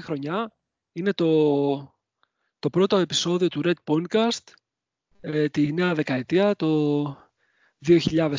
και 0.00 0.06
καλή 0.06 0.20
χρονιά. 0.20 0.52
Είναι 0.92 1.12
το, 1.12 1.94
το 2.58 2.70
πρώτο 2.70 2.96
επεισόδιο 2.96 3.48
του 3.48 3.60
Red 3.64 3.72
Pointcast 3.84 4.52
ε, 5.20 5.48
τη 5.48 5.72
νέα 5.72 5.94
δεκαετία, 5.94 6.56
το 6.56 7.30
2020. 7.86 8.32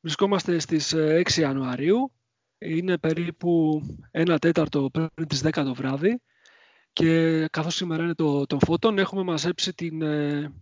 Βρισκόμαστε 0.00 0.58
στις 0.58 0.94
6 0.94 0.98
ε, 0.98 1.22
Ιανουαρίου. 1.36 2.12
Είναι 2.58 2.98
περίπου 2.98 3.82
ένα 4.10 4.38
τέταρτο 4.38 4.90
πριν 4.90 5.26
τις 5.28 5.42
10 5.44 5.50
το 5.52 5.74
βράδυ 5.74 6.20
και 6.92 7.46
καθώς 7.50 7.74
σήμερα 7.74 8.02
είναι 8.02 8.14
το, 8.14 8.46
το 8.46 8.58
φώτον 8.58 8.98
έχουμε 8.98 9.22
μαζέψει 9.22 9.74
την 9.74 10.02
ε, 10.02 10.52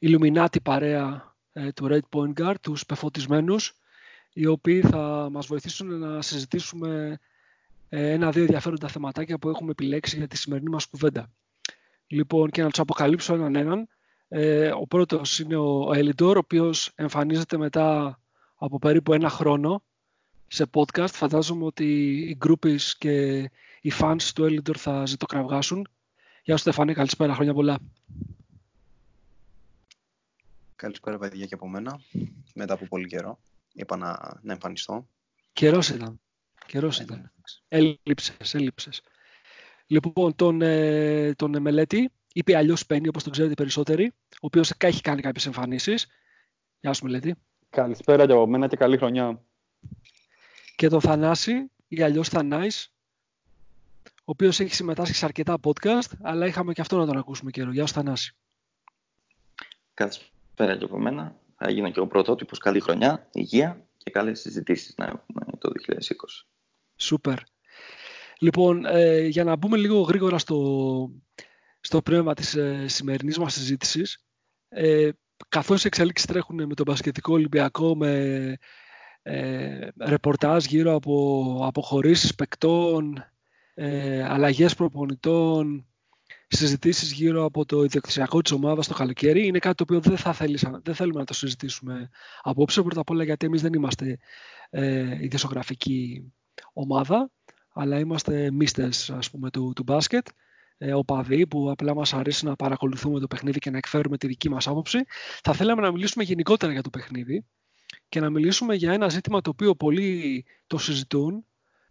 Illuminati 0.00 0.62
παρέα 0.62 1.36
ε, 1.52 1.72
του 1.72 1.88
Red 1.90 2.16
Point 2.16 2.32
Guard, 2.40 2.54
τους 2.60 2.86
πεφωτισμένους, 2.86 3.74
οι 4.32 4.46
οποίοι 4.46 4.80
θα 4.80 5.28
μας 5.32 5.46
βοηθήσουν 5.46 5.98
να 5.98 6.22
συζητήσουμε 6.22 6.88
ε, 6.88 7.18
ένα-δύο 7.90 8.42
ενδιαφέροντα 8.42 8.88
θεματάκια 8.88 9.38
που 9.38 9.48
έχουμε 9.48 9.70
επιλέξει 9.70 10.16
για 10.16 10.26
τη 10.26 10.36
σημερινή 10.36 10.70
μας 10.70 10.86
κουβέντα. 10.86 11.30
Λοιπόν, 12.06 12.50
και 12.50 12.62
να 12.62 12.68
τους 12.68 12.78
αποκαλύψω 12.78 13.34
έναν 13.34 13.54
έναν. 13.54 13.88
Ε, 14.28 14.70
ο 14.70 14.86
πρώτος 14.86 15.38
είναι 15.38 15.56
ο 15.56 15.92
Ελιντόρ, 15.94 16.36
ο 16.36 16.38
οποίος 16.38 16.92
εμφανίζεται 16.94 17.56
μετά 17.56 18.18
από 18.54 18.78
περίπου 18.78 19.12
ένα 19.12 19.28
χρόνο 19.28 19.82
σε 20.46 20.66
podcast. 20.72 21.10
Φαντάζομαι 21.10 21.64
ότι 21.64 22.10
οι 22.12 22.38
groupies 22.44 22.80
και 22.98 23.38
οι 23.80 23.92
fans 24.00 24.22
του 24.34 24.44
Elidor 24.44 24.76
θα 24.76 25.06
ζητοκραυγάσουν. 25.06 25.88
Γεια 26.42 26.56
σου 26.56 26.62
Στεφάνη, 26.62 26.94
καλησπέρα, 26.94 27.34
χρόνια 27.34 27.54
πολλά. 27.54 27.78
Καλησπέρα 30.76 31.18
παιδιά 31.18 31.46
και 31.46 31.54
από 31.54 31.68
μένα. 31.68 32.00
Μετά 32.54 32.74
από 32.74 32.86
πολύ 32.86 33.06
καιρό. 33.06 33.38
Είπα 33.72 33.96
να, 33.96 34.38
να 34.42 34.52
εμφανιστώ. 34.52 35.06
Καιρός 35.52 35.88
ήταν. 35.88 36.20
Καιρός 36.70 37.00
ε, 37.00 37.02
ήταν. 37.02 37.32
Έλειψες, 37.68 38.54
έλειψες. 38.54 39.02
Λοιπόν, 39.86 40.34
τον, 40.34 40.62
ε, 40.62 41.34
τον 41.34 41.60
μελέτη, 41.60 42.10
είπε 42.32 42.56
αλλιώς 42.56 42.86
Πένι, 42.86 43.08
όπως 43.08 43.22
τον 43.22 43.32
ξέρετε 43.32 43.54
περισσότεροι, 43.54 44.12
ο 44.30 44.36
οποίος 44.40 44.72
έχει 44.78 45.00
κάνει 45.00 45.20
κάποιες 45.20 45.46
εμφανίσεις. 45.46 46.06
Γεια 46.80 46.92
σου 46.92 47.04
μελέτη. 47.04 47.34
Καλησπέρα 47.70 48.26
και 48.26 48.32
από 48.32 48.46
μένα 48.46 48.68
και 48.68 48.76
καλή 48.76 48.96
χρονιά. 48.96 49.44
Και 50.76 50.88
τον 50.88 51.00
Θανάση, 51.00 51.70
ή 51.88 52.02
αλλιώς 52.02 52.28
Θανάης, 52.28 52.92
ο 54.04 54.24
οποίος 54.24 54.60
έχει 54.60 54.74
συμμετάσχει 54.74 55.14
σε 55.14 55.24
αρκετά 55.24 55.58
podcast, 55.62 56.10
αλλά 56.22 56.46
είχαμε 56.46 56.72
και 56.72 56.80
αυτό 56.80 56.96
να 56.96 57.06
τον 57.06 57.16
ακούσουμε 57.16 57.50
καιρό. 57.50 57.72
Γεια 57.72 57.86
σου 57.86 57.94
Θανάση. 57.94 58.36
Καλησπέρα 59.94 60.76
και 60.76 60.84
από 60.84 60.98
μένα. 60.98 61.36
Θα 61.56 61.70
γίνω 61.70 61.90
και 61.90 62.00
ο 62.00 62.06
πρωτότυπος. 62.06 62.58
Καλή 62.58 62.80
χρονιά, 62.80 63.28
υγεία 63.32 63.86
και 63.96 64.10
καλές 64.10 64.40
συζητήσεις 64.40 64.94
να 64.96 65.04
έχουμε 65.04 65.44
το 65.58 65.70
2020. 65.70 66.50
Σούπερ. 67.00 67.38
Λοιπόν, 68.38 68.84
ε, 68.86 69.20
για 69.26 69.44
να 69.44 69.56
μπούμε 69.56 69.76
λίγο 69.76 70.00
γρήγορα 70.00 70.38
στο, 70.38 71.10
στο 71.80 72.02
πνεύμα 72.02 72.34
της 72.34 72.54
ε, 72.54 72.88
σημερινής 72.88 73.38
μας 73.38 73.52
συζήτησης, 73.52 74.24
ε, 74.68 75.08
καθώς 75.48 75.84
οι 75.84 75.86
εξελίξεις 75.86 76.26
τρέχουν 76.26 76.66
με 76.66 76.74
τον 76.74 76.86
Πασχετικό 76.86 77.32
Ολυμπιακό, 77.32 77.96
με 77.96 78.56
ε, 79.22 79.88
ρεπορτάζ 79.98 80.64
γύρω 80.64 80.94
από 80.94 81.58
αποχωρήσεις 81.62 82.34
παικτών, 82.34 83.24
ε, 83.74 84.24
αλλαγές 84.24 84.74
προπονητών, 84.74 85.86
συζητήσεις 86.46 87.12
γύρω 87.12 87.44
από 87.44 87.64
το 87.64 87.82
ιδιοκτησιακό 87.82 88.40
της 88.42 88.52
ομάδας 88.52 88.88
το 88.88 88.94
καλοκαίρι, 88.94 89.46
είναι 89.46 89.58
κάτι 89.58 89.74
το 89.74 89.82
οποίο 89.82 90.00
δεν, 90.00 90.16
θα 90.16 90.32
θέλησα, 90.32 90.80
δεν 90.84 90.94
θέλουμε 90.94 91.18
να 91.18 91.24
το 91.24 91.34
συζητήσουμε 91.34 92.10
απόψε, 92.42 92.82
πρώτα 92.82 93.00
απ' 93.00 93.10
όλα 93.10 93.24
γιατί 93.24 93.46
εμείς 93.46 93.62
δεν 93.62 93.72
είμαστε 93.72 94.18
ε, 94.70 95.18
η 95.20 95.28
ομάδα, 96.72 97.30
αλλά 97.72 97.98
είμαστε 97.98 98.50
μίστες 98.50 99.10
ας 99.10 99.30
πούμε, 99.30 99.50
του, 99.50 99.72
του 99.74 99.82
μπάσκετ, 99.82 100.26
ε, 100.78 100.92
οπαδοί 100.92 101.46
που 101.46 101.70
απλά 101.70 101.94
μας 101.94 102.14
αρέσει 102.14 102.44
να 102.44 102.56
παρακολουθούμε 102.56 103.20
το 103.20 103.26
παιχνίδι 103.26 103.58
και 103.58 103.70
να 103.70 103.76
εκφέρουμε 103.76 104.16
τη 104.16 104.26
δική 104.26 104.50
μας 104.50 104.66
άποψη. 104.66 104.98
Θα 105.42 105.52
θέλαμε 105.52 105.82
να 105.82 105.92
μιλήσουμε 105.92 106.24
γενικότερα 106.24 106.72
για 106.72 106.82
το 106.82 106.90
παιχνίδι 106.90 107.46
και 108.08 108.20
να 108.20 108.30
μιλήσουμε 108.30 108.74
για 108.74 108.92
ένα 108.92 109.08
ζήτημα 109.08 109.40
το 109.40 109.50
οποίο 109.50 109.74
πολλοί 109.74 110.44
το 110.66 110.78
συζητούν, 110.78 111.44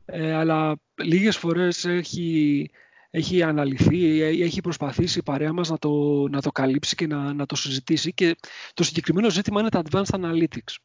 ε, 0.06 0.34
αλλά 0.34 0.80
λίγες 0.96 1.38
φορές 1.38 1.86
έχει, 1.86 2.70
έχει 3.10 3.44
αναλυθεί, 3.44 4.22
έχει 4.22 4.62
προσπαθήσει 4.62 5.20
η 5.20 5.24
παρέα 5.24 5.54
μας 5.54 5.70
να 5.70 5.78
το, 5.78 6.28
να 6.28 6.42
το 6.42 6.52
καλύψει 6.52 6.96
και 6.96 7.08
να, 7.08 7.34
να 7.34 7.46
το 7.46 7.56
συζητήσει 7.56 8.14
και 8.14 8.36
το 8.74 8.84
συγκεκριμένο 8.84 9.30
ζήτημα 9.30 9.60
είναι 9.60 9.70
τα 9.70 9.82
Advanced 9.90 10.20
Analytics. 10.20 10.76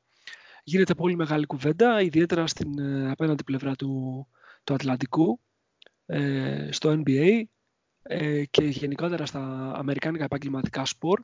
Γίνεται 0.67 0.95
πολύ 0.95 1.17
μεγάλη 1.17 1.47
κουβέντα, 1.47 2.01
ιδιαίτερα 2.01 2.47
στην 2.47 2.79
ε, 2.79 3.11
απέναντι 3.11 3.45
πλευρά 3.45 3.75
του, 3.75 4.27
του 4.65 4.75
Ατλαντικού, 4.75 5.41
ε, 6.07 6.69
στο 6.71 7.03
NBA 7.05 7.43
ε, 8.03 8.45
και 8.45 8.65
γενικότερα 8.65 9.27
στα 9.27 9.73
αμερικάνικα 9.77 10.25
επαγγελματικά 10.25 10.85
σπορ, 10.85 11.21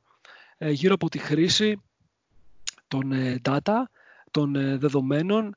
ε, 0.58 0.70
γύρω 0.70 0.94
από 0.94 1.08
τη 1.08 1.18
χρήση 1.18 1.82
των 2.88 3.12
data, 3.42 3.82
των 4.30 4.78
δεδομένων, 4.78 5.54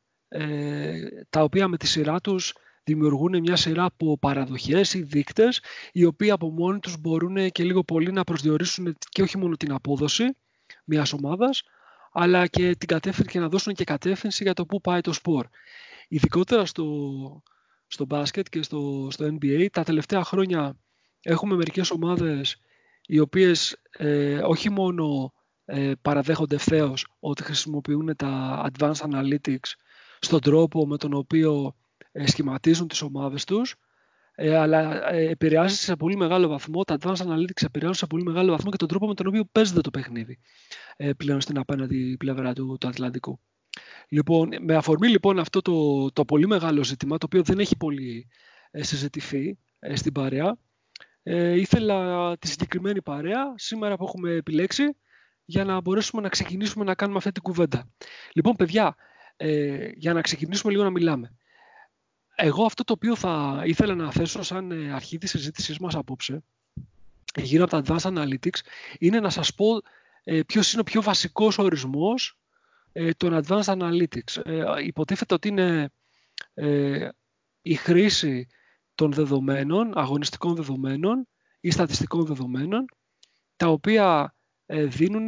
τα 1.29 1.43
οποία 1.43 1.67
με 1.67 1.77
τη 1.77 1.87
σειρά 1.87 2.19
τους 2.19 2.53
δημιουργούν 2.83 3.39
μια 3.39 3.55
σειρά 3.55 3.83
από 3.83 4.17
παραδοχές 4.17 4.93
ή 4.93 5.01
δείκτες, 5.01 5.61
οι 5.91 6.05
οποίοι 6.05 6.31
από 6.31 6.51
μόνοι 6.51 6.79
τους 6.79 6.97
μπορούν 6.97 7.51
και 7.51 7.63
λίγο 7.63 7.83
πολύ 7.83 8.11
να 8.11 8.23
προσδιορίσουν 8.23 8.97
και 9.09 9.21
όχι 9.21 9.37
μόνο 9.37 9.55
την 9.55 9.71
απόδοση 9.71 10.37
μιας 10.85 11.13
ομάδας, 11.13 11.63
αλλά 12.13 12.47
και 12.47 12.75
την 12.75 12.87
κατεύθυνση 12.87 13.31
και 13.31 13.39
να 13.39 13.49
δώσουν 13.49 13.73
και 13.73 13.83
κατεύθυνση 13.83 14.43
για 14.43 14.53
το 14.53 14.65
πού 14.65 14.81
πάει 14.81 15.01
το 15.01 15.13
σπορ. 15.13 15.47
Ειδικότερα 16.07 16.65
στο, 16.65 16.85
στο 17.87 18.05
μπάσκετ 18.05 18.47
και 18.49 18.61
στο, 18.61 19.07
στο 19.11 19.25
NBA, 19.25 19.67
τα 19.71 19.83
τελευταία 19.83 20.23
χρόνια 20.23 20.77
έχουμε 21.21 21.55
μερικές 21.55 21.91
ομάδες 21.91 22.57
οι 23.05 23.19
οποίες 23.19 23.77
ε, 23.91 24.37
όχι 24.37 24.69
μόνο 24.69 25.33
ε, 25.65 25.91
παραδέχονται 26.01 26.55
ευθέως 26.55 27.07
ότι 27.19 27.43
χρησιμοποιούν 27.43 28.15
τα 28.15 28.63
advanced 28.71 28.93
analytics 28.93 29.71
στον 30.19 30.39
τρόπο 30.39 30.87
με 30.87 30.97
τον 30.97 31.13
οποίο 31.13 31.75
ε, 32.11 32.27
σχηματίζουν 32.27 32.87
τις 32.87 33.01
ομάδες 33.01 33.43
τους, 33.43 33.75
ε, 34.35 34.57
αλλά 34.57 35.11
ε, 35.13 35.29
επηρεάζει 35.29 35.75
σε 35.75 35.95
πολύ 35.95 36.15
μεγάλο 36.15 36.47
βαθμό, 36.47 36.83
τα 36.83 36.97
advanced 36.99 37.15
analytics 37.15 37.63
επηρεάζουν 37.63 37.95
σε 37.95 38.07
πολύ 38.07 38.23
μεγάλο 38.23 38.51
βαθμό 38.51 38.71
και 38.71 38.77
τον 38.77 38.87
τρόπο 38.87 39.07
με 39.07 39.13
τον 39.13 39.27
οποίο 39.27 39.45
παίζεται 39.51 39.81
το 39.81 39.89
παιχνίδι 39.91 40.31
ε, 40.31 40.82
πλέον 41.17 41.41
στην 41.41 41.57
απέναντι 41.57 42.15
πλευρά 42.17 42.53
του, 42.53 42.77
του 42.79 42.87
Ατλαντικού. 42.87 43.39
Λοιπόν, 44.07 44.49
με 44.61 44.75
αφορμή 44.75 45.07
λοιπόν 45.07 45.39
αυτό 45.39 45.61
το, 45.61 46.11
το 46.11 46.25
πολύ 46.25 46.47
μεγάλο 46.47 46.83
ζήτημα, 46.83 47.17
το 47.17 47.25
οποίο 47.25 47.43
δεν 47.43 47.59
έχει 47.59 47.77
πολύ 47.77 48.27
ε, 48.71 48.83
συζητηθεί 48.83 49.57
ε, 49.79 49.95
στην 49.95 50.11
παρέα, 50.11 50.57
ε, 51.23 51.59
ήθελα 51.59 52.37
τη 52.37 52.47
συγκεκριμένη 52.47 53.01
παρέα 53.01 53.53
σήμερα 53.55 53.97
που 53.97 54.03
έχουμε 54.03 54.31
επιλέξει 54.31 54.83
για 55.45 55.63
να 55.63 55.81
μπορέσουμε 55.81 56.21
να 56.21 56.29
ξεκινήσουμε 56.29 56.85
να 56.85 56.95
κάνουμε 56.95 57.17
αυτή 57.17 57.31
την 57.31 57.41
κουβέντα. 57.41 57.89
Λοιπόν, 58.33 58.55
παιδιά, 58.55 58.95
ε, 59.35 59.89
για 59.95 60.13
να 60.13 60.21
ξεκινήσουμε 60.21 60.71
λίγο 60.71 60.83
να 60.83 60.89
μιλάμε. 60.89 61.35
Εγώ 62.35 62.65
αυτό 62.65 62.83
το 62.83 62.93
οποίο 62.93 63.15
θα 63.15 63.63
ήθελα 63.65 63.95
να 63.95 64.11
θέσω 64.11 64.41
σαν 64.41 64.71
ε, 64.71 64.93
αρχή 64.93 65.17
της 65.17 65.29
συζήτησής 65.29 65.79
μας 65.79 65.95
απόψε, 65.95 66.43
γύρω 67.35 67.63
από 67.63 67.81
τα 67.81 67.83
Advanced 67.85 68.13
Analytics, 68.13 68.59
είναι 68.99 69.19
να 69.19 69.29
σας 69.29 69.53
πω 69.53 69.81
ε, 70.23 70.41
ποιος 70.43 70.71
είναι 70.71 70.81
ο 70.81 70.83
πιο 70.83 71.01
βασικός 71.01 71.57
ορισμός 71.57 72.39
ε, 72.91 73.11
των 73.11 73.43
Advanced 73.43 73.63
Analytics. 73.63 74.45
Ε, 74.45 74.63
υποτίθεται 74.83 75.33
ότι 75.33 75.47
είναι 75.47 75.91
ε, 76.53 77.09
η 77.61 77.73
χρήση 77.73 78.47
των 78.95 79.13
δεδομένων, 79.13 79.97
αγωνιστικών 79.97 80.55
δεδομένων 80.55 81.27
ή 81.59 81.71
στατιστικών 81.71 82.25
δεδομένων, 82.25 82.85
τα 83.55 83.67
οποία 83.67 84.35
ε, 84.65 84.85
δίνουν 84.85 85.27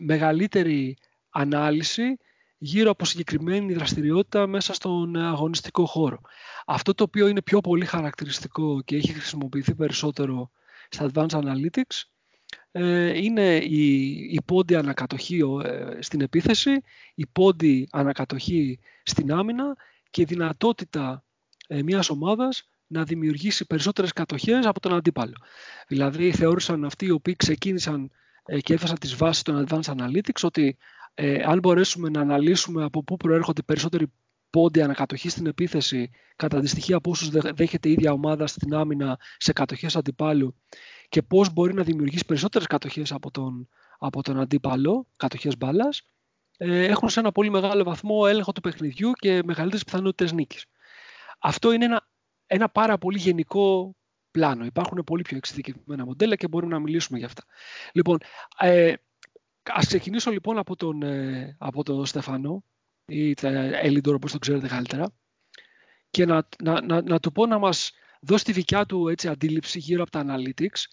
μεγαλύτερη 0.00 0.96
ανάλυση 1.30 2.16
γύρω 2.58 2.90
από 2.90 3.04
συγκεκριμένη 3.04 3.72
δραστηριότητα 3.72 4.46
μέσα 4.46 4.72
στον 4.74 5.16
αγωνιστικό 5.16 5.86
χώρο. 5.86 6.20
Αυτό 6.66 6.94
το 6.94 7.02
οποίο 7.02 7.28
είναι 7.28 7.42
πιο 7.42 7.60
πολύ 7.60 7.84
χαρακτηριστικό 7.84 8.82
και 8.82 8.96
έχει 8.96 9.12
χρησιμοποιηθεί 9.12 9.74
περισσότερο 9.74 10.50
στα 10.88 11.10
Advanced 11.12 11.28
Analytics 11.28 12.02
ε, 12.02 12.17
είναι 13.14 13.56
η, 13.56 14.10
η 14.10 14.40
πόντι 14.44 14.74
ανακατοχή 14.74 15.40
ε, 15.64 16.02
στην 16.02 16.20
επίθεση, 16.20 16.70
η 17.14 17.26
πόντι 17.26 17.88
ανακατοχή 17.90 18.78
στην 19.02 19.32
άμυνα 19.32 19.76
και 20.10 20.22
η 20.22 20.24
δυνατότητα 20.24 21.24
ε, 21.66 21.82
μιας 21.82 22.10
ομάδας 22.10 22.68
να 22.86 23.04
δημιουργήσει 23.04 23.66
περισσότερες 23.66 24.12
κατοχές 24.12 24.66
από 24.66 24.80
τον 24.80 24.94
αντίπαλο. 24.94 25.34
Δηλαδή 25.88 26.32
θεώρησαν 26.32 26.84
αυτοί 26.84 27.06
οι 27.06 27.10
οποίοι 27.10 27.36
ξεκίνησαν 27.36 28.10
και 28.62 28.74
έθεσαν 28.74 28.98
τις 28.98 29.16
βάσεις 29.16 29.42
των 29.42 29.66
Advanced 29.66 29.96
Analytics 29.96 30.42
ότι 30.42 30.78
αν 31.44 31.58
μπορέσουμε 31.58 32.08
να 32.08 32.20
αναλύσουμε 32.20 32.84
από 32.84 33.04
πού 33.04 33.16
προέρχονται 33.16 33.62
περισσότεροι 33.62 34.12
πόντι 34.50 34.82
ανακατοχής 34.82 35.32
στην 35.32 35.46
επίθεση 35.46 36.10
κατά 36.36 36.60
τη 36.60 36.66
στοιχεία 36.66 36.96
από 36.96 37.10
όσους 37.10 37.28
δέχεται 37.28 37.88
η 37.88 37.92
ίδια 37.92 38.12
ομάδα 38.12 38.46
στην 38.46 38.74
άμυνα 38.74 39.18
σε 39.36 39.52
κατοχές 39.52 39.96
αντιπάλου 39.96 40.56
και 41.08 41.22
πώς 41.22 41.52
μπορεί 41.52 41.74
να 41.74 41.82
δημιουργήσει 41.82 42.24
περισσότερες 42.24 42.66
κατοχές 42.66 43.12
από 43.12 43.30
τον, 43.30 43.68
από 43.98 44.22
τον 44.22 44.40
αντίπαλο, 44.40 45.06
κατοχές 45.16 45.56
μπάλας, 45.56 46.02
ε, 46.56 46.84
έχουν 46.84 47.08
σε 47.08 47.20
ένα 47.20 47.32
πολύ 47.32 47.50
μεγάλο 47.50 47.84
βαθμό 47.84 48.24
έλεγχο 48.28 48.52
του 48.52 48.60
παιχνιδιού 48.60 49.12
και 49.12 49.40
μεγαλύτερες 49.44 49.84
πιθανότητες 49.84 50.32
νίκης. 50.32 50.66
Αυτό 51.38 51.72
είναι 51.72 51.84
ένα 51.84 52.08
ένα 52.48 52.68
πάρα 52.68 52.98
πολύ 52.98 53.18
γενικό 53.18 53.96
πλάνο. 54.30 54.64
Υπάρχουν 54.64 55.04
πολύ 55.04 55.22
πιο 55.22 55.36
εξειδικευμένα 55.36 56.04
μοντέλα 56.04 56.36
και 56.36 56.48
μπορούμε 56.48 56.72
να 56.72 56.78
μιλήσουμε 56.78 57.18
για 57.18 57.26
αυτά. 57.26 57.44
Λοιπόν, 57.92 58.18
ε, 58.58 58.94
ας 59.62 59.86
ξεκινήσω 59.86 60.30
λοιπόν 60.30 60.58
από 60.58 60.76
τον, 60.76 61.02
ε, 61.02 61.56
από 61.58 61.82
τον 61.82 62.06
Στεφανό 62.06 62.64
ή 63.06 63.34
Ελίντορ 63.72 64.14
όπως 64.14 64.32
το 64.32 64.38
ξέρετε 64.38 64.68
καλύτερα 64.68 65.12
και 66.10 66.26
να, 66.26 66.48
να, 66.62 66.80
να, 66.82 67.02
να 67.02 67.20
του 67.20 67.32
πω 67.32 67.46
να 67.46 67.58
μας 67.58 67.92
δώσει 68.20 68.44
τη 68.44 68.52
δικιά 68.52 68.86
του 68.86 69.08
έτσι, 69.08 69.28
αντίληψη 69.28 69.78
γύρω 69.78 70.02
από 70.02 70.10
τα 70.10 70.24
analytics 70.26 70.84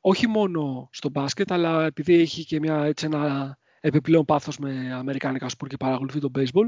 όχι 0.00 0.26
μόνο 0.26 0.88
στο 0.92 1.08
μπάσκετ 1.08 1.52
αλλά 1.52 1.84
επειδή 1.84 2.14
έχει 2.14 2.44
και 2.44 2.58
μια, 2.58 2.84
έτσι, 2.84 3.06
ένα 3.06 3.58
επιπλέον 3.80 4.24
πάθος 4.24 4.58
με 4.58 4.92
αμερικάνικα 4.94 5.48
σπορ 5.48 5.68
και 5.68 5.76
παρακολουθεί 5.76 6.20
το 6.20 6.30
baseball 6.34 6.66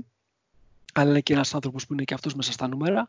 αλλά 0.92 1.10
είναι 1.10 1.20
και 1.20 1.32
ένας 1.32 1.54
άνθρωπος 1.54 1.86
που 1.86 1.92
είναι 1.92 2.04
και 2.04 2.14
αυτός 2.14 2.34
μέσα 2.34 2.52
στα 2.52 2.68
νούμερα 2.68 3.08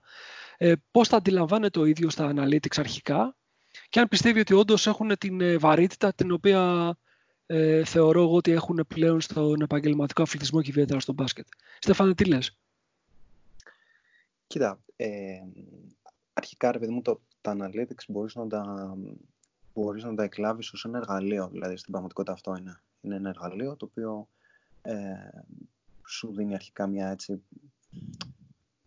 ε, 0.57 0.73
πώς 0.91 1.07
θα 1.07 1.17
αντιλαμβάνεται 1.17 1.79
ο 1.79 1.85
ίδιος 1.85 2.15
τα 2.15 2.33
analytics 2.35 2.77
αρχικά 2.77 3.35
και 3.89 3.99
αν 3.99 4.07
πιστεύει 4.07 4.39
ότι 4.39 4.53
όντως 4.53 4.87
έχουν 4.87 5.17
την 5.17 5.41
ε, 5.41 5.57
βαρύτητα 5.57 6.13
την 6.13 6.31
οποία 6.31 6.95
ε, 7.45 7.85
θεωρώ 7.85 8.21
εγώ 8.21 8.35
ότι 8.35 8.51
έχουν 8.51 8.85
πλέον 8.87 9.21
στον 9.21 9.61
επαγγελματικό 9.61 10.21
αθλητισμό 10.21 10.61
και 10.61 10.69
ιδιαίτερα 10.69 10.99
στο 10.99 11.13
μπάσκετ. 11.13 11.47
Στέφανε, 11.79 12.13
τι 12.13 12.25
λες; 12.25 12.57
Κοίτα, 14.47 14.79
ε, 14.95 15.07
αρχικά 16.41 16.71
ρε 16.71 16.79
παιδί 16.79 16.91
μου 16.91 17.01
το, 17.01 17.21
τα 17.41 17.55
analytics 17.57 18.03
μπορείς 18.07 18.35
να 18.35 18.47
τα, 18.47 18.93
μπορείς 19.73 20.03
να 20.03 20.15
τα 20.15 20.23
εκλάβεις 20.23 20.73
ως 20.73 20.85
ένα 20.85 20.97
εργαλείο, 20.97 21.47
δηλαδή 21.47 21.77
στην 21.77 21.91
πραγματικότητα 21.91 22.33
αυτό 22.33 22.55
είναι. 22.55 22.81
Είναι 23.01 23.15
ένα 23.15 23.29
εργαλείο 23.29 23.75
το 23.75 23.85
οποίο 23.85 24.27
ε, 24.81 24.95
σου 26.07 26.33
δίνει 26.33 26.53
αρχικά 26.53 26.87
μια 26.87 27.09
έτσι 27.09 27.43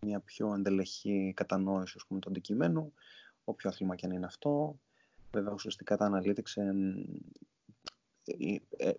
μια 0.01 0.19
πιο 0.19 0.53
εντελεχή 0.53 1.33
κατανόηση 1.35 1.93
ας 1.97 2.05
πούμε, 2.07 2.19
του 2.19 2.29
αντικειμένου, 2.29 2.93
όποιο 3.43 3.69
άθλημα 3.69 3.95
και 3.95 4.05
αν 4.05 4.11
είναι 4.11 4.25
αυτό. 4.25 4.79
Βέβαια, 5.31 5.53
ουσιαστικά 5.53 5.97
τα 5.97 6.11
analytics 6.11 6.61
ε, 8.23 8.57
ε, 8.77 8.93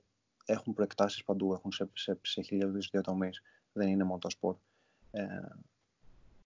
έχουν 0.44 0.74
προεκτάσεις 0.74 1.24
παντού, 1.24 1.52
έχουν 1.52 1.72
σε, 1.72 1.88
σε, 1.92 2.18
σε 2.22 2.40
χιλιάδες 2.42 2.88
διατομείς. 2.92 3.42
Δεν 3.72 3.88
είναι 3.88 4.04
μόνο 4.04 4.18
το 4.18 4.30
σπορ. 4.30 4.56
Ε, 5.10 5.26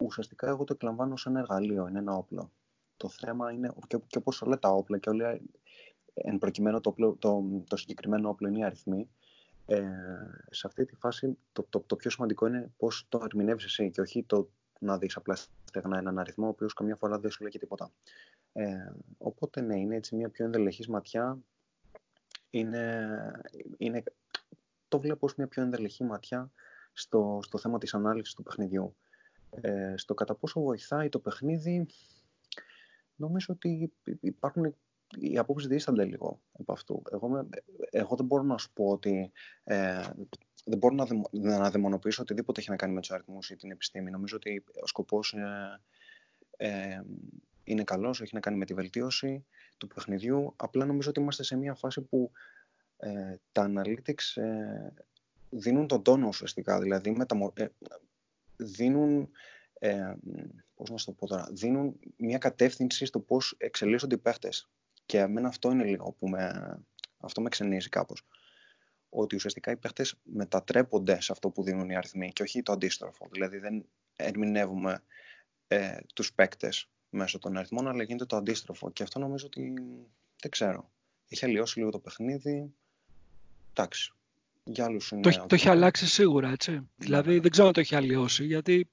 ουσιαστικά 0.05 0.49
εγώ 0.49 0.65
το 0.65 0.73
εκλαμβάνω 0.73 1.17
σαν 1.17 1.33
ένα 1.33 1.41
εργαλείο, 1.41 1.87
είναι 1.89 1.99
ένα 1.99 2.15
όπλο. 2.15 2.53
Το 2.97 3.09
θέμα 3.09 3.53
είναι, 3.53 3.73
και, 3.87 3.99
και 4.07 4.19
όπως 4.19 4.43
όλα 4.43 4.59
τα 4.59 4.69
όπλα 4.69 4.99
και 4.99 5.11
όλα, 5.11 5.41
εν 6.15 6.39
προκειμένου 6.39 6.81
το, 6.81 6.95
το, 7.19 7.45
το 7.69 7.77
συγκεκριμένο 7.77 8.29
όπλο 8.29 8.49
είναι 8.49 8.59
οι 8.59 8.65
αριθμοί, 8.65 9.09
ε, 9.67 9.83
σε 10.51 10.67
αυτή 10.67 10.85
τη 10.85 10.95
φάση 10.97 11.39
το, 11.53 11.67
το, 11.71 11.81
το 11.81 11.97
πιο 11.97 12.11
σημαντικό 12.11 12.47
είναι 12.47 12.71
πώς 12.77 13.07
το 13.09 13.21
ερμηνεύεις 13.25 13.65
εσύ 13.65 13.91
και 13.91 14.01
όχι 14.01 14.23
το 14.23 14.51
να 14.79 14.99
δεις 14.99 15.17
απλά 15.17 15.37
στεγνά 15.65 15.99
έναν 15.99 16.19
αριθμό, 16.19 16.47
ο 16.47 16.49
οποίος 16.49 16.73
καμιά 16.73 16.97
φορά 16.97 17.19
δεν 17.19 17.31
σου 17.31 17.43
λέει 17.43 17.51
και 17.51 17.59
τίποτα. 17.59 17.91
Ε, 18.53 18.93
οπότε 19.19 19.61
ναι, 19.61 19.79
είναι 19.79 19.97
έτσι 19.97 20.17
μια 20.17 20.29
πιο 20.29 20.45
ενδελεχής 20.45 20.89
ματιά. 20.89 21.39
Είναι, 22.51 23.09
είναι, 23.77 24.03
το 24.89 25.01
βλέπω 25.01 25.27
ως 25.27 25.35
μια 25.35 25.47
πιο 25.47 25.63
ενδελεχή 25.63 26.05
ματιά 26.05 26.51
στο, 26.93 27.41
στο 27.43 27.59
θέμα 27.59 27.79
της 27.79 27.95
ανάλυσης 27.95 28.35
του 28.35 28.43
παιχνιδιού. 28.43 28.97
Ε, 29.51 29.95
στο 29.97 30.15
κατά 30.15 30.35
πόσο 30.35 30.61
βοηθάει 30.61 31.09
το 31.09 31.19
παιχνίδι, 31.19 31.87
νομίζω 33.17 33.47
ότι 33.51 33.93
υπάρχουν 34.21 34.75
οι 35.19 35.39
απόψεις 35.39 35.69
δίστανται 35.69 36.05
λίγο 36.05 36.41
από 36.53 36.73
αυτού. 36.73 37.03
Εγώ, 37.13 37.49
εγώ 37.91 38.17
δεν 38.17 38.27
μπορώ 38.27 38.43
να 38.43 38.59
σου 38.59 38.73
πω 38.73 38.85
ότι 38.85 39.33
ε, 39.65 40.03
δεν 40.65 40.79
μπορώ 40.79 40.95
να, 40.95 41.05
δημο, 41.05 41.29
να 41.31 41.71
δαιμονοποιήσω 41.71 42.23
οτιδήποτε 42.23 42.61
έχει 42.61 42.71
να 42.71 42.77
κάνει 42.77 42.95
με 42.95 43.01
τους 43.01 43.11
αριθμούς 43.11 43.51
ή 43.51 43.57
την 43.57 43.71
επιστήμη. 43.71 44.11
Νομίζω 44.11 44.37
ότι 44.37 44.65
ο 44.83 44.87
σκοπός 44.87 45.33
ε, 45.33 45.81
ε, 46.57 47.01
είναι 47.65 47.85
καλός, 47.85 48.21
έχει 48.21 48.35
να 48.35 48.41
κάνει 48.41 48.57
με 48.57 48.65
τη 48.65 48.75
βελτίωση 48.75 49.45
του 49.79 49.87
παιχνιδιού. 49.87 50.53
Απλά 50.57 50.85
νομίζω 50.85 51.09
ότι 51.11 51.21
είμαστε 51.21 51.43
σε 51.43 51.57
μια 51.57 51.75
φάση 51.75 52.01
που 52.01 52.31
ε, 52.97 53.35
τα 53.53 53.71
analytics 53.75 54.43
ε, 54.43 54.93
δίνουν 55.51 55.87
τον 55.87 56.03
τόνο 56.03 56.27
ουσιαστικά. 56.27 56.81
Δηλαδή 56.81 57.11
μεταμο, 57.11 57.53
ε, 57.57 57.67
δίνουν 58.61 59.31
ε, 59.73 60.15
πώς 60.75 60.91
να 60.91 60.97
το 60.97 61.13
πω 61.13 61.27
τώρα, 61.27 61.49
δίνουν 61.51 61.99
μια 62.17 62.39
κατεύθυνση 62.39 63.05
στο 63.05 63.21
πώς 63.21 63.55
εξελίσσονται 63.59 64.15
οι 64.15 64.19
παίχτες. 64.19 64.69
Και 65.07 65.19
εμένα 65.19 65.49
αυτό 65.49 65.71
είναι 65.71 65.85
λίγο 65.85 66.13
που 66.19 66.29
με, 66.29 66.79
αυτό 67.17 67.41
με 67.41 67.49
ξενίζει 67.49 67.89
κάπως. 67.89 68.27
Ότι 69.09 69.35
ουσιαστικά 69.35 69.71
οι 69.71 69.77
παίχτες 69.77 70.15
μετατρέπονται 70.23 71.21
σε 71.21 71.33
αυτό 71.33 71.51
που 71.51 71.63
δίνουν 71.63 71.91
οι 71.91 71.97
αριθμοί 71.97 72.33
και 72.33 72.43
όχι 72.43 72.63
το 72.63 72.73
αντίστροφο. 72.73 73.29
Δηλαδή 73.33 73.59
δεν 73.59 73.89
ερμηνεύουμε 74.17 75.03
ε, 75.69 75.97
τους 76.15 76.33
παίκτες 76.33 76.91
μέσω 77.11 77.39
των 77.39 77.57
αριθμών, 77.57 77.89
αλλά 77.89 78.03
γίνεται 78.03 78.27
το 78.27 78.37
αντίστροφο. 78.37 78.91
Και 78.91 79.03
αυτό 79.03 79.19
νομίζω 79.19 79.47
ότι 79.47 79.75
δεν 80.41 80.51
ξέρω. 80.51 80.91
Έχει 81.29 81.45
αλλοιώσει 81.45 81.79
λίγο 81.79 81.91
το 81.91 81.99
παιχνίδι. 81.99 82.75
Εντάξει. 83.71 84.15
Για 84.65 84.85
άλλους 84.85 85.11
είναι... 85.11 85.21
Το, 85.21 85.45
το 85.47 85.55
έχει 85.55 85.69
αλλάξει 85.69 86.07
σίγουρα, 86.07 86.51
έτσι. 86.51 86.71
Ναι. 86.71 86.81
Δηλαδή 86.97 87.39
δεν 87.39 87.51
ξέρω 87.51 87.67
αν 87.67 87.73
το 87.73 87.81
έχει 87.81 87.95
αλλοιώσει, 87.95 88.45
γιατί 88.45 88.91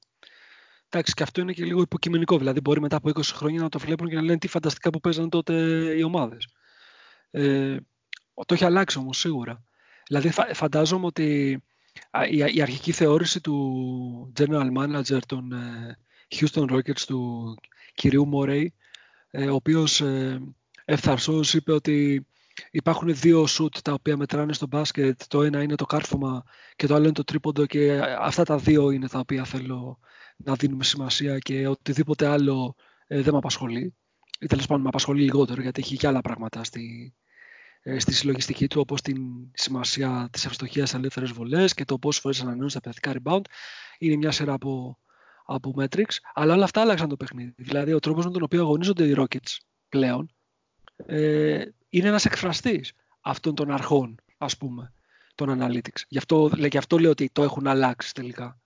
Εντάξει, 0.89 1.13
και 1.13 1.23
αυτό 1.23 1.41
είναι 1.41 1.53
και 1.53 1.63
λίγο 1.63 1.81
υποκειμενικό. 1.81 2.37
Δηλαδή, 2.37 2.59
μπορεί 2.59 2.81
μετά 2.81 2.95
από 2.95 3.09
20 3.09 3.21
χρόνια 3.23 3.61
να 3.61 3.69
το 3.69 3.79
βλέπουν 3.79 4.07
και 4.07 4.15
να 4.15 4.21
λένε 4.21 4.37
τι 4.37 4.47
φανταστικά 4.47 4.89
που 4.89 4.99
παίζανε 4.99 5.29
τότε 5.29 5.53
οι 5.97 6.03
ομάδες. 6.03 6.47
Ε, 7.31 7.77
το 8.45 8.53
έχει 8.53 8.65
αλλάξει 8.65 8.97
όμως 8.97 9.17
σίγουρα. 9.17 9.63
Δηλαδή, 10.07 10.31
φαντάζομαι 10.53 11.05
ότι 11.05 11.59
η, 12.29 12.61
αρχική 12.61 12.91
θεώρηση 12.91 13.41
του 13.41 14.33
general 14.39 14.77
manager 14.77 15.19
των 15.25 15.51
ε, 15.51 15.97
Houston 16.35 16.71
Rockets, 16.71 17.01
του 17.07 17.55
κυρίου 17.93 18.27
Μόρεϊ, 18.27 18.73
ο 19.31 19.53
οποίος 19.53 20.01
ε, 20.01 20.41
ευθαρσώς 20.85 21.53
είπε 21.53 21.71
ότι 21.71 22.27
υπάρχουν 22.71 23.15
δύο 23.15 23.47
σουτ 23.47 23.77
τα 23.81 23.93
οποία 23.93 24.17
μετράνε 24.17 24.53
στο 24.53 24.67
μπάσκετ. 24.67 25.21
Το 25.27 25.43
ένα 25.43 25.61
είναι 25.61 25.75
το 25.75 25.85
κάρφωμα 25.85 26.43
και 26.75 26.87
το 26.87 26.95
άλλο 26.95 27.03
είναι 27.03 27.13
το 27.13 27.23
τρίποντο 27.23 27.65
και 27.65 28.01
αυτά 28.19 28.43
τα 28.43 28.57
δύο 28.57 28.89
είναι 28.89 29.07
τα 29.07 29.19
οποία 29.19 29.43
θέλω 29.43 29.99
να 30.37 30.55
δίνουμε 30.55 30.83
σημασία 30.83 31.39
και 31.39 31.67
οτιδήποτε 31.67 32.27
άλλο 32.27 32.75
ε, 33.07 33.21
δεν 33.21 33.31
με 33.31 33.37
απασχολεί. 33.37 33.95
Ή 34.39 34.45
τέλος 34.45 34.65
πάντων 34.65 34.81
με 34.81 34.87
απασχολεί 34.87 35.21
λιγότερο 35.21 35.61
γιατί 35.61 35.81
έχει 35.81 35.97
και 35.97 36.07
άλλα 36.07 36.21
πράγματα 36.21 36.63
στη, 36.63 37.15
ε, 37.81 37.99
στη 37.99 38.13
συλλογιστική 38.13 38.67
του 38.67 38.79
όπως 38.79 39.01
την 39.01 39.17
σημασία 39.53 40.29
της 40.31 40.45
ευστοχίας 40.45 40.93
ελεύθερες 40.93 41.31
βολές 41.31 41.73
και 41.73 41.85
το 41.85 41.97
πόσες 41.97 42.21
φορές 42.21 42.41
ανανεώνουν 42.41 42.69
τα 42.73 42.79
παιδικά 42.79 43.13
rebound. 43.13 43.41
Είναι 43.97 44.15
μια 44.15 44.31
σειρά 44.31 44.53
από, 44.53 44.99
από 45.45 45.73
metrics, 45.77 46.17
αλλά 46.33 46.53
όλα 46.53 46.63
αυτά 46.63 46.81
άλλαξαν 46.81 47.09
το 47.09 47.17
παιχνίδι. 47.17 47.53
Δηλαδή 47.57 47.93
ο 47.93 47.99
τρόπος 47.99 48.25
με 48.25 48.31
τον 48.31 48.43
οποίο 48.43 48.61
αγωνίζονται 48.61 49.05
οι 49.05 49.15
Rockets 49.17 49.57
πλέον 49.89 50.36
ε, 51.05 51.65
είναι 51.89 52.07
ένας 52.07 52.25
εκφραστής 52.25 52.93
αυτών 53.21 53.55
των 53.55 53.71
αρχών, 53.71 54.15
ας 54.37 54.57
πούμε, 54.57 54.93
των 55.35 55.59
analytics. 55.61 56.01
Γι' 56.07 56.17
αυτό, 56.17 56.49
γι 56.55 56.77
αυτό 56.77 56.97
λέω 56.97 57.11
ότι 57.11 57.29
το 57.29 57.43
έχουν 57.43 57.67
αλλάξει 57.67 58.13
τελικά. 58.13 58.59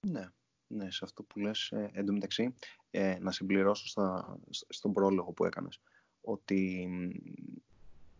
Ναι, 0.00 0.28
ναι, 0.66 0.90
σε 0.90 1.00
αυτό 1.02 1.22
που 1.22 1.38
λες, 1.38 1.70
ε, 1.70 1.90
εντωμεταξύ, 1.92 2.54
ε, 2.90 3.18
να 3.20 3.30
συμπληρώσω 3.32 3.86
στα, 3.86 4.38
στον 4.50 4.92
πρόλογο 4.92 5.32
που 5.32 5.44
έκανες, 5.44 5.80
ότι 6.20 6.88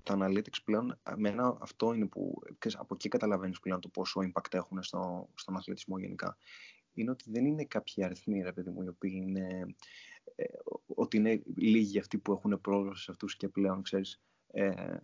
τα 0.02 0.16
analytics 0.18 0.62
πλέον, 0.64 0.98
εμένα 1.02 1.56
αυτό 1.60 1.92
είναι 1.92 2.06
που, 2.06 2.42
από 2.72 2.94
εκεί 2.94 3.08
καταλαβαίνεις 3.08 3.60
πλέον 3.60 3.80
το 3.80 3.88
πόσο 3.88 4.20
impact 4.20 4.54
έχουν 4.54 4.82
στο, 4.82 5.28
στον 5.34 5.56
αθλητισμό 5.56 5.98
γενικά. 5.98 6.36
Είναι 6.94 7.10
ότι 7.10 7.30
δεν 7.30 7.44
είναι 7.44 7.64
κάποιοι 7.64 8.04
αριθμοί, 8.04 8.42
ρε 8.42 8.52
παιδί 8.52 8.70
μου, 8.70 8.82
οι 8.82 8.88
οποίοι 8.88 9.20
είναι, 9.22 9.74
ε, 10.34 10.44
ότι 10.86 11.16
είναι 11.16 11.42
λίγοι 11.56 11.98
αυτοί 11.98 12.18
που 12.18 12.32
έχουν 12.32 12.60
πρόσβαση 12.60 13.02
σε 13.02 13.10
αυτούς 13.10 13.36
και 13.36 13.48
πλέον, 13.48 13.82
ξέρεις, 13.82 14.20
ε, 14.46 14.96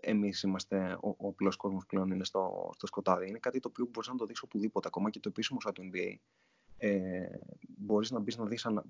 εμείς 0.00 0.42
είμαστε, 0.42 0.98
ο, 1.00 1.08
ο 1.08 1.28
απλός 1.28 1.56
κόσμος 1.56 1.86
πλέον 1.86 2.10
είναι 2.10 2.24
στο, 2.24 2.70
στο 2.74 2.86
σκοτάδι. 2.86 3.28
Είναι 3.28 3.38
κάτι 3.38 3.60
το 3.60 3.68
οποίο 3.68 3.88
μπορείς 3.90 4.08
να 4.08 4.14
το 4.14 4.26
δεις 4.26 4.42
οπουδήποτε, 4.42 4.88
ακόμα 4.88 5.10
και 5.10 5.20
το 5.20 5.28
επίσημο 5.28 5.60
σαν 5.60 5.72
το 5.72 5.82
NBA. 5.92 6.14
Ε, 6.78 7.26
μπορείς 7.78 8.10
να 8.10 8.18
μπεις 8.18 8.36
να 8.36 8.44
δεις 8.44 8.66
ανα... 8.66 8.84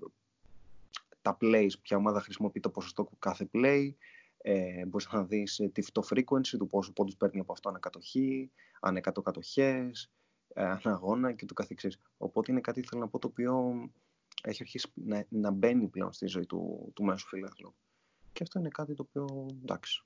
τα 1.21 1.37
plays, 1.41 1.71
ποια 1.81 1.97
ομάδα 1.97 2.21
χρησιμοποιεί 2.21 2.59
το 2.59 2.69
ποσοστό 2.69 3.09
κάθε 3.19 3.49
play, 3.53 3.93
ε, 4.37 4.85
μπορείς 4.85 5.11
να 5.11 5.23
δεις 5.23 5.59
ε, 5.59 5.71
το 5.91 6.07
frequency 6.09 6.57
του 6.57 6.67
πόσο 6.67 6.93
πόντους 6.93 7.15
παίρνει 7.15 7.39
από 7.39 7.51
αυτό 7.51 7.69
ανακατοχή, 7.69 8.51
αν 8.79 8.95
εκατό 8.95 9.21
κατοχές, 9.21 10.03
ε, 10.03 10.09
αναγώνα 10.55 11.31
και 11.31 11.45
το 11.45 11.53
καθεξής. 11.53 11.99
Οπότε 12.17 12.51
είναι 12.51 12.61
κάτι 12.61 12.81
θέλω 12.81 13.01
να 13.01 13.07
πω 13.07 13.19
το 13.19 13.27
οποίο 13.27 13.73
έχει 14.43 14.61
αρχίσει 14.61 14.87
να, 14.93 15.25
να 15.29 15.51
μπαίνει 15.51 15.87
πλέον 15.87 16.13
στη 16.13 16.27
ζωή 16.27 16.45
του, 16.45 16.91
του 16.95 17.03
μέσου 17.03 17.27
φιλάθλου. 17.27 17.75
Και 18.33 18.43
αυτό 18.43 18.59
είναι 18.59 18.69
κάτι 18.69 18.93
το 18.93 19.05
οποίο 19.07 19.47
εντάξει, 19.61 20.03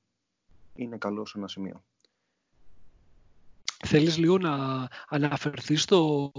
είναι 0.76 0.98
καλό 0.98 1.26
σε 1.26 1.38
ένα 1.38 1.48
σημείο. 1.48 1.84
Θέλεις 3.86 4.18
λίγο 4.18 4.38
να 4.38 4.88
αναφερθείς 5.08 5.82
στο, 5.82 6.32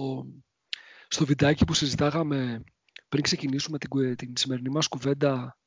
στο 1.08 1.24
βιντεάκι 1.24 1.64
που 1.64 1.74
συζητάγαμε 1.74 2.64
πριν 3.08 3.22
ξεκινήσουμε 3.22 3.78
την, 3.78 4.16
την 4.16 4.36
σημερινή 4.36 4.68
μας 4.68 4.88
κουβέντα. 4.88 5.58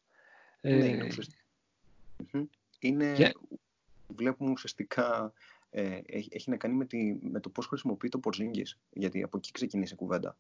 Ναι, 0.61 0.71
είναι, 0.75 1.05
ε... 1.07 1.09
είναι 2.79 3.33
Βλέπουμε 4.15 4.51
ουσιαστικά 4.51 5.33
ε, 5.73 5.99
έχει, 6.05 6.29
έχει 6.31 6.49
να 6.49 6.57
κάνει 6.57 6.75
με, 6.75 6.85
τη, 6.85 7.17
με 7.21 7.39
το 7.39 7.49
πώς 7.49 7.67
χρησιμοποιεί 7.67 8.09
το 8.09 8.19
Porzingis, 8.23 8.77
γιατί 8.89 9.23
από 9.23 9.37
εκεί 9.37 9.51
ξεκινήσει 9.51 9.93
η 9.93 9.97
κουβέντα. 9.97 10.37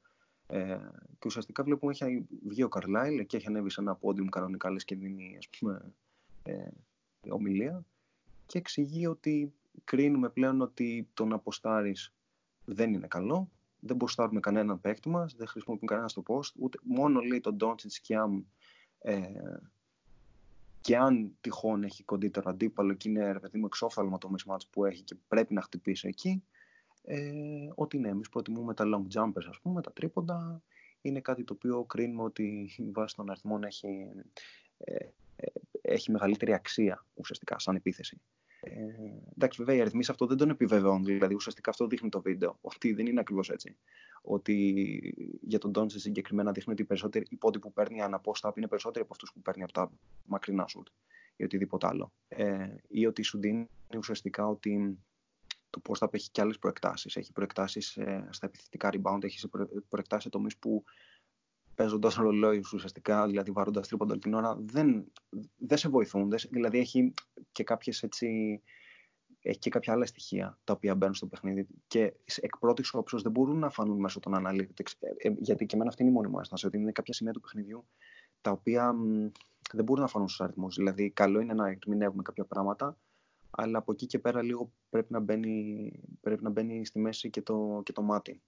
Ε, 0.47 0.77
και 1.19 1.25
ουσιαστικά 1.25 1.63
βλέπουμε 1.63 1.91
έχει 1.91 2.27
βγει 2.47 2.63
ο 2.63 2.69
Καρλάιλ 2.69 3.25
και 3.25 3.37
έχει 3.37 3.47
ανέβει 3.47 3.69
σε 3.69 3.81
ένα 3.81 3.95
πόντιουμ 3.95 4.27
κανονικά 4.27 4.71
λες 4.71 4.85
και 4.85 4.95
δίνει 4.95 5.35
ας 5.37 5.49
πούμε, 5.49 5.93
ε, 6.43 6.67
ομιλία. 7.29 7.85
Και 8.45 8.57
εξηγεί 8.57 9.07
ότι 9.07 9.53
κρίνουμε 9.83 10.29
πλέον 10.29 10.61
ότι 10.61 11.07
το 11.13 11.25
να 11.25 11.35
αποστάρεις 11.35 12.13
δεν 12.65 12.93
είναι 12.93 13.07
καλό, 13.07 13.49
δεν 13.79 13.95
μποστάρουμε 13.95 14.39
κανέναν 14.39 14.81
παίκτη 14.81 15.09
μας, 15.09 15.35
δεν 15.35 15.47
χρησιμοποιούμε 15.47 15.91
κανένα 15.91 16.07
στο 16.07 16.23
post, 16.27 16.51
ούτε, 16.59 16.77
μόνο 16.83 17.19
λέει 17.19 17.39
τον 17.39 17.57
Doncic 17.61 17.91
και 18.01 18.15
αν, 18.17 18.47
ε, 18.99 19.27
και 20.81 20.97
αν 20.97 21.37
τυχόν 21.41 21.83
έχει 21.83 22.03
κοντύτερο 22.03 22.49
αντίπαλο 22.49 22.93
και 22.93 23.09
είναι 23.09 23.31
ρε 23.31 23.39
παιδί 23.39 23.57
μου 23.57 23.65
εξόφθαλμα 23.65 24.17
το 24.17 24.31
mismatch 24.37 24.67
που 24.69 24.85
έχει 24.85 25.03
και 25.03 25.15
πρέπει 25.27 25.53
να 25.53 25.61
χτυπήσει 25.61 26.07
εκεί, 26.07 26.43
ε, 27.03 27.69
ότι 27.75 27.97
ναι, 27.97 28.09
εμείς 28.09 28.29
προτιμούμε 28.29 28.73
τα 28.73 28.85
long 28.85 29.17
jumpers 29.17 29.45
ας 29.49 29.59
πούμε, 29.61 29.81
τα 29.81 29.91
τρίποντα, 29.91 30.61
είναι 31.01 31.19
κάτι 31.19 31.43
το 31.43 31.53
οποίο 31.53 31.83
κρίνουμε 31.83 32.23
ότι 32.23 32.69
η 32.87 32.91
βάση 32.91 33.15
των 33.15 33.29
αριθμών 33.29 33.63
έχει, 33.63 34.07
ε, 34.77 34.95
ε, 35.35 35.45
έχει 35.81 36.11
μεγαλύτερη 36.11 36.53
αξία 36.53 37.05
ουσιαστικά 37.13 37.59
σαν 37.59 37.75
επίθεση. 37.75 38.21
Ε, 38.63 38.71
εντάξει, 39.35 39.57
βέβαια, 39.63 39.75
οι 39.75 39.81
αριθμοί 39.81 40.03
σε 40.03 40.11
αυτό 40.11 40.25
δεν 40.25 40.37
τον 40.37 40.49
επιβεβαιώνουν. 40.49 41.03
Δηλαδή, 41.03 41.33
ουσιαστικά 41.33 41.69
αυτό 41.69 41.87
δείχνει 41.87 42.09
το 42.09 42.21
βίντεο. 42.21 42.57
Ότι 42.61 42.93
δεν 42.93 43.05
είναι 43.05 43.19
ακριβώς 43.19 43.49
έτσι. 43.49 43.77
Ότι 44.21 45.39
για 45.41 45.59
τον 45.59 45.71
Τόντσε 45.71 45.99
συγκεκριμένα 45.99 46.51
δείχνει 46.51 46.73
ότι 46.73 46.81
οι 46.81 46.85
περισσότεροι 46.85 47.25
οι 47.29 47.35
πόντοι 47.35 47.59
που 47.59 47.73
παίρνει 47.73 48.01
ανά 48.01 48.21
post 48.23 48.57
είναι 48.57 48.67
περισσότεροι 48.67 49.03
από 49.03 49.13
αυτούς 49.13 49.33
που 49.33 49.41
παίρνει 49.41 49.63
από 49.63 49.71
τα 49.71 49.91
μακρινά 50.25 50.67
σουτ 50.67 50.87
ή 51.35 51.43
οτιδήποτε 51.43 51.87
άλλο. 51.87 52.13
Ε, 52.27 52.67
ή 52.87 53.05
ότι 53.05 53.21
σου 53.23 53.39
δίνει 53.39 53.69
ουσιαστικά 53.97 54.47
ότι 54.47 54.99
το 55.69 55.81
post 55.87 56.13
έχει 56.13 56.31
και 56.31 56.41
άλλες 56.41 56.59
προεκτάσεις. 56.59 57.15
Έχει 57.15 57.31
προεκτάσεις 57.31 57.97
ε, 57.97 58.27
στα 58.29 58.45
επιθετικά 58.45 58.89
rebound, 58.93 59.23
έχει 59.23 59.49
προεκτάσεις 59.89 60.31
τομείς 60.31 60.57
που 60.57 60.83
παίζοντας 61.81 62.15
ρολόι 62.15 62.63
ουσιαστικά, 62.73 63.25
δηλαδή 63.27 63.51
βαρώντα 63.51 63.81
τρίποντα 63.81 64.17
την 64.17 64.33
ώρα, 64.33 64.57
δεν, 64.59 65.11
δεν 65.57 65.77
σε 65.77 65.89
βοηθούν. 65.89 66.29
Δεν, 66.29 66.39
δηλαδή 66.49 66.79
έχει 66.79 67.13
και 67.51 67.63
κάποιες 67.63 68.03
έτσι, 68.03 68.61
έχει 69.41 69.59
και 69.59 69.69
κάποια 69.69 69.93
άλλα 69.93 70.05
στοιχεία 70.05 70.59
τα 70.63 70.73
οποία 70.73 70.95
μπαίνουν 70.95 71.13
στο 71.13 71.27
παιχνίδι 71.27 71.67
και 71.87 72.13
εκ 72.41 72.57
πρώτης 72.57 72.93
όψεως 72.93 73.21
δεν 73.21 73.31
μπορούν 73.31 73.59
να 73.59 73.69
φανούν 73.69 73.99
μέσω 73.99 74.19
των 74.19 74.33
analytics. 74.35 74.91
Ε, 74.99 75.27
ε, 75.27 75.33
γιατί 75.37 75.65
και 75.65 75.75
εμένα 75.75 75.89
αυτή 75.89 76.01
είναι 76.01 76.11
η 76.11 76.15
μόνη 76.15 76.27
μου 76.27 76.39
αίσθηση, 76.39 76.65
ότι 76.65 76.77
είναι 76.77 76.91
κάποια 76.91 77.13
σημεία 77.13 77.33
του 77.33 77.39
παιχνιδιού 77.39 77.85
τα 78.41 78.51
οποία 78.51 78.95
δεν 79.73 79.83
μπορούν 79.83 80.03
να 80.03 80.09
φανούν 80.09 80.27
στους 80.27 80.41
αριθμούς. 80.41 80.75
Δηλαδή, 80.75 81.09
καλό 81.09 81.39
είναι 81.39 81.53
να 81.53 81.67
ερμηνεύουμε 81.67 82.21
κάποια 82.21 82.45
πράγματα, 82.45 82.97
αλλά 83.49 83.77
από 83.77 83.91
εκεί 83.91 84.05
και 84.05 84.19
πέρα 84.19 84.41
λίγο 84.41 84.71
πρέπει 84.89 85.13
να 85.13 85.19
μπαίνει, 85.19 85.91
πρέπει 86.21 86.43
να 86.43 86.49
μπαίνει 86.49 86.85
στη 86.85 86.99
μέση 86.99 87.29
και 87.29 87.41
το, 87.41 87.81
και 87.85 87.91
το 87.91 88.01
μάτι 88.01 88.41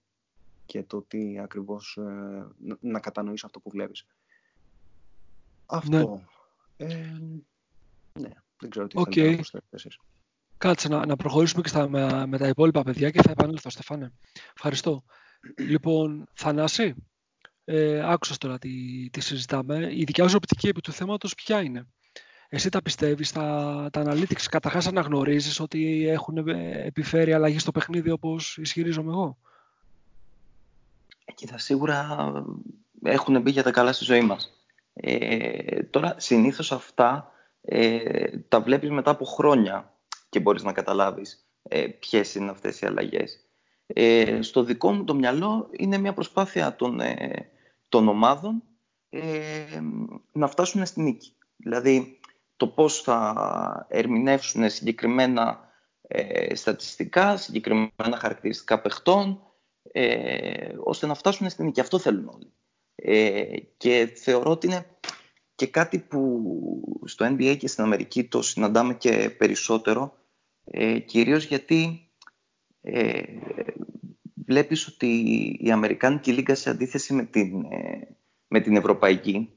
και 0.66 0.82
το 0.82 1.02
τι 1.02 1.38
ακριβώς 1.38 1.96
ε, 1.96 2.46
να 2.80 3.00
κατανοείς 3.00 3.44
αυτό 3.44 3.60
που 3.60 3.70
βλέπεις. 3.70 4.06
Αυτό. 5.66 6.22
Ναι. 6.76 6.86
Ε, 6.86 7.18
ναι, 8.20 8.30
δεν 8.58 8.70
ξέρω 8.70 8.86
τι 8.86 8.94
okay. 8.98 9.12
θέλετε 9.14 9.30
να 9.30 9.34
προσθέσετε 9.34 9.76
εσείς. 9.76 9.98
Κάτσε 10.58 10.88
να, 10.88 11.06
να 11.06 11.16
προχωρήσουμε 11.16 11.62
και 11.62 11.68
στα, 11.68 11.88
με, 11.88 12.26
με, 12.26 12.38
τα 12.38 12.48
υπόλοιπα 12.48 12.82
παιδιά 12.82 13.10
και 13.10 13.22
θα 13.22 13.30
επανέλθω, 13.30 13.70
Στεφάνε. 13.70 14.12
Ευχαριστώ. 14.54 15.04
λοιπόν, 15.58 16.28
Θανάση, 16.34 16.94
ε, 17.64 18.12
άκουσες 18.12 18.38
τώρα 18.38 18.58
τι, 18.58 18.70
τι 19.10 19.20
συζητάμε. 19.20 19.88
Η 19.92 20.04
δικιά 20.04 20.28
σου 20.28 20.34
οπτική 20.36 20.68
επί 20.68 20.80
του 20.80 20.92
θέματος 20.92 21.34
ποια 21.34 21.60
είναι; 21.60 21.86
Εσύ 22.48 22.68
τα 22.68 22.82
πιστεύεις, 22.82 23.32
τα, 23.32 23.88
τα 23.92 24.02
analytics; 24.06 24.44
Καταρχάς 24.50 24.86
αναγνωρίζεις 24.86 25.60
ότι 25.60 26.08
έχουν 26.08 26.36
επιφέρει 26.46 27.32
αλλαγή 27.32 27.58
στο 27.58 27.70
παιχνίδι 27.70 28.10
όπως 28.10 28.58
ισχυρίζομαι 28.58 29.10
εγώ; 29.10 29.38
Κοίτα, 31.34 31.58
σίγουρα 31.58 32.32
έχουν 33.02 33.40
μπει 33.40 33.50
για 33.50 33.62
τα 33.62 33.70
καλά 33.70 33.92
στη 33.92 34.04
ζωή 34.04 34.22
μας. 34.22 34.52
Ε, 34.92 35.82
τώρα, 35.82 36.14
συνήθως 36.18 36.72
αυτά 36.72 37.32
ε, 37.60 38.38
τα 38.38 38.60
βλέπεις 38.60 38.90
μετά 38.90 39.10
από 39.10 39.24
χρόνια 39.24 39.92
και 40.28 40.40
μπορείς 40.40 40.62
να 40.62 40.72
καταλάβεις 40.72 41.48
ε, 41.62 41.86
ποιες 41.86 42.34
είναι 42.34 42.50
αυτές 42.50 42.80
οι 42.80 42.86
αλλαγές. 42.86 43.38
Ε, 43.86 44.42
στο 44.42 44.62
δικό 44.62 44.92
μου 44.92 45.04
το 45.04 45.14
μυαλό 45.14 45.68
είναι 45.72 45.98
μια 45.98 46.12
προσπάθεια 46.12 46.76
των, 46.76 47.00
ε, 47.00 47.50
των 47.88 48.08
ομάδων 48.08 48.62
ε, 49.08 49.80
να 50.32 50.46
φτάσουν 50.46 50.86
στην 50.86 51.02
νίκη. 51.02 51.36
Δηλαδή, 51.56 52.20
το 52.56 52.68
πώς 52.68 53.00
θα 53.00 53.86
ερμηνεύσουν 53.88 54.70
συγκεκριμένα 54.70 55.68
ε, 56.00 56.54
στατιστικά, 56.54 57.36
συγκεκριμένα 57.36 58.16
χαρακτηριστικά 58.18 58.80
παιχτών, 58.80 59.40
ε, 59.96 60.74
ώστε 60.84 61.06
να 61.06 61.14
φτάσουν 61.14 61.50
στην 61.50 61.64
νίκη. 61.64 61.80
Αυτό 61.80 61.98
θέλουν 61.98 62.28
όλοι. 62.28 62.52
Ε, 62.94 63.56
και 63.76 64.12
θεωρώ 64.16 64.50
ότι 64.50 64.66
είναι 64.66 64.86
και 65.54 65.66
κάτι 65.66 65.98
που 65.98 66.42
στο 67.04 67.26
NBA 67.26 67.56
και 67.58 67.68
στην 67.68 67.84
Αμερική 67.84 68.24
το 68.24 68.42
συναντάμε 68.42 68.94
και 68.94 69.30
περισσότερο, 69.38 70.16
ε, 70.64 70.98
κυρίως 70.98 71.44
γιατί 71.44 72.10
ε, 72.80 73.22
βλέπεις 74.46 74.86
ότι 74.86 75.06
η 75.60 75.70
Αμερικάνικη 75.70 76.32
Λίγκα 76.32 76.54
σε 76.54 76.70
αντίθεση 76.70 77.14
με 77.14 77.24
την, 77.24 77.64
ε, 77.64 78.16
με 78.48 78.60
την 78.60 78.76
Ευρωπαϊκή 78.76 79.52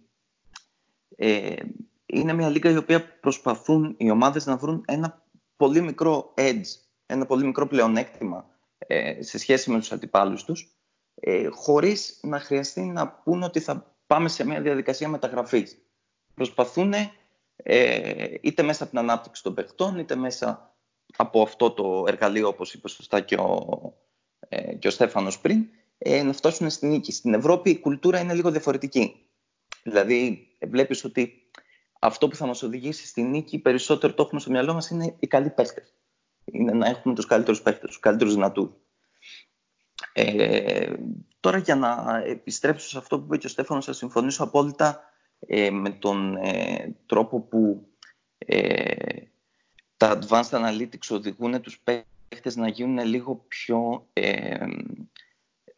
ε, 1.15 1.55
είναι 2.05 2.33
μια 2.33 2.49
λίγα 2.49 2.71
η 2.71 2.77
οποία 2.77 3.19
προσπαθούν 3.19 3.95
οι 3.97 4.09
ομάδες 4.09 4.45
να 4.45 4.57
βρουν 4.57 4.83
ένα 4.87 5.25
πολύ 5.55 5.81
μικρό 5.81 6.33
edge, 6.37 6.65
ένα 7.05 7.25
πολύ 7.25 7.45
μικρό 7.45 7.67
πλεονέκτημα 7.67 8.45
ε, 8.47 8.56
σε 9.19 9.37
σχέση 9.37 9.71
με 9.71 9.79
τους 9.79 9.91
αντιπάλους 9.91 10.43
τους, 10.43 10.77
ε, 11.19 11.47
χωρίς 11.47 12.19
να 12.21 12.39
χρειαστεί 12.39 12.81
να 12.81 13.07
πούν 13.07 13.43
ότι 13.43 13.59
θα 13.59 13.95
πάμε 14.07 14.29
σε 14.29 14.45
μια 14.45 14.61
διαδικασία 14.61 15.07
μεταγραφής. 15.07 15.77
Προσπαθούν 16.33 16.93
ε, 17.55 18.33
είτε 18.41 18.63
μέσα 18.63 18.83
από 18.83 18.91
την 18.91 19.01
ανάπτυξη 19.01 19.43
των 19.43 19.53
παιχτών, 19.53 19.97
είτε 19.97 20.15
μέσα 20.15 20.75
από 21.15 21.41
αυτό 21.41 21.71
το 21.71 22.03
εργαλείο, 22.07 22.47
όπως 22.47 22.73
είπε 22.73 22.89
σωστά 22.89 23.19
και 23.19 23.35
ο, 23.35 23.93
ε, 24.49 24.75
και 24.75 24.87
ο 24.87 24.91
Στέφανος 24.91 25.39
πριν, 25.39 25.65
ε, 25.97 26.23
να 26.23 26.33
φτάσουν 26.33 26.69
στην 26.69 26.89
νίκη. 26.89 27.11
Στην 27.11 27.33
Ευρώπη 27.33 27.69
η 27.69 27.79
κουλτούρα 27.79 28.19
είναι 28.19 28.33
λίγο 28.33 28.51
διαφορετική. 28.51 29.29
Δηλαδή, 29.83 30.47
βλέπεις 30.67 31.03
ότι 31.03 31.49
αυτό 31.99 32.27
που 32.27 32.35
θα 32.35 32.45
μας 32.45 32.63
οδηγήσει 32.63 33.07
στη 33.07 33.21
νίκη 33.21 33.59
περισσότερο 33.59 34.13
το 34.13 34.23
έχουμε 34.23 34.39
στο 34.39 34.51
μυαλό 34.51 34.73
μας 34.73 34.89
είναι 34.89 35.15
οι 35.19 35.27
καλοί 35.27 35.49
παίχτες 35.49 35.93
είναι 36.51 36.71
να 36.71 36.87
έχουμε 36.87 37.15
τους 37.15 37.25
καλύτερους 37.25 37.61
παίχτες, 37.61 37.89
τους 37.89 37.99
καλύτερους 37.99 38.33
δυνατούς. 38.33 38.69
Ε, 40.13 40.93
τώρα 41.39 41.57
για 41.57 41.75
να 41.75 42.21
επιστρέψω 42.25 42.87
σε 42.87 42.97
αυτό 42.97 43.19
που 43.19 43.25
είπε 43.25 43.37
και 43.37 43.45
ο 43.45 43.49
Στέφανος, 43.49 43.85
θα 43.85 43.93
συμφωνήσω 43.93 44.43
απόλυτα 44.43 45.01
ε, 45.39 45.69
με 45.69 45.89
τον 45.89 46.35
ε, 46.35 46.95
τρόπο 47.05 47.41
που 47.41 47.87
ε, 48.37 49.21
τα 49.97 50.19
advanced 50.19 50.49
analytics 50.49 51.07
οδηγούν 51.09 51.61
τους 51.61 51.79
παίχτες 51.79 52.55
να 52.55 52.67
γίνουν 52.67 53.05
λίγο 53.05 53.45
πιο... 53.47 54.07
Ε, 54.13 54.65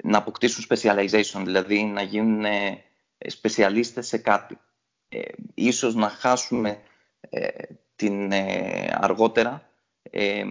να 0.03 0.17
αποκτήσουν 0.17 0.65
specialization, 0.69 1.41
δηλαδή 1.45 1.83
να 1.83 2.01
γίνουν 2.01 2.45
σπεσιαλίστες 3.27 4.07
σε 4.07 4.17
κάτι. 4.17 4.57
ίσως 5.53 5.95
να 5.95 6.09
χάσουμε 6.09 6.79
την 7.95 8.31
αργότερα 8.91 9.68
ε, 10.09 10.43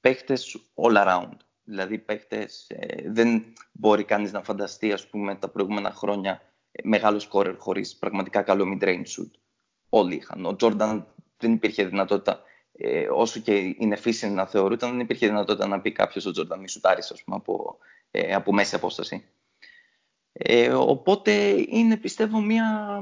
παίχτες 0.00 0.56
all 0.74 0.96
around. 0.96 1.36
Δηλαδή 1.64 1.98
παίχτες, 1.98 2.66
ε, 2.68 3.10
δεν 3.10 3.44
μπορεί 3.72 4.04
κανείς 4.04 4.32
να 4.32 4.42
φανταστεί 4.42 4.92
ας 4.92 5.08
πούμε 5.08 5.34
τα 5.34 5.48
προηγούμενα 5.48 5.90
χρόνια 5.90 6.42
ε, 6.72 6.88
μεγάλο 6.88 7.18
σκόρερ 7.18 7.56
χωρίς 7.56 7.96
πραγματικά 7.96 8.42
καλό 8.42 8.64
mid-range 8.74 9.04
shoot. 9.18 9.30
Όλοι 9.88 10.14
είχαν. 10.14 10.46
Ο 10.46 10.56
Τζόρνταν 10.56 11.06
δεν 11.36 11.52
υπήρχε 11.52 11.84
δυνατότητα, 11.84 12.42
ε, 12.72 13.08
όσο 13.10 13.40
και 13.40 13.74
είναι 13.78 13.96
φύση 13.96 14.28
να 14.28 14.46
θεωρούταν, 14.46 14.90
δεν 14.90 15.00
υπήρχε 15.00 15.26
δυνατότητα 15.26 15.66
να 15.66 15.80
πει 15.80 15.92
κάποιος 15.92 16.26
ο 16.26 16.30
Τζόρνταν 16.30 16.60
μη 16.60 16.68
σουτάρεις 16.68 17.10
ας 17.10 17.24
πούμε, 17.24 17.36
από, 17.36 17.78
ε, 18.10 18.34
από 18.34 18.52
μέση 18.52 18.74
απόσταση. 18.74 19.24
Ε, 20.32 20.72
οπότε 20.72 21.64
είναι 21.68 21.96
πιστεύω 21.96 22.40
μια, 22.40 23.00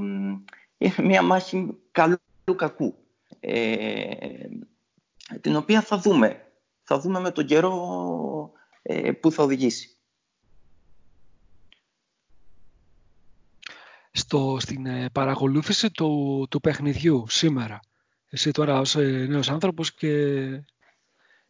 μια 0.96 1.22
μάχη 1.22 1.76
καλού 1.90 2.18
κακού. 2.56 2.94
Ε, 3.40 4.46
την 5.40 5.56
οποία 5.56 5.82
θα 5.82 5.98
δούμε. 5.98 6.52
Θα 6.82 6.98
δούμε 6.98 7.20
με 7.20 7.30
τον 7.30 7.46
καιρό 7.46 8.52
ε, 8.82 9.12
που 9.12 9.30
θα 9.30 9.42
οδηγήσει. 9.42 9.88
Στο, 14.10 14.56
στην 14.60 14.86
ε, 14.86 15.10
παρακολούθηση 15.10 15.90
του, 15.90 16.46
του 16.50 16.60
παιχνιδιού 16.60 17.24
σήμερα, 17.28 17.80
εσύ 18.28 18.50
τώρα 18.50 18.80
ως 18.80 18.96
ε, 18.96 19.26
νέος 19.28 19.50
άνθρωπος 19.50 19.94
και 19.94 20.12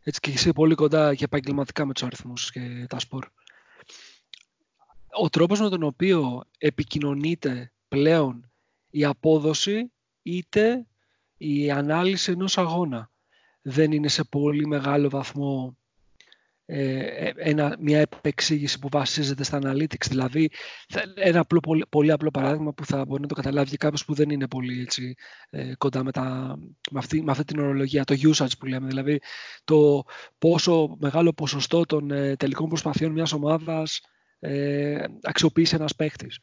έτσι 0.01 0.21
και 0.21 0.31
εσύ 0.31 0.53
πολύ 0.53 0.75
κοντά 0.75 1.15
και 1.15 1.25
επαγγελματικά 1.25 1.85
με 1.85 1.93
τους 1.93 2.03
αριθμούς 2.03 2.51
και 2.51 2.87
τα 2.89 2.99
σπορ. 2.99 3.29
Ο 5.21 5.29
τρόπος 5.29 5.61
με 5.61 5.69
τον 5.69 5.83
οποίο 5.83 6.43
επικοινωνείται 6.59 7.73
πλέον 7.89 8.51
η 8.91 9.05
απόδοση 9.05 9.93
είτε 10.23 10.87
η 11.37 11.71
ανάλυση 11.71 12.33
ενός 12.33 12.59
αγώνα 12.59 13.11
δεν 13.67 13.93
είναι 13.93 14.09
σε 14.09 14.25
πολύ 14.25 14.67
μεγάλο 14.67 15.11
βαθμό 15.11 15.77
ε, 16.67 17.31
ένα, 17.37 17.77
μια 17.81 18.01
επεξήγηση 18.01 18.79
που 18.79 18.89
βασίζεται 18.91 19.45
στα 19.45 19.59
analytics. 19.63 20.07
Δηλαδή, 20.09 20.51
ένα 21.15 21.41
απλό, 21.41 21.61
πολύ, 21.61 21.85
πολύ 21.89 22.13
απλό 22.13 22.31
παράδειγμα 22.31 22.73
που 22.73 22.85
θα 22.85 23.05
μπορεί 23.05 23.23
να 23.23 23.29
το 23.29 23.35
καταλάβει 23.35 23.77
κάποιος 23.77 24.05
που 24.05 24.15
δεν 24.15 24.31
είναι 24.31 24.49
πολύ 24.49 24.81
έτσι, 24.81 25.15
ε, 25.51 25.73
κοντά 25.79 26.05
με, 26.05 26.11
τα, 26.11 26.57
με, 26.91 26.99
αυτή, 26.99 27.23
με 27.23 27.31
αυτή 27.31 27.45
την 27.45 27.59
ορολογία, 27.59 28.05
το 28.05 28.15
usage 28.23 28.59
που 28.59 28.67
λέμε. 28.67 28.87
Δηλαδή, 28.87 29.21
το 29.65 30.05
πόσο 30.39 30.97
μεγάλο 31.01 31.33
ποσοστό 31.33 31.85
των 31.85 32.11
ε, 32.11 32.37
τελικών 32.37 32.69
προσπαθειών 32.69 33.13
μιας 33.13 33.33
ομάδας 33.33 34.01
ε, 34.39 35.05
αξιοποιήσει 35.23 35.75
ένας 35.75 35.95
παίχτης. 35.95 36.39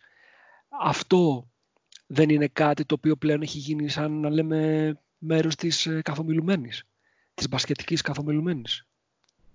Αυτό 0.81 1.49
δεν 2.07 2.29
είναι 2.29 2.47
κάτι 2.47 2.85
το 2.85 2.95
οποίο 2.95 3.15
πλέον 3.15 3.41
έχει 3.41 3.57
γίνει 3.57 3.89
σαν 3.89 4.19
να 4.19 4.29
λέμε 4.29 4.93
μέρος 5.17 5.55
της 5.55 5.85
ε, 5.85 6.01
καθομιλουμένης, 6.03 6.83
της 7.41 7.49
μπασκετικής 7.49 8.01
καθομιλουμένης. 8.01 8.87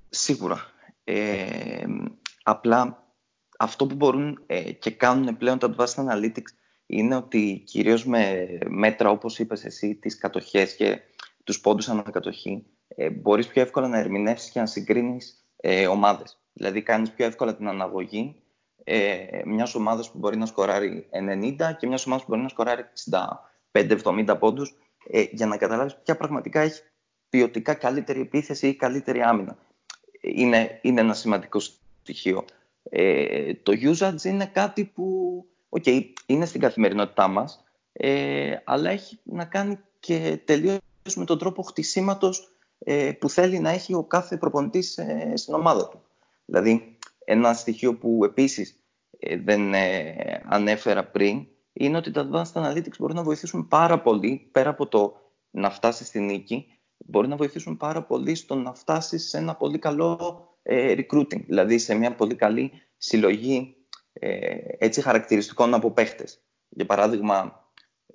Σίγουρα. 0.09 0.71
Ε, 1.05 1.85
απλά 2.43 3.07
αυτό 3.59 3.87
που 3.87 3.95
μπορούν 3.95 4.43
ε, 4.47 4.73
και 4.73 4.91
κάνουν 4.91 5.37
πλέον 5.37 5.59
τα 5.59 5.75
advanced 5.77 5.95
analytics 5.95 6.53
είναι 6.87 7.17
ότι 7.17 7.63
κυρίως 7.67 8.05
με 8.07 8.49
μέτρα 8.69 9.11
όπως 9.11 9.39
είπες 9.39 9.65
εσύ, 9.65 9.95
τις 9.95 10.19
κατοχές 10.19 10.77
και 10.77 11.01
τους 11.45 11.61
πόντους 11.61 11.89
ανακατοχή, 11.89 12.67
ε, 12.89 13.11
μπορείς 13.11 13.47
πιο 13.47 13.63
εύκολα 13.63 13.89
να 13.89 13.99
ερμηνεύσεις 13.99 14.51
και 14.51 14.61
να 14.61 14.67
συγκρίνεις 14.67 15.47
ε, 15.57 15.87
ομάδες. 15.87 16.39
Δηλαδή 16.53 16.83
κάνεις 16.83 17.11
πιο 17.11 17.27
εύκολα 17.27 17.57
την 17.57 17.69
αναγωγή 17.69 18.43
ε, 18.85 19.43
μιας 19.45 19.75
ομάδας 19.75 20.11
που 20.11 20.19
μπορεί 20.19 20.37
να 20.37 20.47
σκοράρει 20.47 21.09
90 21.59 21.77
και 21.79 21.87
μιας 21.87 22.07
ομάδας 22.07 22.25
που 22.25 22.31
μπορεί 22.31 22.43
να 22.43 22.49
σκοράρει 22.49 22.85
65-70 23.73 24.37
πόντους 24.39 24.75
ε, 25.11 25.25
για 25.31 25.47
να 25.47 25.57
καταλάβεις 25.57 25.97
ποια 26.05 26.17
πραγματικά 26.17 26.61
έχει 26.61 26.83
ποιοτικά 27.29 27.75
καλύτερη 27.75 28.21
επίθεση 28.21 28.69
ή 28.69 28.75
καλύτερη 28.75 29.23
άμυνα 29.23 29.59
είναι, 30.21 30.79
είναι 30.83 31.01
ένα 31.01 31.15
σημαντικό 31.15 31.59
στοιχείο. 32.03 32.45
Ε, 32.83 33.55
το 33.55 33.73
usage 33.83 34.25
είναι 34.25 34.47
κάτι 34.47 34.85
που 34.85 35.47
okay, 35.69 36.03
είναι 36.27 36.47
στην 36.47 36.61
καθημερινότητά 36.61 37.29
μας, 37.29 37.65
ε, 37.93 38.57
αλλά 38.65 38.91
έχει 38.91 39.19
να 39.23 39.45
κάνει 39.45 39.79
και 40.01 40.41
τελείως 40.45 40.79
με 41.17 41.25
τον 41.25 41.39
τρόπο 41.39 41.63
χτισήματος 41.63 42.51
ε, 42.79 43.13
που 43.13 43.29
θέλει 43.29 43.59
να 43.59 43.71
έχει 43.71 43.95
ο 43.95 44.05
κάθε 44.05 44.37
προπονητής 44.37 44.99
ε, 44.99 45.33
στην 45.37 45.55
ομάδα 45.55 45.89
του. 45.89 46.01
Δηλαδή, 46.45 46.99
ένα 47.25 47.55
στοιχείο 47.55 47.95
που 47.95 48.25
επίσης 48.25 48.81
ε, 49.19 49.37
δεν 49.37 49.75
ανέφερα 50.49 51.05
πριν 51.05 51.47
είναι 51.73 51.97
ότι 51.97 52.11
τα 52.11 52.29
advanced 52.31 52.63
analytics 52.63 52.97
μπορούν 52.99 53.17
να 53.17 53.23
βοηθήσουν 53.23 53.69
πάρα 53.69 54.01
πολύ, 54.01 54.49
πέρα 54.53 54.71
από 54.71 54.87
το 54.87 55.17
να 55.51 55.71
φτάσει 55.71 56.05
στη 56.05 56.21
νίκη, 56.21 56.76
μπορεί 56.99 57.29
να 57.29 57.37
βοηθήσουν 57.37 57.77
πάρα 57.77 58.03
πολύ 58.03 58.35
στο 58.35 58.55
να 58.55 58.75
φτάσεις 58.75 59.29
σε 59.29 59.39
ένα 59.39 59.55
πολύ 59.55 59.79
καλό 59.79 60.41
ε, 60.63 60.95
recruiting, 60.99 61.45
δηλαδή 61.47 61.79
σε 61.79 61.95
μια 61.95 62.15
πολύ 62.15 62.35
καλή 62.35 62.73
συλλογή 62.97 63.77
ε, 64.13 64.57
έτσι 64.79 65.01
χαρακτηριστικών 65.01 65.75
από 65.75 65.91
παίχτες. 65.91 66.41
Για 66.69 66.87
παράδειγμα, 66.87 67.65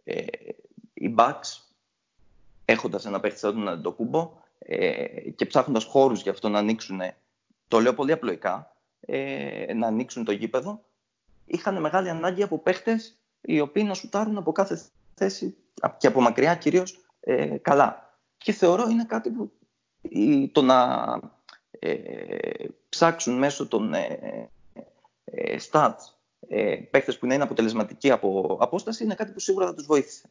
ε, 0.03 0.25
οι 0.93 1.15
Bucks, 1.17 1.61
έχοντας 2.65 3.05
ένα 3.05 3.19
παίχτη 3.19 3.39
σαν 3.39 3.53
τον 3.53 3.67
Αντοκούμπο 3.67 4.33
ε, 4.59 5.05
και 5.29 5.45
ψάχνοντας 5.45 5.83
χώρους 5.83 6.21
για 6.21 6.31
αυτό 6.31 6.49
να 6.49 6.59
ανοίξουν, 6.59 7.01
το 7.67 7.79
λέω 7.79 7.93
πολύ 7.93 8.11
απλοϊκά, 8.11 8.75
ε, 8.99 9.73
να 9.73 9.87
ανοίξουν 9.87 10.23
το 10.23 10.31
γήπεδο, 10.31 10.83
είχαν 11.45 11.81
μεγάλη 11.81 12.09
ανάγκη 12.09 12.43
από 12.43 12.59
παίχτες 12.59 13.15
οι 13.41 13.59
οποίοι 13.59 13.83
να 13.87 13.93
σουτάρουν 13.93 14.37
από 14.37 14.51
κάθε 14.51 14.81
θέση 15.15 15.55
και 15.97 16.07
από 16.07 16.21
μακριά 16.21 16.55
κυρίως 16.55 17.05
ε, 17.19 17.57
καλά 17.57 18.10
και 18.43 18.51
θεωρώ 18.51 18.89
είναι 18.89 19.05
κάτι 19.05 19.29
που 19.29 19.51
το 20.51 20.61
να 20.61 21.19
ε, 21.79 22.67
ψάξουν 22.89 23.37
μέσω 23.37 23.67
των 23.67 23.93
ε, 23.93 24.49
ε, 25.23 25.57
stats 25.71 25.95
ε, 26.47 26.75
παίκτες 26.75 27.17
που 27.17 27.25
είναι 27.25 27.35
αποτελεσματικοί 27.35 28.11
από 28.11 28.57
απόσταση 28.59 29.03
είναι 29.03 29.15
κάτι 29.15 29.31
που 29.31 29.39
σίγουρα 29.39 29.65
θα 29.65 29.73
τους 29.73 29.85
βοήθησε. 29.85 30.29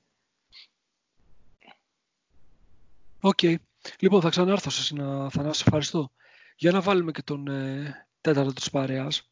Οκ. 3.21 3.39
Okay. 3.43 3.55
Λοιπόν, 3.99 4.21
θα 4.21 4.29
ξανάρθω 4.29 4.71
σε 4.71 4.95
να 4.95 5.31
θα 5.31 5.53
σε 5.53 5.63
ευχαριστώ. 5.67 6.11
Για 6.57 6.73
να 6.73 6.81
βάλουμε 6.81 7.13
και 7.13 7.23
τον 7.23 7.49
ε, 7.49 8.07
τέταρτο 8.21 8.53
της 8.53 8.71
παρέας, 8.71 9.31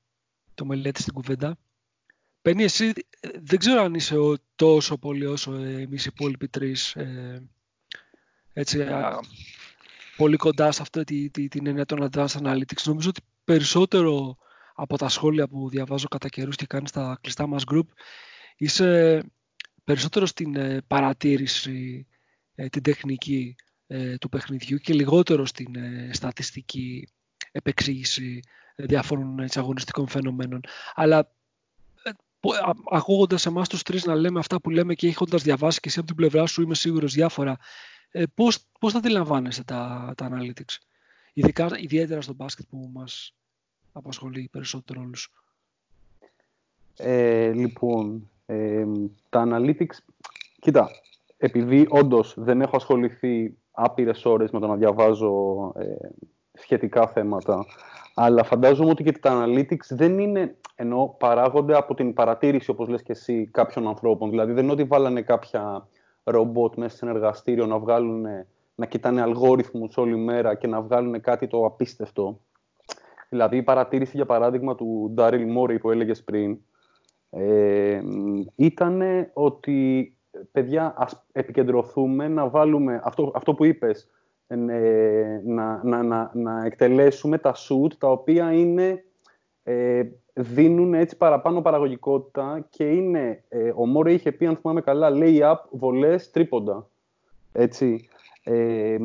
το 0.55 0.65
Μελέτη 0.65 1.01
στην 1.01 1.15
κουβέντα. 1.15 1.59
Πένι, 2.43 2.63
εσύ 2.63 2.93
ε, 3.21 3.29
δεν 3.43 3.59
ξέρω 3.59 3.81
αν 3.83 3.95
είσαι 3.95 4.17
τόσο 4.55 4.99
πολύ 4.99 5.27
όσο 5.27 5.53
εμείς 5.55 6.05
οι 6.05 6.11
υπόλοιποι 6.13 6.49
τρεις 6.49 6.97
έτσι, 8.59 8.87
πολύ 10.17 10.37
κοντά 10.37 10.73
σε 10.73 10.83
αυτή 10.83 11.31
τη, 11.31 11.49
την 11.49 11.67
έννοια 11.67 11.85
των 11.85 12.09
advanced 12.11 12.43
analytics. 12.43 12.83
Νομίζω 12.85 13.09
ότι 13.09 13.21
περισσότερο 13.45 14.37
από 14.75 14.99
τα 14.99 15.09
σχόλια 15.09 15.49
που 15.49 15.69
διαβάζω 15.69 16.09
κατά 16.09 16.29
καιρούς 16.29 16.57
και 16.57 16.67
κάνει 16.67 16.89
στα 16.89 17.19
κλειστά 17.21 17.47
μας 17.47 17.63
group 17.73 17.87
είσαι 18.57 19.21
περισσότερο 19.85 20.27
στην 20.27 20.57
ε, 20.57 20.81
παρατήρηση, 20.87 22.07
ε, 22.55 22.69
την 22.69 22.83
τεχνική 22.83 23.55
ε, 23.87 24.17
του 24.17 24.29
παιχνιδιού 24.29 24.79
και 24.79 24.95
λιγότερο 24.95 25.47
στην 25.47 25.75
στατιστική 26.11 27.09
επεξήγηση 27.53 28.41
διάφορων 28.77 29.47
αγωνιστικών 29.55 30.09
φαινομένων. 30.09 30.61
Αλλά 30.95 31.33
ακούγοντας 32.91 33.47
εμάς 33.47 33.69
τους 33.69 33.83
τρεις 33.83 34.05
να 34.05 34.15
λέμε 34.15 34.39
αυτά 34.39 34.61
που 34.61 34.71
λέμε 34.71 34.95
και 34.95 35.09
έχοντας 35.09 35.43
διαβάσει 35.43 35.81
και 35.81 35.89
εσύ 35.89 35.99
από 35.99 36.07
την 36.07 36.17
πλευρά 36.17 36.47
σου 36.47 36.63
είμαι 36.63 36.75
σίγουρος 36.75 37.13
διάφορα 37.13 37.59
ε, 38.11 38.23
πώς, 38.35 38.65
πώς 38.81 38.93
θα 38.93 38.99
αντιλαμβάνεστε 38.99 39.63
τα, 39.63 40.13
τα 40.17 40.29
analytics, 40.33 40.77
ειδικά, 41.33 41.69
ιδιαίτερα 41.79 42.21
στο 42.21 42.35
μπάσκετ 42.35 42.67
που 42.71 42.91
μας 42.95 43.35
απασχολεί 43.93 44.49
περισσότερο 44.53 45.01
όλους; 45.01 45.33
Ε, 46.97 47.53
λοιπόν, 47.53 48.31
ε, 48.47 48.85
τα 49.29 49.45
analytics, 49.49 49.97
κοίτα, 50.61 50.91
επειδή 51.37 51.87
όντως 51.89 52.35
δεν 52.37 52.61
έχω 52.61 52.77
ασχοληθεί 52.77 53.57
άπειρες 53.71 54.25
ώρες 54.25 54.51
με 54.51 54.61
το 54.61 54.67
να 54.67 54.77
διαβάζω 54.77 55.73
ε, 55.77 56.09
σχετικά 56.53 57.07
θέματα, 57.07 57.67
αλλά 58.15 58.45
φαντάζομαι 58.45 58.91
ότι 58.91 59.05
και 59.05 59.13
τα 59.13 59.45
analytics 59.47 59.87
δεν 59.89 60.19
είναι, 60.19 60.57
ενώ 60.75 61.17
παράγονται 61.19 61.77
από 61.77 61.95
την 61.95 62.13
παρατήρηση, 62.13 62.71
όπως 62.71 62.89
λες 62.89 63.03
και 63.03 63.13
εσύ, 63.13 63.47
κάποιων 63.47 63.89
ανθρώπων. 63.89 64.31
Δηλαδή 64.31 64.53
δεν 64.53 64.63
είναι 64.65 64.73
ότι 64.73 64.85
βάλανε 64.85 65.23
κάποια 65.23 65.89
ρομπότ 66.31 66.75
μέσα 66.77 66.97
σε 66.97 67.05
ένα 67.05 67.15
εργαστήριο 67.15 67.67
να 67.67 67.79
βγάλουν, 67.79 68.27
να 68.75 68.87
κοιτάνε 68.87 69.23
αλγόριθμους 69.23 69.97
όλη 69.97 70.17
μέρα 70.17 70.55
και 70.55 70.67
να 70.67 70.81
βγάλουν 70.81 71.21
κάτι 71.21 71.47
το 71.47 71.65
απίστευτο. 71.65 72.41
Δηλαδή 73.29 73.57
η 73.57 73.63
παρατήρηση 73.63 74.17
για 74.17 74.27
παράδειγμα 74.27 74.75
του 74.75 75.11
Ντάριλ 75.15 75.51
Μόρι 75.51 75.79
που 75.79 75.91
έλεγες 75.91 76.25
πριν 76.25 76.59
ε, 77.31 78.01
ήταν 78.55 79.03
ότι 79.33 80.13
παιδιά 80.53 80.95
ας 80.97 81.27
επικεντρωθούμε 81.33 82.29
να 82.29 82.49
βάλουμε 82.49 83.01
αυτό, 83.05 83.33
αυτό 83.35 83.55
που 83.55 83.65
είπες 83.65 84.11
ε, 84.47 84.57
να, 85.45 85.81
να, 85.85 86.03
να, 86.03 86.31
να 86.35 86.65
εκτελέσουμε 86.65 87.39
τα 87.39 87.55
σουτ 87.55 87.93
τα 87.99 88.11
οποία 88.11 88.53
είναι 88.53 89.05
ε, 89.63 90.03
δίνουν 90.41 90.95
έτσι 90.95 91.17
παραπάνω 91.17 91.63
παραγωγικότητα 91.63 92.67
και 92.71 92.85
είναι, 92.85 93.45
ε, 93.49 93.73
ο 93.77 93.87
Μόρε 93.87 94.13
είχε 94.13 94.33
πει, 94.33 94.47
αν 94.47 94.57
θυμάμαι 94.57 94.81
καλά, 94.81 95.11
lay-up, 95.13 95.57
βολές, 95.71 96.31
τρίποντα. 96.31 96.89
Έτσι. 97.53 98.09
Ε, 98.43 98.97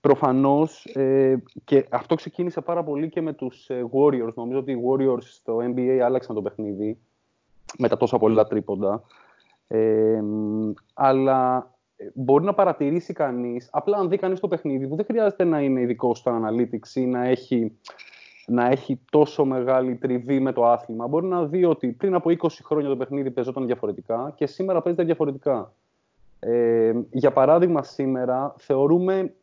προφανώς, 0.00 0.84
ε, 0.84 1.42
και 1.64 1.86
αυτό 1.90 2.14
ξεκίνησε 2.14 2.60
πάρα 2.60 2.84
πολύ 2.84 3.08
και 3.08 3.20
με 3.20 3.32
τους 3.32 3.68
ε, 3.70 3.84
Warriors. 3.92 4.34
Νομίζω 4.34 4.58
ότι 4.58 4.72
οι 4.72 4.82
Warriors 4.88 5.22
στο 5.22 5.56
NBA 5.56 5.98
άλλαξαν 6.04 6.34
το 6.34 6.42
παιχνίδι 6.42 6.98
με 7.78 7.88
τα 7.88 7.96
τόσα 7.96 8.18
πολλά 8.18 8.46
τρίποντα. 8.46 9.02
Ε, 9.68 10.22
αλλά 10.94 11.70
μπορεί 12.14 12.44
να 12.44 12.54
παρατηρήσει 12.54 13.12
κανείς, 13.12 13.68
απλά 13.72 13.96
αν 13.98 14.08
δει 14.08 14.16
κανείς 14.16 14.40
το 14.40 14.48
παιχνίδι 14.48 14.88
που 14.88 14.96
δεν 14.96 15.04
χρειάζεται 15.04 15.44
να 15.44 15.60
είναι 15.60 15.80
ειδικό 15.80 16.14
στο 16.14 16.40
analytics 16.42 16.94
ή 16.94 17.06
να 17.06 17.24
έχει 17.24 17.78
να 18.50 18.66
έχει 18.66 19.00
τόσο 19.10 19.44
μεγάλη 19.44 19.96
τριβή 19.96 20.40
με 20.40 20.52
το 20.52 20.64
άθλημα. 20.64 21.06
Μπορεί 21.06 21.26
να 21.26 21.44
δει 21.44 21.64
ότι 21.64 21.88
πριν 21.88 22.14
από 22.14 22.30
20 22.30 22.48
χρόνια 22.62 22.88
το 22.88 22.96
παιχνίδι 22.96 23.30
παίζονταν 23.30 23.66
διαφορετικά 23.66 24.32
και 24.36 24.46
σήμερα 24.46 24.82
παίζεται 24.82 25.04
διαφορετικά. 25.04 25.72
Ε, 26.38 26.92
για 27.10 27.32
παράδειγμα, 27.32 27.82
σήμερα 27.82 28.54
θεωρούμε 28.58 29.34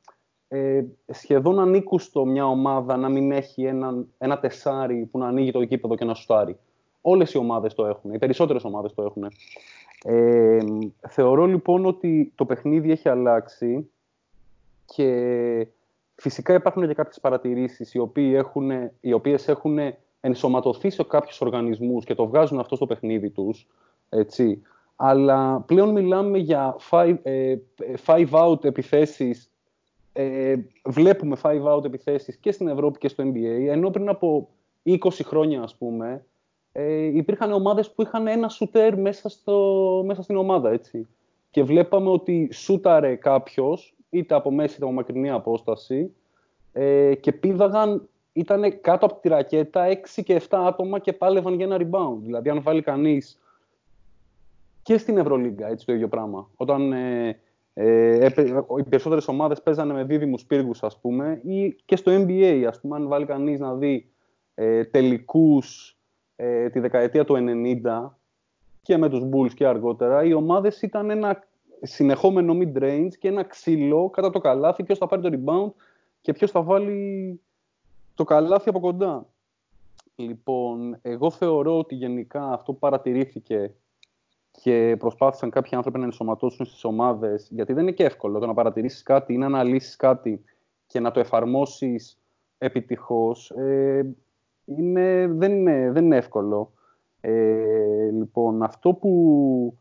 ε, 0.47 0.83
σχεδόν 1.07 1.59
ανήκουστο 1.59 2.25
μια 2.25 2.45
ομάδα 2.45 2.97
να 2.97 3.09
μην 3.09 3.31
έχει 3.31 3.63
ένα, 3.63 4.05
ένα 4.17 4.39
τεσάρι 4.39 5.05
που 5.11 5.17
να 5.17 5.27
ανοίγει 5.27 5.51
το 5.51 5.61
γήπεδο 5.61 5.95
και 5.95 6.05
να 6.05 6.13
σουτάρει. 6.13 6.57
Όλες 7.01 7.33
οι 7.33 7.37
ομάδες 7.37 7.73
το 7.73 7.85
έχουν, 7.85 8.13
οι 8.13 8.17
περισσότερες 8.17 8.63
ομάδες 8.63 8.93
το 8.93 9.03
έχουν. 9.03 9.23
Ε, 10.03 10.57
θεωρώ 11.07 11.45
λοιπόν 11.45 11.85
ότι 11.85 12.31
το 12.35 12.45
παιχνίδι 12.45 12.91
έχει 12.91 13.09
αλλάξει 13.09 13.89
και 14.85 15.67
Φυσικά 16.19 16.53
υπάρχουν 16.53 16.87
και 16.87 16.93
κάποιες 16.93 17.19
παρατηρήσεις 17.19 17.93
οι, 17.93 17.99
οποίοι 17.99 18.33
έχουν, 18.35 18.71
οι 18.99 19.13
οποίες 19.13 19.47
έχουν 19.47 19.77
ενσωματωθεί 20.21 20.89
σε 20.89 21.03
κάποιους 21.03 21.41
οργανισμούς 21.41 22.05
και 22.05 22.15
το 22.15 22.27
βγάζουν 22.27 22.59
αυτό 22.59 22.75
στο 22.75 22.85
παιχνίδι 22.85 23.29
τους. 23.29 23.67
Έτσι. 24.09 24.61
Αλλά 24.95 25.63
πλέον 25.65 25.89
μιλάμε 25.89 26.37
για 26.37 26.75
five, 26.89 27.17
ε, 27.23 27.55
five 28.05 28.29
out 28.29 28.63
επιθέσεις 28.63 29.51
ε, 30.19 30.55
βλέπουμε 30.85 31.37
five 31.43 31.63
out 31.63 31.83
επιθέσεις 31.85 32.37
και 32.37 32.51
στην 32.51 32.67
Ευρώπη 32.67 32.97
και 32.97 33.07
στο 33.07 33.23
NBA, 33.23 33.67
ενώ 33.69 33.89
πριν 33.89 34.09
από 34.09 34.49
20 34.83 34.97
χρόνια, 35.23 35.61
ας 35.61 35.75
πούμε, 35.75 36.25
ε, 36.71 37.03
υπήρχαν 37.03 37.51
ομάδες 37.51 37.91
που 37.91 38.01
είχαν 38.01 38.27
ένα 38.27 38.49
σουτέρ 38.49 38.97
μέσα, 38.97 39.29
στο, 39.29 40.03
μέσα 40.05 40.21
στην 40.21 40.37
ομάδα, 40.37 40.71
έτσι. 40.71 41.07
Και 41.51 41.63
βλέπαμε 41.63 42.09
ότι 42.09 42.49
σούταρε 42.53 43.15
κάποιος, 43.15 43.95
είτε 44.09 44.35
από 44.35 44.51
μέση 44.51 44.75
είτε 44.75 44.83
από 44.83 44.93
μακρινή 44.93 45.29
απόσταση, 45.29 46.15
ε, 46.71 47.15
και 47.15 47.31
πήδαγαν, 47.31 48.09
ήταν 48.33 48.81
κάτω 48.81 49.05
από 49.05 49.19
τη 49.21 49.27
ρακέτα 49.27 49.85
6 49.87 50.23
και 50.23 50.41
7 50.49 50.57
άτομα 50.67 50.99
και 50.99 51.13
πάλευαν 51.13 51.53
για 51.53 51.65
ένα 51.65 51.77
rebound. 51.79 52.17
Δηλαδή, 52.19 52.49
αν 52.49 52.61
βάλει 52.61 52.81
κανείς 52.81 53.39
και 54.81 54.97
στην 54.97 55.17
Ευρωλίγκα, 55.17 55.67
έτσι 55.67 55.85
το 55.85 55.93
ίδιο 55.93 56.07
πράγμα. 56.07 56.49
Όταν 56.55 56.93
ε, 56.93 57.39
ε, 57.73 58.29
οι 58.77 58.83
περισσότερες 58.83 59.27
ομάδες 59.27 59.61
παίζανε 59.61 59.93
με 59.93 60.03
δίδυμους 60.03 60.45
πύργους, 60.45 60.83
ας 60.83 60.99
πούμε, 60.99 61.41
ή 61.43 61.75
και 61.85 61.95
στο 61.95 62.11
NBA, 62.15 62.65
ας 62.67 62.79
πούμε, 62.79 62.95
αν 62.95 63.07
βάλει 63.07 63.25
κανείς 63.25 63.59
να 63.59 63.75
δει 63.75 64.09
ε, 64.55 64.83
τελικούς 64.83 65.97
ε, 66.35 66.69
τη 66.69 66.79
δεκαετία 66.79 67.25
του 67.25 67.35
90 67.83 68.09
και 68.81 68.97
με 68.97 69.09
τους 69.09 69.23
Bulls 69.31 69.53
και 69.53 69.67
αργότερα, 69.67 70.23
οι 70.23 70.33
ομάδες 70.33 70.81
ήταν 70.81 71.09
ένα 71.09 71.46
συνεχόμενο 71.81 72.57
mid-range 72.61 73.11
και 73.19 73.27
ένα 73.27 73.43
ξύλο 73.43 74.09
κατά 74.09 74.29
το 74.29 74.39
καλάθι, 74.39 74.83
ποιος 74.83 74.97
θα 74.97 75.07
πάρει 75.07 75.21
το 75.21 75.29
rebound 75.33 75.71
και 76.21 76.33
ποιος 76.33 76.51
θα 76.51 76.61
βάλει 76.61 77.41
το 78.15 78.23
καλάθι 78.23 78.69
από 78.69 78.79
κοντά. 78.79 79.25
Λοιπόν, 80.15 80.97
εγώ 81.01 81.31
θεωρώ 81.31 81.77
ότι 81.77 81.95
γενικά 81.95 82.43
αυτό 82.43 82.73
που 82.73 82.79
παρατηρήθηκε 82.79 83.73
και 84.51 84.95
προσπάθησαν 84.99 85.49
κάποιοι 85.49 85.75
άνθρωποι 85.75 85.99
να 85.99 86.05
ενσωματώσουν 86.05 86.65
στις 86.65 86.83
ομάδες, 86.83 87.47
γιατί 87.51 87.73
δεν 87.73 87.83
είναι 87.83 87.91
και 87.91 88.03
εύκολο 88.03 88.39
το 88.39 88.45
να 88.45 88.53
παρατηρήσεις 88.53 89.03
κάτι 89.03 89.33
ή 89.33 89.37
να 89.37 89.45
αναλύσεις 89.45 89.95
κάτι 89.95 90.43
και 90.87 90.99
να 90.99 91.11
το 91.11 91.19
εφαρμόσεις 91.19 92.19
επιτυχώς. 92.57 93.49
Ε, 93.51 94.15
είναι, 94.65 95.27
δεν, 95.27 95.51
είναι, 95.51 95.91
δεν 95.91 96.05
είναι 96.05 96.17
εύκολο. 96.17 96.71
Ε, 97.21 98.09
λοιπόν, 98.11 98.63
αυτό 98.63 98.93
που 98.93 99.77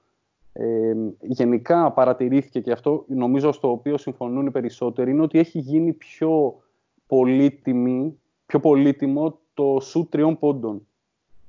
ε, 0.58 0.94
γενικά 1.20 1.92
παρατηρήθηκε 1.92 2.60
και 2.60 2.72
αυτό 2.72 3.04
νομίζω 3.08 3.52
στο 3.52 3.70
οποίο 3.70 3.96
συμφωνούν 3.96 4.46
οι 4.46 4.50
περισσότεροι 4.50 5.10
είναι 5.10 5.22
ότι 5.22 5.38
έχει 5.38 5.58
γίνει 5.58 5.92
πιο 5.92 6.62
πολύτιμη, 7.06 8.20
πιο 8.46 8.60
πολύτιμο 8.60 9.38
το 9.54 9.78
σου 9.80 10.08
τριών 10.10 10.38
πόντων. 10.38 10.86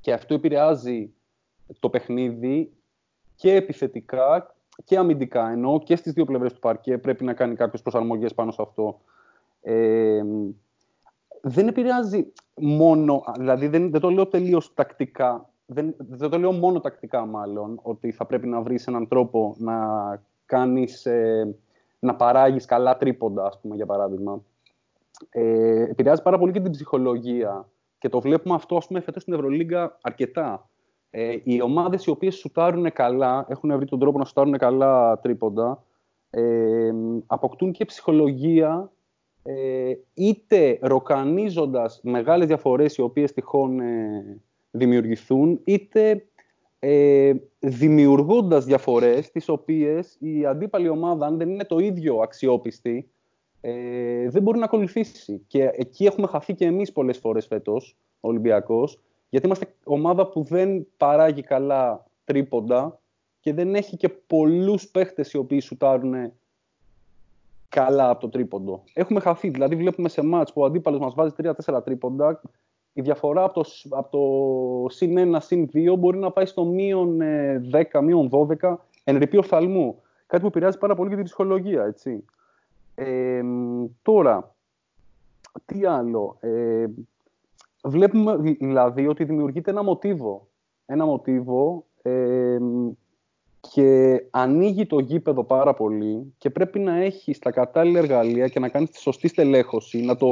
Και 0.02 0.13
αυτό 0.13 0.34
επηρεάζει 0.34 1.13
το 1.80 1.89
παιχνίδι 1.89 2.72
και 3.36 3.56
επιθετικά 3.56 4.56
και 4.84 4.98
αμυντικά, 4.98 5.50
ενώ 5.50 5.82
και 5.84 5.96
στις 5.96 6.13
δύο 6.13 6.26
πλευρές 6.26 6.54
του 6.54 6.60
παρκέ 6.60 6.98
πρέπει 6.98 7.24
να 7.24 7.34
κάνει 7.34 7.56
κάποιες 7.56 7.82
προσαρμογές 7.82 8.34
πάνω 8.34 8.52
σε 8.52 8.62
αυτό. 8.62 9.02
Ε, 9.62 10.24
δεν 11.41 11.67
επηρεάζει 11.67 12.34
μόνο, 12.56 13.24
δηλαδή 13.38 13.67
δεν, 13.67 13.91
δεν 13.91 14.02
το 14.02 14.10
λέω 14.10 14.28
τελείως 14.28 14.74
τακτικά, 14.74 15.50
δεν, 15.69 15.95
δεν 15.97 16.30
το 16.30 16.38
λέω 16.38 16.51
μόνο 16.51 16.80
τακτικά 16.80 17.25
μάλλον, 17.25 17.80
ότι 17.82 18.12
θα 18.12 18.25
πρέπει 18.25 18.47
να 18.47 18.62
βρεις 18.62 18.88
έναν 18.88 19.08
τρόπο 19.08 19.56
να 19.58 19.77
κάνεις, 20.45 21.06
ε, 21.06 21.56
να 21.99 22.15
παράγεις 22.15 22.65
καλά 22.65 22.97
τρίποντα, 22.97 23.45
ας 23.45 23.60
πούμε, 23.62 23.75
για 23.75 23.86
παράδειγμα. 23.86 24.43
Ε, 25.30 25.82
επηρεάζει 25.82 26.21
πάρα 26.21 26.38
πολύ 26.38 26.51
και 26.51 26.60
την 26.60 26.71
ψυχολογία 26.71 27.69
και 27.97 28.10
το 28.10 28.21
βλέπουμε 28.21 28.56
αυτό, 28.56 28.75
ας 28.75 28.88
πούμε, 28.88 28.99
φέτος 28.99 29.21
στην 29.21 29.34
Ευρωλίγκα 29.34 29.97
αρκετά. 30.01 30.69
Ε, 31.10 31.38
οι 31.43 31.62
ομάδες 31.62 32.06
οι 32.06 32.10
οποίες 32.10 32.36
σουτάρουν 32.36 32.91
καλά, 32.91 33.45
έχουν 33.49 33.75
βρει 33.75 33.86
τον 33.86 33.99
τρόπο 33.99 34.17
να 34.17 34.25
σουτάρουν 34.25 34.58
καλά 34.58 35.19
τρίποντα, 35.19 35.84
ε, 36.30 36.91
αποκτούν 37.25 37.71
και 37.71 37.86
ψυχολογία 37.86 38.91
ε, 39.43 39.93
είτε 40.13 40.80
ροκανίζοντας 40.82 41.99
μεγάλες 42.03 42.47
διαφορές 42.47 42.95
οι 42.95 43.01
οποίες 43.01 43.34
τυχόν 43.34 43.80
ε, 43.80 44.41
δημιουργηθούν, 44.77 45.59
είτε 45.63 46.25
ε, 46.79 47.33
δημιουργώντας 47.59 48.65
διαφορές 48.65 49.31
τις 49.31 49.49
οποίες 49.49 50.17
η 50.19 50.45
αντίπαλη 50.45 50.89
ομάδα, 50.89 51.25
αν 51.25 51.37
δεν 51.37 51.49
είναι 51.49 51.63
το 51.63 51.77
ίδιο 51.79 52.17
αξιόπιστη, 52.17 53.09
ε, 53.61 54.29
δεν 54.29 54.41
μπορεί 54.41 54.59
να 54.59 54.65
ακολουθήσει. 54.65 55.43
Και 55.47 55.69
εκεί 55.73 56.05
έχουμε 56.05 56.27
χαθεί 56.27 56.53
και 56.53 56.65
εμείς 56.65 56.91
πολλές 56.91 57.17
φορές 57.17 57.45
φέτος, 57.45 57.95
ο 58.19 58.27
Ολυμπιακός, 58.27 58.99
γιατί 59.29 59.45
είμαστε 59.45 59.73
ομάδα 59.83 60.27
που 60.27 60.43
δεν 60.43 60.87
παράγει 60.97 61.41
καλά 61.41 62.05
τρίποντα 62.23 62.99
και 63.39 63.53
δεν 63.53 63.75
έχει 63.75 63.97
και 63.97 64.09
πολλούς 64.09 64.87
παίχτες 64.87 65.31
οι 65.31 65.37
οποίοι 65.37 65.59
σουτάρουν 65.59 66.31
καλά 67.69 68.09
από 68.09 68.19
το 68.19 68.29
τρίποντο. 68.29 68.83
Έχουμε 68.93 69.19
χαθεί. 69.19 69.49
Δηλαδή, 69.49 69.75
βλέπουμε 69.75 70.09
σε 70.09 70.23
μάτς 70.23 70.53
που 70.53 70.61
ο 70.61 70.65
αντίπαλος 70.65 70.99
μας 70.99 71.13
βάζει 71.13 71.33
3-4 71.37 71.81
τρίποντα. 71.83 72.41
Η 72.97 73.01
διαφορά 73.01 73.43
από 73.43 73.53
το, 73.53 73.69
από 73.89 74.10
το 74.10 74.89
συν 74.89 75.36
1, 75.36 75.38
συν 75.39 75.69
2 75.73 75.95
μπορεί 75.97 76.17
να 76.17 76.31
πάει 76.31 76.45
στο 76.45 76.65
μείον 76.65 77.19
10, 77.71 77.83
ε, 77.91 78.01
μείον 78.01 78.29
12 78.62 78.75
εν 79.03 79.17
ρηπεί 79.17 79.38
οφθαλμού. 79.38 80.01
Κάτι 80.27 80.41
που 80.41 80.47
επηρεάζει 80.47 80.77
πάρα 80.77 80.95
πολύ 80.95 81.10
και 81.10 81.15
την 81.15 81.23
ψυχολογία, 81.23 81.83
έτσι. 81.83 82.25
Ε, 82.95 83.41
τώρα, 84.01 84.55
τι 85.65 85.86
άλλο; 85.86 86.38
Ε, 86.39 86.86
βλέπουμε 87.83 88.38
δηλαδή 88.60 89.07
ότι 89.07 89.23
δημιουργείται 89.23 89.71
ένα 89.71 89.83
μοτίβο. 89.83 90.47
Ένα 90.86 91.05
μοτίβο 91.05 91.86
ε, 92.01 92.57
και 93.60 94.19
ανοίγει 94.29 94.86
το 94.86 94.99
γήπεδο 94.99 95.43
πάρα 95.43 95.73
πολύ 95.73 96.33
και 96.38 96.49
πρέπει 96.49 96.79
να 96.79 96.95
έχει 96.95 97.39
τα 97.39 97.51
κατάλληλα 97.51 97.99
εργαλεία 97.99 98.47
και 98.47 98.60
να 98.60 98.69
κάνεις 98.69 98.89
τη 98.89 98.99
σωστή 98.99 99.27
στελέχωση, 99.27 100.01
να 100.01 100.15
το 100.15 100.29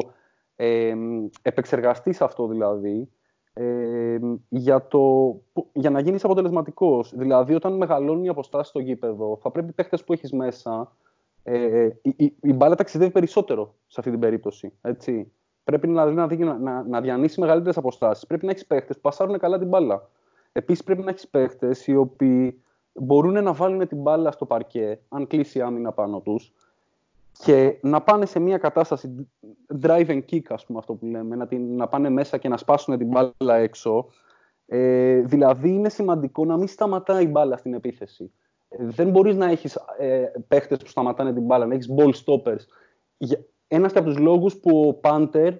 ε, 0.55 0.95
επεξεργαστείς 1.41 2.21
αυτό 2.21 2.47
δηλαδή, 2.47 3.09
ε, 3.53 4.17
για, 4.49 4.87
το, 4.87 5.35
για 5.73 5.89
να 5.89 5.99
γίνεις 5.99 6.23
αποτελεσματικός. 6.23 7.13
Δηλαδή, 7.15 7.53
όταν 7.53 7.73
μεγαλώνουν 7.73 8.23
οι 8.23 8.29
αποστάσεις 8.29 8.67
στο 8.67 8.79
γήπεδο, 8.79 9.37
θα 9.41 9.51
πρέπει 9.51 9.69
οι 9.69 9.73
παίχτες 9.73 10.03
που 10.03 10.13
έχεις 10.13 10.31
μέσα, 10.31 10.95
ε, 11.43 11.89
η, 12.01 12.13
η, 12.17 12.35
η, 12.41 12.53
μπάλα 12.53 12.75
ταξιδεύει 12.75 13.11
περισσότερο 13.11 13.75
σε 13.87 13.95
αυτή 13.99 14.11
την 14.11 14.19
περίπτωση. 14.19 14.73
Έτσι. 14.81 15.31
Πρέπει 15.63 15.87
να, 15.87 16.05
να, 16.05 16.27
να, 16.57 16.83
να 16.83 17.01
διανύσει 17.01 17.39
μεγαλύτερες 17.39 17.77
αποστάσεις. 17.77 18.25
Πρέπει 18.27 18.45
να 18.45 18.51
έχεις 18.51 18.65
παίχτε 18.65 18.93
που 18.93 19.01
πασάρουν 19.01 19.37
καλά 19.37 19.57
την 19.57 19.67
μπάλα. 19.67 20.09
Επίσης, 20.51 20.83
πρέπει 20.83 21.01
να 21.01 21.09
έχεις 21.09 21.27
παίχτε 21.27 21.75
οι 21.85 21.95
οποίοι 21.95 22.63
μπορούν 22.93 23.43
να 23.43 23.53
βάλουν 23.53 23.87
την 23.87 24.01
μπάλα 24.01 24.31
στο 24.31 24.45
παρκέ, 24.45 24.99
αν 25.09 25.27
κλείσει 25.27 25.57
η 25.57 25.61
άμυνα 25.61 25.91
πάνω 25.91 26.19
τους, 26.19 26.53
και 27.39 27.77
να 27.81 28.01
πάνε 28.01 28.25
σε 28.25 28.39
μια 28.39 28.57
κατάσταση 28.57 29.29
drive 29.81 30.07
and 30.07 30.21
kick, 30.31 30.41
ας 30.47 30.65
πούμε 30.65 30.79
αυτό 30.79 30.93
που 30.93 31.05
λέμε, 31.05 31.35
να, 31.35 31.47
την, 31.47 31.75
να 31.75 31.87
πάνε 31.87 32.09
μέσα 32.09 32.37
και 32.37 32.49
να 32.49 32.57
σπάσουν 32.57 32.97
την 32.97 33.07
μπάλα 33.07 33.55
έξω. 33.55 34.09
Ε, 34.65 35.19
δηλαδή 35.21 35.69
είναι 35.69 35.89
σημαντικό 35.89 36.45
να 36.45 36.57
μην 36.57 36.67
σταματάει 36.67 37.23
η 37.23 37.29
μπάλα 37.31 37.57
στην 37.57 37.73
επίθεση. 37.73 38.31
Ε, 38.69 38.85
δεν 38.85 39.09
μπορείς 39.09 39.35
να 39.35 39.45
έχεις 39.45 39.79
ε, 39.99 40.31
παίχτες 40.47 40.77
που 40.77 40.87
σταματάνε 40.87 41.33
την 41.33 41.43
μπάλα, 41.43 41.65
να 41.65 41.73
έχεις 41.73 41.89
ball 41.97 42.11
stoppers. 42.25 42.65
Ένας 43.67 43.95
από 43.95 44.05
τους 44.05 44.17
λόγους 44.17 44.55
που 44.55 44.87
ο 44.87 44.93
Πάντερ 44.93 45.53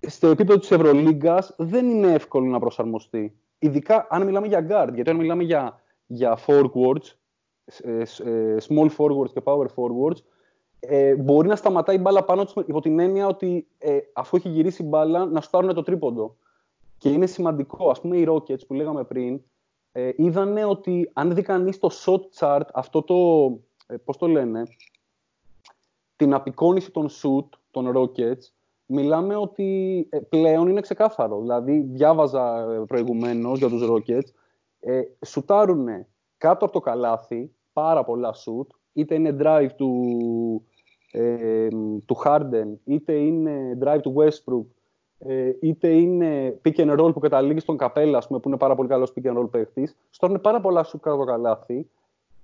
στο 0.00 0.26
επίπεδο 0.26 0.58
της 0.58 0.70
Ευρωλίγκας 0.70 1.54
δεν 1.58 1.88
είναι 1.88 2.12
εύκολο 2.12 2.46
να 2.46 2.58
προσαρμοστεί. 2.58 3.36
Ειδικά 3.58 4.06
αν 4.10 4.22
μιλάμε 4.22 4.46
για 4.46 4.66
guard, 4.68 4.94
γιατί 4.94 5.10
αν 5.10 5.16
μιλάμε 5.16 5.42
για 5.42 5.80
για 6.06 6.38
forwards, 6.46 7.14
ε, 7.82 8.02
ε, 8.24 8.56
small 8.68 8.88
forwards 8.96 9.30
και 9.32 9.40
power 9.44 9.66
forwards, 9.76 10.18
ε, 10.80 11.14
μπορεί 11.14 11.48
να 11.48 11.56
σταματάει 11.56 11.96
η 11.96 12.00
μπάλα 12.02 12.24
πάνω 12.24 12.44
τους 12.44 12.54
υπό 12.66 12.80
την 12.80 12.98
έννοια 12.98 13.26
ότι 13.26 13.66
ε, 13.78 13.98
αφού 14.12 14.36
έχει 14.36 14.48
γυρίσει 14.48 14.82
η 14.82 14.86
μπάλα 14.88 15.26
να 15.26 15.40
στάρουν 15.40 15.74
το 15.74 15.82
τρίποντο. 15.82 16.36
Και 16.98 17.08
είναι 17.08 17.26
σημαντικό, 17.26 17.90
ας 17.90 18.00
πούμε 18.00 18.16
οι 18.16 18.26
Rockets 18.28 18.66
που 18.66 18.74
λέγαμε 18.74 19.04
πριν, 19.04 19.40
ε, 19.92 20.10
είδανε 20.16 20.64
ότι 20.64 21.10
αν 21.12 21.34
δει 21.34 21.42
κανείς 21.42 21.78
το 21.78 21.90
shot 22.04 22.20
chart, 22.38 22.66
αυτό 22.72 23.02
το, 23.02 23.14
ε, 23.86 23.96
πώς 23.96 24.16
το 24.16 24.26
λένε, 24.26 24.62
την 26.16 26.34
απεικόνηση 26.34 26.90
των 26.90 27.08
shoot 27.08 27.48
των 27.70 27.92
Rockets, 27.96 28.50
μιλάμε 28.86 29.36
ότι 29.36 30.08
πλέον 30.28 30.68
είναι 30.68 30.80
ξεκάθαρο. 30.80 31.40
Δηλαδή, 31.40 31.80
διάβαζα 31.80 32.66
προηγουμένως 32.86 33.58
για 33.58 33.68
τους 33.68 33.88
Rockets, 33.90 34.30
ε, 34.80 35.02
σουτάρουν 35.26 35.86
κάτω 36.38 36.64
από 36.64 36.74
το 36.74 36.80
καλάθι 36.80 37.54
πάρα 37.72 38.04
πολλά 38.04 38.32
σουτ, 38.32 38.70
είτε 38.96 39.14
είναι 39.14 39.36
drive 39.40 39.68
του, 39.76 39.92
ε, 41.12 41.68
του 42.06 42.16
Harden, 42.24 42.66
είτε 42.84 43.12
είναι 43.12 43.78
drive 43.84 44.00
του 44.02 44.14
Westbrook, 44.16 44.66
ε, 45.18 45.52
είτε 45.60 45.88
είναι 45.88 46.60
pick 46.64 46.76
and 46.76 47.00
roll 47.00 47.12
που 47.12 47.20
καταλήγει 47.20 47.60
στον 47.60 47.76
Καπέλα, 47.76 48.22
πούμε, 48.26 48.40
που 48.40 48.48
είναι 48.48 48.56
πάρα 48.56 48.74
πολύ 48.74 48.88
καλός 48.88 49.12
pick 49.14 49.32
and 49.32 49.38
roll 49.38 49.50
παίχτης, 49.50 49.96
σουτάρουν 50.10 50.40
πάρα 50.40 50.60
πολλά 50.60 50.82
σουτ 50.82 51.02
κάτω 51.02 51.16
από 51.16 51.24
το 51.24 51.30
καλάθι 51.30 51.88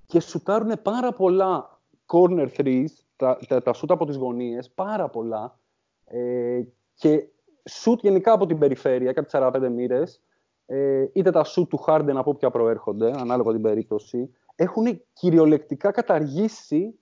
και 0.06 0.20
σουτάρουν 0.20 0.72
πάρα 0.82 1.12
πολλά 1.12 1.78
corner 2.06 2.48
threes, 2.56 2.86
τα, 3.16 3.38
τα, 3.48 3.62
τα 3.62 3.72
σουτ 3.72 3.90
από 3.90 4.06
τις 4.06 4.16
γωνίες, 4.16 4.70
πάρα 4.70 5.08
πολλά, 5.08 5.58
ε, 6.04 6.60
και 6.94 7.26
σουτ 7.70 8.00
γενικά 8.02 8.32
από 8.32 8.46
την 8.46 8.58
περιφέρεια, 8.58 9.12
κάτι 9.12 9.28
45 9.32 9.68
μοίρες, 9.74 10.20
ε, 10.66 11.06
είτε 11.12 11.30
τα 11.30 11.44
σου 11.44 11.66
του 11.66 11.84
Harden 11.86 12.14
από 12.14 12.30
όποια 12.30 12.50
προέρχονται, 12.50 13.12
ανάλογα 13.16 13.52
την 13.52 13.62
περίπτωση, 13.62 14.30
έχουν 14.56 15.02
κυριολεκτικά 15.12 15.90
καταργήσει 15.90 16.98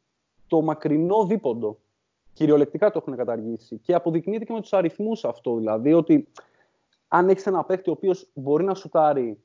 το 0.47 0.63
μακρινό 0.63 1.27
δίποντο. 1.27 1.79
Κυριολεκτικά 2.33 2.91
το 2.91 2.99
έχουν 3.03 3.17
καταργήσει. 3.17 3.79
Και 3.79 3.95
αποδεικνύεται 3.95 4.45
και 4.45 4.53
με 4.53 4.61
τους 4.61 4.73
αριθμούς 4.73 5.25
αυτό. 5.25 5.57
Δηλαδή 5.57 5.93
ότι 5.93 6.29
αν 7.09 7.29
έχεις 7.29 7.47
ένα 7.47 7.65
παίκτη 7.65 7.91
ο 7.91 7.93
οποίος 7.93 8.31
μπορεί 8.35 8.65
να 8.65 8.75
σουτάρει, 8.75 9.41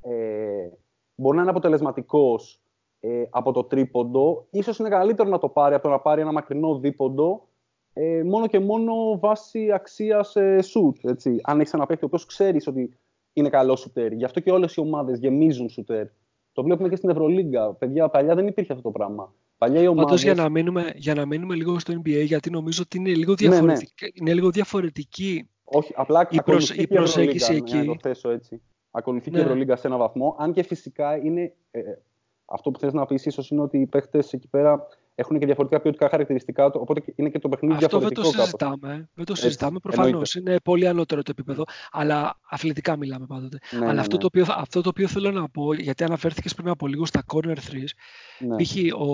ε, 0.00 0.68
μπορεί 1.14 1.36
να 1.36 1.42
είναι 1.42 1.50
αποτελεσματικός 1.50 2.60
ε, 3.00 3.24
από 3.30 3.52
το 3.52 3.64
τρίποντο, 3.64 4.46
ίσως 4.50 4.78
είναι 4.78 4.88
καλύτερο 4.88 5.28
να 5.28 5.38
το 5.38 5.48
πάρει 5.48 5.74
από 5.74 5.82
το 5.82 5.88
να 5.88 5.98
πάρει 5.98 6.20
ένα 6.20 6.32
μακρινό 6.32 6.78
δίποντο 6.78 7.48
ε, 7.92 8.22
μόνο 8.24 8.46
και 8.46 8.58
μόνο 8.58 9.18
βάσει 9.18 9.72
αξίας 9.72 10.36
ε, 10.36 10.62
σουτ. 10.62 10.96
Έτσι. 11.04 11.40
Αν 11.42 11.60
έχεις 11.60 11.72
ένα 11.74 11.86
παίκτη 11.86 12.04
ο 12.04 12.06
οποίος 12.06 12.26
ξέρεις 12.26 12.66
ότι 12.66 12.96
είναι 13.32 13.48
καλός 13.48 13.80
σουτέρ. 13.80 14.12
Γι' 14.12 14.24
αυτό 14.24 14.40
και 14.40 14.50
όλες 14.50 14.74
οι 14.74 14.80
ομάδες 14.80 15.18
γεμίζουν 15.18 15.68
σουτέρ. 15.68 16.06
Το 16.54 16.62
βλέπουμε 16.62 16.88
και 16.88 16.96
στην 16.96 17.08
Ευρωλίγκα. 17.08 17.74
Παιδιά, 17.74 18.08
παλιά 18.08 18.34
δεν 18.34 18.46
υπήρχε 18.46 18.72
αυτό 18.72 18.84
το 18.84 18.90
πράγμα. 18.90 19.34
Παλιά 19.58 19.82
οι 19.82 19.86
ομάδες... 19.86 20.04
Πάντως 20.04 20.22
για 20.22 20.34
να, 20.34 20.48
μείνουμε, 20.48 20.92
για 20.94 21.14
να 21.14 21.26
μείνουμε 21.26 21.54
λίγο 21.54 21.78
στο 21.78 21.94
NBA, 21.94 22.24
γιατί 22.24 22.50
νομίζω 22.50 22.82
ότι 22.84 22.96
είναι 22.96 23.14
λίγο 23.14 23.34
διαφορετική, 23.34 24.04
ναι, 24.04 24.06
ναι. 24.06 24.12
Είναι 24.20 24.34
λίγο 24.34 24.50
διαφορετική 24.50 25.48
Όχι, 25.64 25.92
απλά 25.96 26.28
η, 26.30 26.42
προσ... 26.42 26.70
η 26.70 26.86
προσέγγιση 26.86 27.52
ναι, 27.52 27.58
εκεί. 27.58 27.76
Να 27.76 27.84
το 27.84 27.96
θέσω 28.00 28.30
έτσι. 28.30 28.62
Ακολουθεί 28.90 29.30
ναι. 29.30 29.36
και 29.36 29.42
η 29.42 29.44
Ευρωλίγκα 29.44 29.76
σε 29.76 29.86
έναν 29.86 29.98
βαθμό. 29.98 30.36
Αν 30.38 30.52
και 30.52 30.62
φυσικά 30.62 31.16
είναι. 31.16 31.54
Ε, 31.70 31.78
ε 31.78 31.98
αυτό 32.46 32.70
που 32.70 32.78
θες 32.78 32.92
να 32.92 33.06
πεις 33.06 33.26
ίσως 33.26 33.50
είναι 33.50 33.60
ότι 33.60 33.78
οι 33.78 33.86
παίχτε 33.86 34.18
εκεί 34.30 34.48
πέρα 34.48 34.86
έχουν 35.14 35.38
και 35.38 35.46
διαφορετικά 35.46 35.80
ποιοτικά 35.80 36.08
χαρακτηριστικά, 36.08 36.64
οπότε 36.64 37.02
είναι 37.14 37.28
και 37.28 37.38
το 37.38 37.48
παιχνίδι 37.48 37.84
Αυτό 37.84 37.88
διαφορετικό. 37.88 38.20
Αυτό 38.20 38.30
δεν 38.32 38.40
το 38.40 38.46
συζητάμε. 38.46 39.08
Δεν 39.14 39.24
το 39.24 39.34
συζητάμε 39.34 39.78
προφανώς. 39.78 40.34
Είναι 40.34 40.56
πολύ 40.60 40.88
ανώτερο 40.88 41.22
το 41.22 41.30
επίπεδο, 41.30 41.64
αλλά 41.90 42.40
αθλητικά 42.50 42.96
μιλάμε 42.96 43.26
πάντοτε. 43.26 43.58
Ναι, 43.70 43.84
αλλά 43.84 43.92
ναι, 43.92 44.00
αυτό, 44.00 44.14
ναι. 44.14 44.20
Το 44.20 44.26
οποίο, 44.26 44.44
αυτό 44.48 44.80
το 44.80 44.88
οποίο 44.88 45.08
θέλω 45.08 45.30
να 45.30 45.48
πω, 45.48 45.74
γιατί 45.74 46.04
αναφέρθηκες 46.04 46.54
πριν 46.54 46.68
από 46.68 46.86
λίγο 46.86 47.06
στα 47.06 47.24
corner 47.32 47.56
threes, 47.56 47.90
ναι. 48.38 48.56
π.χ. 48.56 48.76
ο, 48.98 49.04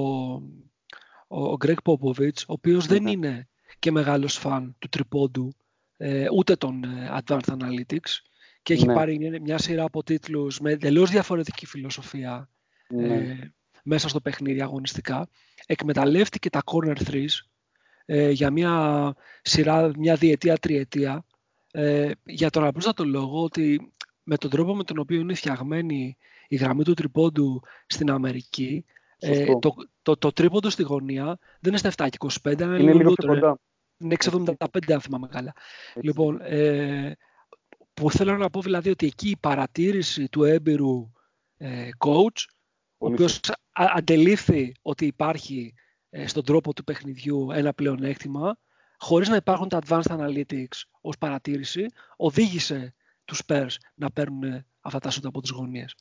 ο, 1.29 1.45
ο 1.45 1.57
Greg 1.65 1.75
Popovich, 1.85 2.41
ο 2.41 2.53
οποίος 2.53 2.87
δεν 2.87 3.03
ναι. 3.03 3.11
είναι 3.11 3.49
και 3.79 3.91
μεγάλος 3.91 4.39
φαν 4.39 4.77
του 4.79 4.89
τριπόντου, 4.89 5.53
ε, 5.97 6.27
ούτε 6.37 6.57
των 6.57 6.85
ε, 6.85 7.21
Advanced 7.21 7.57
Analytics, 7.59 8.19
και 8.63 8.73
έχει 8.73 8.87
πάρει 8.87 9.41
μια 9.43 9.59
σειρά 9.59 9.85
από 9.85 10.03
τίτλους 10.03 10.61
με 10.61 10.71
εντελώς 10.71 11.11
διαφορετική 11.11 11.67
φιλοσοφία 11.67 12.51
ε, 12.89 13.35
μέσα 13.83 14.09
στο 14.09 14.21
παιχνίδι 14.21 14.63
αγωνιστικά 14.63 15.29
εκμεταλλεύτηκε 15.67 16.51
τα 16.51 16.63
corner 16.65 16.97
threes 17.05 17.39
ε, 18.05 18.31
για 18.31 18.51
μια 18.51 19.15
σειρά, 19.43 19.91
μια 19.99 20.15
διετία, 20.15 20.57
τριετία 20.57 21.25
ε, 21.71 22.11
για 22.25 22.51
τον 22.51 22.65
απλούστατο 22.65 23.05
λόγο 23.05 23.43
ότι 23.43 23.93
με 24.23 24.37
τον 24.37 24.51
τρόπο 24.51 24.75
με 24.75 24.85
τον 24.85 24.99
οποίο 24.99 25.21
είναι 25.21 25.35
φτιαγμένη 25.35 26.17
η 26.49 26.57
γραμμή 26.57 26.85
του 26.85 26.95
τριπώντου 26.95 27.63
στην 27.87 28.11
Αμερική 28.11 28.85
ε, 29.21 29.59
το, 29.59 29.75
το, 30.03 30.17
το, 30.17 30.33
τρίποντο 30.33 30.71
στη 30.71 30.83
γωνία 30.83 31.39
δεν 31.61 31.73
είναι 31.73 31.91
στα 31.91 32.09
7 32.09 32.09
25, 32.45 32.61
είναι, 32.61 32.65
είναι 32.65 32.93
λίγο 32.93 33.13
πιο 33.13 33.29
κοντά. 33.29 33.59
Είναι 33.99 34.17
6,75 34.25 34.93
αν 34.93 35.01
θυμάμαι 35.01 35.29
καλά. 35.29 35.53
Λοιπόν, 35.95 36.41
ε, 36.43 37.17
που 37.95 38.11
θέλω 38.11 38.37
να 38.37 38.51
πω 38.51 38.61
δηλαδή 38.61 38.91
ότι 38.91 39.07
εκεί 39.07 39.29
η 39.29 39.37
παρατήρηση 39.37 40.29
του 40.29 40.45
έμπειρου 40.45 41.13
ε, 41.57 41.89
coach 41.99 42.45
ο 43.03 43.07
οποίος 43.07 43.41
αντελήφθη 43.73 44.75
ότι 44.83 45.07
υπάρχει 45.07 45.75
ε, 46.11 46.27
στον 46.27 46.45
τρόπο 46.45 46.73
του 46.73 46.85
παιχνιδιού 46.85 47.51
ένα 47.51 47.73
πλεονέκτημα, 47.73 48.59
χωρίς 48.99 49.29
να 49.29 49.37
υπάρχουν 49.37 49.69
τα 49.69 49.79
advanced 49.87 50.19
analytics 50.19 50.83
ως 51.01 51.19
παρατήρηση, 51.19 51.87
οδήγησε 52.17 52.95
τους 53.25 53.43
Spurs 53.47 53.75
να 53.95 54.11
παίρνουν 54.11 54.65
αυτά 54.81 54.99
τα 54.99 55.11
σούτα 55.11 55.29
από 55.29 55.41
τις 55.41 55.51
γωνίες. 55.51 55.95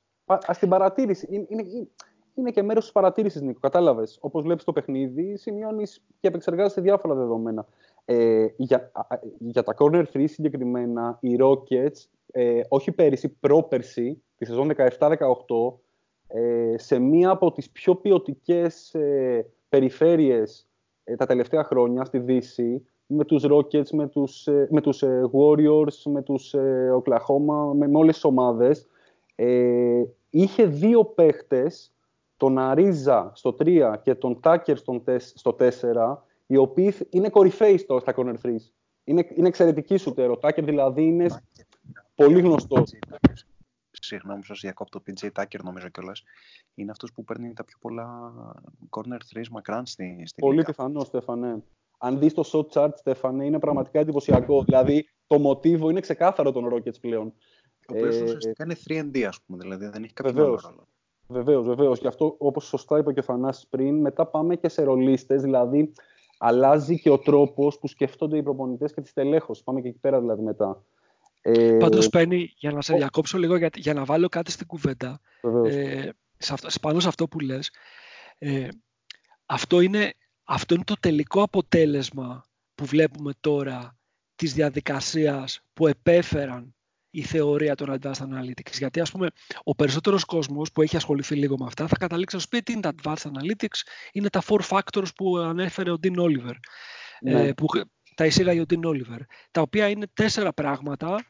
Στην 0.52 0.70
παρατήρηση, 0.70 1.28
είναι, 1.30 1.46
είναι, 1.50 1.88
είναι 2.34 2.52
και 2.52 2.64
μέρος 2.64 2.84
της 2.84 2.92
παρατήρησης, 2.92 3.42
Νίκο, 3.42 3.60
κατάλαβες. 3.60 4.18
Όπως 4.22 4.44
βλέπεις 4.44 4.64
το 4.64 4.74
παιχνίδι, 4.74 5.38
σημειώνεις 5.38 6.04
και 6.20 6.28
επεξεργάζεσαι 6.28 6.82
διάφορα 6.82 7.16
δεδομένα. 7.16 7.66
Ε, 8.06 8.48
για, 8.58 8.92
για 9.40 9.64
τα 9.64 9.76
corner 9.78 10.04
3 10.14 10.24
συγκεκριμένα, 10.28 11.18
οι 11.22 11.38
Rockets, 11.40 12.08
ε, 12.32 12.62
όχι 12.68 12.92
πέρυσι, 12.92 13.30
πρόπερσι, 13.30 14.24
τη 14.36 14.46
σεζόν 14.46 14.72
17-18, 14.78 14.78
ε, 15.00 15.16
σε 16.76 17.00
μία 17.00 17.30
από 17.30 17.52
τις 17.52 17.70
πιο 17.70 17.96
ποιοτικές 17.96 18.94
ε, 18.94 19.46
περιφέρειες 19.70 20.68
ε, 21.04 21.15
τα 21.15 21.26
τελευταία 21.26 21.63
χρόνια 21.63 22.06
στη 22.06 22.20
Δύση, 22.20 22.86
με 23.06 23.26
τους 23.26 23.44
Rockets, 23.48 23.89
με 23.92 24.08
τους, 24.08 24.48
ε, 24.48 24.68
με 24.72 24.82
τους 24.82 25.04
Warriors, 25.32 26.12
με 26.12 26.22
τους 26.22 26.56
Oklahoma, 26.98 27.74
με, 27.76 27.88
με 27.88 27.98
όλες 27.98 28.13
τις 28.13 28.24
ομάδες, 28.24 28.88
είχε 30.30 30.65
δύο 30.65 31.06
παίχτες, 31.06 31.94
τον 32.38 32.58
Αρίζα 32.58 33.32
στο 33.36 33.56
3 33.60 33.96
και 34.04 34.15
τον 34.15 34.39
Τάκερ 34.39 34.78
στο 35.18 35.56
4, 35.60 36.18
οι 36.46 36.58
οποίοι 36.58 36.94
είναι 37.10 37.30
κορυφαίοι 37.30 37.78
στο, 37.78 38.00
στα 38.00 38.13
corner 38.15 38.36
threes. 38.46 38.72
Είναι, 39.04 39.28
είναι 39.36 39.48
εξαιρετική 39.48 39.98
σου 39.98 40.13
Ο 40.30 40.38
Τάκερ 40.38 40.63
δηλαδή 40.63 41.04
είναι 41.04 41.26
πολύ 42.15 42.39
γνωστός 42.39 42.92
συγγνώμη 44.15 44.43
σας 44.43 44.60
διακόπτω, 44.60 45.02
PJ 45.08 45.30
Tucker 45.36 45.60
νομίζω 45.63 45.89
κιόλας. 45.89 46.24
είναι 46.74 46.91
αυτός 46.91 47.12
που 47.13 47.24
παίρνει 47.24 47.54
τα 47.54 47.65
πιο 47.65 47.78
πολλά 47.82 48.32
corner 48.89 49.19
threes 49.34 49.48
μακράν 49.52 49.86
στη, 49.86 50.24
στη 50.26 50.41
Πολύ 50.41 50.63
πιθανό, 50.63 51.04
Στέφανε. 51.04 51.63
Αν 51.98 52.19
δεις 52.19 52.34
το 52.34 52.50
shot 52.52 52.67
chart, 52.74 52.91
Στέφανε, 52.95 53.45
είναι 53.45 53.60
πραγματικά 53.60 54.00
εντυπωσιακό. 54.00 54.63
δηλαδή, 54.63 55.10
το 55.28 55.39
μοτίβο 55.39 55.89
είναι 55.89 56.00
ξεκάθαρο 56.00 56.52
των 56.52 56.74
Rockets 56.74 57.00
πλέον. 57.02 57.34
Το 57.86 57.93
οποίος 57.95 58.15
ε, 58.15 58.24
ουσιαστικά 58.24 58.63
είναι 58.63 58.76
3D, 58.88 59.22
ας 59.22 59.41
πούμε, 59.41 59.58
δηλαδή 59.58 59.86
δεν 59.86 60.04
έχει 60.04 60.13
κάποιο 60.13 60.43
άλλο 60.43 60.60
ρόλο. 60.63 60.88
Βεβαίως, 61.28 61.65
βεβαίως. 61.65 62.00
Και 62.00 62.08
αυτό, 62.08 62.36
όπως 62.38 62.65
σωστά 62.67 62.98
είπε 62.98 63.13
και 63.13 63.19
ο 63.19 63.24
Θανάσης 63.24 63.67
πριν, 63.67 64.00
μετά 64.02 64.26
πάμε 64.26 64.56
και 64.56 64.69
σε 64.69 64.84
ρολίστες, 64.84 65.41
δηλαδή 65.41 65.93
αλλάζει 66.38 67.00
και 67.00 67.10
ο 67.10 67.17
τρόπος 67.19 67.80
που 67.80 67.88
σκεφτόνται 67.88 68.38
οι 68.38 68.43
προπονητές 68.43 68.93
και 68.93 69.02
τη 69.02 69.13
τελέχωση. 69.13 69.63
Πάμε 69.63 69.82
και 69.82 69.88
εκεί 69.88 70.00
πέρα 70.00 70.19
δηλαδή 70.19 70.41
μετά. 70.41 70.84
Ε... 71.41 71.78
Πάντως, 71.80 72.10
Πένι, 72.10 72.54
για 72.58 72.71
να 72.71 72.82
σε 72.82 72.95
διακόψω 72.95 73.38
λίγο, 73.38 73.58
για, 73.58 73.69
για 73.75 73.93
να 73.93 74.06
βάλω 74.06 74.30
κάτι 74.30 74.52
στην 74.52 74.67
κουβέντα, 74.67 75.21
ε, 75.65 76.10
σε 76.38 76.54
αυτό, 76.54 76.67
πάνω 76.82 76.99
σε 76.99 77.08
αυτό 77.08 77.28
που 77.28 77.39
λες, 77.39 77.71
ε, 78.38 78.67
αυτό, 79.45 79.80
είναι, 79.80 80.13
αυτό 80.43 80.73
είναι 80.73 80.84
το 80.84 80.95
τελικό 80.99 81.41
αποτέλεσμα 81.41 82.45
που 82.75 82.86
βλέπουμε 82.86 83.34
τώρα 83.39 83.97
της 84.36 84.54
διαδικασίας 84.54 85.62
που 85.73 85.88
επέφεραν 85.88 86.75
η 87.10 87.21
θεωρία 87.21 87.75
των 87.75 87.99
Advanced 87.99 88.12
Analytics. 88.12 88.78
Γιατί, 88.78 88.99
ας 88.99 89.12
πούμε, 89.12 89.28
ο 89.63 89.75
περισσότερος 89.75 90.25
κόσμος 90.25 90.71
που 90.71 90.82
έχει 90.82 90.95
ασχοληθεί 90.95 91.36
λίγο 91.36 91.58
με 91.58 91.65
αυτά 91.65 91.88
θα 91.88 91.95
καταλήξει 91.95 92.36
να 92.36 92.41
σου 92.41 92.47
πει 92.47 92.62
τι 92.62 92.71
είναι 92.71 92.82
τα 92.82 92.93
Advanced 93.02 93.25
Analytics, 93.25 93.82
είναι 94.12 94.30
τα 94.30 94.41
four 94.47 94.60
factors 94.69 95.15
που 95.15 95.38
ανέφερε 95.38 95.91
ο 95.91 95.97
Dean 96.04 96.15
Oliver. 96.15 96.56
Ναι. 97.21 97.47
Ε, 97.47 97.54
που 97.54 97.65
τα 98.19 98.25
εισήγαγε 98.25 98.62
ο 98.62 98.65
Dean 98.69 98.86
Oliver, 98.86 99.19
τα 99.51 99.62
οποία 99.62 99.89
είναι 99.89 100.08
τέσσερα 100.13 100.53
πράγματα 100.53 101.25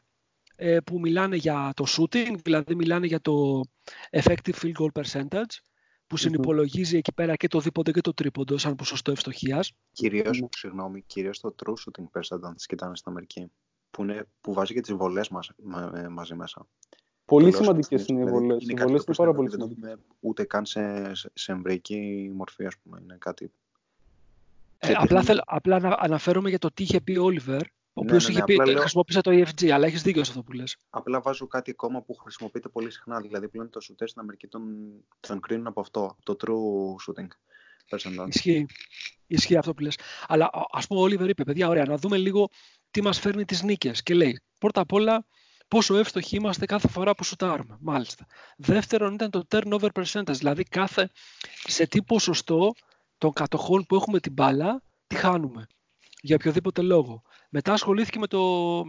ε, 0.56 0.78
που 0.80 1.00
μιλάνε 1.00 1.36
για 1.36 1.72
το 1.76 1.84
shooting, 1.88 2.34
δηλαδή 2.42 2.74
μιλάνε 2.74 3.06
για 3.06 3.20
το 3.20 3.60
effective 4.10 4.54
field 4.62 4.72
goal 4.72 5.02
percentage, 5.02 5.54
που 6.06 6.16
συνυπολογίζει 6.16 6.96
εκεί 6.96 7.12
πέρα 7.12 7.36
και 7.36 7.48
το 7.48 7.60
δίποντο 7.60 7.90
και 7.90 8.00
το 8.00 8.14
τρίποντο 8.14 8.58
σαν 8.58 8.74
ποσοστό 8.74 9.10
ευστοχίας. 9.10 9.72
Κυρίως, 9.92 10.42
mm. 10.44 10.48
συγγνώμη, 10.56 11.02
κυρίως 11.02 11.40
το 11.40 11.54
true 11.64 11.72
shooting 11.72 12.20
percentage, 12.20 12.42
αν 12.42 12.54
κοιτάνε 12.66 12.96
στην 12.96 13.10
Αμερική, 13.10 13.52
που, 13.90 14.02
είναι, 14.02 14.26
που 14.40 14.52
βάζει 14.52 14.74
και 14.74 14.80
τις 14.80 14.94
βολές 14.94 15.28
μαζί 16.10 16.34
μέσα. 16.34 16.66
Πολύ 17.24 17.52
σημαντικές 17.52 18.06
είναι 18.06 18.20
οι 18.20 18.24
βολές. 18.24 18.62
Οι 18.62 18.74
βολές 18.74 19.04
είναι 19.04 19.16
πάρα 19.16 19.32
πολύ 19.32 19.50
σημαντικές. 19.50 19.94
Ούτε 20.20 20.44
καν 20.44 20.66
σε, 20.66 21.12
σε 21.14 21.52
εμβρική 21.52 22.30
μορφή, 22.34 22.66
ας 22.66 22.74
πούμε. 22.82 22.98
Είναι 23.02 23.16
κάτι 23.20 23.52
ε, 24.80 24.92
απλά, 24.96 25.22
θέλ, 25.22 25.38
απλά 25.44 25.96
αναφέρομαι 25.98 26.48
για 26.48 26.58
το 26.58 26.68
τι 26.72 26.82
είχε 26.82 27.00
πει 27.00 27.16
ο 27.16 27.24
Όλιβερ, 27.24 27.62
ο 27.62 27.66
οποίος 27.92 28.28
ναι, 28.28 28.42
ναι, 28.56 28.72
ναι, 28.72 28.78
χρησιμοποίησε 28.78 29.20
το 29.20 29.30
EFG, 29.30 29.68
αλλά 29.68 29.86
έχεις 29.86 30.02
δίκιο 30.02 30.24
σε 30.24 30.30
αυτό 30.30 30.42
που 30.42 30.52
λες. 30.52 30.76
Απλά 30.90 31.20
βάζω 31.20 31.46
κάτι 31.46 31.70
ακόμα 31.70 32.02
που 32.02 32.14
χρησιμοποιείται 32.14 32.68
πολύ 32.68 32.90
συχνά. 32.90 33.20
Δηλαδή 33.20 33.48
πλέον 33.48 33.70
το 33.70 33.80
shooter 33.82 34.04
στην 34.06 34.20
Αμερική 34.20 34.46
τον, 34.46 34.62
τον 35.20 35.40
κρίνουν 35.40 35.66
από 35.66 35.80
αυτό, 35.80 36.16
το 36.22 36.36
true 36.40 37.12
shooting. 37.12 37.28
Ισχύει. 38.28 38.66
Ισχύει 39.26 39.56
αυτό 39.56 39.74
που 39.74 39.82
λες. 39.82 39.98
Αλλά 40.26 40.50
α 40.70 40.86
πούμε, 40.88 41.00
ο 41.00 41.02
Όλιβερ 41.02 41.28
είπε: 41.28 41.44
Παιδιά, 41.44 41.68
ωραία, 41.68 41.84
να 41.84 41.96
δούμε 41.96 42.16
λίγο 42.16 42.48
τι 42.90 43.02
μας 43.02 43.18
φέρνει 43.18 43.44
τις 43.44 43.62
νίκες. 43.62 44.02
Και 44.02 44.14
λέει: 44.14 44.40
Πρώτα 44.58 44.80
απ' 44.80 44.92
όλα, 44.92 45.26
πόσο 45.68 45.96
εύστοχοι 45.96 46.36
είμαστε 46.36 46.66
κάθε 46.66 46.88
φορά 46.88 47.14
που 47.14 47.24
σουτάρουμε. 47.24 47.76
Μάλιστα. 47.80 48.26
Δεύτερον, 48.56 49.14
ήταν 49.14 49.30
το 49.30 49.46
turnover 49.48 49.88
percentage, 49.92 50.34
δηλαδή 50.36 50.62
κάθε, 50.62 51.10
σε 51.64 51.86
τι 51.86 52.02
ποσοστό 52.02 52.72
των 53.20 53.32
κατοχών 53.32 53.84
που 53.86 53.94
έχουμε 53.94 54.20
την 54.20 54.32
μπάλα, 54.32 54.82
τη 55.06 55.14
χάνουμε. 55.14 55.66
Για 56.22 56.34
οποιοδήποτε 56.34 56.82
λόγο. 56.82 57.22
Μετά 57.50 57.72
ασχολήθηκε 57.72 58.18
με 58.18 58.26
το, 58.26 58.38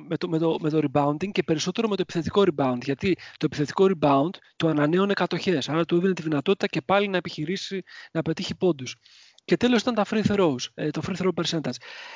με, 0.07 0.17
το, 0.17 0.29
με, 0.29 0.37
το, 0.37 0.57
με 0.61 0.69
το 0.69 0.79
rebounding 0.91 1.31
και 1.31 1.43
περισσότερο 1.43 1.87
με 1.87 1.95
το 1.95 2.01
επιθετικό 2.01 2.43
rebound. 2.45 2.77
Γιατί 2.83 3.15
το 3.15 3.45
επιθετικό 3.45 3.89
rebound 3.91 4.29
το 4.55 4.67
ανανέωνε 4.67 5.13
κατοχές. 5.13 5.69
Άρα 5.69 5.85
του 5.85 5.95
έδινε 5.95 6.13
τη 6.13 6.21
δυνατότητα 6.21 6.67
και 6.67 6.81
πάλι 6.81 7.07
να 7.07 7.17
επιχειρήσει 7.17 7.83
να 8.11 8.21
πετύχει 8.21 8.55
πόντους. 8.55 8.95
Και 9.45 9.57
τέλος 9.57 9.81
ήταν 9.81 9.93
τα 9.93 10.05
free 10.09 10.23
throws, 10.25 10.65
ε, 10.73 10.89
το 10.89 11.01
free 11.07 11.15
throw 11.15 11.43
percentage. 11.43 11.75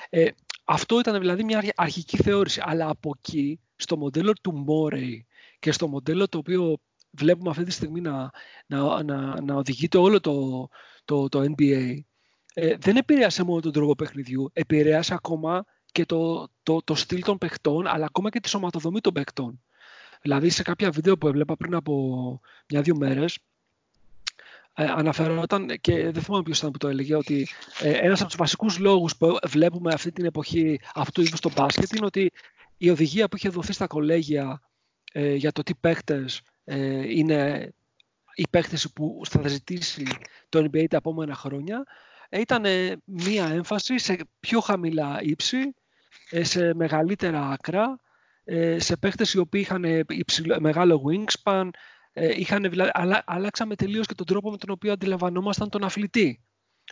Ε, 0.09 0.27
αυτό 0.65 0.99
ήταν 0.99 1.19
δηλαδή 1.19 1.43
μια 1.43 1.63
αρχική 1.75 2.17
θεώρηση. 2.17 2.61
Αλλά 2.63 2.89
από 2.89 3.11
εκεί, 3.17 3.59
στο 3.75 3.97
μοντέλο 3.97 4.33
του 4.33 4.65
Morey 4.67 5.19
και 5.59 5.71
στο 5.71 5.87
μοντέλο 5.87 6.27
το 6.27 6.37
οποίο 6.37 6.77
βλέπουμε 7.11 7.49
αυτή 7.49 7.63
τη 7.63 7.71
στιγμή 7.71 8.01
να, 8.01 8.29
να, 8.65 9.03
να, 9.03 9.41
να 9.41 9.55
οδηγείται 9.55 9.97
όλο 9.97 10.19
το, 10.19 10.67
το, 11.05 11.29
το 11.29 11.53
NBA, 11.57 11.99
ε, 12.53 12.75
δεν 12.79 12.95
επηρέασε 12.95 13.43
μόνο 13.43 13.59
τον 13.59 13.71
τρόπο 13.71 13.95
παιχνιδιού, 13.95 14.49
επηρέασε 14.53 15.13
ακόμα 15.13 15.65
και 15.91 16.05
το, 16.05 16.47
το, 16.63 16.81
το 16.83 16.95
στυλ 16.95 17.21
των 17.21 17.37
παιχτών, 17.37 17.87
αλλά 17.87 18.05
ακόμα 18.05 18.29
και 18.29 18.39
τη 18.39 18.49
σωματοδομή 18.49 18.99
των 18.99 19.13
παιχτών. 19.13 19.63
Δηλαδή 20.21 20.49
σε 20.49 20.63
κάποια 20.63 20.91
βίντεο 20.91 21.17
που 21.17 21.27
έβλεπα 21.27 21.55
πριν 21.55 21.75
από 21.75 22.39
μια-δύο 22.69 22.95
μέρες, 22.95 23.39
ε, 24.73 24.85
αναφερόταν 24.85 25.67
και 25.81 26.11
δεν 26.11 26.21
θυμάμαι 26.23 26.43
ποιος 26.43 26.57
ήταν 26.57 26.71
που 26.71 26.77
το 26.77 26.87
έλεγε 26.87 27.15
ότι 27.15 27.47
ε, 27.81 27.91
ένας 27.91 28.19
από 28.19 28.29
τους 28.29 28.37
βασικούς 28.37 28.77
λόγους 28.79 29.17
που 29.17 29.37
βλέπουμε 29.47 29.93
αυτή 29.93 30.11
την 30.11 30.25
εποχή 30.25 30.79
αυτού 30.93 31.11
του 31.11 31.21
είδους 31.21 31.37
στο 31.37 31.51
μπάσκετ 31.55 31.91
είναι 31.91 32.05
ότι 32.05 32.31
η 32.77 32.89
οδηγία 32.89 33.27
που 33.27 33.35
είχε 33.35 33.49
δοθεί 33.49 33.73
στα 33.73 33.87
κολέγια 33.87 34.61
ε, 35.11 35.33
για 35.33 35.51
το 35.51 35.63
τι 35.63 35.75
παίχτες 35.75 36.41
ε, 36.63 37.17
είναι 37.17 37.69
οι 38.35 38.47
παίχτες 38.49 38.91
που 38.95 39.21
θα 39.29 39.47
ζητήσει 39.47 40.05
το 40.49 40.59
NBA 40.59 40.85
τα 40.89 40.97
επόμενα 40.97 41.35
χρόνια 41.35 41.83
ε, 42.29 42.39
ήταν 42.39 42.63
μία 43.03 43.45
έμφαση 43.45 43.97
σε 43.97 44.17
πιο 44.39 44.59
χαμηλά 44.59 45.17
ύψη, 45.21 45.75
σε 46.41 46.73
μεγαλύτερα 46.73 47.49
άκρα, 47.49 47.99
σε 48.77 48.97
παίχτες 48.97 49.33
οι 49.33 49.37
οποίοι 49.37 49.65
είχαν 49.65 50.05
μεγάλο 50.59 51.03
wingspan, 51.07 51.69
είχαν, 52.13 52.71
αλλα, 52.91 53.23
αλλάξαμε 53.25 53.75
τελείως 53.75 54.07
και 54.07 54.13
τον 54.13 54.25
τρόπο 54.25 54.51
με 54.51 54.57
τον 54.57 54.69
οποίο 54.69 54.91
αντιλαμβανόμασταν 54.91 55.69
τον 55.69 55.83
αθλητή 55.83 56.43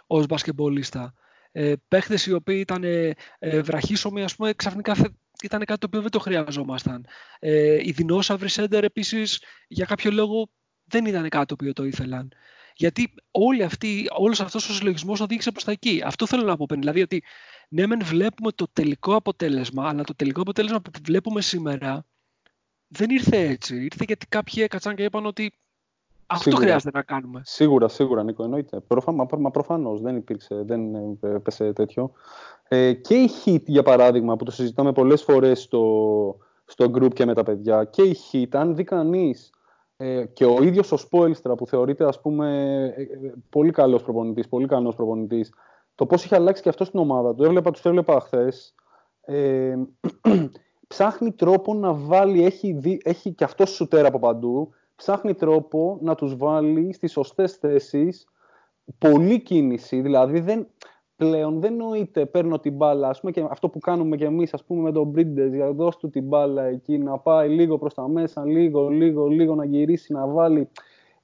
ως 0.08 0.26
μπασκεμπολίστα. 0.26 1.14
Ε, 1.56 1.74
παίχτες 1.88 2.26
οι 2.26 2.34
οποίοι 2.34 2.58
ήταν 2.60 2.84
ε, 2.84 3.62
βραχίσωμοι, 3.62 4.24
ας 4.24 4.36
πούμε, 4.36 4.54
ξαφνικά 4.54 4.96
ήταν 5.44 5.66
κάτι 5.66 5.80
το 5.80 5.86
οποίο 5.86 6.02
δεν 6.02 6.10
το 6.10 6.20
χρειαζόμασταν. 6.20 7.06
Ε, 7.40 7.88
οι 7.88 7.92
δεινόσαυροι 7.92 8.50
σέντερ 8.50 8.84
επίσης 8.84 9.44
για 9.68 9.86
κάποιο 9.86 10.12
λόγο 10.12 10.50
δεν 10.94 11.06
ήταν 11.06 11.30
κάτι 11.30 11.46
το 11.46 11.54
οποίο 11.54 11.74
το 11.74 11.84
ήθελαν. 11.84 12.32
Γιατί 12.76 13.14
όλη 13.32 13.64
αυτή, 13.64 14.06
όλος 14.18 14.42
αυτός 14.42 14.70
ο 14.70 14.74
συλλογισμός 14.74 15.20
οδήγησε 15.20 15.52
προς 15.52 15.64
τα 15.64 15.72
εκεί. 15.72 16.02
Αυτό 16.06 16.26
θέλω 16.28 16.44
να 16.44 16.58
πω 16.58 16.66
πριν. 16.68 16.80
Δηλαδή 16.80 17.02
ότι 17.02 17.24
ναι 17.70 17.88
μεν 17.88 18.02
βλέπουμε 18.04 18.52
το 18.52 18.68
τελικό 18.74 19.16
αποτέλεσμα, 19.16 19.88
αλλά 19.88 20.04
το 20.04 20.16
τελικό 20.16 20.42
αποτέλεσμα 20.42 20.82
που 20.82 20.92
βλέπουμε 21.06 21.42
σήμερα 21.42 22.06
δεν 22.88 23.10
ήρθε 23.10 23.38
έτσι. 23.38 23.76
Ήρθε 23.76 24.04
γιατί 24.08 24.26
κάποιοι 24.26 24.64
έκατσαν 24.66 24.96
και 24.96 25.04
είπαν 25.04 25.26
ότι 25.26 25.54
αυτό 26.26 26.44
σίγουρα. 26.50 26.66
χρειάζεται 26.66 26.98
να 26.98 27.04
κάνουμε. 27.04 27.42
Σίγουρα, 27.46 27.88
σίγουρα, 27.88 28.24
Νίκο, 28.24 28.44
εννοείται. 28.44 28.80
Προφα... 28.80 29.12
Μα, 29.12 29.26
μα 29.38 29.52
προφανώς 29.52 30.02
δεν 30.02 30.16
υπήρξε, 30.16 30.64
δεν 30.66 30.96
έπεσε 31.22 31.74
τέτοιο. 31.74 32.12
Ε, 32.68 32.94
και 32.94 33.16
η 33.16 33.30
Heat, 33.46 33.64
για 33.66 33.84
παράδειγμα, 33.84 34.36
που 34.36 34.44
το 34.44 34.52
συζητάμε 34.52 34.92
πολλές 34.92 35.24
φορές 35.24 35.62
στο, 35.62 36.38
στο 36.66 36.92
group 36.96 37.14
και 37.14 37.26
με 37.26 37.34
τα 37.34 37.44
παιδιά, 37.44 37.84
και 37.84 38.02
η 38.02 38.18
Heat, 38.32 38.48
αν 38.52 38.76
δει 38.76 38.84
κανείς 38.84 39.50
ε, 39.98 40.26
και 40.26 40.46
ο 40.46 40.64
ίδιος 40.64 40.92
ο 40.92 40.98
Σπόιλστρα 40.98 41.56
που 41.56 41.68
θεωρείται 41.68 42.08
ας 42.08 42.22
πούμε 42.22 42.48
ε, 42.98 43.02
ε, 43.02 43.08
πολύ 43.50 43.72
καλός 43.72 44.04
προπονητής, 44.04 44.48
πολύ 44.48 44.68
καλός 44.68 44.96
προπονητής, 44.96 45.54
το 45.96 46.06
πώς 46.06 46.26
είχε 46.26 46.36
αλλάξει 46.36 46.62
και 46.62 46.70
αυτό 46.70 46.84
στην 46.84 47.00
ομάδα 47.00 47.36
του, 47.36 47.44
έβλεπα, 47.44 47.72
τους 47.72 47.86
έβλεπα 47.86 48.20
χθες. 48.20 48.76
Ε, 49.22 49.76
ψάχνει 50.88 51.32
τρόπο 51.32 51.74
να 51.74 51.94
βάλει, 51.94 52.46
έχει, 52.46 52.74
δει, 52.74 53.02
έχει 53.04 53.34
και 53.34 53.44
αυτός 53.44 53.70
σουτέρα 53.70 54.08
από 54.08 54.20
παντού, 54.20 54.70
ψάχνει 54.96 55.34
τρόπο 55.34 55.98
να 56.02 56.16
τους 56.16 56.38
βάλει 56.38 56.94
στις 56.94 57.12
σωστές 57.12 57.54
θέσεις, 57.54 58.28
πολλή 58.98 59.42
κίνηση, 59.42 60.02
δηλαδή 60.02 60.40
δεν, 60.40 60.68
πλέον 61.24 61.60
δεν 61.60 61.76
νοείται 61.76 62.26
παίρνω 62.26 62.60
την 62.60 62.76
μπάλα, 62.76 63.10
ας 63.10 63.20
πούμε, 63.20 63.32
και 63.32 63.46
αυτό 63.50 63.70
που 63.70 63.80
κάνουμε 63.80 64.16
και 64.16 64.26
εμείς, 64.26 64.54
ας 64.54 64.64
πούμε, 64.64 64.82
με 64.82 64.92
τον 64.92 65.08
Μπρίντες, 65.08 65.54
για 65.54 65.72
δώσ' 65.72 65.98
του 65.98 66.10
την 66.10 66.24
μπάλα 66.24 66.64
εκεί, 66.64 66.98
να 66.98 67.18
πάει 67.18 67.50
λίγο 67.50 67.78
προς 67.78 67.94
τα 67.94 68.08
μέσα, 68.08 68.46
λίγο, 68.46 68.88
λίγο, 68.88 69.28
λίγο, 69.28 69.56
να 69.56 69.66
γυρίσει, 69.66 70.14
να 70.14 70.28
βάλει 70.28 70.70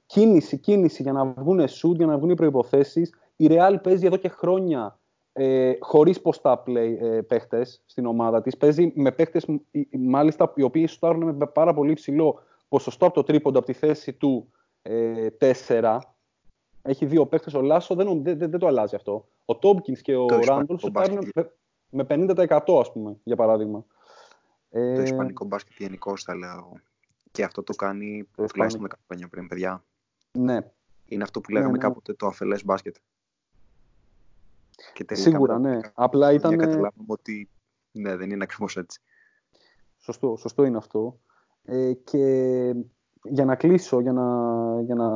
κίνηση, 0.05 0.57
κίνηση 0.57 1.01
για 1.01 1.11
να 1.11 1.25
βγουν 1.25 1.67
σουτ, 1.67 1.95
για 1.95 2.05
να 2.05 2.17
βγουν 2.17 2.29
οι 2.29 2.35
προϋποθέσεις. 2.35 3.13
Η 3.35 3.47
Real 3.49 3.75
παίζει 3.83 4.05
εδώ 4.05 4.17
και 4.17 4.29
χρόνια 4.29 4.99
ε, 5.33 5.73
χωρίς 5.79 6.21
ποστά 6.21 6.63
play 6.67 6.95
ε, 6.99 7.21
παίχτες 7.21 7.81
στην 7.85 8.05
ομάδα 8.05 8.41
της. 8.41 8.57
Παίζει 8.57 8.91
με 8.95 9.11
παίχτες, 9.11 9.45
μάλιστα, 9.99 10.53
οι 10.55 10.61
οποίοι 10.61 10.85
σουτάρουν 10.87 11.35
με 11.35 11.45
πάρα 11.45 11.73
πολύ 11.73 11.93
ψηλό 11.93 12.39
ποσοστό 12.67 13.05
από 13.05 13.13
το 13.13 13.23
τρίποντο 13.23 13.57
από 13.57 13.67
τη 13.67 13.73
θέση 13.73 14.13
του 14.13 14.51
ε, 14.81 15.27
4 15.67 15.97
έχει 16.81 17.05
δύο 17.05 17.25
παίχτες. 17.25 17.53
Ο 17.53 17.61
Λάσο 17.61 17.95
δεν, 17.95 18.23
δεν, 18.23 18.37
δεν, 18.37 18.59
το 18.59 18.67
αλλάζει 18.67 18.95
αυτό. 18.95 19.27
Ο 19.49 19.55
Τόμπκιν 19.57 19.95
και 19.95 20.15
ο 20.15 20.25
Ράντολ 20.27 20.77
σου 20.77 20.91
πάρουν 20.91 21.31
με 21.89 22.05
50% 22.09 22.59
ας 22.79 22.91
πούμε, 22.91 23.17
για 23.23 23.35
παράδειγμα. 23.35 23.85
Το 24.69 24.79
ε, 24.79 25.01
ισπανικό 25.01 25.45
μπάσκετ 25.45 25.73
γενικώ 25.77 26.17
θα 26.17 26.35
λέω. 26.35 26.73
Και 27.31 27.43
αυτό 27.43 27.63
το 27.63 27.73
κάνει 27.73 28.27
το 28.35 28.45
τουλάχιστον 28.45 28.85
10 28.85 28.91
χρόνια 29.05 29.27
πριν, 29.27 29.47
παιδιά. 29.47 29.85
Ναι. 30.31 30.57
Είναι 31.05 31.23
αυτό 31.23 31.41
που 31.41 31.51
λέγαμε 31.51 31.71
ναι, 31.71 31.77
ναι. 31.77 31.83
κάποτε 31.83 32.13
το 32.13 32.27
αφελές 32.27 32.65
μπάσκετ. 32.65 32.95
Και 34.93 35.05
Σίγουρα, 35.15 35.59
ναι. 35.59 35.79
Απλά 35.93 36.31
ήταν. 36.31 36.53
Για 36.53 36.65
καταλάβουμε 36.65 37.05
ότι 37.07 37.49
ναι, 37.91 38.15
δεν 38.15 38.29
είναι 38.29 38.43
ακριβώς 38.43 38.77
έτσι. 38.77 39.01
Σωστό, 39.97 40.35
σωστό 40.35 40.63
είναι 40.63 40.77
αυτό. 40.77 41.19
Ε, 41.63 41.93
και 41.93 42.25
για 43.23 43.45
να 43.45 43.55
κλείσω, 43.55 43.99
για 43.99 44.13
να, 44.13 44.25
για 44.81 44.95
να 44.95 45.09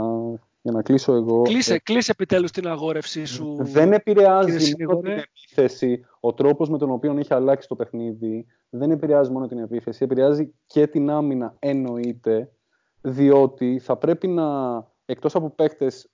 για 0.63 0.71
να 0.71 0.81
κλείσω 0.81 1.13
εγώ. 1.13 1.41
Κλείσε, 1.41 1.73
ε, 1.73 1.79
κλείσε 1.79 2.11
επιτέλους 2.11 2.51
την 2.51 2.67
αγόρευσή 2.67 3.25
σου. 3.25 3.57
Δεν 3.59 3.93
επηρεάζει 3.93 4.75
μόνο 4.85 4.99
την 4.99 5.11
επίθεση. 5.11 6.05
Ο 6.19 6.33
τρόπος 6.33 6.69
με 6.69 6.77
τον 6.77 6.91
οποίο 6.91 7.17
έχει 7.17 7.33
αλλάξει 7.33 7.67
το 7.67 7.75
παιχνίδι 7.75 8.45
δεν 8.69 8.91
επηρεάζει 8.91 9.31
μόνο 9.31 9.47
την 9.47 9.57
επίθεση, 9.57 10.03
επηρεάζει 10.03 10.53
και 10.65 10.87
την 10.87 11.09
άμυνα 11.09 11.55
εννοείται, 11.59 12.51
διότι 13.01 13.79
θα 13.79 13.97
πρέπει 13.97 14.27
να, 14.27 14.77
εκτός 15.05 15.35
από 15.35 15.49
παίκτες 15.49 16.09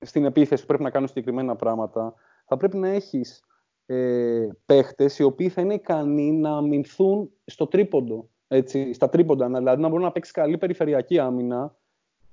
στην 0.00 0.24
επίθεση 0.24 0.60
που 0.60 0.66
πρέπει 0.66 0.82
να 0.82 0.90
κάνουν 0.90 1.08
συγκεκριμένα 1.08 1.56
πράγματα, 1.56 2.14
θα 2.46 2.56
πρέπει 2.56 2.76
να 2.76 2.88
έχεις 2.88 3.44
ε, 3.86 4.48
παίχτες 4.66 5.18
οι 5.18 5.22
οποίοι 5.22 5.48
θα 5.48 5.60
είναι 5.60 5.74
ικανοί 5.74 6.32
να 6.32 6.56
αμυνθούν 6.56 7.30
στο 7.44 7.66
τρίποντο. 7.66 8.28
Έτσι, 8.48 8.92
στα 8.92 9.08
τρίποντα, 9.08 9.46
δηλαδή 9.46 9.82
να 9.82 9.88
μπορούν 9.88 10.04
να 10.04 10.12
παίξει 10.12 10.32
καλή 10.32 10.58
περιφερειακή 10.58 11.18
άμυνα 11.18 11.76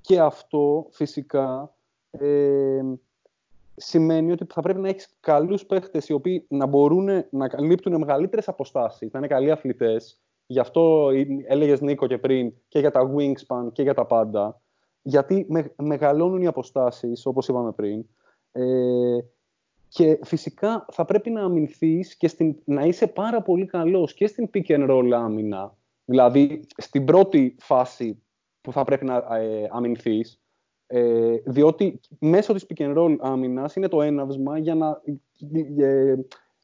και 0.06 0.20
αυτό 0.20 0.88
φυσικά 0.92 1.76
ε, 2.12 2.82
σημαίνει 3.76 4.32
ότι 4.32 4.46
θα 4.54 4.62
πρέπει 4.62 4.80
να 4.80 4.88
έχεις 4.88 5.18
καλούς 5.20 5.66
παίχτες 5.66 6.10
οι 6.10 6.14
οποίοι 6.14 6.46
να 6.50 6.66
μπορούν 6.66 7.10
να 7.30 7.48
καλύπτουν 7.48 7.98
μεγαλύτερες 7.98 8.48
αποστάσεις, 8.48 9.12
να 9.12 9.20
είναι 9.20 9.28
καλοί 9.28 9.52
αθλητές. 9.52 10.20
Γι' 10.46 10.60
αυτό 10.60 11.10
έλεγες 11.48 11.82
Νίκο 11.82 12.08
και 12.08 12.18
πριν 12.18 12.54
και 12.68 12.80
για 12.80 12.92
τα 12.92 13.12
wingspan 13.16 13.72
και 13.72 13.82
για 13.82 13.94
τα 13.94 14.06
πάντα. 14.06 14.62
Γιατί 15.02 15.48
μεγαλώνουν 15.76 16.42
οι 16.42 16.48
αποστάσεις, 16.48 17.26
όπως 17.26 17.48
είπαμε 17.48 17.72
πριν. 17.72 18.06
Ε, 18.52 19.18
και 19.88 20.20
φυσικά 20.24 20.86
θα 20.92 21.06
πρέπει 21.06 21.30
να 21.30 21.44
αμυνθείς 21.44 22.16
και 22.16 22.28
στην, 22.28 22.56
να 22.66 22.82
είσαι 22.82 23.08
πάρα 23.08 23.42
πολύ 23.42 23.66
καλός 23.66 24.14
και 24.14 24.28
στην 24.28 24.50
pick 24.54 24.68
and 24.68 24.90
roll 24.90 25.12
άμυνα. 25.14 25.78
Δηλαδή, 26.06 26.66
στην 26.78 27.06
πρώτη 27.06 27.56
φάση 27.60 28.25
που 28.66 28.72
θα 28.72 28.84
πρέπει 28.84 29.06
να 29.06 29.16
ε, 29.16 29.68
αμυνθείς, 29.72 30.42
ε, 30.88 31.36
διότι 31.46 32.00
μέσω 32.20 32.54
της 32.54 32.66
pick 32.70 32.82
and 32.82 32.98
roll 32.98 33.16
άμυνας 33.20 33.76
είναι 33.76 33.88
το 33.88 34.02
έναυσμα 34.02 34.58
για 34.58 34.76
να 34.76 35.02
ε, 35.78 36.16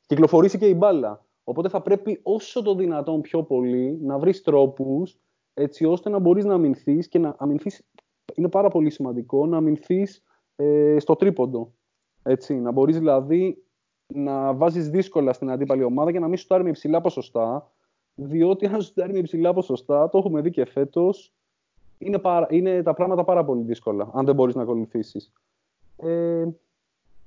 κυκλοφορήσει 0.05 0.57
και 0.57 0.67
η 0.67 0.75
μπάλα. 0.77 1.25
Οπότε 1.43 1.69
θα 1.69 1.81
πρέπει 1.81 2.19
όσο 2.23 2.61
το 2.61 2.75
δυνατόν 2.75 3.21
πιο 3.21 3.43
πολύ 3.43 3.99
να 4.01 4.19
βρεις 4.19 4.41
τρόπους 4.41 5.19
έτσι 5.53 5.85
ώστε 5.85 6.09
να 6.09 6.19
μπορείς 6.19 6.45
να 6.45 6.53
αμυνθείς 6.53 7.07
και 7.07 7.19
να 7.19 7.35
αμυνθείς, 7.37 7.89
είναι 8.35 8.49
πάρα 8.49 8.69
πολύ 8.69 8.89
σημαντικό, 8.89 9.45
να 9.45 9.57
αμυνθείς 9.57 10.23
ε, 10.55 10.99
στο 10.99 11.15
τρίποντο. 11.15 11.73
Έτσι, 12.23 12.55
να 12.55 12.71
μπορείς 12.71 12.97
δηλαδή 12.97 13.63
να 14.07 14.53
βάζεις 14.53 14.89
δύσκολα 14.89 15.33
στην 15.33 15.49
αντίπαλη 15.49 15.83
ομάδα 15.83 16.11
και 16.11 16.19
να 16.19 16.27
μην 16.27 16.37
σου 16.37 16.63
με 16.63 16.69
υψηλά 16.69 17.01
ποσοστά, 17.01 17.71
διότι 18.15 18.65
αν 18.65 18.81
σου 18.81 18.93
με 18.95 19.17
υψηλά 19.17 19.53
ποσοστά, 19.53 20.09
το 20.09 20.17
έχουμε 20.17 20.41
δει 20.41 20.49
και 20.49 20.65
φέτος, 20.65 21.33
είναι, 22.01 22.19
πάρα, 22.19 22.47
είναι 22.49 22.83
τα 22.83 22.93
πράγματα 22.93 23.23
πάρα 23.23 23.45
πολύ 23.45 23.63
δύσκολα, 23.63 24.09
αν 24.13 24.25
δεν 24.25 24.35
μπορείς 24.35 24.55
να 24.55 24.61
ακολουθήσεις. 24.61 25.33
Ε, 25.97 26.45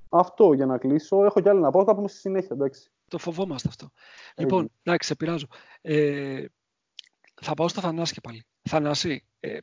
αυτό 0.09 0.53
για 0.53 0.66
να 0.66 0.79
κλείσω. 0.79 1.25
Έχω 1.25 1.41
κι 1.41 1.49
άλλα 1.49 1.61
να 1.61 1.70
πω, 1.70 1.85
θα 1.85 1.95
πούμε 1.95 2.09
στη 2.09 2.18
συνέχεια, 2.18 2.51
εντάξει. 2.53 2.91
Το 3.09 3.18
φοβόμαστε 3.18 3.68
αυτό. 3.68 3.91
Λοιπόν, 4.37 4.70
εντάξει, 4.83 5.09
σε 5.09 5.14
πειράζω. 5.14 5.47
Ε, 5.81 6.45
θα 7.43 7.55
πάω 7.55 7.68
στο 7.68 7.81
Θανάση 7.81 8.14
και 8.14 8.20
πάλι. 8.20 8.47
Θανάση, 8.62 9.25
ε, 9.41 9.59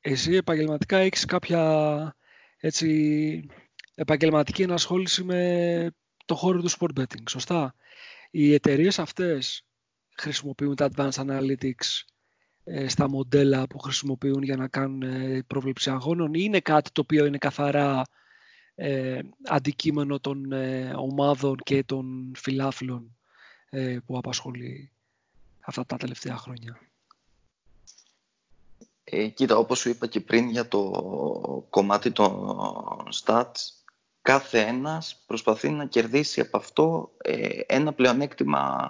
εσύ 0.00 0.34
επαγγελματικά 0.34 0.96
έχεις 0.96 1.24
κάποια 1.24 2.16
έτσι, 2.60 3.46
επαγγελματική 3.94 4.62
ενασχόληση 4.62 5.24
με 5.24 5.90
το 6.24 6.34
χώρο 6.34 6.60
του 6.60 6.70
sport 6.70 7.00
betting, 7.00 7.28
σωστά; 7.28 7.74
Οι 8.30 8.54
εταιρείες 8.54 8.98
αυτές 8.98 9.66
χρησιμοποιούν 10.16 10.74
τα 10.74 10.88
advanced 10.90 11.10
analytics 11.10 11.60
ε, 11.60 12.15
στα 12.86 13.08
μοντέλα 13.08 13.66
που 13.66 13.78
χρησιμοποιούν 13.78 14.42
για 14.42 14.56
να 14.56 14.68
κάνουν 14.68 15.02
ε, 15.02 15.42
πρόβλεψη 15.46 15.90
αγώνων 15.90 16.34
ή 16.34 16.40
είναι 16.42 16.60
κάτι 16.60 16.90
το 16.92 17.00
οποίο 17.00 17.26
είναι 17.26 17.38
καθαρά 17.38 18.02
ε, 18.74 19.20
αντικείμενο 19.44 20.20
των 20.20 20.52
ε, 20.52 20.92
ομάδων 20.96 21.56
και 21.64 21.84
των 21.84 22.32
φιλάθλων 22.36 23.16
ε, 23.70 23.98
που 24.06 24.16
απασχολεί 24.16 24.90
αυτά 25.60 25.86
τα 25.86 25.96
τελευταία 25.96 26.36
χρόνια; 26.36 26.80
Ε, 29.04 29.28
κοίτα, 29.28 29.56
όπως 29.56 29.78
σου 29.78 29.88
είπα 29.88 30.06
και 30.06 30.20
πριν 30.20 30.48
για 30.48 30.68
το 30.68 30.90
κομμάτι 31.70 32.10
των 32.10 32.58
stats, 33.24 33.52
κάθε 34.22 34.60
ένας 34.60 35.22
προσπαθεί 35.26 35.70
να 35.70 35.86
κερδίσει 35.86 36.40
από 36.40 36.56
αυτό 36.56 37.10
ε, 37.18 37.60
ένα 37.66 37.92
πλεονέκτημα 37.92 38.88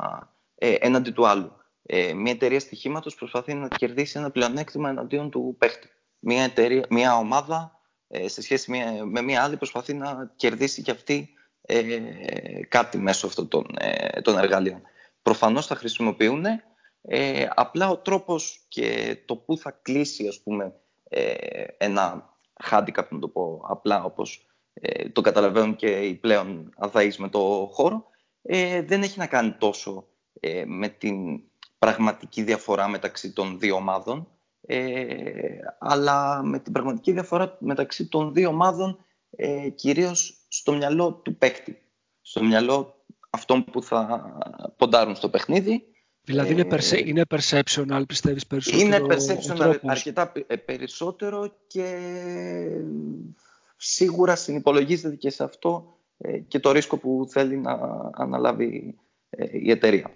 ε, 0.54 0.74
έναντι 0.78 1.10
του 1.10 1.26
άλλου. 1.26 1.52
Ε, 1.86 2.12
μια 2.12 2.32
εταιρεία 2.32 2.60
στοιχήματος 2.60 3.14
προσπαθεί 3.14 3.54
να 3.54 3.68
κερδίσει 3.68 4.18
ένα 4.18 4.30
πλεονέκτημα 4.30 4.88
εναντίον 4.88 5.30
του 5.30 5.56
παίχτη. 5.58 5.88
Μια, 6.18 6.42
εταιρεία, 6.42 6.86
μια 6.90 7.16
ομάδα 7.16 7.80
ε, 8.08 8.28
σε 8.28 8.42
σχέση 8.42 8.70
με 9.04 9.22
μια 9.22 9.42
άλλη 9.42 9.56
προσπαθεί 9.56 9.94
να 9.94 10.32
κερδίσει 10.36 10.82
και 10.82 10.90
αυτή 10.90 11.28
ε, 11.62 12.00
κάτι 12.68 12.98
μέσω 12.98 13.26
αυτών 13.26 13.48
των, 13.48 13.66
ε, 13.78 14.20
των 14.20 14.38
εργαλείων. 14.38 14.82
Προφανώς 15.22 15.66
θα 15.66 15.74
χρησιμοποιούν, 15.74 16.44
ε, 17.02 17.46
απλά 17.54 17.88
ο 17.88 17.98
τρόπος 17.98 18.64
και 18.68 19.16
το 19.24 19.36
που 19.36 19.56
θα 19.58 19.70
κλείσει 19.82 20.28
ας 20.28 20.40
πούμε, 20.42 20.74
ε, 21.08 21.64
ένα 21.78 22.34
handicap, 22.70 23.08
να 23.08 23.18
το 23.18 23.28
πω 23.28 23.60
απλά 23.68 24.04
όπως 24.04 24.46
ε, 24.74 25.08
το 25.08 25.20
καταλαβαίνουν 25.20 25.76
και 25.76 25.86
οι 25.86 26.14
πλέον 26.14 26.72
αδαείς 26.76 27.18
με 27.18 27.28
το 27.28 27.68
χώρο, 27.72 28.04
ε, 28.42 28.82
δεν 28.82 29.02
έχει 29.02 29.18
να 29.18 29.26
κάνει 29.26 29.52
τόσο 29.52 30.06
ε, 30.40 30.64
με 30.66 30.88
την 30.88 31.42
πραγματική 31.78 32.42
διαφορά 32.42 32.88
μεταξύ 32.88 33.32
των 33.32 33.58
δύο 33.58 33.74
ομάδων, 33.74 34.28
αλλά 35.78 36.42
με 36.42 36.58
την 36.58 36.72
πραγματική 36.72 37.12
διαφορά 37.12 37.56
μεταξύ 37.60 38.08
των 38.08 38.32
δύο 38.32 38.48
ομάδων 38.48 39.04
κυρίως 39.74 40.46
στο 40.48 40.72
μυαλό 40.72 41.12
του 41.12 41.36
παίκτη, 41.36 41.82
στο 42.20 42.44
μυαλό 42.44 43.04
αυτών 43.30 43.64
που 43.64 43.82
θα 43.82 44.32
ποντάρουν 44.76 45.14
στο 45.14 45.28
παιχνίδι. 45.28 45.84
Δηλαδή 46.22 46.52
είναι, 46.52 46.66
perce- 46.70 47.06
είναι 47.06 47.22
perceptional, 47.28 48.02
πιστεύεις 48.06 48.46
περισσότερο 48.46 48.86
Είναι 48.86 49.00
perceptional 49.08 49.78
αρκετά 49.82 50.32
περισσότερο 50.64 51.52
και 51.66 51.98
σίγουρα 53.76 54.36
συνυπολογίζεται 54.36 55.16
και 55.16 55.30
σε 55.30 55.44
αυτό 55.44 55.98
ε, 56.18 56.38
και 56.38 56.58
το 56.58 56.72
ρίσκο 56.72 56.98
που 56.98 57.26
θέλει 57.30 57.56
να 57.56 57.78
αναλάβει 58.12 58.98
ε, 59.30 59.46
η 59.52 59.70
εταιρεία. 59.70 60.10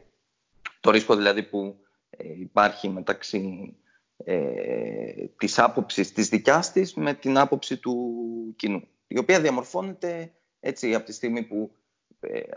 Το 0.81 0.91
ρίσκο 0.91 1.17
δηλαδή 1.17 1.43
που 1.43 1.77
ε, 2.11 2.41
υπάρχει 2.41 2.89
μεταξύ 2.89 3.75
ε, 4.17 5.27
της 5.37 5.59
άποψης 5.59 6.13
της 6.13 6.29
δικιάς 6.29 6.73
της 6.73 6.95
με 6.95 7.15
την 7.15 7.39
άποψη 7.39 7.77
του 7.77 8.15
κοινού, 8.57 8.89
η 9.07 9.19
οποία 9.19 9.41
διαμορφώνεται 9.41 10.33
έτσι 10.61 10.95
από 10.95 11.05
τη 11.05 11.13
στιγμή 11.13 11.43
που 11.43 11.71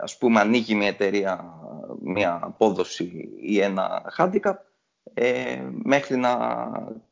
ας 0.00 0.18
πούμε 0.18 0.40
ανοίγει 0.40 0.74
μια 0.74 0.88
εταιρεία 0.88 1.54
μια 2.00 2.38
απόδοση 2.42 3.28
ή 3.40 3.60
ένα 3.60 4.14
handicap 4.18 4.54
μέχρι 5.82 6.16
να 6.16 6.36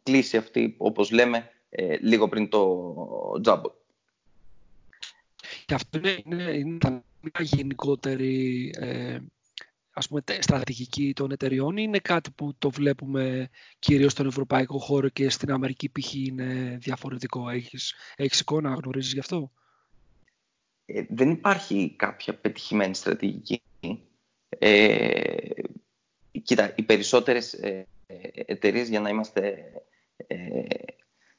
κλείσει 0.02 0.36
αυτή, 0.36 0.74
όπως 0.78 1.10
λέμε, 1.10 1.50
λίγο 2.00 2.28
πριν 2.28 2.48
το 2.48 3.40
τζάμπο. 3.40 3.70
Και 5.64 5.74
αυτό 5.74 5.98
είναι, 5.98 6.22
είναι, 6.24 6.42
είναι 6.42 6.80
μια 7.20 7.40
γενικότερη 7.40 8.70
ε, 8.78 9.18
ας 9.92 10.08
πούμε, 10.08 10.22
στρατηγική 10.38 11.12
των 11.12 11.30
εταιριών 11.30 11.76
ή 11.76 11.82
είναι 11.86 11.98
κάτι 11.98 12.30
που 12.30 12.54
το 12.58 12.70
βλέπουμε 12.70 13.50
κυρίως 13.78 14.12
στον 14.12 14.26
ευρωπαϊκό 14.26 14.78
χώρο 14.78 15.08
και 15.08 15.30
στην 15.30 15.52
Αμερική 15.52 15.88
π.χ. 15.88 16.14
είναι 16.14 16.78
διαφορετικό; 16.80 17.48
Έχεις, 17.48 17.94
έχεις 18.16 18.40
εικόνα, 18.40 18.74
γνωρίζεις 18.74 19.12
γι' 19.12 19.18
αυτό; 19.18 19.52
Ε, 20.84 21.04
δεν 21.08 21.30
υπάρχει 21.30 21.94
κάποια 21.96 22.34
πετυχημένη 22.34 22.94
στρατηγική. 22.94 23.62
Ε, 24.58 25.48
κοίτα, 26.42 26.72
οι 26.76 26.82
περισσότερες 26.82 27.52
ε, 27.52 27.86
εταιρείες 28.34 28.88
για 28.88 29.00
να 29.00 29.08
είμαστε 29.08 29.72
ε, 30.16 30.62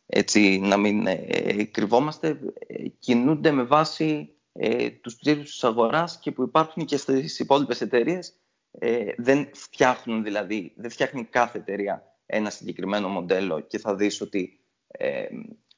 έτσι 0.05 0.59
να 0.59 0.77
μην 0.77 1.07
ε, 1.07 1.63
κρυβόμαστε, 1.63 2.39
ε, 2.67 2.87
κινούνται 2.99 3.51
με 3.51 3.63
βάση 3.63 4.35
ε, 4.53 4.89
τους 4.89 5.17
τρίτους 5.17 5.51
της 5.51 5.63
αγοράς 5.63 6.19
και 6.19 6.31
που 6.31 6.43
υπάρχουν 6.43 6.85
και 6.85 6.97
στις 6.97 7.39
υπόλοιπες 7.39 7.81
εταιρείες. 7.81 8.33
Ε, 8.79 9.13
δεν 9.17 9.49
φτιάχνουν 9.53 10.23
δηλαδή, 10.23 10.73
δεν 10.75 10.89
φτιάχνει 10.89 11.23
κάθε 11.23 11.57
εταιρεία 11.57 12.13
ένα 12.25 12.49
συγκεκριμένο 12.49 13.07
μοντέλο 13.07 13.59
και 13.59 13.79
θα 13.79 13.95
δεις 13.95 14.21
ότι 14.21 14.59
ε, 14.87 15.25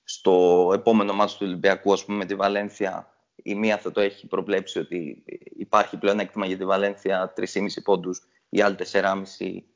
στο 0.03 0.71
επόμενο 0.73 1.13
μάτσο 1.13 1.37
του 1.37 1.45
Ολυμπιακού, 1.47 1.93
ας 1.93 2.05
πούμε, 2.05 2.17
με 2.17 2.25
τη 2.25 2.35
Βαλένθια, 2.35 3.09
η 3.35 3.55
μία 3.55 3.77
θα 3.77 3.91
το 3.91 4.01
έχει 4.01 4.27
προβλέψει 4.27 4.79
ότι 4.79 5.23
υπάρχει 5.57 5.97
πλέον 5.97 6.19
έκτημα 6.19 6.45
για 6.45 6.57
τη 6.57 6.65
Βαλένθια 6.65 7.33
3,5 7.37 7.45
πόντους, 7.83 8.21
η 8.49 8.61
άλλη 8.61 8.75
4,5, 8.91 9.13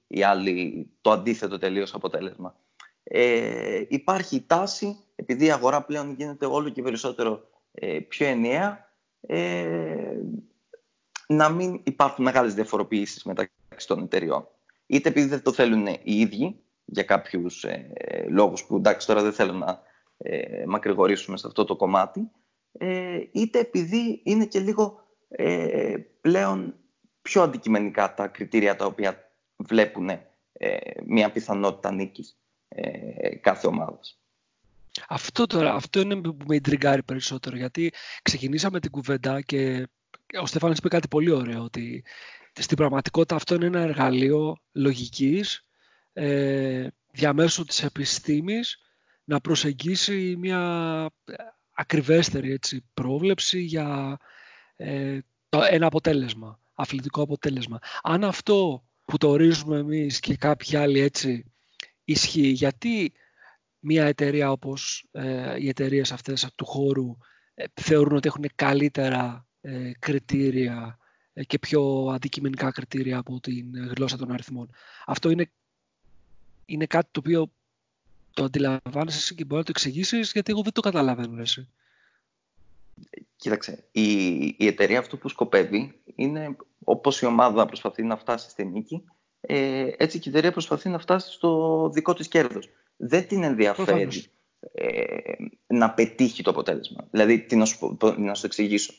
η 0.08 0.24
άλλη 0.24 0.90
το 1.02 1.12
αντίθετο 1.12 1.58
τελείως 1.58 1.94
αποτέλεσμα. 1.94 2.56
Ε, 3.04 3.84
υπάρχει 3.88 4.36
η 4.36 4.44
τάση, 4.48 4.98
επειδή 5.16 5.46
η 5.46 5.52
αγορά 5.52 5.84
πλέον 5.84 6.14
γίνεται 6.14 6.46
όλο 6.46 6.70
και 6.70 6.82
περισσότερο 6.82 7.50
ε, 7.72 8.00
πιο 8.00 8.28
ενιαία, 8.28 8.94
ε, 9.22 10.18
να 11.34 11.50
μην 11.50 11.82
υπάρχουν 11.84 12.24
μεγάλες 12.24 12.54
διαφοροποιήσεις 12.54 13.24
μεταξύ 13.24 13.88
των 13.88 14.04
εταιριών. 14.04 14.48
Είτε 14.86 15.10
επειδή 15.10 15.28
δεν 15.28 15.42
το 15.42 15.54
θέλουν 15.54 15.88
οι 15.88 16.00
ίδιοι, 16.04 16.60
για 16.86 17.04
κάποιους 17.04 17.64
ε, 17.64 18.26
λόγους 18.30 18.66
που 18.66 18.76
εντάξει 18.76 19.08
τώρα 19.08 19.22
δεν 19.22 19.34
θέλω 19.34 19.54
να 19.54 19.82
ε, 20.18 20.64
μακρηγορήσουμε 20.68 21.38
σε 21.38 21.48
αυτό 21.48 21.66
το 21.66 21.76
κομμάτι, 21.76 22.30
ε, 22.72 23.20
είτε 23.32 23.60
επειδή 23.60 24.22
είναι 24.24 24.46
και 24.46 24.60
λίγο 24.60 25.08
ε, 25.28 25.96
πλέον 26.22 26.76
πιο 27.22 27.42
αντικειμενικά 27.42 28.14
τα 28.14 28.28
κριτήρια 28.28 28.76
τα 28.76 28.86
οποία 28.86 29.32
βλέπουν 29.56 30.10
μια 31.06 31.32
πιθανότητα 31.32 31.92
νίκης 31.92 32.38
ε, 32.68 33.36
κάθε 33.36 33.68
ομάδας. 33.68 34.20
Αυτό 35.08 35.46
τώρα, 35.46 35.74
αυτό 35.74 36.00
είναι 36.00 36.16
που 36.16 36.38
με 36.48 36.56
εντριγκάρει 36.56 37.04
περισσότερο, 37.04 37.56
γιατί 37.56 37.94
ξεκινήσαμε 38.22 38.80
την 38.80 38.92
κουβέντα 38.92 39.42
και 39.42 39.88
ο 40.42 40.46
Στέφανος 40.46 40.78
είπε 40.78 40.88
κάτι 40.88 41.08
πολύ 41.08 41.32
ωραίο, 41.32 41.64
ότι 41.64 42.04
στην 42.60 42.78
πραγματικότητα 42.78 43.36
αυτό 43.36 43.56
είναι 43.56 43.66
ένα 43.66 43.80
εργαλείο 43.80 44.58
λογικής 44.72 45.66
ε, 46.14 46.88
διαμέσου 47.12 47.66
της 47.66 47.84
επιστήμης 47.84 48.78
να 49.24 49.40
προσεγγίσει 49.40 50.36
μια 50.38 51.06
ακριβέστερη 51.74 52.52
έτσι, 52.52 52.86
πρόβλεψη 52.94 53.60
για 53.60 54.18
ε, 54.76 55.20
το, 55.50 55.62
ένα 55.70 55.86
αποτέλεσμα, 55.86 56.60
αθλητικό 56.74 57.22
αποτέλεσμα. 57.22 57.80
Αν 58.02 58.24
αυτό 58.24 58.84
που 59.06 59.18
το 59.18 59.30
ορίζουμε 59.30 59.78
εμείς 59.78 60.20
και 60.20 60.36
κάποιοι 60.36 60.78
άλλοι 60.78 61.00
έτσι 61.00 61.52
ισχύει. 62.04 62.48
Γιατί 62.48 63.14
μια 63.80 64.06
εταιρεία 64.06 64.52
όπως 64.52 65.08
ε, 65.12 65.56
οι 65.60 65.68
εταιρείες 65.68 66.12
αυτές 66.12 66.48
του 66.56 66.66
χώρου 66.66 67.18
ε, 67.54 67.64
θεωρούν 67.74 68.16
ότι 68.16 68.28
έχουν 68.28 68.46
καλύτερα 68.56 69.48
ε, 69.62 69.92
κριτήρια 70.00 70.98
ε, 71.34 71.44
και 71.44 71.60
πιο 71.60 72.10
αντικειμενικά 72.14 72.72
κριτήρια 72.72 73.18
από 73.18 73.40
την 73.40 73.94
γλώσσα 73.96 74.18
των 74.18 74.32
αριθμών. 74.32 74.70
Αυτό 75.06 75.30
είναι, 75.30 75.52
είναι 76.66 76.86
κάτι 76.86 77.10
το 77.12 77.20
οποίο 77.20 77.52
το 78.34 78.44
αντιλαμβάνεσαι 78.44 79.34
και 79.34 79.46
μπορεί 79.46 79.60
να 79.60 79.66
το 79.66 79.72
εξηγήσεις 79.76 80.32
γιατί 80.32 80.52
εγώ 80.52 80.62
δεν 80.62 80.74
το 80.74 80.82
καταλαβαίνω 80.82 81.42
εσύ. 81.42 81.70
Κοίταξε, 83.36 83.88
η, 83.92 84.36
η 84.46 84.68
εταιρεία 84.68 85.00
αυτό 85.00 85.18
που 85.18 85.30
σκοπεύει 85.30 86.02
είναι 86.16 86.56
όπως 86.84 87.22
η 87.22 87.26
ομάδα 87.26 87.66
προσπαθεί 87.66 88.04
να 88.04 88.18
φτάσει 88.18 88.50
στη 88.50 88.66
νίκη 88.66 89.04
ε, 89.42 89.90
έτσι 89.98 90.20
και 90.20 90.30
η 90.30 90.32
εταιρεία 90.32 90.52
προσπαθεί 90.52 90.90
να 90.90 91.00
φτάσει 91.00 91.32
στο 91.32 91.90
δικό 91.94 92.14
της 92.14 92.28
κέρδος. 92.28 92.70
Δεν 92.98 93.28
την 93.28 93.44
ενδιαφέρει 93.44 94.24
ε, 94.74 95.34
να 95.68 95.94
πετύχει 95.94 96.44
το 96.44 96.50
αποτέλεσμα. 96.50 97.08
Δηλαδή, 97.12 97.40
τι 97.40 97.56
να, 97.56 97.66
σου, 97.66 97.98
να 98.18 98.34
σου 98.34 98.46
εξηγήσω. 98.46 98.94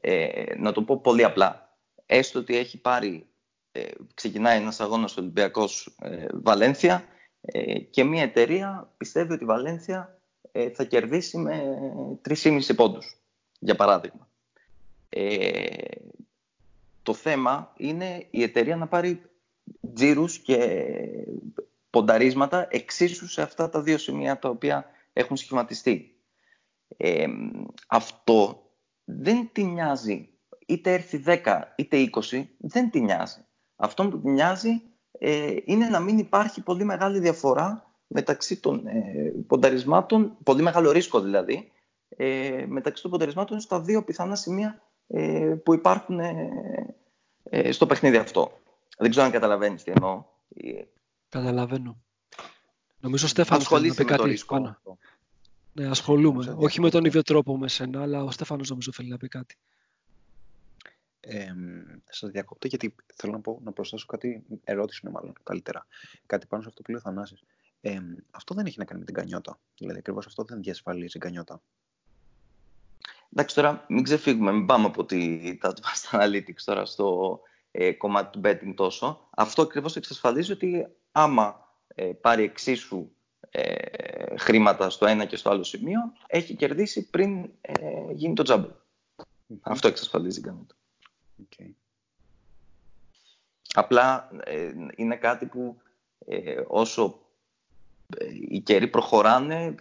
Ε, 0.00 0.54
να 0.56 0.72
το 0.72 0.82
πω 0.82 1.00
πολύ 1.00 1.24
απλά. 1.24 1.76
Έστω 2.06 2.38
ότι 2.38 2.56
έχει 2.56 2.80
πάρει, 2.80 3.26
ε, 3.72 3.82
ξεκινάει 4.14 4.58
ένας 4.58 4.80
αγώνας 4.80 5.16
Ολυμπιακός 5.16 5.96
ε, 6.02 6.26
Βαλένθια 6.32 7.04
ε, 7.40 7.78
και 7.78 8.04
μια 8.04 8.22
εταιρεία 8.22 8.92
πιστεύει 8.96 9.32
ότι 9.32 9.42
η 9.42 9.46
Βαλένθια 9.46 10.20
ε, 10.52 10.70
θα 10.70 10.84
κερδίσει 10.84 11.38
με 11.38 11.62
3,5 12.28 12.60
πόντους, 12.76 13.16
για 13.58 13.76
παράδειγμα. 13.76 14.28
το 17.02 17.14
θέμα 17.14 17.72
είναι 17.76 18.26
η 18.30 18.42
εταιρεία 18.42 18.76
να 18.76 18.88
πάρει 18.88 19.22
τζίρους 19.94 20.38
και 20.38 20.88
πονταρίσματα 21.90 22.66
εξίσου 22.70 23.28
σε 23.28 23.42
αυτά 23.42 23.68
τα 23.68 23.82
δύο 23.82 23.98
σημεία 23.98 24.38
τα 24.38 24.48
οποία 24.48 24.86
έχουν 25.12 25.36
σχηματιστεί. 25.36 26.18
Ε, 26.96 27.26
αυτό 27.86 28.67
δεν 29.10 29.48
τη 29.52 29.64
νοιάζει 29.64 30.28
είτε 30.66 30.92
έρθει 30.92 31.22
10 31.26 31.62
είτε 31.76 32.10
20, 32.30 32.44
δεν 32.58 32.90
τη 32.90 33.00
νοιάζει. 33.00 33.44
Αυτό 33.76 34.08
που 34.08 34.20
τη 34.20 34.30
νοιάζει 34.30 34.82
ε, 35.10 35.56
είναι 35.64 35.86
να 35.86 36.00
μην 36.00 36.18
υπάρχει 36.18 36.62
πολύ 36.62 36.84
μεγάλη 36.84 37.18
διαφορά 37.18 37.92
μεταξύ 38.06 38.60
των 38.60 38.86
ε, 38.86 39.32
πονταρισμάτων, 39.46 40.36
πολύ 40.42 40.62
μεγάλο 40.62 40.90
ρίσκο 40.90 41.20
δηλαδή, 41.20 41.72
ε, 42.08 42.64
μεταξύ 42.68 43.02
των 43.02 43.10
πονταρισμάτων 43.10 43.60
στα 43.60 43.80
δύο 43.80 44.04
πιθανά 44.04 44.34
σημεία 44.34 44.82
ε, 45.06 45.54
που 45.64 45.74
υπάρχουν 45.74 46.20
ε, 47.42 47.72
στο 47.72 47.86
παιχνίδι 47.86 48.16
αυτό. 48.16 48.52
Δεν 48.98 49.10
ξέρω 49.10 49.26
αν 49.26 49.32
καταλαβαίνεις 49.32 49.82
τι 49.82 49.90
εννοώ. 49.90 50.24
Καταλαβαίνω. 51.28 51.96
Νομίζω 53.00 53.24
ο 53.24 53.28
Στέφανος 53.28 53.68
θέλει 53.68 53.88
να 53.88 53.94
πει 53.94 54.04
κάτι 54.04 54.40
πάνω. 54.46 54.78
Ναι, 55.78 55.86
ασχολούμαι. 55.86 56.54
Όχι 56.58 56.80
με 56.80 56.90
τον 56.90 57.04
ίδιο 57.04 57.22
τρόπο 57.22 57.58
με 57.58 57.68
σένα, 57.68 58.02
αλλά 58.02 58.22
ο 58.22 58.30
Στέφανος 58.30 58.70
νομίζω 58.70 58.92
θέλει 58.92 59.08
να 59.08 59.16
πει 59.16 59.28
κάτι. 59.28 59.56
Ε, 61.20 61.52
Σας 62.10 62.30
διακόπτω 62.30 62.66
γιατί 62.66 62.94
θέλω 63.14 63.32
να, 63.32 63.40
πω, 63.40 63.60
να 63.64 63.72
προσθέσω 63.72 64.06
κάτι, 64.06 64.44
ερώτηση 64.64 65.00
είναι 65.02 65.12
μάλλον 65.12 65.32
καλύτερα. 65.42 65.86
Κάτι 66.26 66.46
πάνω 66.46 66.62
σε 66.62 66.68
αυτό 66.68 66.82
που 66.82 66.90
λέει 66.90 67.00
ο 67.00 67.02
Θανάσης. 67.02 67.42
Ε, 67.80 67.98
αυτό 68.30 68.54
δεν 68.54 68.66
έχει 68.66 68.78
να 68.78 68.84
κάνει 68.84 69.00
με 69.00 69.06
την 69.06 69.14
κανιότα. 69.14 69.58
Δηλαδή 69.78 69.98
ακριβώς 69.98 70.26
αυτό 70.26 70.44
δεν 70.44 70.62
διασφαλίζει 70.62 71.12
την 71.12 71.20
κανιότα. 71.20 71.62
Εντάξει, 73.32 73.54
τώρα 73.54 73.84
μην 73.88 74.02
ξεφύγουμε, 74.02 74.52
μην 74.52 74.66
πάμε 74.66 74.86
από 74.86 75.04
τη, 75.04 75.56
τα 75.56 75.72
advanced 75.74 76.20
analytics 76.20 76.62
τώρα 76.64 76.84
στο 76.84 77.40
ε, 77.70 77.92
κομμάτι 77.92 78.30
του 78.30 78.40
betting 78.44 78.72
τόσο. 78.76 79.28
Αυτό 79.30 79.62
ακριβώς 79.62 79.96
εξασφαλίζει 79.96 80.52
ότι 80.52 80.86
άμα 81.12 81.74
ε, 81.94 82.04
πάρει 82.04 82.42
εξίσου 82.42 83.10
ε, 83.50 84.36
χρήματα 84.36 84.90
στο 84.90 85.06
ένα 85.06 85.24
και 85.24 85.36
στο 85.36 85.50
άλλο 85.50 85.62
σημείο, 85.62 86.00
έχει 86.26 86.54
κερδίσει 86.54 87.10
πριν 87.10 87.50
ε, 87.60 88.12
γίνει 88.12 88.34
το 88.34 88.42
τζαμπο 88.42 88.68
Αυτό 89.60 89.88
εξασφαλίζει 89.88 90.40
κανένα. 90.40 90.66
Okay. 91.42 91.70
Απλά 93.74 94.30
ε, 94.44 94.72
είναι 94.96 95.16
κάτι 95.16 95.46
που 95.46 95.80
ε, 96.26 96.62
όσο 96.66 97.22
οι 98.50 98.60
καιροί 98.60 98.88
προχωράνε, 98.88 99.74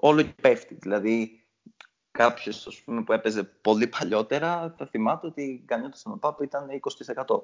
όλο 0.00 0.22
και 0.22 0.34
πέφτει. 0.42 0.74
Δηλαδή, 0.74 1.42
κάποιος 2.10 2.84
που 3.04 3.12
έπαιζε 3.12 3.42
πολύ 3.44 3.86
παλιότερα 3.86 4.74
θα 4.78 4.86
θυμάται 4.86 5.26
ότι 5.26 5.42
η 5.42 5.62
κανιότητα 5.66 5.98
στον 5.98 6.12
ΟΠΑΠ 6.12 6.40
ήταν 6.40 6.68
20%. 7.26 7.40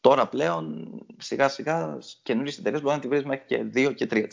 Τώρα 0.00 0.28
πλέον 0.28 0.88
σιγά 1.18 1.48
σιγά 1.48 1.98
καινούριες 2.22 2.58
εταιρείες 2.58 2.82
μπορεί 2.82 2.94
να 2.94 3.00
τη 3.00 3.08
βρεις 3.08 3.24
μέχρι 3.24 3.44
και 3.46 3.88
2 3.88 3.94
και 3.94 4.06
3%. 4.10 4.26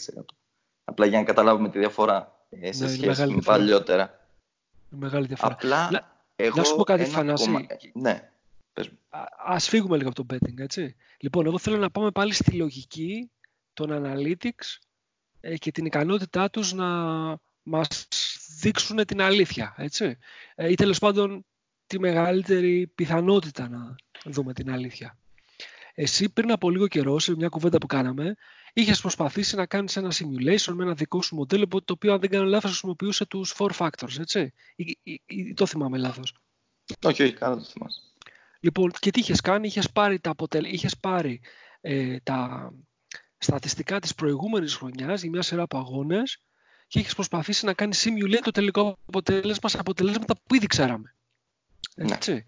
Απλά 0.83 1.05
για 1.05 1.19
να 1.19 1.25
καταλάβουμε 1.25 1.69
τη 1.69 1.79
διαφορά 1.79 2.45
ε, 2.49 2.71
σε 2.71 2.83
ναι, 2.83 2.89
σχέση 2.89 3.27
με 3.27 3.41
παλιότερα. 3.45 4.27
Μεγάλη 4.89 5.27
διαφορά. 5.27 5.53
Απλά 5.53 5.91
να, 5.91 6.25
εγώ 6.35 6.57
να 6.57 6.63
σου 6.63 6.75
πω 6.75 6.83
κάτι, 6.83 7.05
Φανάση. 7.05 7.45
Κομμα... 7.45 7.65
Ναι, 7.93 8.31
πες 8.73 8.89
μου. 8.89 8.97
Α 9.45 9.59
φύγουμε 9.59 9.97
λίγο 9.97 10.09
από 10.09 10.25
το 10.25 10.35
betting, 10.35 10.59
έτσι. 10.59 10.95
Λοιπόν, 11.19 11.45
εγώ 11.45 11.57
θέλω 11.57 11.77
να 11.77 11.91
πάμε 11.91 12.11
πάλι 12.11 12.33
στη 12.33 12.51
λογική 12.51 13.31
των 13.73 13.89
analytics 13.91 14.77
ε, 15.39 15.57
και 15.57 15.71
την 15.71 15.85
ικανότητά 15.85 16.49
τους 16.49 16.73
να 16.73 16.87
μας 17.63 18.07
δείξουν 18.59 19.05
την 19.05 19.21
αλήθεια, 19.21 19.73
έτσι. 19.77 20.17
Ε, 20.55 20.71
ή 20.71 20.75
τέλος 20.75 20.99
πάντων 20.99 21.45
τη 21.87 21.99
μεγαλύτερη 21.99 22.91
πιθανότητα 22.95 23.69
να 23.69 23.95
δούμε 24.25 24.53
την 24.53 24.71
αλήθεια. 24.71 25.17
Εσύ 25.97 26.29
πριν 26.29 26.51
από 26.51 26.69
λίγο 26.69 26.87
καιρό, 26.87 27.19
σε 27.19 27.35
μια 27.35 27.49
κουβέντα 27.49 27.77
που 27.77 27.87
κάναμε, 27.87 28.35
είχες 28.73 29.01
προσπαθήσει 29.01 29.55
να 29.55 29.65
κάνεις 29.65 29.95
ένα 29.95 30.11
simulation 30.11 30.73
με 30.73 30.83
ένα 30.83 30.93
δικό 30.93 31.21
σου 31.21 31.35
μοντέλο, 31.35 31.67
το 31.67 31.93
οποίο, 31.93 32.13
αν 32.13 32.19
δεν 32.19 32.29
κάνω 32.29 32.45
λάθος, 32.45 32.69
χρησιμοποιούσε 32.69 33.25
τους 33.25 33.55
four 33.57 33.71
factors, 33.77 34.19
έτσι. 34.19 34.53
Ή, 34.75 34.97
ή, 35.03 35.21
ή 35.25 35.53
το 35.53 35.65
θυμάμαι 35.65 35.97
λάθος. 35.97 36.33
Όχι, 37.05 37.23
όχι, 37.23 37.33
κάνω 37.33 37.55
το 37.55 37.63
θυμάσαι. 37.63 38.01
Λοιπόν, 38.59 38.91
και 38.99 39.11
τι 39.11 39.19
είχες 39.19 39.41
κάνει, 39.41 39.67
είχες 39.67 39.91
πάρει, 39.91 40.19
τα, 40.19 40.29
αποτελ... 40.29 40.63
είχες 40.63 40.97
πάρει 40.97 41.41
ε, 41.81 42.19
τα 42.19 42.71
στατιστικά 43.37 43.99
της 43.99 44.15
προηγούμενης 44.15 44.75
χρονιάς 44.75 45.21
για 45.21 45.29
μια 45.29 45.41
σειρά 45.41 45.61
από 45.61 45.77
αγώνες 45.77 46.41
και 46.87 46.99
έχει 46.99 47.15
προσπαθήσει 47.15 47.65
να 47.65 47.73
κάνεις 47.73 48.07
simulate 48.07 48.41
το 48.43 48.51
τελικό 48.51 48.97
αποτέλεσμα 49.07 49.69
σε 49.69 49.79
αποτελέσματα 49.79 50.35
που 50.47 50.55
ήδη 50.55 50.67
ξέραμε. 50.67 51.15
Ναι. 51.95 52.13
Έτσι. 52.13 52.45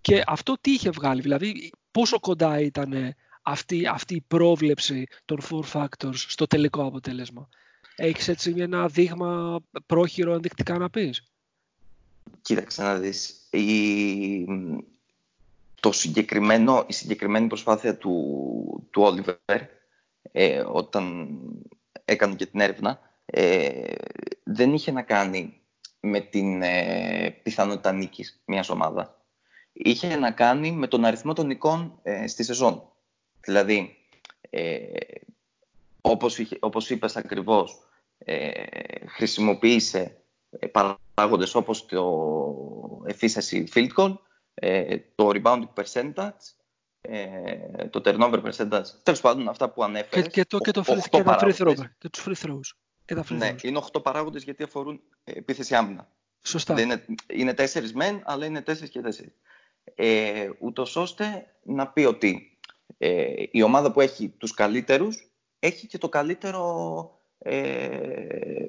Και 0.00 0.22
αυτό 0.26 0.58
τι 0.60 0.70
είχε 0.70 0.90
βγάλει, 0.90 1.20
δηλαδή 1.20 1.70
πόσο 1.90 2.20
κοντά 2.20 2.60
ήταν 2.60 3.14
αυτή, 3.42 3.86
αυτή 3.86 4.14
η 4.14 4.24
πρόβλεψη 4.28 5.06
των 5.24 5.40
four 5.50 5.64
factors 5.72 6.14
στο 6.14 6.46
τελικό 6.46 6.84
αποτέλεσμα. 6.86 7.48
Έχεις 7.96 8.28
έτσι 8.28 8.54
ένα 8.58 8.88
δείγμα 8.88 9.60
πρόχειρο 9.86 10.32
ενδεικτικά 10.32 10.78
να 10.78 10.90
πεις; 10.90 11.22
Κοίταξε 12.42 12.82
να 12.82 12.94
δεις. 12.94 13.48
Η... 13.50 14.44
Το 15.80 15.92
συγκεκριμένο, 15.92 16.84
η 16.86 16.92
συγκεκριμένη 16.92 17.46
προσπάθεια 17.46 17.96
του, 17.96 18.88
του 18.90 19.02
Oliver 19.02 19.58
ε, 20.32 20.60
όταν 20.60 21.28
έκανε 22.04 22.34
και 22.34 22.46
την 22.46 22.60
έρευνα 22.60 23.00
ε, 23.26 23.92
δεν 24.44 24.74
είχε 24.74 24.92
να 24.92 25.02
κάνει 25.02 25.60
με 26.00 26.20
την 26.20 26.62
ε, 26.62 27.30
πιθανότητα 27.42 27.92
νίκης 27.92 28.42
μιας 28.44 28.68
ομάδας 28.68 29.17
είχε 29.78 30.16
να 30.16 30.30
κάνει 30.30 30.72
με 30.72 30.86
τον 30.86 31.04
αριθμό 31.04 31.32
των 31.32 31.46
νικών 31.46 31.98
ε, 32.02 32.26
στη 32.26 32.42
σεζόν. 32.42 32.92
Δηλαδή, 33.40 33.96
ε, 34.50 34.86
όπως, 36.00 36.38
είχε, 36.38 36.56
όπως 36.60 36.90
είπες 36.90 37.16
ακριβώς, 37.16 37.78
ε, 38.18 38.50
χρησιμοποίησε 39.06 40.22
ε, 40.50 40.66
παράγοντες 40.66 41.54
όπως 41.54 41.86
το 41.86 43.04
efficiency 43.08 43.64
field 43.74 43.88
goal, 43.96 44.14
ε, 44.54 44.98
το 45.14 45.30
rebounding 45.34 45.72
percentage, 45.74 46.54
ε, 47.00 47.88
το 47.90 48.00
turnover 48.04 48.42
percentage, 48.44 48.86
τέλος 49.02 49.20
πάντων 49.20 49.48
αυτά 49.48 49.70
που 49.70 49.84
ανέφερες. 49.84 50.24
Και, 50.24 50.30
και, 50.30 50.44
το, 50.44 50.58
και, 50.58 50.70
το 50.70 50.84
free, 50.86 51.08
και, 51.10 51.22
τα 51.22 51.38
free 51.40 51.54
throw, 51.54 51.74
και 51.98 52.08
τους 52.08 52.24
free 52.26 52.46
throws. 52.46 52.76
Και 53.04 53.14
τα 53.14 53.24
free 53.24 53.36
ναι, 53.36 53.54
είναι 53.62 53.80
8 53.92 54.02
παράγοντες 54.02 54.42
γιατί 54.42 54.62
αφορούν 54.62 55.00
επίθεση 55.24 55.74
άμυνα. 55.74 56.08
Σωστά. 56.42 56.80
είναι, 56.80 57.04
είναι 57.26 57.54
4 57.56 57.90
μεν, 57.94 58.22
αλλά 58.24 58.46
είναι 58.46 58.62
4 58.66 58.88
και 58.88 59.00
4 59.04 59.10
ε, 59.94 60.50
ούτως 60.58 60.96
ώστε 60.96 61.54
να 61.62 61.88
πει 61.88 62.04
ότι 62.04 62.58
ε, 62.98 63.32
η 63.50 63.62
ομάδα 63.62 63.92
που 63.92 64.00
έχει 64.00 64.28
τους 64.28 64.54
καλύτερους 64.54 65.30
έχει 65.58 65.86
και 65.86 65.98
το 65.98 66.08
καλύτερο 66.08 67.10
ε, 67.38 68.66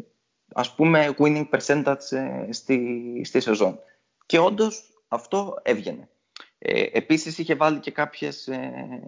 ας 0.53 0.75
πούμε 0.75 1.15
winning 1.17 1.49
percentage 1.49 2.11
ε, 2.11 2.51
στη, 2.51 3.21
στη 3.25 3.39
σεζόν. 3.39 3.79
Και 4.25 4.39
όντως 4.39 5.03
αυτό 5.07 5.59
έβγαινε. 5.61 6.09
Ε, 6.57 6.85
επίσης 6.91 7.37
είχε 7.37 7.55
βάλει 7.55 7.79
και 7.79 7.91
κάποιες 7.91 8.47
ε, 8.47 9.01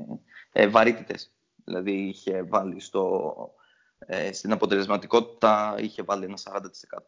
ε 0.51 0.67
βαρύτητες. 0.67 1.31
Δηλαδή 1.63 1.91
είχε 1.91 2.43
βάλει 2.43 2.79
στο, 2.79 3.35
ε, 3.99 4.33
στην 4.33 4.51
αποτελεσματικότητα 4.51 5.75
είχε 5.79 6.03
βάλει 6.03 6.23
ένα 6.23 6.37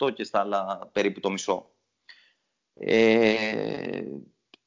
40% 0.06 0.14
και 0.14 0.24
στα 0.24 0.40
άλλα 0.40 0.90
περίπου 0.92 1.20
το 1.20 1.30
μισό. 1.30 1.70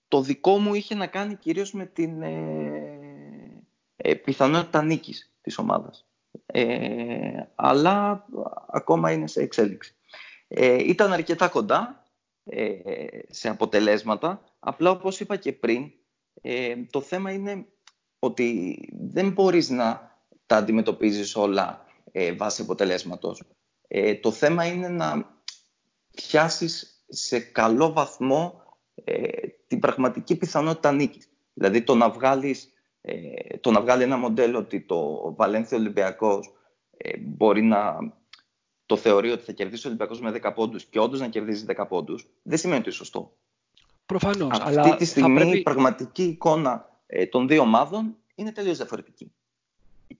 Ε, 0.06 0.08
το 0.08 0.20
δικό 0.20 0.58
μου 0.58 0.74
είχε 0.74 0.94
να 0.94 1.06
κάνει 1.06 1.36
κυρίως 1.36 1.72
με 1.72 1.86
την 1.86 2.22
ε, 2.22 2.96
ε, 3.96 4.14
πιθανότητα 4.14 4.82
νίκης 4.82 5.32
της 5.40 5.58
ομάδας. 5.58 6.06
Ε, 6.46 7.42
αλλά 7.54 8.26
ακόμα 8.68 9.12
είναι 9.12 9.26
σε 9.26 9.40
εξέλιξη. 9.40 9.94
Ε, 10.48 10.74
ήταν 10.74 11.12
αρκετά 11.12 11.48
κοντά 11.48 12.04
ε, 12.44 12.74
σε 13.28 13.48
αποτελέσματα, 13.48 14.44
απλά 14.58 14.90
όπως 14.90 15.20
είπα 15.20 15.36
και 15.36 15.52
πριν, 15.52 15.92
το 16.90 17.00
θέμα 17.00 17.30
είναι 17.30 17.66
ότι 18.18 18.78
δεν 18.92 19.30
μπορείς 19.30 19.68
να 19.68 20.18
τα 20.46 20.56
αντιμετωπίζεις 20.56 21.36
όλα 21.36 21.84
βάσει 22.36 22.62
αποτελέσματος. 22.62 23.42
το 24.20 24.30
θέμα 24.30 24.64
είναι 24.66 24.88
να 24.88 25.40
πιάσεις 26.14 27.04
σε 27.08 27.40
καλό 27.40 27.92
βαθμό 27.92 28.65
ε, 29.04 29.48
την 29.66 29.78
πραγματική 29.78 30.36
πιθανότητα 30.36 30.92
νίκης. 30.92 31.28
Δηλαδή 31.52 31.82
το 31.82 31.94
να, 31.94 32.10
βγάλεις, 32.10 32.72
ε, 33.00 33.58
το 33.60 33.70
να 33.70 33.80
βγάλει 33.80 34.02
ένα 34.02 34.16
μοντέλο 34.16 34.58
ότι 34.58 34.80
το 34.80 35.20
Βαλένθιο 35.36 35.78
Ολυμπιακός 35.78 36.52
ε, 36.96 37.18
μπορεί 37.18 37.62
να 37.62 37.98
το 38.86 38.96
θεωρεί 38.96 39.30
ότι 39.30 39.44
θα 39.44 39.52
κερδίσει 39.52 39.86
ο 39.86 39.88
Ολυμπιακός 39.88 40.20
με 40.20 40.40
10 40.42 40.52
πόντους 40.54 40.84
και 40.84 40.98
όντως 40.98 41.20
να 41.20 41.28
κερδίζει 41.28 41.64
10 41.76 41.84
πόντους, 41.88 42.26
δεν 42.42 42.58
σημαίνει 42.58 42.78
ότι 42.78 42.88
είναι 42.88 42.96
σωστό. 42.96 43.36
Προφανώς. 44.06 44.50
Αυτή 44.52 44.78
αλλά 44.78 44.96
τη 44.96 45.04
στιγμή 45.04 45.40
πρέπει... 45.40 45.58
η 45.58 45.62
πραγματική 45.62 46.22
εικόνα 46.22 47.00
ε, 47.06 47.26
των 47.26 47.48
δύο 47.48 47.62
ομάδων 47.62 48.16
είναι 48.34 48.52
τελείως 48.52 48.76
διαφορετική. 48.76 49.32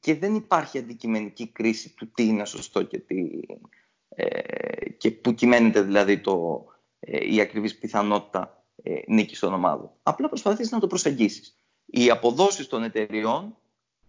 Και 0.01 0.15
δεν 0.15 0.35
υπάρχει 0.35 0.79
αντικειμενική 0.79 1.47
κρίση 1.47 1.95
του 1.95 2.11
τι 2.11 2.27
είναι 2.27 2.45
σωστό 2.45 2.83
και, 2.83 2.99
τι, 2.99 3.41
ε, 4.09 4.91
και 4.91 5.11
που 5.11 5.35
κυμαίνεται 5.35 5.81
δηλαδή 5.81 6.19
το, 6.21 6.65
ε, 7.01 7.35
η 7.35 7.41
ακριβής 7.41 7.79
πιθανότητα 7.79 8.56
ε, 8.83 9.01
νίκης 9.07 9.39
των 9.39 9.53
ομάδων. 9.53 9.91
Απλά 10.03 10.29
προσπαθείς 10.29 10.71
να 10.71 10.81
το 10.81 10.87
προσεγγίσεις. 10.87 11.59
Οι 11.87 12.11
αποδόσεις 12.11 12.67
των 12.67 12.83
εταιριών 12.83 13.57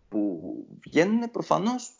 που 0.09 0.41
βγαίνουν 0.79 1.31
προφανώς 1.31 1.91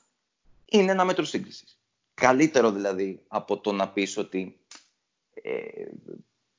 είναι 0.65 0.91
ένα 0.91 1.05
μέτρο 1.05 1.23
σύγκρισης. 1.23 1.79
Καλύτερο 2.13 2.71
δηλαδή 2.71 3.23
από 3.27 3.57
το 3.59 3.71
να 3.71 3.89
πεις 3.89 4.17
ότι 4.17 4.59
ε, 5.33 5.85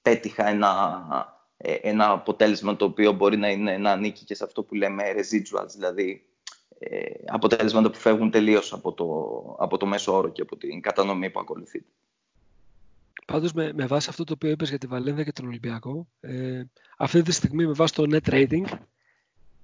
πέτυχα 0.02 0.48
ένα, 0.48 1.02
ε, 1.56 1.72
ένα 1.72 2.10
αποτέλεσμα 2.10 2.76
το 2.76 2.84
οποίο 2.84 3.12
μπορεί 3.12 3.36
να 3.36 3.50
είναι 3.50 3.78
να 3.78 3.96
νίκη 3.96 4.24
και 4.24 4.34
σε 4.34 4.44
αυτό 4.44 4.62
που 4.62 4.74
λέμε 4.74 5.02
residuals, 5.16 5.70
δηλαδή 5.74 6.28
ε, 6.78 7.10
αποτέλεσματα 7.26 7.90
που 7.90 7.98
φεύγουν 7.98 8.30
τελείως 8.30 8.72
από 8.72 8.92
το, 8.92 9.06
από 9.58 9.76
το 9.76 9.86
μέσο 9.86 10.16
όρο 10.16 10.28
και 10.28 10.42
από 10.42 10.56
την 10.56 10.80
κατανομή 10.80 11.30
που 11.30 11.40
ακολουθείται. 11.40 11.90
Πάντως 13.32 13.52
με, 13.52 13.72
με 13.74 13.86
βάση 13.86 14.08
αυτό 14.10 14.24
το 14.24 14.32
οποίο 14.32 14.50
είπες 14.50 14.68
για 14.68 14.78
τη 14.78 14.86
Βαλένδια 14.86 15.24
και 15.24 15.32
τον 15.32 15.46
Ολυμπιακό, 15.46 16.08
ε, 16.20 16.62
αυτή 16.98 17.22
τη 17.22 17.32
στιγμή 17.32 17.66
με 17.66 17.72
βάση 17.72 17.94
το 17.94 18.04
net 18.10 18.30
rating 18.30 18.64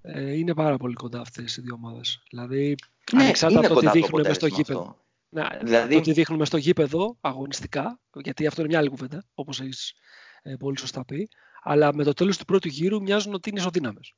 ε, 0.03 0.33
είναι 0.33 0.55
πάρα 0.55 0.77
πολύ 0.77 0.95
κοντά 0.95 1.21
αυτές 1.21 1.57
οι 1.57 1.61
δύο 1.61 1.75
ομάδες. 1.75 2.23
Δηλαδή, 2.31 2.75
ναι, 3.13 3.23
ανεξάρτητα 3.23 3.67
από 3.67 3.75
το 3.75 3.81
τι 3.81 3.91
δείχνουν 3.91 4.21
μέσα 4.21 4.35
στο 4.35 4.47
γήπεδο. 4.47 4.99
Ναι, 5.29 5.47
δηλαδή... 5.63 6.01
Το 6.01 6.13
δείχνουμε 6.13 6.45
στο 6.45 6.57
γήπεδο 6.57 7.17
αγωνιστικά, 7.21 8.01
γιατί 8.23 8.47
αυτό 8.47 8.61
είναι 8.61 8.71
μια 8.71 8.79
άλλη 8.79 8.89
κουβέντα, 8.89 9.25
όπως 9.35 9.61
έχεις 9.61 9.95
ε, 10.43 10.55
πολύ 10.59 10.79
σωστά 10.79 11.05
πει. 11.05 11.29
Αλλά 11.63 11.95
με 11.95 12.05
το 12.05 12.13
τέλος 12.13 12.39
του 12.39 12.45
πρώτου 12.45 12.69
γύρου 12.69 13.03
μοιάζουν 13.03 13.35
ότι 13.35 13.49
είναι 13.49 13.59
ισοδύναμες. 13.59 14.15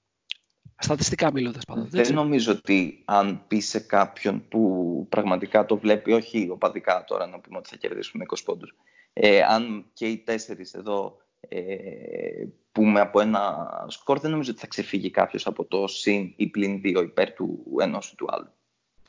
Στατιστικά 0.79 1.33
μιλώντας 1.33 1.65
πάντα. 1.65 1.87
Δεν 1.91 2.15
νομίζω 2.15 2.53
ότι 2.53 3.03
αν 3.05 3.45
πει 3.49 3.61
σε 3.61 3.81
κάποιον 3.81 4.49
που 4.49 5.07
πραγματικά 5.09 5.67
το 5.67 5.77
βλέπει, 5.77 6.13
όχι 6.13 6.49
οπαδικά 6.51 7.05
τώρα 7.07 7.27
να 7.27 7.41
πούμε 7.41 7.59
ότι 7.59 7.69
θα 7.69 7.77
κερδίσουμε 7.77 8.25
20 8.29 8.37
πόντους. 8.45 8.75
Ε, 9.19 9.43
αν 9.43 9.87
και 9.93 10.07
οι 10.07 10.19
τέσσερις 10.19 10.75
εδώ 10.75 11.17
ε, 11.41 12.47
πούμε 12.73 13.01
από 13.01 13.21
ένα 13.21 13.67
σκορ, 13.89 14.19
δεν 14.19 14.31
νομίζω 14.31 14.51
ότι 14.51 14.61
θα 14.61 14.67
ξεφύγει 14.67 15.11
κάποιος 15.11 15.47
από 15.47 15.65
το 15.65 15.87
συν 15.87 16.33
ή 16.37 16.47
πλην 16.47 16.81
δύο 16.81 17.03
υπέρ 17.03 17.33
του 17.33 17.65
ενός 17.81 18.11
ή 18.11 18.17
του 18.17 18.27
άλλου. 18.31 18.49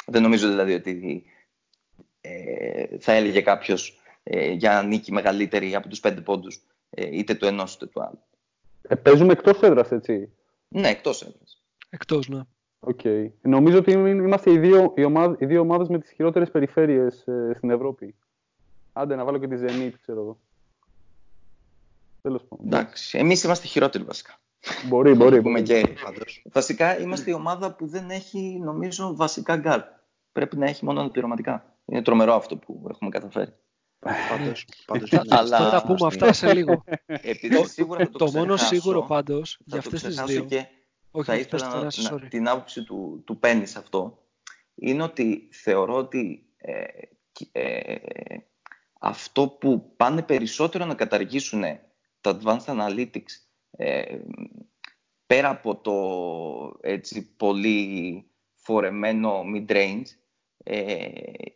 Δεν 0.05 0.21
νομίζω 0.21 0.49
δηλαδή 0.49 0.73
ότι 0.73 1.23
ε, 2.21 2.97
θα 2.99 3.11
έλεγε 3.11 3.41
κάποιος 3.41 3.99
ε, 4.23 4.51
για 4.51 4.81
νίκη 4.81 5.11
μεγαλύτερη 5.11 5.75
από 5.75 5.87
τους 5.87 5.99
πέντε 5.99 6.21
πόντους 6.21 6.63
ε, 6.89 7.17
είτε 7.17 7.33
του 7.33 7.45
ενός 7.45 7.73
είτε 7.73 7.85
του 7.85 8.01
άλλου. 8.03 8.19
Ε, 8.81 8.95
παίζουμε 8.95 9.31
εκτός 9.31 9.61
έδρας, 9.61 9.91
έτσι; 9.91 10.31
Ναι, 10.67 10.89
εκτός 10.89 11.21
έδρας. 11.21 11.63
Εκτός, 11.89 12.27
ναι. 12.27 12.41
Okay. 12.79 13.31
Νομίζω 13.41 13.77
ότι 13.77 13.91
είμαστε 13.91 14.51
οι 14.51 14.57
δύο, 14.57 14.93
οι 14.95 15.03
ομάδες, 15.03 15.37
οι 15.39 15.45
δύο 15.45 15.61
ομάδες 15.61 15.87
με 15.87 15.99
τις 15.99 16.11
χειρότερες 16.11 16.51
περιφέρειες 16.51 17.27
ε, 17.27 17.51
στην 17.55 17.69
Ευρώπη. 17.69 18.15
Άντε 18.97 19.15
να 19.15 19.23
βάλω 19.23 19.37
και 19.37 19.47
τη 19.47 19.55
Zenit, 19.59 19.93
ξέρω 20.01 20.19
εγώ. 20.21 20.37
Τέλος 22.21 22.43
πάντων. 22.43 22.65
Εντάξει, 22.65 23.17
εμείς 23.17 23.43
είμαστε 23.43 23.67
χειρότεροι 23.67 24.03
βασικά. 24.03 24.39
Μπορεί, 24.87 25.13
μπορεί. 25.13 25.41
Πούμε 25.41 25.61
και... 25.61 25.95
Βασικά 26.51 26.99
είμαστε 26.99 27.29
η 27.31 27.33
ομάδα 27.33 27.75
που 27.75 27.87
δεν 27.87 28.09
έχει, 28.09 28.59
νομίζω, 28.63 29.15
βασικά 29.15 29.55
γκάρ. 29.55 29.81
Πρέπει 30.31 30.57
να 30.57 30.65
έχει 30.65 30.85
μόνο 30.85 31.09
πειραματικά. 31.09 31.75
Είναι 31.85 32.01
τρομερό 32.01 32.33
αυτό 32.33 32.57
που 32.57 32.87
έχουμε 32.89 33.09
καταφέρει. 33.09 33.53
Πάντως, 33.99 34.67
πάντως, 34.85 35.13
Αλλά... 35.29 35.57
Θα 35.57 35.69
τα 35.69 35.83
πούμε 35.85 36.07
αυτά 36.07 36.33
σε 36.33 36.53
λίγο. 36.53 36.83
Επειδή 37.05 37.67
σίγουρα 37.67 38.05
θα 38.05 38.11
το, 38.11 38.17
το 38.17 38.31
μόνο 38.31 38.55
σίγουρο 38.57 39.01
πάντως 39.01 39.59
για 39.65 39.79
αυτές 39.79 40.03
τις 40.03 40.21
δύο... 40.21 40.43
Και 40.43 40.65
όχι, 41.11 41.25
θα 41.25 41.35
ήθελα 41.35 41.67
να, 41.67 42.11
να, 42.11 42.27
την 42.27 42.47
άποψη 42.47 42.83
του, 42.83 43.23
του 43.25 43.37
Πέννης 43.37 43.69
σε 43.69 43.79
αυτό 43.79 44.21
είναι 44.75 45.03
ότι 45.03 45.49
θεωρώ 45.51 45.95
ότι 45.95 46.45
ε, 46.57 46.83
ε, 47.51 47.95
αυτό 48.99 49.47
που 49.47 49.93
πάνε 49.95 50.21
περισσότερο 50.21 50.85
να 50.85 50.95
καταργήσουν 50.95 51.63
τα 52.21 52.39
Advanced 52.41 52.65
Analytics 52.65 53.47
ε, 53.71 54.17
πέρα 55.25 55.49
από 55.49 55.75
το 55.75 56.79
έτσι 56.81 57.35
πολύ 57.35 58.25
φορεμένο 58.53 59.43
mid-range 59.55 60.05
ε, 60.63 61.07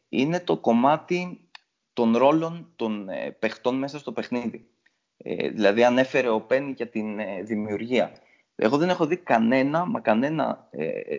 είναι 0.09 0.39
το 0.39 0.57
κομμάτι 0.57 1.49
των 1.93 2.17
ρόλων 2.17 2.73
των 2.75 3.09
ε, 3.09 3.31
παιχτών 3.31 3.75
μέσα 3.75 3.99
στο 3.99 4.11
παιχνίδι. 4.11 4.69
Ε, 5.17 5.49
δηλαδή 5.49 5.83
ανέφερε 5.83 6.29
ο 6.29 6.41
Πένι 6.41 6.71
για 6.71 6.89
την 6.89 7.19
δημιουργία. 7.43 8.11
Εγώ 8.55 8.77
δεν 8.77 8.89
έχω 8.89 9.05
δει 9.05 9.17
κανένα, 9.17 9.85
μα 9.85 9.99
κανένα 9.99 10.69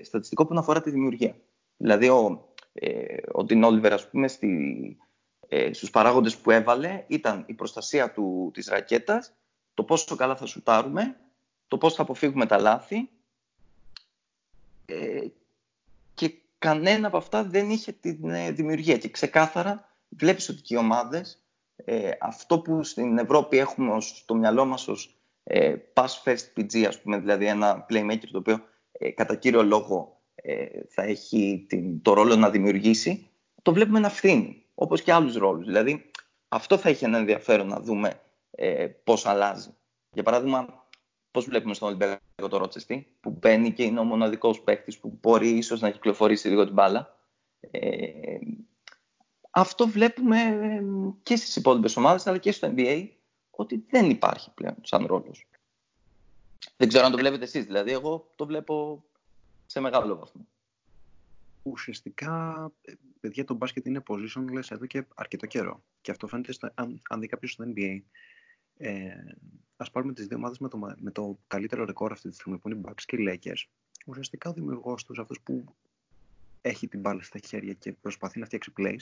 στατιστικό 0.03 0.47
που 0.47 0.55
να 0.55 0.61
αφορά 0.61 0.81
τη 0.81 0.91
δημιουργία. 0.91 1.37
Δηλαδή 1.77 2.09
ο, 2.09 2.49
ο 3.33 3.45
Τιν 3.45 3.63
Όλιβερ, 3.63 3.93
ας 3.93 4.11
πούμε, 4.11 4.29
στη, 4.29 4.97
στους 5.73 5.91
παράγοντες 5.91 6.37
που 6.37 6.51
έβαλε 6.51 7.05
ήταν 7.07 7.45
η 7.47 7.55
προστασία 7.55 8.13
του, 8.13 8.51
της 8.55 8.67
ρακέτας, 8.69 9.33
το 9.75 9.85
πόσο 9.85 10.17
καλά 10.17 10.37
θα 10.37 10.47
σουτάρουμε, 10.47 11.17
το 11.69 11.79
πώς 11.79 11.95
θα 11.95 12.03
αποφύγουμε 12.03 12.47
τα 12.47 12.59
λάθη 12.59 13.09
και 16.15 16.35
κανένα 16.59 17.07
από 17.07 17.17
αυτά 17.17 17.45
δεν 17.45 17.71
είχε 17.71 17.93
τη 17.93 18.11
δημιουργία. 18.53 18.99
Και 18.99 19.09
ξεκάθαρα 19.09 19.89
βλέπεις 20.09 20.49
ότι 20.49 20.61
και 20.61 20.75
οι 20.75 20.79
ομάδες, 20.79 21.43
ε, 21.77 22.11
αυτό 22.21 22.61
που 22.61 22.83
στην 22.83 23.19
Ευρώπη 23.19 23.59
έχουμε 23.59 23.93
ως, 23.93 24.17
στο 24.17 24.35
μυαλό 24.35 24.65
μας 24.65 24.89
ως 24.89 25.17
ε, 25.45 25.75
pass 25.93 26.23
first 26.25 26.45
PG, 26.57 26.85
ας 26.85 27.01
πούμε, 27.01 27.19
δηλαδή 27.19 27.47
ένα 27.47 27.87
playmaker 27.91 28.27
το 28.31 28.39
οποίο 28.39 28.65
ε, 28.93 29.11
κατά 29.11 29.35
κύριο 29.35 29.63
λόγο 29.63 30.21
ε, 30.35 30.67
θα 30.89 31.03
έχει 31.03 31.65
την, 31.69 32.03
το 32.03 32.13
ρόλο 32.13 32.37
να 32.37 32.51
δημιουργήσει, 32.51 33.31
το 33.63 33.73
βλέπουμε 33.73 33.99
να 33.99 34.09
φθήνει, 34.09 34.62
όπως 34.75 35.03
και 35.03 35.13
άλλους 35.13 35.35
ρόλους. 35.35 35.67
Δηλαδή, 35.67 36.11
αυτό 36.49 36.77
θα 36.77 36.89
έχει 36.89 37.05
ένα 37.05 37.19
ενδιαφέρον 37.19 37.67
να 37.67 37.81
δούμε 37.81 38.21
ε, 38.51 38.87
πώς 38.87 39.27
αλλάζει. 39.27 39.75
Για 40.13 40.23
παράδειγμα, 40.23 40.87
πώς 41.31 41.45
βλέπουμε 41.45 41.75
στον 41.75 41.89
Ολυμπιακό 41.89 42.49
το 42.49 42.57
Ρότσεστη, 42.57 43.17
που 43.21 43.31
μπαίνει 43.31 43.73
και 43.73 43.83
είναι 43.83 44.01
ο 44.01 44.05
μοναδικός 44.05 44.61
παίκτης 44.61 44.99
που 44.99 45.19
μπορεί 45.21 45.49
ίσως 45.49 45.81
να 45.81 45.91
κυκλοφορήσει 45.91 46.49
λίγο 46.49 46.65
την 46.65 46.75
μπάλα. 46.75 47.17
Ε, 47.61 48.39
αυτό 49.51 49.87
βλέπουμε 49.87 50.39
και 51.23 51.37
στις 51.37 51.57
υπόλοιπες 51.57 51.97
ομάδες 51.97 52.27
αλλά 52.27 52.39
και 52.39 52.53
στο 52.53 52.73
NBA 52.77 53.09
ότι 53.51 53.85
δεν 53.89 54.11
υπάρχει 54.11 54.51
πλέον 54.51 54.77
σαν 54.83 55.07
ρόλος. 55.07 55.47
Δεν 56.77 56.89
ξέρω 56.89 57.05
αν 57.05 57.11
το 57.11 57.19
βλέπετε 57.19 57.45
εσείς, 57.45 57.65
δηλαδή 57.65 57.93
εγώ 57.93 58.31
το 58.37 58.47
βλέπω 58.47 59.05
σε 59.67 59.81
μεγάλο 59.81 60.17
βαθμό. 60.17 60.47
Ουσιαστικά, 61.63 62.71
παιδιά, 63.21 63.45
το 63.45 63.55
μπάσκετ 63.55 63.87
είναι 63.87 64.03
positionless 64.07 64.69
εδώ 64.69 64.87
και 64.87 65.05
αρκετό 65.15 65.47
καιρό. 65.47 65.83
Και 66.01 66.11
αυτό 66.11 66.27
φαίνεται, 66.27 66.53
στο, 66.53 66.71
αν, 66.75 67.01
αν 67.09 67.21
δει 67.21 67.27
κάποιος 67.27 67.53
στο 67.53 67.65
NBA, 67.75 68.01
ε, 68.77 69.11
ας 69.77 69.91
πάρουμε 69.91 70.13
τις 70.13 70.27
δύο 70.27 70.37
ομάδες 70.37 70.59
με 70.59 70.69
το, 70.69 70.79
με 70.97 71.11
το 71.11 71.39
καλύτερο 71.47 71.85
ρεκόρ 71.85 72.13
αυτή 72.13 72.29
τη 72.29 72.35
στιγμή, 72.35 72.59
που 72.59 72.69
είναι 72.69 72.79
οι 72.79 72.83
Bucks 72.85 73.03
και 73.07 73.17
οι 73.17 73.27
Lakers. 73.29 73.69
Ουσιαστικά 74.07 74.51
ο 74.51 74.53
δημιουργός 74.53 75.05
τους, 75.05 75.19
αυτός 75.19 75.41
που 75.41 75.65
έχει 76.61 76.89
την 76.89 77.01
μπάλα 77.01 77.23
στα 77.23 77.39
χέρια 77.39 77.73
και 77.73 77.93
προσπαθεί 77.93 78.39
να 78.39 78.47
φτιάξει 78.47 78.73
plays, 78.77 79.01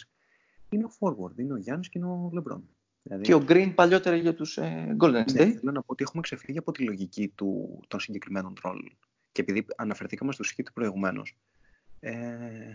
είναι 0.70 0.84
ο 0.84 0.90
forward, 0.98 1.38
είναι 1.38 1.52
ο 1.52 1.56
Γιάννης 1.56 1.88
και 1.88 1.98
είναι 1.98 2.08
ο 2.08 2.30
Λεμπρόν. 2.32 2.68
Δηλαδή... 3.02 3.22
Και 3.22 3.34
ο 3.34 3.44
Green 3.48 3.72
παλιότερα 3.74 4.16
για 4.16 4.34
τους 4.34 4.56
ε, 4.56 4.96
Golden 5.00 5.10
ναι, 5.10 5.20
State. 5.20 5.34
Ναι, 5.34 5.58
θέλω 5.58 5.72
να 5.72 5.82
πω 5.82 5.92
ότι 5.92 6.02
έχουμε 6.02 6.22
ξεφύγει 6.22 6.58
από 6.58 6.72
τη 6.72 6.82
λογική 6.82 7.28
του, 7.28 7.80
των 7.88 8.00
συγκεκριμένων 8.00 8.54
ρόλων. 8.62 8.96
Και 9.32 9.40
επειδή 9.40 9.66
αναφερθήκαμε 9.76 10.32
στο 10.32 10.42
σχήτη 10.42 10.70
προηγουμένως, 10.72 11.36
ε, 12.00 12.72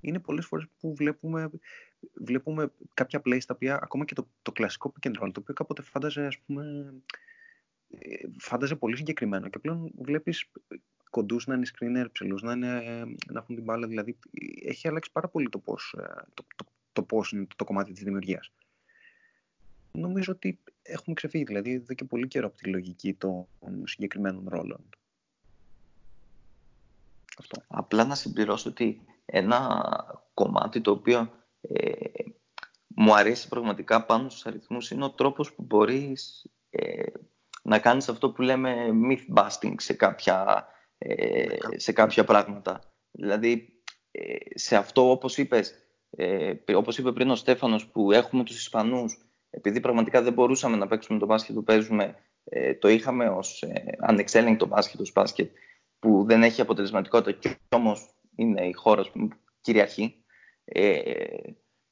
είναι 0.00 0.18
πολλές 0.18 0.46
φορές 0.46 0.66
που 0.80 0.94
βλέπουμε, 0.94 1.50
βλέπουμε 2.14 2.72
κάποια 2.94 3.20
plays 3.24 3.44
τα 3.46 3.54
οποία 3.54 3.78
ακόμα 3.82 4.04
και 4.04 4.14
το, 4.14 4.28
το 4.42 4.52
κλασικό 4.52 4.92
pick 4.92 5.08
and 5.08 5.22
roll, 5.22 5.30
το 5.32 5.40
οποίο 5.40 5.54
κάποτε 5.54 5.82
φάνταζε, 5.82 6.26
ας 6.26 6.38
πούμε, 6.38 6.94
ε, 7.88 8.26
φάνταζε 8.38 8.76
πολύ 8.76 8.96
συγκεκριμένο 8.96 9.48
και 9.48 9.58
πλέον 9.58 9.92
βλέπεις 9.98 10.50
κοντούς 11.10 11.46
να 11.46 11.54
είναι 11.54 11.66
screener, 11.72 12.06
ψηλούς 12.12 12.42
να, 12.42 12.52
είναι, 12.52 12.80
να 13.26 13.38
έχουν 13.38 13.54
την 13.54 13.64
μπάλα. 13.64 13.86
Δηλαδή 13.86 14.18
έχει 14.64 14.88
αλλάξει 14.88 15.12
πάρα 15.12 15.28
πολύ 15.28 15.48
το 15.48 15.58
πώς 15.58 15.94
ε, 15.98 16.24
το, 16.34 16.44
το, 16.56 16.64
το 16.92 17.02
πώς 17.02 17.32
είναι 17.32 17.46
το 17.56 17.64
κομμάτι 17.64 17.92
της 17.92 18.02
δημιουργίας. 18.02 18.52
Νομίζω 19.92 20.32
ότι 20.32 20.58
έχουμε 20.82 21.14
ξεφύγει, 21.14 21.44
δηλαδή, 21.44 21.72
εδώ 21.72 21.94
και 21.94 22.04
πολύ 22.04 22.28
καιρό 22.28 22.46
από 22.46 22.56
τη 22.56 22.68
λογική 22.68 23.14
των 23.14 23.46
συγκεκριμένων 23.84 24.44
ρόλων. 24.48 24.88
Αυτό. 27.38 27.62
Απλά 27.68 28.04
να 28.04 28.14
συμπληρώσω 28.14 28.68
ότι 28.68 29.00
ένα 29.24 29.84
κομμάτι 30.34 30.80
το 30.80 30.90
οποίο 30.90 31.30
ε, 31.60 31.94
μου 32.86 33.14
αρέσει 33.14 33.48
πραγματικά 33.48 34.04
πάνω 34.06 34.28
στους 34.28 34.46
αριθμούς 34.46 34.90
είναι 34.90 35.04
ο 35.04 35.10
τρόπος 35.10 35.54
που 35.54 35.62
μπορείς 35.62 36.46
ε, 36.70 37.02
να 37.62 37.78
κάνεις 37.78 38.08
αυτό 38.08 38.30
που 38.30 38.42
λέμε 38.42 38.88
myth 39.10 39.42
busting 39.42 39.74
σε 39.76 39.92
κάποια, 39.92 40.66
ε, 40.98 41.46
σε 41.76 41.92
κάποια 41.92 42.24
πράγματα. 42.24 42.80
Δηλαδή, 43.10 43.82
ε, 44.10 44.36
σε 44.54 44.76
αυτό 44.76 45.10
όπως 45.10 45.38
είπες, 45.38 45.74
ε, 46.10 46.54
όπως 46.74 46.98
είπε 46.98 47.12
πριν 47.12 47.30
ο 47.30 47.36
Στέφανος 47.36 47.86
που 47.86 48.12
έχουμε 48.12 48.44
τους 48.44 48.56
Ισπανούς 48.56 49.26
επειδή 49.54 49.80
πραγματικά 49.80 50.22
δεν 50.22 50.32
μπορούσαμε 50.32 50.76
να 50.76 50.86
παίξουμε 50.86 51.18
το 51.18 51.26
μπάσκετ 51.26 51.54
που 51.54 51.64
παίζουμε 51.64 52.16
ε, 52.44 52.74
το 52.74 52.88
είχαμε 52.88 53.28
ως 53.28 53.62
ε, 53.62 53.96
ανεξέλεγκτο 53.98 54.66
μπάσκετ 54.66 55.00
ως 55.00 55.12
μπάσκετ 55.12 55.50
που 56.02 56.24
δεν 56.26 56.42
έχει 56.42 56.60
αποτελεσματικότητα 56.60 57.32
και 57.32 57.56
όμως 57.68 58.14
είναι 58.36 58.66
η 58.66 58.72
χώρα 58.72 59.02
που 59.12 59.28
κυριαρχεί 59.60 60.24
ε, 60.64 61.02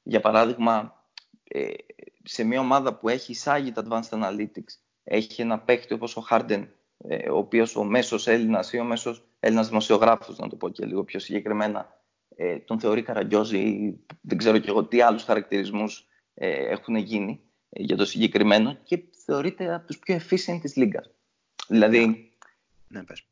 για 0.03 0.19
παράδειγμα 0.19 1.05
ε, 1.43 1.69
σε 2.23 2.43
μια 2.43 2.59
ομάδα 2.59 2.95
που 2.95 3.09
έχει 3.09 3.31
εισάγει 3.31 3.71
τα 3.71 3.85
Advanced 3.87 4.19
Analytics 4.19 4.73
έχει 5.03 5.41
ένα 5.41 5.59
παίχτη 5.59 5.93
όπως 5.93 6.17
ο 6.17 6.25
Harden 6.29 6.67
ε, 6.97 7.29
ο 7.29 7.37
οποίος 7.37 7.75
ο 7.75 7.83
μέσος 7.83 8.27
Έλληνας 8.27 8.73
ή 8.73 8.79
ο 8.79 8.83
μέσος 8.83 9.27
Έλληνας 9.39 9.67
δημοσιογράφος 9.67 10.37
να 10.37 10.47
το 10.47 10.55
πω 10.55 10.69
και 10.69 10.85
λίγο 10.85 11.03
πιο 11.03 11.19
συγκεκριμένα 11.19 12.01
ε, 12.35 12.57
τον 12.57 12.79
θεωρεί 12.79 13.01
Καραγκιόζη 13.01 13.57
ή 13.57 14.05
δεν 14.21 14.37
ξέρω 14.37 14.57
και 14.57 14.69
εγώ 14.69 14.85
τι 14.85 15.01
άλλους 15.01 15.23
χαρακτηρισμούς 15.23 16.07
ε, 16.33 16.49
έχουν 16.49 16.95
γίνει 16.95 17.41
ε, 17.69 17.83
για 17.83 17.95
το 17.95 18.05
συγκεκριμένο 18.05 18.77
και 18.83 19.03
θεωρείται 19.25 19.73
από 19.73 19.87
τους 19.87 19.99
πιο 19.99 20.15
efficient 20.15 20.59
της 20.61 20.75
Λίγκας. 20.75 21.09
Δηλαδή, 21.67 22.31
ναι, 22.87 23.03
πες. 23.03 23.30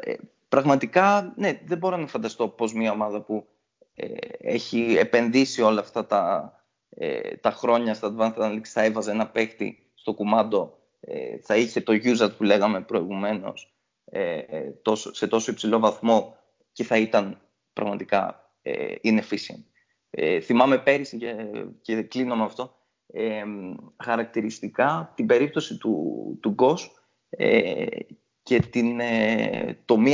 Ε, 0.00 0.14
πραγματικά, 0.48 1.32
ναι, 1.36 1.60
δεν 1.64 1.78
μπορώ 1.78 1.96
να 1.96 2.06
φανταστώ 2.06 2.48
πώς 2.48 2.72
μια 2.72 2.92
ομάδα 2.92 3.20
που 3.20 3.46
έχει 4.38 4.96
επενδύσει 4.98 5.62
όλα 5.62 5.80
αυτά 5.80 6.06
τα, 6.06 6.52
τα 7.40 7.50
χρόνια 7.50 7.94
στα 7.94 8.14
Advanced 8.16 8.42
Analytics 8.42 8.66
θα 8.66 8.82
έβαζε 8.82 9.10
ένα 9.10 9.28
παίχτη 9.28 9.90
στο 9.94 10.14
κουμάντο, 10.14 10.78
θα 11.42 11.56
είχε 11.56 11.80
το 11.80 11.92
user 11.92 12.36
που 12.36 12.42
λέγαμε 12.42 12.80
προηγουμένως 12.80 13.74
σε 15.10 15.26
τόσο 15.26 15.50
υψηλό 15.50 15.78
βαθμό 15.78 16.36
και 16.72 16.84
θα 16.84 16.96
ήταν 16.96 17.40
πραγματικά 17.72 18.42
ε, 18.62 18.94
inefficient. 19.04 19.64
Ε, 20.10 20.40
θυμάμαι 20.40 20.78
πέρυσι 20.78 21.16
και, 21.16 21.34
και 21.82 22.02
κλείνω 22.02 22.36
με 22.36 22.44
αυτό, 22.44 22.76
ε, 23.06 23.42
χαρακτηριστικά 24.04 25.12
την 25.14 25.26
περίπτωση 25.26 25.76
του, 25.76 26.38
του 26.42 26.50
Γκος 26.50 26.90
ε, 27.30 27.86
και 28.42 28.60
την, 28.60 29.00
ε, 29.00 29.82
το, 29.84 29.98
μη 29.98 30.12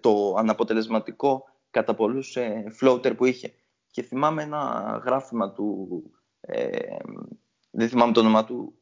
το 0.00 0.34
αναποτελεσματικό 0.38 1.44
κατά 1.70 1.94
πολλούς 1.94 2.36
ε, 2.36 2.64
floater 2.80 3.16
που 3.16 3.24
είχε. 3.24 3.54
Και 3.90 4.02
θυμάμαι 4.02 4.42
ένα 4.42 5.02
γράφημα 5.04 5.52
του, 5.52 6.02
ε, 6.40 6.96
δεν 7.70 7.88
θυμάμαι 7.88 8.12
το 8.12 8.20
όνομα 8.20 8.44
του, 8.44 8.74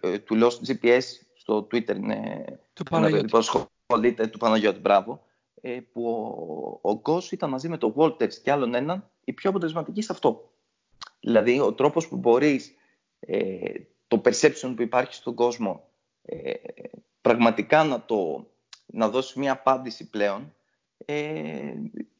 ε, 0.00 0.18
του 0.18 0.38
Lost 0.40 0.66
GPS 0.66 1.02
στο 1.34 1.66
Twitter, 1.70 1.96
είναι 1.96 2.44
του 2.72 2.82
Παναγιώτη. 2.82 3.36
ασχολείται, 3.36 4.26
του 4.26 4.38
Παναγιώτη, 4.38 4.80
μπράβο, 4.80 5.22
που 5.92 6.06
ο, 6.82 6.90
ο 6.90 7.18
ήταν 7.30 7.50
μαζί 7.50 7.68
με 7.68 7.78
τον 7.78 7.94
Walters 7.96 8.34
και 8.34 8.50
άλλον 8.50 8.74
έναν 8.74 9.10
η 9.24 9.32
πιο 9.32 9.50
αποτελεσματική 9.50 10.02
σε 10.02 10.12
αυτό. 10.12 10.50
Δηλαδή, 11.20 11.60
ο 11.60 11.72
τρόπος 11.72 12.08
που 12.08 12.16
μπορείς 12.16 12.74
το 14.08 14.20
perception 14.24 14.72
που 14.76 14.82
υπάρχει 14.82 15.14
στον 15.14 15.34
κόσμο 15.34 15.88
πραγματικά 17.20 17.84
να, 17.84 18.04
το, 18.04 18.50
να 18.86 19.08
δώσει 19.08 19.38
μια 19.38 19.52
απάντηση 19.52 20.10
πλέον 20.10 20.54
ε, 21.04 21.74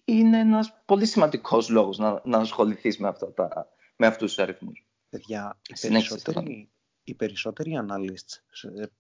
είναι 0.05 0.39
ένας 0.39 0.83
πολύ 0.85 1.07
σημαντικός 1.07 1.69
λόγος 1.69 1.99
να, 1.99 2.21
να 2.25 2.39
ασχοληθείς 2.39 2.99
με, 2.99 3.09
αυτά 3.09 3.33
τα, 3.33 3.69
με 3.97 4.07
αυτούς 4.07 4.35
τους 4.35 4.43
αριθμούς. 4.43 4.87
Παιδιά, 5.09 5.59
οι 5.69 5.89
περισσότεροι, 5.89 6.71
οι 7.05 7.15
περισσότεροι 7.15 7.81
analysts 7.83 8.39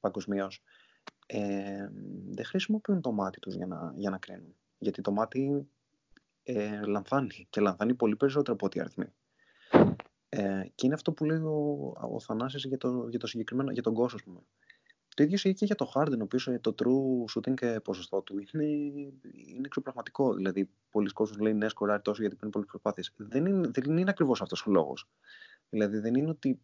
παγκοσμίως 0.00 0.62
ε, 1.26 1.88
δεν 2.30 2.44
χρησιμοποιούν 2.44 3.00
το 3.00 3.12
μάτι 3.12 3.40
τους 3.40 3.54
για 3.54 3.66
να, 3.66 3.92
για 3.96 4.10
να 4.10 4.18
κρίνουν. 4.18 4.54
Γιατί 4.78 5.00
το 5.02 5.12
μάτι 5.12 5.68
ε, 6.42 6.80
λανθάνει 6.86 7.46
και 7.50 7.60
λανθάνει 7.60 7.94
πολύ 7.94 8.16
περισσότερο 8.16 8.52
από 8.52 8.66
ό,τι 8.66 8.80
αριθμοί. 8.80 9.12
Ε, 10.28 10.62
και 10.74 10.86
είναι 10.86 10.94
αυτό 10.94 11.12
που 11.12 11.24
λέει 11.24 11.38
ο, 11.38 11.92
ο 12.14 12.20
Θανάσης 12.20 12.64
για, 12.64 12.78
το, 12.78 13.06
για, 13.08 13.18
το 13.18 13.26
συγκεκριμένο, 13.26 13.70
για 13.70 13.82
τον 13.82 13.94
κόσμο, 13.94 14.18
ας 14.18 14.22
πούμε. 14.22 14.40
Το 15.20 15.26
ίδιο 15.26 15.38
ισχύει 15.38 15.54
και 15.54 15.64
για 15.64 15.74
το 15.74 15.92
Harden, 15.94 16.18
ο 16.18 16.22
οποίος 16.22 16.48
το 16.60 16.74
true 16.78 17.38
shooting 17.38 17.54
και 17.54 17.80
ποσοστό 17.80 18.22
του 18.22 18.38
είναι, 18.38 18.64
είναι 19.34 19.66
εξωπραγματικό. 19.66 20.34
Δηλαδή, 20.34 20.70
πολλοί 20.90 21.10
κόσμοι 21.10 21.42
λένε 21.42 21.56
ναι, 21.56 21.68
σκοράρει 21.68 22.02
τόσο 22.02 22.20
γιατί 22.20 22.36
παίρνει 22.36 22.52
πολλές 22.52 22.68
προσπάθειες. 22.68 23.12
Δεν 23.16 23.46
είναι, 23.46 23.70
δεν 23.72 23.98
είναι 23.98 24.10
ακριβώς 24.10 24.42
αυτός 24.42 24.66
ο 24.66 24.70
λόγος. 24.70 25.08
Δηλαδή, 25.68 25.98
δεν 25.98 26.14
είναι 26.14 26.30
ότι 26.30 26.60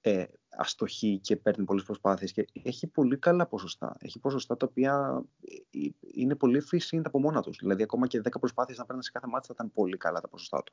ε, 0.00 0.24
αστοχεί 0.48 1.18
και 1.18 1.36
παίρνει 1.36 1.64
πολλές 1.64 1.82
προσπάθειες. 1.82 2.32
Και 2.32 2.46
έχει 2.62 2.86
πολύ 2.86 3.18
καλά 3.18 3.46
ποσοστά. 3.46 3.96
Έχει 3.98 4.18
ποσοστά 4.18 4.56
τα 4.56 4.66
οποία 4.70 5.24
ε, 5.40 5.78
ε, 5.78 5.90
είναι 6.00 6.34
πολύ 6.34 6.62
efficient 6.64 7.02
από 7.04 7.20
μόνα 7.20 7.42
τους. 7.42 7.56
Δηλαδή, 7.56 7.82
ακόμα 7.82 8.06
και 8.06 8.20
10 8.24 8.30
προσπάθειες 8.40 8.78
να 8.78 8.84
παίρνει 8.84 9.04
σε 9.04 9.10
κάθε 9.10 9.26
μάτι 9.26 9.46
θα 9.46 9.52
ήταν 9.56 9.72
πολύ 9.72 9.96
καλά 9.96 10.20
τα 10.20 10.28
ποσοστά 10.28 10.62
του. 10.62 10.72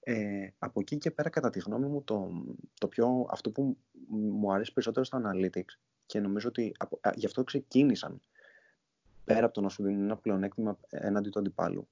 Ε, 0.00 0.48
από 0.58 0.80
εκεί 0.80 0.98
και 0.98 1.10
πέρα, 1.10 1.28
κατά 1.28 1.50
τη 1.50 1.58
γνώμη 1.58 1.86
μου, 1.86 2.02
το, 2.02 2.30
το 2.78 2.88
πιο, 2.88 3.26
αυτό 3.30 3.50
που 3.50 3.76
μου 4.08 4.52
αρέσει 4.52 4.72
περισσότερο 4.72 5.04
στα 5.04 5.20
analytics 5.24 5.78
και 6.06 6.20
νομίζω 6.20 6.48
ότι 6.48 6.74
από, 6.78 7.00
γι' 7.14 7.26
αυτό 7.26 7.44
ξεκίνησαν 7.44 8.20
πέρα 9.24 9.44
από 9.44 9.54
το 9.54 9.60
να 9.60 9.68
σου 9.68 9.82
δίνουν 9.82 10.02
ένα 10.02 10.16
πλεονέκτημα 10.16 10.78
έναντι 10.88 11.30
του 11.30 11.38
αντιπάλου, 11.38 11.88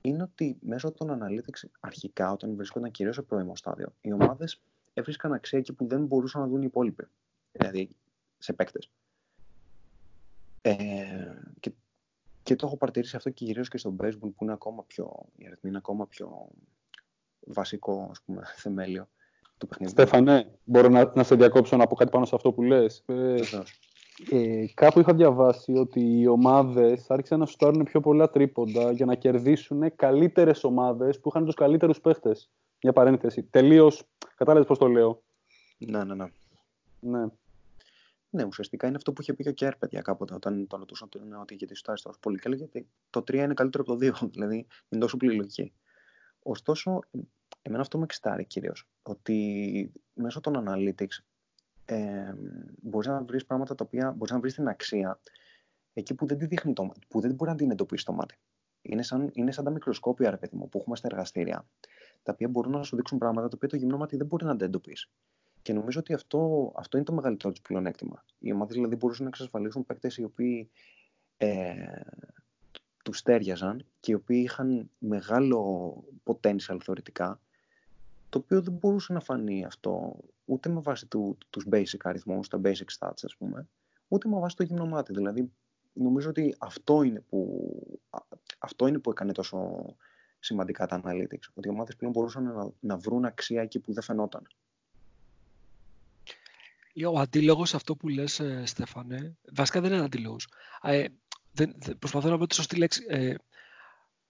είναι 0.00 0.22
ότι 0.22 0.58
μέσω 0.60 0.92
των 0.92 1.20
analytics 1.22 1.68
αρχικά, 1.80 2.32
όταν 2.32 2.54
βρισκόταν 2.54 2.90
κυρίως 2.90 3.14
σε 3.14 3.22
πρώιμο 3.22 3.56
στάδιο, 3.56 3.94
οι 4.00 4.12
ομάδες 4.12 4.60
έβρισκαν 4.94 5.32
αξία 5.32 5.58
εκεί 5.58 5.72
που 5.72 5.86
δεν 5.86 6.04
μπορούσαν 6.04 6.40
να 6.40 6.46
δουν 6.46 6.62
οι 6.62 6.66
υπόλοιποι. 6.66 7.06
Δηλαδή 7.52 7.90
σε 8.38 8.52
παίκτες. 8.52 8.90
Ε, 10.62 10.74
και, 11.60 11.72
και 12.42 12.56
το 12.56 12.66
έχω 12.66 12.76
παρατηρήσει 12.76 13.16
αυτό 13.16 13.30
και 13.30 13.44
κυρίως 13.44 13.68
και 13.68 13.78
στο 13.78 13.96
baseball 14.00 14.18
που 14.20 14.36
είναι 14.40 14.52
ακόμα 14.52 14.84
πιο, 14.84 15.26
η 15.36 15.46
αριθμή 15.46 15.68
είναι 15.68 15.78
ακόμα 15.78 16.06
πιο 16.06 16.48
βασικό 17.46 18.08
ας 18.10 18.20
πούμε, 18.22 18.42
θεμέλιο 18.56 19.08
του 19.58 19.66
παιχνιδιού. 19.66 19.94
Στέφανε, 19.94 20.58
μπορώ 20.64 20.88
να, 20.88 21.12
να 21.14 21.22
σε 21.22 21.34
διακόψω 21.34 21.76
να 21.76 21.86
πω 21.86 21.94
κάτι 21.94 22.10
πάνω 22.10 22.24
σε 22.24 22.34
αυτό 22.34 22.52
που 22.52 22.62
λες. 22.62 23.02
Ε, 23.06 23.40
ε, 24.30 24.66
κάπου 24.74 25.00
είχα 25.00 25.14
διαβάσει 25.14 25.72
ότι 25.72 26.18
οι 26.20 26.26
ομάδες 26.26 27.10
άρχισαν 27.10 27.38
να 27.38 27.46
σουτάρουν 27.46 27.82
πιο 27.84 28.00
πολλά 28.00 28.30
τρίποντα 28.30 28.92
για 28.92 29.06
να 29.06 29.14
κερδίσουν 29.14 29.96
καλύτερες 29.96 30.64
ομάδες 30.64 31.20
που 31.20 31.28
είχαν 31.28 31.44
τους 31.44 31.54
καλύτερους 31.54 32.00
παίχτες. 32.00 32.50
Μια 32.82 32.92
παρένθεση. 32.92 33.42
Τελείως. 33.42 34.04
Κατάλαβες 34.36 34.66
πώς 34.66 34.78
το 34.78 34.86
λέω. 34.86 35.22
Ναι, 35.78 36.04
ναι, 36.04 36.14
ναι. 36.14 36.26
Ναι. 37.00 37.26
Ναι, 38.30 38.44
ουσιαστικά 38.44 38.86
είναι 38.86 38.96
αυτό 38.96 39.12
που 39.12 39.22
είχε 39.22 39.34
πει 39.34 39.42
και 39.42 39.48
ο 39.48 39.52
Κέρ, 39.52 39.76
παιδιά, 39.76 40.00
κάποτε, 40.00 40.34
όταν 40.34 40.66
τον 40.66 40.78
ρωτούσαν 40.78 41.08
ότι 41.40 41.54
γιατί 41.54 41.74
σου 41.74 41.82
τόσο 41.82 42.10
πολύ 42.20 42.38
καλή, 42.38 42.56
γιατί 42.56 42.86
το 43.10 43.20
3 43.20 43.34
είναι 43.34 43.54
καλύτερο 43.54 43.84
από 43.86 43.96
το 43.96 44.06
2. 44.06 44.28
Δηλαδή 44.34 44.66
είναι 44.88 45.00
τόσο 45.00 45.16
πολύ 45.16 45.34
λογική. 45.34 45.72
Ωστόσο, 46.42 47.00
εμένα 47.62 47.82
αυτό 47.82 47.98
με 47.98 48.04
εξητάρει 48.04 48.44
κυρίως. 48.44 48.88
Ότι 49.02 49.92
μέσω 50.12 50.40
των 50.40 50.64
analytics 50.66 51.18
ε, 51.84 52.34
μπορείς 52.82 53.08
να 53.08 53.22
βρεις 53.22 53.44
πράγματα 53.44 53.74
τα 53.74 53.84
οποία 53.84 54.10
μπορείς 54.12 54.32
να 54.32 54.40
βρεις 54.40 54.54
την 54.54 54.68
αξία 54.68 55.20
εκεί 55.92 56.14
που 56.14 56.26
δεν 56.26 56.38
τη 56.38 56.46
δείχνει 56.46 56.72
το 56.72 56.84
μάτι, 56.84 57.06
που 57.08 57.20
δεν 57.20 57.34
μπορεί 57.34 57.50
να 57.50 57.56
την 57.56 57.70
εντοπίσει 57.70 58.04
το 58.04 58.12
μάτι. 58.12 58.34
Είναι 58.82 59.02
σαν, 59.02 59.30
είναι 59.32 59.52
σαν 59.52 59.64
τα 59.64 59.70
μικροσκόπια, 59.70 60.30
ρε 60.30 60.36
παιδί 60.36 60.56
μου, 60.56 60.68
που 60.68 60.78
έχουμε 60.78 60.96
στα 60.96 61.08
εργαστήρια, 61.10 61.66
τα 62.22 62.32
οποία 62.32 62.48
μπορούν 62.48 62.72
να 62.72 62.82
σου 62.82 62.96
δείξουν 62.96 63.18
πράγματα 63.18 63.48
τα 63.48 63.52
οποία 63.56 63.68
το 63.68 63.76
γυμνό 63.76 63.96
μάτι 63.96 64.16
δεν 64.16 64.26
μπορεί 64.26 64.44
να 64.44 64.56
τα 64.56 64.64
εντοπίσει. 64.64 65.10
Και 65.62 65.72
νομίζω 65.72 66.00
ότι 66.00 66.14
αυτό, 66.14 66.72
αυτό 66.76 66.96
είναι 66.96 67.06
το 67.06 67.12
μεγαλύτερο 67.12 67.52
τους 67.52 67.62
πλεονέκτημα. 67.62 68.24
Οι 68.38 68.52
ομάδες 68.52 68.74
δηλαδή 68.74 68.96
μπορούσαν 68.96 69.22
να 69.22 69.28
εξασφαλίσουν 69.28 69.86
παίκτες 69.86 70.16
οι 70.16 70.24
οποίοι 70.24 70.70
ε, 71.36 71.74
τους 73.10 73.18
στέριαζαν 73.18 73.84
και 74.00 74.12
οι 74.12 74.14
οποίοι 74.14 74.42
είχαν 74.44 74.90
μεγάλο 74.98 75.94
potential 76.24 76.78
θεωρητικά, 76.82 77.40
το 78.28 78.38
οποίο 78.38 78.62
δεν 78.62 78.72
μπορούσε 78.72 79.12
να 79.12 79.20
φανεί 79.20 79.64
αυτό 79.64 80.16
ούτε 80.44 80.68
με 80.68 80.80
βάση 80.80 81.06
του, 81.06 81.38
τους 81.50 81.66
basic 81.70 81.98
αριθμούς, 82.02 82.48
τα 82.48 82.60
basic 82.64 82.98
stats 82.98 83.22
ας 83.22 83.36
πούμε, 83.38 83.68
ούτε 84.08 84.28
με 84.28 84.38
βάση 84.38 84.56
το 84.56 84.62
γυμνομάτι. 84.62 85.12
Δηλαδή, 85.12 85.50
νομίζω 85.92 86.28
ότι 86.28 86.54
αυτό 86.58 87.02
είναι 87.02 87.20
που, 87.20 87.72
αυτό 88.58 88.86
είναι 88.86 88.98
που 88.98 89.10
έκανε 89.10 89.32
τόσο 89.32 89.84
σημαντικά 90.38 90.86
τα 90.86 91.00
analytics, 91.04 91.48
ότι 91.54 91.68
οι 91.68 91.70
ομάδες 91.70 91.96
πλέον 91.96 92.12
μπορούσαν 92.12 92.42
να, 92.42 92.70
να 92.80 92.96
βρουν 92.96 93.24
αξία 93.24 93.62
εκεί 93.62 93.78
που 93.78 93.92
δεν 93.92 94.02
φαινόταν. 94.02 94.46
Ο 97.06 97.18
αντίλογος 97.18 97.74
αυτό 97.74 97.96
που 97.96 98.08
λες, 98.08 98.40
ε, 98.40 98.62
Στέφανε, 98.66 99.36
βασικά 99.52 99.80
δεν 99.80 99.92
είναι 99.92 100.04
αντίλογος. 100.04 100.48
Ε, 101.58 101.64
δεν, 101.64 101.98
προσπαθώ 101.98 102.28
να 102.28 102.36
βρω 102.36 102.46
τη 102.46 102.54
σωστή 102.54 102.76
λέξη. 102.76 103.04
Ε, 103.08 103.34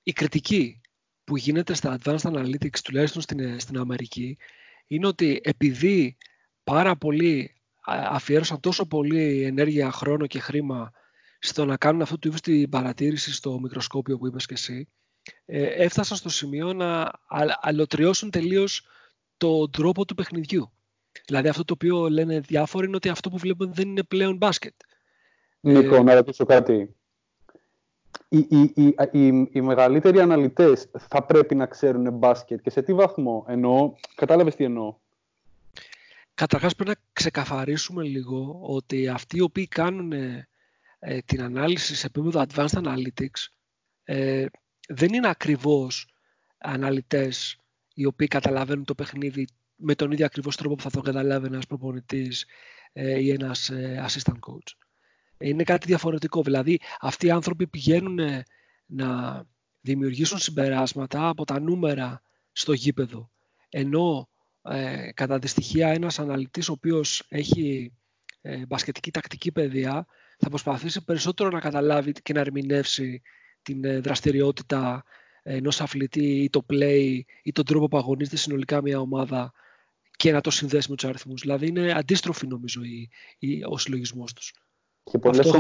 η 0.03 0.13
κριτική 0.13 0.81
που 1.25 1.37
γίνεται 1.37 1.75
στα 1.75 1.99
advanced 1.99 2.19
analytics, 2.19 2.79
τουλάχιστον 2.85 3.23
στην, 3.23 3.41
ε, 3.41 3.59
στην 3.59 3.79
Αμερική, 3.79 4.39
είναι 4.87 5.07
ότι 5.07 5.41
επειδή 5.43 6.17
πάρα 6.65 6.97
πολλοί 6.97 7.55
αφιέρωσαν 7.87 8.61
τόσο 8.61 8.87
πολύ 8.87 9.43
ενέργεια, 9.43 9.91
χρόνο 9.91 10.27
και 10.27 10.39
χρήμα 10.41 10.93
στο 11.39 11.65
να 11.65 11.77
κάνουν 11.77 12.03
αυτό 12.03 12.19
του 12.19 12.29
είδους 12.29 12.41
την 12.41 12.69
παρατήρηση 12.69 13.33
στο 13.33 13.61
μικροσκόπιο 13.61 14.19
που 14.19 14.27
είπες 14.27 14.47
και 14.47 14.55
εσύ, 14.55 14.89
ε, 15.45 15.65
έφτασαν 15.65 16.17
στο 16.17 16.29
σημείο 16.29 16.73
να 16.73 17.11
αλωτριώσουν 17.61 18.31
τελείως 18.31 18.87
τον 19.37 19.71
τρόπο 19.71 20.05
του 20.05 20.15
παιχνιδιού. 20.15 20.73
Δηλαδή 21.27 21.49
αυτό 21.49 21.65
το 21.65 21.73
οποίο 21.73 22.09
λένε 22.09 22.41
διάφοροι 22.41 22.87
είναι 22.87 22.97
ότι 22.97 23.09
αυτό 23.09 23.31
που 23.31 23.39
βλέπουμε 23.39 23.71
δεν 23.75 23.89
είναι 23.89 24.03
πλέον 24.03 24.37
μπάσκετ. 24.37 24.75
Νίκο, 25.61 25.95
ε, 25.95 26.03
να 26.03 26.15
ρωτήσω 26.15 26.45
κάτι 26.45 26.95
οι, 28.29 28.39
οι, 28.39 28.73
οι, 28.75 28.95
οι, 29.11 29.49
οι 29.53 29.61
μεγαλύτεροι 29.61 30.21
αναλυτές 30.21 30.91
θα 31.09 31.23
πρέπει 31.23 31.55
να 31.55 31.67
ξέρουν 31.67 32.13
μπάσκετ 32.13 32.61
και 32.61 32.71
σε 32.71 32.83
τι 32.83 32.95
βαθμό 32.95 33.45
εννοώ, 33.49 33.93
κατάλαβες 34.15 34.55
τι 34.55 34.65
εννοώ. 34.65 34.97
Καταρχάς 36.35 36.75
πρέπει 36.75 36.91
να 36.91 36.97
ξεκαθαρίσουμε 37.13 38.03
λίγο 38.03 38.61
ότι 38.63 39.09
αυτοί 39.09 39.37
οι 39.37 39.41
οποίοι 39.41 39.67
κάνουν 39.67 40.13
ε, 40.13 40.49
την 41.25 41.43
ανάλυση 41.43 41.95
σε 41.95 42.07
επίπεδο 42.07 42.45
Advanced 42.49 42.83
Analytics 42.83 43.49
ε, 44.05 44.47
δεν 44.89 45.13
είναι 45.13 45.29
ακριβώς 45.29 46.09
αναλυτές 46.59 47.59
οι 47.95 48.07
οποίοι 48.07 48.27
καταλαβαίνουν 48.27 48.85
το 48.85 48.95
παιχνίδι 48.95 49.47
με 49.77 49.95
τον 49.95 50.13
ίδιο 50.13 50.25
ακριβώς 50.25 50.57
τρόπο 50.57 50.75
που 50.75 50.83
θα 50.83 50.91
το 50.91 51.01
καταλάβει 51.01 51.47
ένας 51.47 51.67
προπονητής 51.67 52.47
ε, 52.93 53.19
ή 53.19 53.31
ένας 53.31 53.71
ε, 53.71 54.05
assistant 54.09 54.39
coach 54.39 54.77
είναι 55.41 55.63
κάτι 55.63 55.87
διαφορετικό. 55.87 56.43
Δηλαδή 56.43 56.81
αυτοί 57.01 57.27
οι 57.27 57.31
άνθρωποι 57.31 57.67
πηγαίνουν 57.67 58.19
ε, 58.19 58.43
να 58.87 59.43
δημιουργήσουν 59.81 60.39
συμπεράσματα 60.39 61.29
από 61.29 61.45
τα 61.45 61.61
νούμερα 61.61 62.23
στο 62.53 62.73
γήπεδο. 62.73 63.31
Ενώ 63.69 64.29
ε, 64.63 65.13
κατά 65.15 65.39
τη 65.39 65.47
στοιχεία 65.47 65.89
ένας 65.89 66.19
αναλυτής 66.19 66.69
ο 66.69 66.73
οποίος 66.73 67.25
έχει 67.29 67.93
ε, 68.41 68.67
μπασκετική 68.67 69.11
τακτική 69.11 69.53
παιδεία 69.53 70.07
θα 70.39 70.49
προσπαθήσει 70.49 71.05
περισσότερο 71.05 71.51
να 71.51 71.61
καταλάβει 71.61 72.13
και 72.13 72.33
να 72.33 72.41
ερμηνεύσει 72.41 73.23
την 73.63 73.85
ε, 73.85 74.01
δραστηριότητα 74.01 75.05
ενός 75.43 75.81
αθλητή 75.81 76.43
ή 76.43 76.51
το 76.51 76.67
play 76.73 77.21
ή 77.43 77.53
τον 77.53 77.65
τρόπο 77.65 77.89
που 77.89 77.97
αγωνίζεται 77.97 78.37
συνολικά 78.37 78.83
μια 78.83 78.99
ομάδα 78.99 79.53
και 80.17 80.33
να 80.33 80.41
το 80.41 80.51
συνδέσει 80.51 80.91
με 80.91 80.97
τους 80.97 81.09
αριθμούς. 81.09 81.41
Δηλαδή 81.41 81.67
είναι 81.67 81.93
αντίστροφη 81.93 82.47
νομίζω 82.47 82.83
η, 82.83 83.09
η, 83.39 83.65
ο 83.65 83.79
συλλογισμός 83.79 84.33
τους. 84.33 84.53
Και 85.11 85.19
πολλές 85.19 85.55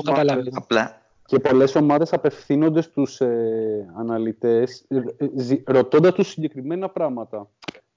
Απλά, 0.52 1.02
Και 1.26 1.38
πολλές 1.38 1.74
ομάδες 1.74 2.12
απευθύνονται 2.12 2.80
στους 2.80 3.20
ε, 3.20 3.92
αναλυτές 3.96 4.84
ε, 4.88 4.96
ε 5.16 5.62
ρωτώντας 5.66 6.12
τους 6.12 6.28
συγκεκριμένα 6.28 6.88
πράγματα. 6.88 7.48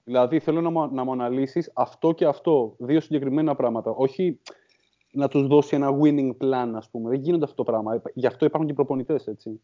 Δηλαδή 0.04 0.40
θέλω 0.40 0.60
να, 0.60 0.70
να 0.86 1.04
μου 1.04 1.12
αναλύσεις 1.12 1.70
αυτό 1.74 2.12
και 2.12 2.24
αυτό, 2.24 2.74
δύο 2.78 3.00
συγκεκριμένα 3.00 3.54
πράγματα. 3.54 3.90
Όχι 3.90 4.40
να 5.10 5.28
τους 5.28 5.46
δώσει 5.46 5.76
ένα 5.76 5.98
winning 6.02 6.30
plan, 6.40 6.72
ας 6.74 6.90
πούμε. 6.90 7.10
Δεν 7.10 7.20
γίνονται 7.20 7.44
αυτό 7.44 7.56
το 7.56 7.62
πράγμα. 7.62 8.02
Γι' 8.14 8.26
αυτό 8.26 8.44
υπάρχουν 8.44 8.68
και 8.68 8.74
προπονητές, 8.74 9.26
έτσι. 9.26 9.60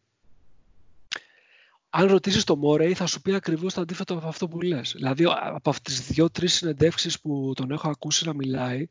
Αν 1.91 2.07
ρωτήσεις 2.07 2.45
τον 2.45 2.59
Μόρεϊ 2.59 2.95
θα 2.95 3.07
σου 3.07 3.23
πει 3.23 3.35
ακριβώς 3.35 3.75
το 3.75 3.81
αντίθετο 3.81 4.15
από 4.15 4.29
αυτό 4.29 4.49
που 4.49 4.61
λες. 4.61 4.93
Δηλαδή 4.97 5.25
από 5.55 5.71
αυτές 5.71 5.97
τις 5.97 6.07
δύο-τρεις 6.07 6.55
συνεντεύξεις 6.55 7.21
που 7.21 7.53
τον 7.55 7.71
έχω 7.71 7.89
ακούσει 7.89 8.27
να 8.27 8.35
μιλάει, 8.35 8.89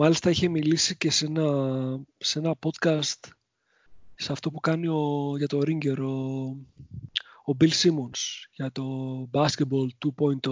μάλιστα 0.00 0.30
είχε 0.30 0.48
μιλήσει 0.48 0.96
και 0.96 1.10
σε 1.10 1.26
ένα, 1.26 1.46
σε 2.18 2.38
ένα 2.38 2.54
podcast 2.60 3.28
σε 4.14 4.32
αυτό 4.32 4.50
που 4.50 4.60
κάνει 4.60 4.86
ο, 4.86 5.34
για 5.36 5.46
το 5.46 5.58
Ringer 5.58 5.98
ο, 5.98 6.12
ο 7.52 7.56
Bill 7.60 7.70
Simmons 7.70 8.46
για 8.52 8.72
το 8.72 8.84
Basketball 9.32 9.88
2.0 10.18 10.50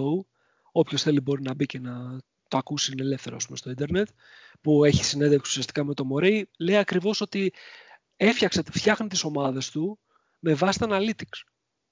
όποιος 0.71 1.01
θέλει 1.01 1.19
μπορεί 1.19 1.41
να 1.41 1.53
μπει 1.53 1.65
και 1.65 1.79
να 1.79 2.19
το 2.47 2.57
ακούσει 2.57 2.91
είναι 2.91 3.01
ελεύθερο 3.01 3.37
πούμε, 3.45 3.57
στο 3.57 3.69
ίντερνετ 3.69 4.07
που 4.61 4.83
έχει 4.83 5.03
συνέντευξη 5.03 5.49
ουσιαστικά 5.49 5.83
με 5.83 5.93
το 5.93 6.05
Μωρέι 6.05 6.49
λέει 6.59 6.77
ακριβώς 6.77 7.21
ότι 7.21 7.53
έφτιαξε, 8.17 8.63
φτιάχνει 8.71 9.07
τις 9.07 9.23
ομάδες 9.23 9.71
του 9.71 9.99
με 10.39 10.53
βάση 10.53 10.79
τα 10.79 10.87
analytics. 10.89 11.41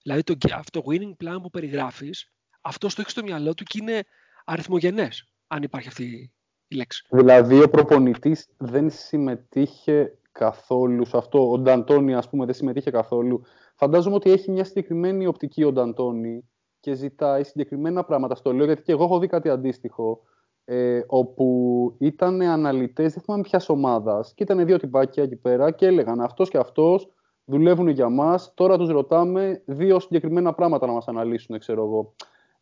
Δηλαδή 0.01 0.23
το, 0.23 0.37
αυτό 0.53 0.81
το 0.81 0.91
winning 0.91 1.25
plan 1.25 1.37
που 1.41 1.49
περιγράφεις 1.49 2.31
αυτός 2.61 2.95
το 2.95 3.01
έχεις 3.01 3.13
στο 3.13 3.23
μυαλό 3.23 3.53
του 3.53 3.63
και 3.63 3.77
είναι 3.81 4.03
αριθμογενές 4.45 5.27
αν 5.47 5.63
υπάρχει 5.63 5.87
αυτή 5.87 6.34
η 6.67 6.75
λέξη. 6.75 7.05
Δηλαδή 7.09 7.63
ο 7.63 7.69
προπονητής 7.69 8.47
δεν 8.57 8.89
συμμετείχε 8.89 10.17
καθόλου 10.31 11.05
σε 11.05 11.17
αυτό. 11.17 11.51
Ο 11.51 11.57
Νταντώνη, 11.57 12.13
ας 12.13 12.29
πούμε, 12.29 12.45
δεν 12.45 12.53
συμμετείχε 12.53 12.91
καθόλου. 12.91 13.41
Φαντάζομαι 13.75 14.15
ότι 14.15 14.31
έχει 14.31 14.51
μια 14.51 14.63
συγκεκριμένη 14.63 15.25
οπτική 15.25 15.63
ο 15.63 15.71
Νταντώνη 15.71 16.49
και 16.79 16.93
ζητάει 16.93 17.43
συγκεκριμένα 17.43 18.03
πράγματα. 18.03 18.35
Στο 18.35 18.53
λέω 18.53 18.65
γιατί 18.65 18.81
και 18.81 18.91
εγώ 18.91 19.03
έχω 19.03 19.19
δει 19.19 19.27
κάτι 19.27 19.49
αντίστοιχο. 19.49 20.21
Ε, 20.67 21.01
όπου 21.07 21.95
ήταν 21.99 22.41
αναλυτές, 22.41 23.13
δεν 23.13 23.23
θυμάμαι 23.23 23.43
ποιας 23.43 23.69
ομάδας, 23.69 24.33
και 24.33 24.43
ήταν 24.43 24.65
δύο 24.65 24.77
τυπάκια 24.77 25.23
εκεί 25.23 25.35
πέρα 25.35 25.71
και 25.71 25.85
έλεγαν 25.85 26.21
αυτός 26.21 26.49
και 26.49 26.57
αυτός 26.57 27.09
δουλεύουν 27.45 27.87
για 27.87 28.09
μας, 28.09 28.53
τώρα 28.53 28.77
τους 28.77 28.89
ρωτάμε 28.89 29.61
δύο 29.65 29.99
συγκεκριμένα 29.99 30.53
πράγματα 30.53 30.85
να 30.85 30.93
μας 30.93 31.07
αναλύσουν, 31.07 31.59
ξέρω 31.59 31.83
εγώ. 31.83 32.13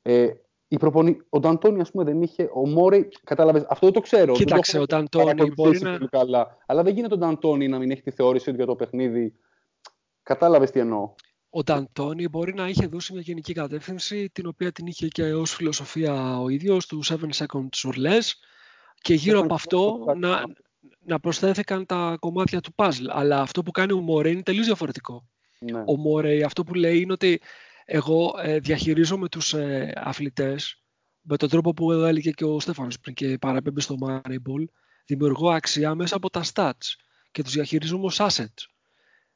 Ε, 0.02 0.30
η 0.74 0.78
προπονη... 0.78 1.18
Ο 1.30 1.40
Νταντώνη, 1.40 1.82
ας 1.82 1.92
πούμε, 1.92 2.04
δεν 2.04 2.22
είχε. 2.22 2.50
Ο 2.54 2.68
Μόρεϊ, 2.68 3.10
κατάλαβες. 3.24 3.66
Αυτό 3.70 3.86
δεν 3.86 3.96
το 3.96 4.02
ξέρω. 4.02 4.34
Κοίταξε, 4.34 4.80
ο 4.80 4.86
Νταντώνη 4.86 5.52
μπορεί 5.56 5.80
να. 5.80 5.98
Καλά. 5.98 6.58
Αλλά 6.66 6.84
δεν 6.84 6.94
γίνεται 6.94 7.14
ο 7.14 7.18
Νταντώνη 7.18 7.68
να 7.68 7.78
μην 7.78 7.92
έχει 7.92 8.02
τη 8.02 8.12
θεώρηση 8.12 8.50
του 8.50 8.56
για 8.56 8.66
το 8.66 8.76
παιχνίδι. 8.76 9.34
Κατάλαβες 10.24 10.72
τι 10.72 10.80
εννοώ. 10.80 11.14
Ο 11.50 11.64
Νταντώνη 11.64 12.28
μπορεί 12.28 12.54
να 12.54 12.68
είχε 12.68 12.86
δώσει 12.88 13.14
μια 13.14 13.22
γενική 13.22 13.54
κατεύθυνση, 13.54 14.30
την 14.30 14.48
οποία 14.48 14.72
την 14.72 14.88
είχε 14.88 15.08
και 15.08 15.34
ως 15.34 15.54
φιλοσοφία 15.54 16.40
ο 16.40 16.50
ίδιος, 16.50 16.86
του 16.86 17.04
7 17.06 17.16
seconds 17.16 17.92
or 17.92 17.94
less, 17.94 18.32
και 19.02 19.14
γύρω 19.14 19.40
από 19.40 19.54
αυτό 19.54 20.06
να, 20.18 20.44
να 21.06 21.20
προσθέθηκαν 21.20 21.86
τα 21.86 22.18
κομμάτια 22.20 22.62
του 22.62 22.74
puzzle. 22.76 23.08
Αλλά 23.10 23.42
αυτό 23.42 23.64
που 23.64 23.72
κάνει 23.72 23.94
ο 23.94 24.00
Μόρεϊ 24.00 24.32
είναι 24.32 24.44
τελείως 24.44 24.66
διαφορετικό. 24.66 25.28
Ναι. 25.60 25.84
Ο 25.86 25.98
Μόρεϊ 25.98 26.44
αυτό 26.44 26.64
που 26.64 26.74
λέει 26.74 27.00
είναι 27.00 27.14
ότι 27.14 27.42
εγώ 27.86 28.34
ε, 28.42 28.60
διαχειρίζομαι 28.60 29.30
τους 29.30 29.54
ε, 29.54 29.94
αθλητές 29.96 30.84
με 31.22 31.38
τον 31.38 31.50
τρόπο 31.50 31.74
που 31.74 31.92
έλεγε 31.92 32.32
και 32.32 32.46
ο 32.46 32.60
Στέφανος 32.60 33.00
πριν 33.00 33.16
και 33.16 33.38
παραπέμπει 33.38 33.82
στο 33.82 33.96
Moneyball, 34.06 34.66
δημιουργώ 35.06 35.50
αξία 35.50 35.96
μέσα 35.96 36.16
από 36.16 36.30
τα 36.30 36.44
stats 36.54 36.96
και 37.32 37.44
τους 37.44 37.54
διαχειρίζομαι 37.54 38.06
ως 38.06 38.18
assets 38.22 38.68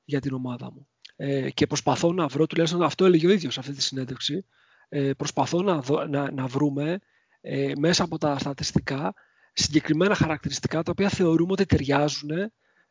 για 0.04 0.20
την 0.20 0.34
ομάδα 0.34 0.72
μου. 0.72 0.88
Ε, 1.16 1.52
και 1.52 1.68
προσπαθώ 1.68 2.14
να 2.14 2.28
βρω, 2.28 2.48
τουλάχιστον 2.48 2.84
αυτό 2.84 3.06
έλεγε 3.06 3.28
ο 3.28 3.30
ίδιος 3.30 3.54
σε 3.54 3.60
αυτή 3.60 3.74
τη 3.74 3.82
συνέντευξη, 3.82 4.46
ε, 4.90 5.14
προσπαθώ 5.14 5.62
να, 5.62 5.84
να, 6.08 6.32
να 6.32 6.48
βρούμε 6.48 7.00
ε, 7.42 7.72
μέσα 7.78 8.04
από 8.04 8.18
τα 8.18 8.38
στατιστικά 8.40 9.14
συγκεκριμένα 9.54 10.16
χαρακτηριστικά 10.16 10.84
τα 10.84 10.92
οποία 10.92 11.10
θεωρούμε 11.10 11.52
ότι 11.52 11.66
ταιριάζουν 11.66 12.30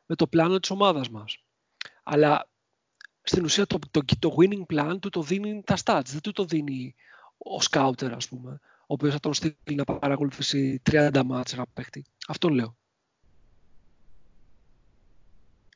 με 0.07 0.15
το 0.15 0.27
πλάνο 0.27 0.59
της 0.59 0.71
ομάδας 0.71 1.11
μας. 1.11 1.45
Αλλά 2.03 2.49
στην 3.29 3.45
ουσία 3.45 3.66
το, 3.66 3.79
το, 3.91 4.03
το 4.18 4.37
winning 4.39 4.74
plan 4.74 4.97
του 5.01 5.09
το 5.09 5.22
δίνει 5.22 5.62
τα 5.64 5.77
stats, 5.85 6.03
δεν 6.05 6.20
του 6.20 6.33
το 6.33 6.45
δίνει 6.45 6.95
ο 7.39 7.59
scouter 7.70 8.11
ας 8.14 8.29
πούμε, 8.29 8.61
ο 8.81 8.85
οποίος 8.87 9.12
θα 9.12 9.20
τον 9.20 9.35
στείλει 9.35 9.55
να 9.64 9.85
παρακολουθήσει 9.85 10.83
30 10.91 11.22
ματς 11.27 11.57
ενός 11.57 11.66
παίχτη. 11.74 12.05
Αυτό 12.29 12.49
λέω. 12.49 12.77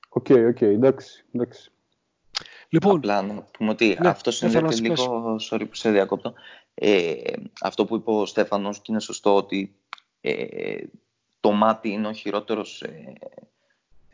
Οκ, 0.09 0.27
okay, 0.29 0.47
οκ, 0.49 0.57
okay, 0.57 0.63
εντάξει, 0.63 1.25
εντάξει. 1.33 1.71
Λοιπόν, 2.69 2.97
Απλά 2.97 3.23
να 3.23 3.43
πούμε 3.43 3.71
ότι 3.71 3.97
ναι, 4.01 4.09
αυτό 4.09 4.31
είναι 4.47 4.71
λίγο, 4.71 5.37
sorry 5.51 5.65
που 5.69 5.75
σε 5.75 5.91
διακόπτω, 5.91 6.35
ε, 6.75 7.33
αυτό 7.61 7.85
που 7.85 7.97
είπε 7.97 8.11
ο 8.11 8.27
Στέφανος 8.27 8.79
και 8.79 8.93
είναι 8.93 9.01
σωστό 9.01 9.37
ότι 9.37 9.75
ε, 10.21 10.85
το 11.41 11.53
μάτι 11.53 11.89
είναι 11.89 12.09
ο 12.09 12.13
χειρότερος, 12.13 12.83
ε, 12.83 13.13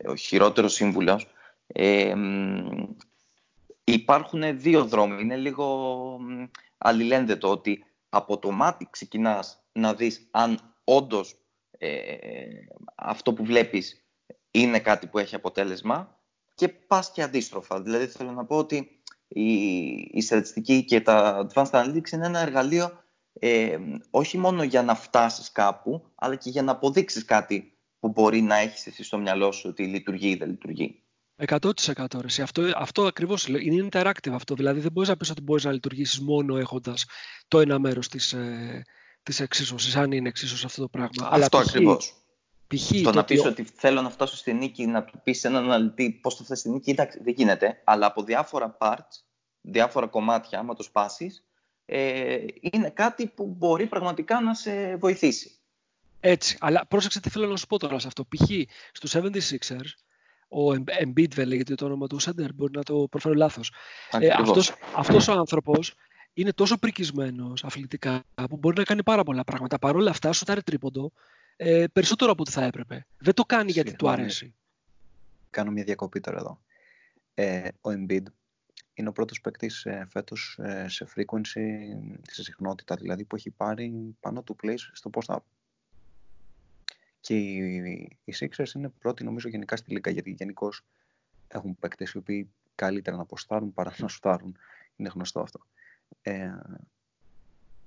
ο 0.07 0.15
χειρότερος 0.15 0.73
σύμβουλος. 0.73 1.27
Ε, 1.67 2.13
υπάρχουν 3.91 4.59
δύο 4.59 4.85
δρόμοι. 4.85 5.21
Είναι 5.21 5.35
λίγο 5.35 6.19
αλληλένδετο 6.77 7.49
ότι 7.49 7.85
από 8.09 8.39
το 8.39 8.51
μάτι 8.51 8.87
ξεκινάς 8.89 9.63
να 9.71 9.93
δεις 9.93 10.27
αν 10.31 10.75
όντως 10.83 11.35
ε, 11.71 12.17
αυτό 12.95 13.33
που 13.33 13.45
βλέπεις 13.45 14.05
είναι 14.51 14.79
κάτι 14.79 15.07
που 15.07 15.17
έχει 15.17 15.35
αποτέλεσμα 15.35 16.19
και 16.55 16.67
πας 16.67 17.11
και 17.11 17.21
αντίστροφα. 17.21 17.81
Δηλαδή 17.81 18.05
θέλω 18.05 18.31
να 18.31 18.45
πω 18.45 18.57
ότι 18.57 19.01
η, 19.27 19.51
η 19.91 20.21
στατιστική 20.21 20.83
και 20.85 21.01
τα 21.01 21.47
advanced 21.47 21.71
analytics 21.71 22.11
είναι 22.11 22.25
ένα 22.25 22.39
εργαλείο 22.39 23.03
ε, 23.39 23.77
όχι 24.09 24.37
μόνο 24.37 24.63
για 24.63 24.83
να 24.83 24.95
φτάσεις 24.95 25.51
κάπου, 25.51 26.11
αλλά 26.15 26.35
και 26.35 26.49
για 26.49 26.63
να 26.63 26.71
αποδείξεις 26.71 27.25
κάτι 27.25 27.77
που 27.99 28.09
μπορεί 28.09 28.41
να 28.41 28.55
έχεις 28.55 28.87
εσύ 28.87 29.03
στο 29.03 29.17
μυαλό 29.17 29.51
σου 29.51 29.69
ότι 29.69 29.83
λειτουργεί 29.83 30.29
ή 30.29 30.35
δεν 30.35 30.49
λειτουργεί. 30.49 31.03
100% 31.45 32.21
ρε. 32.21 32.43
Αυτό, 32.43 32.71
αυτό 32.75 33.05
ακριβώς 33.05 33.47
είναι 33.47 33.87
interactive 33.91 34.31
αυτό. 34.31 34.55
Δηλαδή 34.55 34.79
δεν 34.79 34.91
μπορείς 34.91 35.09
να 35.09 35.17
πεις 35.17 35.29
ότι 35.29 35.41
μπορείς 35.41 35.63
να 35.63 35.71
λειτουργήσεις 35.71 36.19
μόνο 36.19 36.57
έχοντας 36.57 37.05
το 37.47 37.59
ένα 37.59 37.79
μέρος 37.79 38.07
της, 38.07 38.33
ε, 38.33 38.83
της 39.23 39.39
εξίσωσης, 39.39 39.95
αν 39.95 40.11
είναι 40.11 40.27
εξίσωση 40.27 40.65
αυτό 40.65 40.81
το 40.81 40.87
πράγμα. 40.87 41.29
Αυτό 41.31 41.57
ακριβώς. 41.57 42.13
Π.χ. 42.67 43.01
το, 43.03 43.11
να 43.11 43.23
πεις 43.23 43.45
ότι 43.45 43.63
θέλω 43.63 44.01
να 44.01 44.09
φτάσω 44.09 44.35
στη 44.35 44.53
νίκη, 44.53 44.85
να 44.85 45.03
του 45.03 45.19
πεις 45.23 45.39
σε 45.39 45.47
έναν 45.47 45.63
αναλυτή 45.63 46.19
πώς 46.21 46.35
θα 46.35 46.43
φτάσει 46.43 46.59
στη 46.59 46.69
νίκη, 46.69 46.89
εντάξει, 46.89 47.19
δεν 47.23 47.33
γίνεται. 47.37 47.81
Αλλά 47.83 48.05
από 48.05 48.23
διάφορα 48.23 48.77
parts, 48.79 49.23
διάφορα 49.61 50.07
κομμάτια, 50.07 50.59
άμα 50.59 50.73
το 50.73 50.83
σπάσεις, 50.83 51.43
ε, 51.85 52.37
είναι 52.59 52.89
κάτι 52.89 53.27
που 53.27 53.55
μπορεί 53.57 53.85
πραγματικά 53.85 54.41
να 54.41 54.53
σε 54.53 54.95
βοηθήσει. 54.95 55.51
Έτσι, 56.19 56.57
αλλά 56.59 56.85
πρόσεξε 56.87 57.19
τι 57.19 57.29
θέλω 57.29 57.47
να 57.47 57.57
σου 57.57 57.67
πω 57.67 57.79
τώρα 57.79 57.99
σε 57.99 58.07
αυτό. 58.07 58.23
Π.χ. 58.23 58.49
στους 58.91 59.15
76ers, 59.15 59.89
ο 60.47 60.71
Embiid 60.71 61.29
δεν 61.29 61.47
λέγεται 61.47 61.75
το 61.75 61.85
όνομα 61.85 62.07
του 62.07 62.19
Σέντερ, 62.19 62.53
μπορεί 62.53 62.71
να 62.75 62.83
το 62.83 63.07
προφέρω 63.09 63.35
λάθος. 63.35 63.73
Ε, 64.19 64.27
αυτός, 64.27 64.73
αυτός 64.95 65.27
ο 65.27 65.31
άνθρωπος 65.31 65.93
είναι 66.33 66.51
τόσο 66.53 66.77
πρικισμένος 66.77 67.63
αθλητικά 67.63 68.23
που 68.49 68.57
μπορεί 68.57 68.77
να 68.77 68.83
κάνει 68.83 69.03
πάρα 69.03 69.23
πολλά 69.23 69.43
πράγματα. 69.43 69.79
Παρ' 69.79 69.95
όλα 69.95 70.09
αυτά, 70.09 70.33
σουτάρει 70.33 70.63
τρίποντο 70.63 71.11
ε, 71.55 71.85
περισσότερο 71.93 72.31
από 72.31 72.41
ό,τι 72.41 72.51
θα 72.51 72.63
έπρεπε. 72.63 73.05
Δεν 73.17 73.33
το 73.33 73.43
κάνει 73.43 73.71
γιατί 73.71 73.95
του 73.95 74.09
αρέσει. 74.09 74.55
Κάνω 75.49 75.71
μια 75.71 75.83
διακοπή 75.83 76.19
τώρα 76.19 76.37
εδώ. 76.37 76.61
Ε, 77.33 77.67
ο 77.81 77.89
Embiid 77.89 78.23
είναι 78.93 79.09
ο 79.09 79.11
πρώτος 79.11 79.41
παίκτης 79.41 79.85
ε, 79.85 80.07
φέτος 80.09 80.59
ε, 80.61 80.87
σε 80.87 81.07
frequency, 81.15 81.65
σε 82.21 82.43
συχνότητα 82.43 82.95
δηλαδή, 82.95 83.23
που 83.23 83.35
έχει 83.35 83.49
πάρει 83.49 84.15
πάνω 84.19 84.43
του 84.43 84.55
place 84.63 84.89
στο 84.91 85.09
post-up. 85.13 85.37
Και 87.27 87.37
οι, 87.37 88.17
οι 88.23 88.33
Sixers 88.39 88.73
είναι 88.75 88.89
πρώτοι 88.89 89.23
νομίζω 89.23 89.49
γενικά 89.49 89.75
στη 89.75 89.91
Λίγκα, 89.91 90.09
γιατί 90.09 90.31
γενικώς 90.31 90.85
έχουν 91.47 91.77
παίκτες 91.79 92.11
οι 92.11 92.17
οποίοι 92.17 92.49
καλύτερα 92.75 93.15
να 93.15 93.21
αποστάρουν 93.21 93.73
παρά 93.73 93.93
να 93.97 94.07
σουτάρουν. 94.07 94.57
Είναι 94.95 95.09
γνωστό 95.13 95.39
αυτό. 95.39 95.59
Ε, 96.21 96.51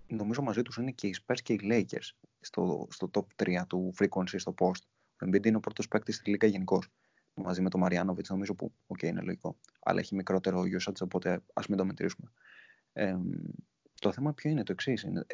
νομίζω 0.07 0.43
μαζί 0.43 0.62
τους 0.62 0.76
είναι 0.76 0.91
και 0.91 1.07
οι 1.07 1.16
Spurs 1.20 1.38
και 1.43 1.53
οι 1.53 1.61
Lakers 1.62 2.11
στο, 2.41 2.86
στο 2.91 3.11
top 3.12 3.45
3 3.45 3.62
του 3.66 3.95
frequency 3.99 4.34
στο 4.36 4.55
post. 4.59 4.82
Ο 5.22 5.26
Embiid 5.26 5.47
είναι 5.47 5.57
ο 5.57 5.61
πρώτος 5.61 5.88
παίκτης 5.88 6.16
στη 6.16 6.30
Λίγκα 6.30 6.47
γενικώς. 6.47 6.88
Μαζί 7.34 7.62
με 7.62 7.70
τον 7.70 7.80
Μαριάνοβιτ, 7.80 8.28
νομίζω 8.28 8.55
που 8.55 8.72
okay, 8.86 9.03
είναι 9.05 9.20
λογικό. 9.20 9.57
Αλλά 9.80 10.01
έχει 10.01 10.14
μικρότερο 10.14 10.61
usage, 10.61 11.01
οπότε 11.01 11.43
ας 11.53 11.66
μην 11.66 11.78
το 11.78 11.84
μετρήσουμε. 11.84 12.32
Ε, 12.93 13.16
το 14.01 14.12
θέμα 14.12 14.32
ποιο 14.32 14.51
είναι 14.51 14.62
το 14.62 14.72
εξής. 14.72 15.03
Ε, 15.05 15.24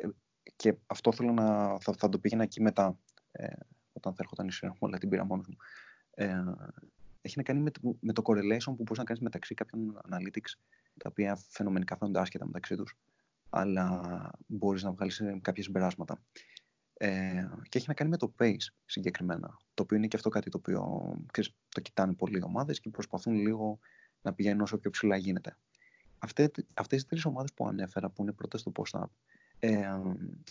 και 0.56 0.74
αυτό 0.86 1.12
θέλω 1.12 1.32
να. 1.32 1.78
θα, 1.80 1.92
θα 1.92 2.08
το 2.08 2.18
πήγαινα 2.18 2.42
εκεί 2.42 2.62
μετά. 2.62 2.98
Ε, 3.32 3.46
όταν 3.96 4.12
θα 4.12 4.18
έρχονταν 4.20 4.46
η 4.46 4.52
σειρά 4.52 4.70
μου, 4.70 4.86
αλλά 4.86 4.98
την 4.98 5.08
πήρα 5.08 5.24
μόνος 5.24 5.46
μου. 5.48 5.56
Ε, 6.10 6.44
έχει 7.20 7.34
να 7.36 7.42
κάνει 7.42 7.60
με 7.60 7.70
το, 7.70 7.96
με 8.00 8.12
το 8.12 8.22
correlation 8.24 8.64
που 8.64 8.82
μπορεί 8.82 8.98
να 8.98 9.04
κάνεις 9.04 9.22
μεταξύ 9.22 9.54
κάποιων 9.54 10.00
analytics, 10.10 10.52
τα 10.98 11.08
οποία 11.08 11.38
φαινομενικά 11.48 11.96
φαίνονται 11.96 12.20
άσχετα 12.20 12.46
μεταξύ 12.46 12.76
τους, 12.76 12.96
αλλά 13.50 14.30
μπορείς 14.46 14.82
να 14.82 14.92
βγάλεις 14.92 15.20
ε, 15.20 15.38
κάποια 15.42 15.62
συμπεράσματα. 15.62 16.22
Ε, 16.98 17.48
και 17.68 17.78
έχει 17.78 17.88
να 17.88 17.94
κάνει 17.94 18.10
με 18.10 18.16
το 18.16 18.34
pace 18.38 18.66
συγκεκριμένα. 18.84 19.56
Το 19.74 19.82
οποίο 19.82 19.96
είναι 19.96 20.06
και 20.06 20.16
αυτό 20.16 20.28
κάτι 20.28 20.50
το 20.50 20.58
οποίο 20.58 21.14
ξέρεις, 21.32 21.54
το 21.68 21.80
κοιτάνε 21.80 22.12
πολλοί 22.12 22.42
ομάδες 22.42 22.80
και 22.80 22.90
προσπαθούν 22.90 23.34
λίγο 23.34 23.78
να 24.22 24.32
πηγαίνουν 24.32 24.60
όσο 24.60 24.78
πιο 24.78 24.90
ψηλά 24.90 25.16
γίνεται. 25.16 25.56
Αυτές, 26.18 26.50
αυτές 26.74 27.02
οι 27.02 27.06
τρεις 27.06 27.24
ομάδες 27.24 27.52
που 27.52 27.66
ανέφερα, 27.66 28.10
που 28.10 28.22
είναι 28.22 28.32
πρώτα 28.32 28.58
στο 28.58 28.72
post-up, 28.74 29.06
ε, 29.58 30.00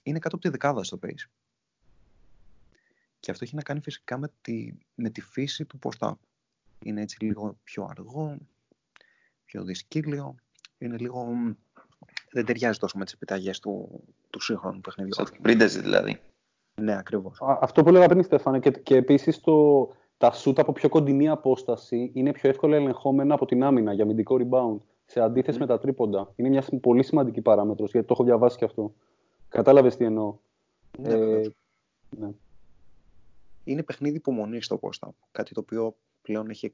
είναι 0.03 0.19
κάτω 0.19 0.35
από 0.35 0.43
τη 0.43 0.49
δεκάδα 0.49 0.83
στο 0.83 0.99
pace. 1.01 1.29
Και 3.25 3.31
αυτό 3.31 3.43
έχει 3.43 3.55
να 3.55 3.61
κάνει 3.61 3.79
φυσικά 3.79 4.17
με 4.17 4.31
τη, 4.41 4.73
με 4.95 5.09
τη 5.09 5.21
φύση 5.21 5.65
του 5.65 5.79
post-up. 5.83 6.13
Είναι 6.83 7.01
έτσι 7.01 7.23
λίγο 7.23 7.57
πιο 7.63 7.87
αργό, 7.89 8.37
πιο 9.45 9.63
δυσκύλιο, 9.63 10.35
είναι 10.77 10.97
λίγο... 10.97 11.27
Δεν 12.31 12.45
ταιριάζει 12.45 12.79
τόσο 12.79 12.97
με 12.97 13.03
τις 13.03 13.13
επιταγές 13.13 13.59
του, 13.59 14.03
του 14.29 14.39
σύγχρονου 14.41 14.81
παιχνιδιού. 14.81 15.13
Σαν 15.13 15.81
δηλαδή. 15.81 16.19
Ναι, 16.81 16.97
ακριβώς. 16.97 17.37
Αυτό 17.41 17.83
που 17.83 17.89
έλεγα 17.89 18.07
πριν, 18.07 18.23
Στέφανε, 18.23 18.59
και, 18.59 18.71
και 18.71 18.95
επίσης 18.95 19.41
τα 20.17 20.31
σούτ 20.31 20.59
από 20.59 20.71
πιο 20.71 20.89
κοντινή 20.89 21.29
απόσταση 21.29 22.11
είναι 22.13 22.31
πιο 22.31 22.49
εύκολα 22.49 22.75
ελεγχόμενα 22.75 23.33
από 23.33 23.45
την 23.45 23.63
άμυνα 23.63 23.93
για 23.93 24.03
αμυντικό 24.03 24.37
rebound. 24.39 24.77
Σε 25.05 25.19
αντίθεση 25.21 25.59
με 25.59 25.65
τα 25.65 25.79
τρίποντα. 25.79 26.33
Είναι 26.35 26.49
μια 26.49 26.63
πολύ 26.81 27.03
σημαντική 27.03 27.41
παράμετρος 27.41 27.91
γιατί 27.91 28.07
το 28.07 28.13
έχω 28.13 28.23
διαβάσει 28.23 28.57
και 28.57 28.65
αυτό. 28.65 28.93
Κατάλαβες 29.49 29.95
τι 29.95 30.05
εννοώ. 30.05 30.37
Ναι, 30.99 31.13
ε, 31.13 31.51
ναι. 32.09 32.29
Είναι 33.65 33.83
παιχνίδι 33.83 34.15
υπομονή 34.15 34.61
στο 34.61 34.79
post 34.81 35.09
Κάτι 35.31 35.53
το 35.53 35.59
οποίο 35.59 35.97
πλέον 36.21 36.49
έχει 36.49 36.71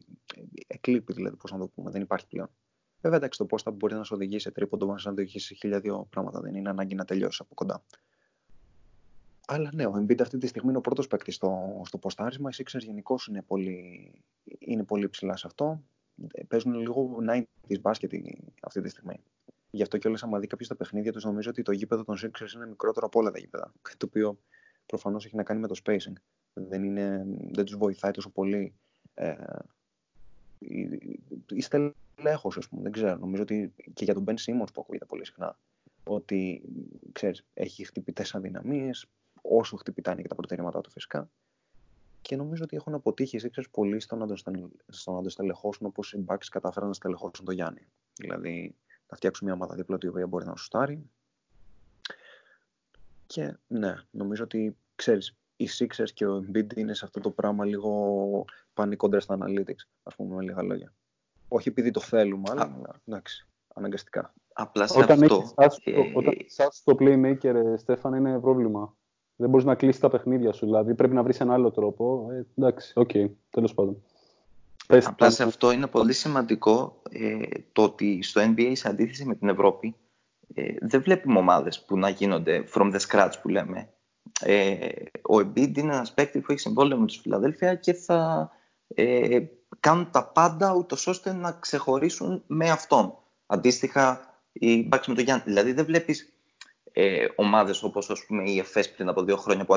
εκλείπει, 0.67 1.13
δηλαδή, 1.13 1.35
πώς 1.35 1.51
να 1.51 1.57
το 1.57 1.67
πούμε. 1.67 1.91
Δεν 1.91 2.01
υπάρχει 2.01 2.27
πλέον. 2.27 2.49
Βέβαια, 3.01 3.17
εντάξει, 3.17 3.39
το 3.39 3.45
post 3.49 3.73
μπορεί 3.73 3.93
να 3.93 4.03
σε 4.03 4.13
οδηγήσει 4.13 4.39
σε 4.39 4.51
τρίποντο, 4.51 4.85
μπορεί 4.85 5.01
να 5.05 5.11
οδηγήσει 5.11 5.45
σε 5.45 5.53
χίλια 5.53 5.79
δύο 5.79 6.07
πράγματα. 6.09 6.39
Δεν 6.39 6.55
είναι 6.55 6.69
ανάγκη 6.69 6.95
να 6.95 7.05
τελειώσει 7.05 7.39
από 7.43 7.53
κοντά. 7.53 7.83
Αλλά 9.47 9.69
ναι, 9.73 9.85
ο 9.85 9.93
Embiid 9.95 10.21
αυτή 10.21 10.37
τη 10.37 10.47
στιγμή 10.47 10.69
είναι 10.69 10.77
ο 10.77 10.81
πρώτος 10.81 11.07
παίκτης 11.07 11.35
στο, 11.35 11.81
στο 11.85 11.97
ποστάρισμα. 11.97 12.49
Οι 12.49 12.63
Sixers 12.63 12.79
γενικώς 12.79 13.27
είναι 13.27 13.41
πολύ, 13.41 14.11
είναι 14.59 14.83
πολύ 14.83 15.09
ψηλά 15.09 15.37
σε 15.37 15.47
αυτό. 15.47 15.83
Παίζουν 16.47 16.73
λίγο 16.73 17.17
90s 17.29 17.79
μπάσκετ 17.81 18.11
αυτή 18.61 18.81
τη 18.81 18.89
στιγμή. 18.89 19.19
Γι' 19.71 19.81
αυτό 19.81 19.97
και 19.97 20.07
όλε, 20.07 20.17
άμα 20.21 20.39
δει 20.39 20.47
κάποιος 20.47 20.67
τα 20.67 20.75
παιχνίδια 20.75 21.11
τους, 21.11 21.23
νομίζω 21.23 21.49
ότι 21.49 21.61
το 21.61 21.71
γήπεδο 21.71 22.03
των 22.03 22.15
Sixers 22.15 22.55
είναι 22.55 22.67
μικρότερο 22.67 23.05
από 23.05 23.19
όλα 23.19 23.31
τα 23.31 23.39
γήπεδα. 23.39 23.73
Κάτι 23.81 23.97
το 23.97 24.05
οποίο 24.05 24.39
προφανώς 24.85 25.25
έχει 25.25 25.35
να 25.35 25.43
κάνει 25.43 25.59
με 25.59 25.67
το 25.67 25.79
spacing. 25.83 26.13
Δεν, 26.53 26.83
είναι, 26.83 27.25
δεν 27.51 27.65
τους 27.65 27.77
βοηθάει 27.77 28.11
τόσο 28.11 28.29
πολύ 28.29 28.73
ε, 29.13 29.35
η, 30.59 30.99
η 31.49 31.61
στελέχωση, 31.61 32.59
ας 32.59 32.67
πούμε. 32.67 32.81
Δεν 32.81 32.91
ξέρω. 32.91 33.17
Νομίζω 33.17 33.41
ότι 33.41 33.73
και 33.93 34.03
για 34.03 34.13
τον 34.13 34.23
Ben 34.27 34.33
Simmons 34.33 34.73
που 34.73 34.81
ακούγεται 34.81 35.05
πολύ 35.05 35.25
συχνά. 35.25 35.57
Ότι 36.03 36.61
ξέρεις, 37.11 37.45
έχει 37.53 37.85
χτυπητές 37.85 38.35
αδυναμίες, 38.35 39.07
όσο 39.41 39.77
χτυπητάνε 39.77 40.21
και 40.21 40.27
τα 40.27 40.35
προτερήματά 40.35 40.81
του 40.81 40.89
φυσικά. 40.89 41.29
Και 42.21 42.35
νομίζω 42.35 42.63
ότι 42.63 42.75
έχουν 42.75 42.93
αποτύχει 42.93 43.37
οι 43.37 43.41
Sixers 43.43 43.69
πολύ 43.71 43.99
στο 43.99 44.15
να, 44.15 44.27
το, 44.27 44.35
στο 44.87 45.11
να 45.11 45.21
το 45.21 45.29
στελεχώσουν 45.29 45.87
όπως 45.87 46.13
οι 46.13 46.25
Bucks 46.27 46.45
κατάφεραν 46.51 46.87
να 46.87 46.93
στελεχώσουν 46.93 47.45
τον 47.45 47.53
Γιάννη. 47.53 47.87
Δηλαδή 48.13 48.75
να 49.09 49.15
φτιάξουν 49.15 49.45
μια 49.45 49.55
ομάδα 49.55 49.75
δίπλα 49.75 49.97
η 50.01 50.07
οποία 50.07 50.27
μπορεί 50.27 50.45
να 50.45 50.55
σουστάρει. 50.55 51.09
Και 53.25 53.57
ναι, 53.67 53.95
νομίζω 54.11 54.43
ότι 54.43 54.77
ξέρεις, 54.95 55.35
οι 55.61 55.69
Sixers 55.79 56.09
και 56.13 56.25
ο 56.25 56.45
Embiid 56.47 56.75
είναι 56.75 56.93
σε 56.93 57.05
αυτό 57.05 57.19
το 57.19 57.29
πράγμα 57.29 57.65
λίγο 57.65 58.45
πάνε 58.73 58.95
κόντρα 58.95 59.19
στα 59.19 59.37
analytics, 59.41 59.87
ας 60.03 60.15
πούμε 60.15 60.35
με 60.35 60.41
λίγα 60.41 60.63
λόγια. 60.63 60.93
Όχι 61.47 61.69
επειδή 61.69 61.91
το 61.91 61.99
θέλουμε, 61.99 62.43
αλλά 62.51 62.99
εντάξει, 63.05 63.47
αναγκαστικά. 63.73 64.33
Απλά 64.53 64.87
σε 64.87 64.99
όταν 64.99 65.23
αυτό... 65.23 65.53
Έχεις 65.57 65.79
ε... 65.83 66.11
Όταν 66.15 66.33
σας 66.45 66.57
λείπει 66.57 66.81
το 66.83 66.95
playmaker, 66.99 67.43
ε, 67.43 67.77
Στέφαν, 67.77 68.13
είναι 68.13 68.39
πρόβλημα. 68.39 68.95
Δεν 69.35 69.49
μπορείς 69.49 69.65
να 69.65 69.75
κλείσεις 69.75 70.01
τα 70.01 70.09
παιχνίδια 70.09 70.51
σου. 70.51 70.65
Δηλαδή 70.65 70.95
πρέπει 70.95 71.13
να 71.13 71.23
βρεις 71.23 71.39
ένα 71.39 71.53
άλλο 71.53 71.71
τρόπο. 71.71 72.27
Ε, 72.31 72.45
εντάξει, 72.57 72.93
οκ, 72.95 73.09
okay, 73.13 73.29
τέλος 73.49 73.73
πάντων. 73.73 74.03
Απλά 74.87 75.29
σε 75.29 75.43
αυτό 75.43 75.71
είναι 75.71 75.87
πολύ 75.87 76.13
σημαντικό 76.13 77.01
ε, 77.09 77.37
το 77.71 77.83
ότι 77.83 78.21
στο 78.21 78.41
NBA 78.41 78.71
σε 78.73 78.89
αντίθεση 78.89 79.25
με 79.25 79.35
την 79.35 79.49
Ευρώπη 79.49 79.95
ε, 80.53 80.73
δεν 80.81 81.01
βλέπουμε 81.01 81.39
ομάδες 81.39 81.85
που 81.85 81.97
να 81.97 82.09
γίνονται 82.09 82.63
from 82.73 82.93
the 82.93 82.99
scratch 83.07 83.33
που 83.41 83.49
λέμε. 83.49 83.89
Ε, 84.41 84.89
ο 85.21 85.37
Embiid 85.37 85.77
είναι 85.77 85.93
ένας 85.93 86.13
παίκτη 86.13 86.39
που 86.39 86.51
έχει 86.51 86.61
συμβόλαιο 86.61 86.97
με 86.97 87.05
τους 87.05 87.17
Φιλαδέλφια 87.17 87.75
και 87.75 87.93
θα 87.93 88.51
ε, 88.87 89.39
κάνουν 89.79 90.11
τα 90.11 90.27
πάντα 90.27 90.73
ούτως 90.73 91.07
ώστε 91.07 91.33
να 91.33 91.51
ξεχωρίσουν 91.51 92.43
με 92.47 92.69
αυτόν. 92.69 93.17
Αντίστοιχα 93.45 94.35
οι 94.51 94.89
Bucks 94.91 95.05
με 95.07 95.15
τον 95.15 95.23
Γιάννη. 95.23 95.43
Δηλαδή 95.45 95.73
δεν 95.73 95.85
βλέπεις 95.85 96.33
ε, 96.91 97.25
ομάδες 97.35 97.83
όπως 97.83 98.09
ας 98.09 98.25
πούμε 98.25 98.49
η 98.49 98.57
ΕΦΕΣ 98.57 98.91
πριν 98.91 99.09
από 99.09 99.23
δύο 99.23 99.37
χρόνια 99.37 99.65
που 99.65 99.73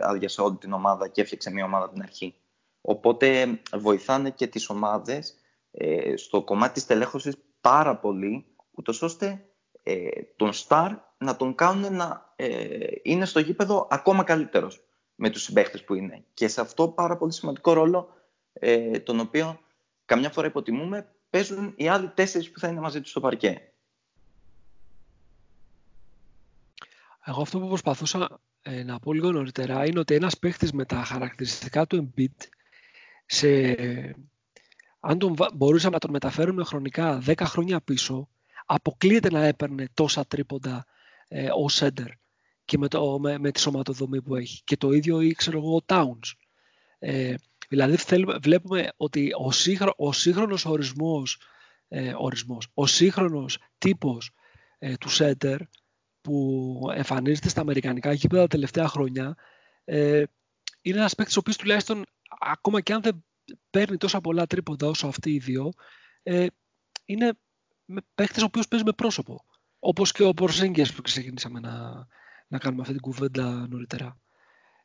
άδειασε 0.00 0.40
όλη 0.40 0.56
την 0.56 0.72
ομάδα 0.72 1.08
και 1.08 1.20
έφτιαξε 1.20 1.50
μια 1.50 1.64
ομάδα 1.64 1.84
από 1.84 1.92
την 1.92 2.02
αρχή. 2.02 2.34
Οπότε 2.80 3.60
βοηθάνε 3.72 4.30
και 4.30 4.46
τις 4.46 4.68
ομάδες 4.68 5.34
ε, 5.70 6.16
στο 6.16 6.42
κομμάτι 6.42 6.72
της 6.72 6.86
τελέχωσης 6.86 7.36
πάρα 7.60 7.96
πολύ, 7.96 8.46
ούτως 8.70 9.02
ώστε 9.02 9.44
ε, 9.82 10.08
τον 10.36 10.50
Star 10.52 10.90
να 11.24 11.36
τον 11.36 11.54
κάνουν 11.54 11.96
να 11.96 12.32
ε, 12.36 12.86
είναι 13.02 13.24
στο 13.24 13.40
γήπεδο 13.40 13.88
ακόμα 13.90 14.24
καλύτερος 14.24 14.84
με 15.14 15.30
τους 15.30 15.42
συμπαίχτες 15.42 15.84
που 15.84 15.94
είναι. 15.94 16.24
Και 16.34 16.48
σε 16.48 16.60
αυτό 16.60 16.88
πάρα 16.88 17.16
πολύ 17.16 17.32
σημαντικό 17.32 17.72
ρόλο, 17.72 18.08
ε, 18.52 18.98
τον 18.98 19.20
οποίο 19.20 19.60
καμιά 20.04 20.30
φορά 20.30 20.46
υποτιμούμε, 20.46 21.08
παίζουν 21.30 21.72
οι 21.76 21.88
άλλοι 21.88 22.08
τέσσερις 22.08 22.50
που 22.50 22.58
θα 22.58 22.68
είναι 22.68 22.80
μαζί 22.80 23.00
τους 23.00 23.10
στο 23.10 23.20
παρκέ. 23.20 23.72
Εγώ 27.26 27.40
αυτό 27.40 27.60
που 27.60 27.68
προσπαθούσα 27.68 28.40
ε, 28.62 28.82
να 28.82 28.98
πω 28.98 29.12
λίγο 29.12 29.32
νωρίτερα 29.32 29.86
είναι 29.86 29.98
ότι 29.98 30.14
ένας 30.14 30.38
παίχτης 30.38 30.72
με 30.72 30.84
τα 30.84 30.96
χαρακτηριστικά 30.96 31.86
του 31.86 32.12
Embiid 32.16 32.46
σε, 33.26 33.48
αν 35.00 35.18
τον, 35.18 35.34
μπορούσαμε 35.54 35.92
να 35.92 35.98
τον 35.98 36.10
μεταφέρουμε 36.10 36.64
χρονικά 36.64 37.22
10 37.26 37.34
χρόνια 37.44 37.80
πίσω 37.80 38.28
αποκλείεται 38.66 39.30
να 39.30 39.44
έπαιρνε 39.44 39.88
τόσα 39.94 40.26
τρίποντα 40.26 40.86
ε, 41.28 41.48
ο 41.62 41.68
Σέντερ 41.68 42.08
και 42.64 42.78
με, 42.78 42.88
το, 42.88 43.18
με, 43.18 43.38
με 43.38 43.50
τη 43.50 43.60
σωματοδομή 43.60 44.22
που 44.22 44.36
έχει. 44.36 44.62
Και 44.64 44.76
το 44.76 44.92
ίδιο 44.92 45.20
ή 45.20 45.32
ξέρω 45.32 45.58
εγώ 45.58 45.76
ο 45.76 45.84
Towns. 45.86 46.32
Ε, 46.98 47.34
δηλαδή 47.68 47.96
θέλουμε, 47.96 48.38
βλέπουμε 48.42 48.88
ότι 48.96 49.30
ο, 49.38 49.50
σύγχρο, 49.50 49.94
ο 49.96 50.12
σύγχρονος 50.12 50.64
ορισμός, 50.64 51.40
ε, 51.88 52.14
ορισμός, 52.16 52.68
ο 52.74 52.86
σύγχρονος 52.86 53.58
τύπος 53.78 54.30
ε, 54.78 54.96
του 54.96 55.08
Σέντερ 55.08 55.60
που 56.20 56.78
εμφανίζεται 56.94 57.48
στα 57.48 57.60
αμερικανικά 57.60 58.12
γήπεδα 58.12 58.42
τα 58.42 58.48
τελευταία 58.48 58.88
χρόνια 58.88 59.36
ε, 59.84 60.22
είναι 60.80 60.98
ένας 60.98 61.14
παίκτης 61.14 61.36
ο 61.36 61.38
οποίος 61.38 61.56
τουλάχιστον 61.56 62.04
ακόμα 62.40 62.80
και 62.80 62.92
αν 62.92 63.02
δεν 63.02 63.24
παίρνει 63.70 63.96
τόσα 63.96 64.20
πολλά 64.20 64.46
τρίποντα 64.46 64.86
όσο 64.86 65.06
αυτοί 65.06 65.32
οι 65.32 65.38
δύο 65.38 65.72
ε, 66.22 66.46
είναι 67.04 67.32
παίκτης 68.14 68.42
ο 68.42 68.44
οποίος 68.44 68.68
παίζει 68.68 68.84
με 68.84 68.92
πρόσωπο. 68.92 69.44
Όπως 69.86 70.12
και 70.12 70.22
ο 70.22 70.34
Πορσέγγιας 70.34 70.92
που 70.92 71.02
ξεκινήσαμε 71.02 71.60
να, 71.60 72.06
να 72.48 72.58
κάνουμε 72.58 72.80
αυτή 72.80 72.92
την 72.92 73.02
κουβέντα 73.02 73.66
νωρίτερα. 73.68 74.18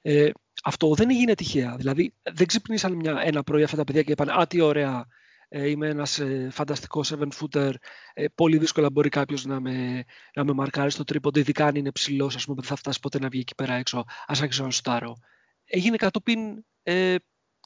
Ε, 0.01 0.29
αυτό 0.63 0.93
δεν 0.93 1.09
έγινε 1.09 1.33
τυχαία. 1.33 1.75
Δηλαδή 1.77 2.13
δεν 2.33 2.47
ξυπνήσαν 2.47 2.93
μια, 2.93 3.21
ένα 3.21 3.43
πρωί 3.43 3.63
αυτά 3.63 3.77
τα 3.77 3.83
παιδιά 3.83 4.03
και 4.03 4.11
είπαν 4.11 4.29
«Α, 4.29 4.47
τι 4.47 4.61
ωραία, 4.61 5.07
ε, 5.47 5.69
είμαι 5.69 5.87
ένας 5.87 6.19
ε, 6.19 6.49
φανταστικός 6.51 7.13
seven 7.13 7.29
footer, 7.39 7.73
ε, 8.13 8.25
πολύ 8.35 8.57
δύσκολα 8.57 8.89
μπορεί 8.89 9.09
κάποιος 9.09 9.45
να 9.45 9.59
με, 9.59 10.03
να 10.35 10.43
με 10.43 10.53
μαρκάρει 10.53 10.91
στο 10.91 11.03
τρίποντο, 11.03 11.39
ειδικά 11.39 11.65
αν 11.65 11.75
είναι 11.75 11.91
ψηλός, 11.91 12.35
ας 12.35 12.45
πούμε, 12.45 12.55
δεν 12.59 12.69
θα 12.69 12.75
φτάσει 12.75 12.99
ποτέ 12.99 13.19
να 13.19 13.29
βγει 13.29 13.39
εκεί 13.39 13.55
πέρα 13.55 13.73
έξω, 13.73 14.03
ας 14.25 14.41
άρχισω 14.41 14.63
να 14.63 14.71
σουτάρω. 14.71 15.17
Έγινε 15.65 15.95
κατόπιν 15.95 16.65
ε, 16.83 17.15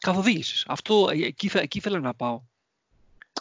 καθοδήγησης. 0.02 0.66
Αυτό, 0.68 1.10
ε, 1.12 1.26
εκεί, 1.26 1.50
εκεί 1.54 1.78
ήθελα 1.78 2.00
να 2.00 2.14
πάω. 2.14 2.42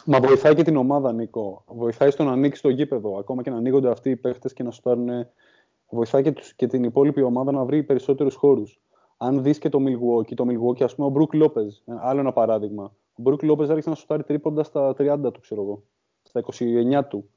Μα 0.05 0.19
βοηθάει 0.19 0.55
και 0.55 0.63
την 0.63 0.75
ομάδα, 0.75 1.13
Νίκο. 1.13 1.63
Βοηθάει 1.67 2.11
στο 2.11 2.23
να 2.23 2.31
ανοίξει 2.31 2.61
το 2.61 2.69
γήπεδο. 2.69 3.17
Ακόμα 3.17 3.41
και 3.43 3.49
να 3.49 3.55
ανοίγονται 3.55 3.89
αυτοί 3.89 4.09
οι 4.09 4.15
παίχτες 4.15 4.53
και 4.53 4.63
να 4.63 4.71
σουτάρουν. 4.71 5.09
Βοηθάει 5.89 6.23
και, 6.23 6.31
τους, 6.31 6.53
και 6.53 6.67
την 6.67 6.83
υπόλοιπη 6.83 7.21
ομάδα 7.21 7.51
να 7.51 7.63
βρει 7.63 7.83
περισσότερους 7.83 8.35
χώρους. 8.35 8.81
Αν 9.17 9.43
δεις 9.43 9.57
και 9.57 9.69
το 9.69 9.79
Milwaukee, 9.81 10.33
το 10.33 10.45
Milwaukee, 10.47 10.83
ας 10.83 10.95
πούμε, 10.95 11.07
ο 11.07 11.09
Μπρουκ 11.09 11.33
Λόπε, 11.33 11.61
άλλο 12.01 12.19
ένα 12.19 12.33
παράδειγμα. 12.33 12.83
Ο 13.15 13.21
Μπρουκ 13.21 13.43
Λόπε 13.43 13.63
άρχισε 13.63 13.89
να 13.89 13.95
σουτάρει 13.95 14.23
τρίποντα 14.23 14.63
στα 14.63 14.95
30 14.97 15.33
του, 15.33 15.39
ξέρω 15.39 15.61
εγώ. 15.61 15.83
Στα 16.23 16.39
29 16.39 17.07
του. 17.07 17.29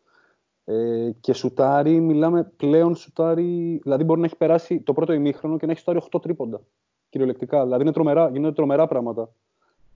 Ε, 0.64 1.10
και 1.20 1.32
σουτάρει, 1.32 2.00
μιλάμε 2.00 2.52
πλέον 2.56 2.94
σουτάρει. 2.94 3.80
Δηλαδή 3.82 4.04
μπορεί 4.04 4.20
να 4.20 4.26
έχει 4.26 4.36
περάσει 4.36 4.80
το 4.80 4.92
πρώτο 4.92 5.12
ημίχρονο 5.12 5.56
και 5.56 5.66
να 5.66 5.72
έχει 5.72 5.80
σουτάρει 5.80 6.00
8 6.12 6.22
τρίποντα. 6.22 6.60
Κυριολεκτικά. 7.08 7.62
Δηλαδή 7.62 7.82
είναι 7.82 7.92
τρομερά, 7.92 8.28
γίνονται 8.28 8.54
τρομερά 8.54 8.86
πράγματα. 8.86 9.30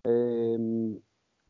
Ε, 0.03 0.57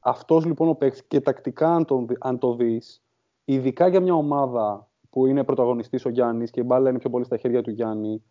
αυτός 0.01 0.45
λοιπόν 0.45 0.69
ο 0.69 0.75
παίκτης 0.75 1.05
και 1.05 1.21
τακτικά, 1.21 1.75
αν, 1.75 1.85
τον, 1.85 2.07
αν 2.21 2.39
το 2.39 2.55
δεις, 2.55 3.03
ειδικά 3.45 3.89
για 3.89 4.01
μια 4.01 4.15
ομάδα 4.15 4.89
που 5.11 5.27
είναι 5.27 5.45
πρωταγωνιστής 5.45 6.05
ο 6.05 6.09
Γιάννης 6.09 6.51
και 6.51 6.61
η 6.61 6.65
μπάλα 6.67 6.91
είναι 6.91 6.99
πιο 6.99 7.11
πολύ 7.11 7.25
στα 7.25 7.37
χέρια 7.37 7.63
του 7.63 7.71
Γιάννη, 7.71 8.23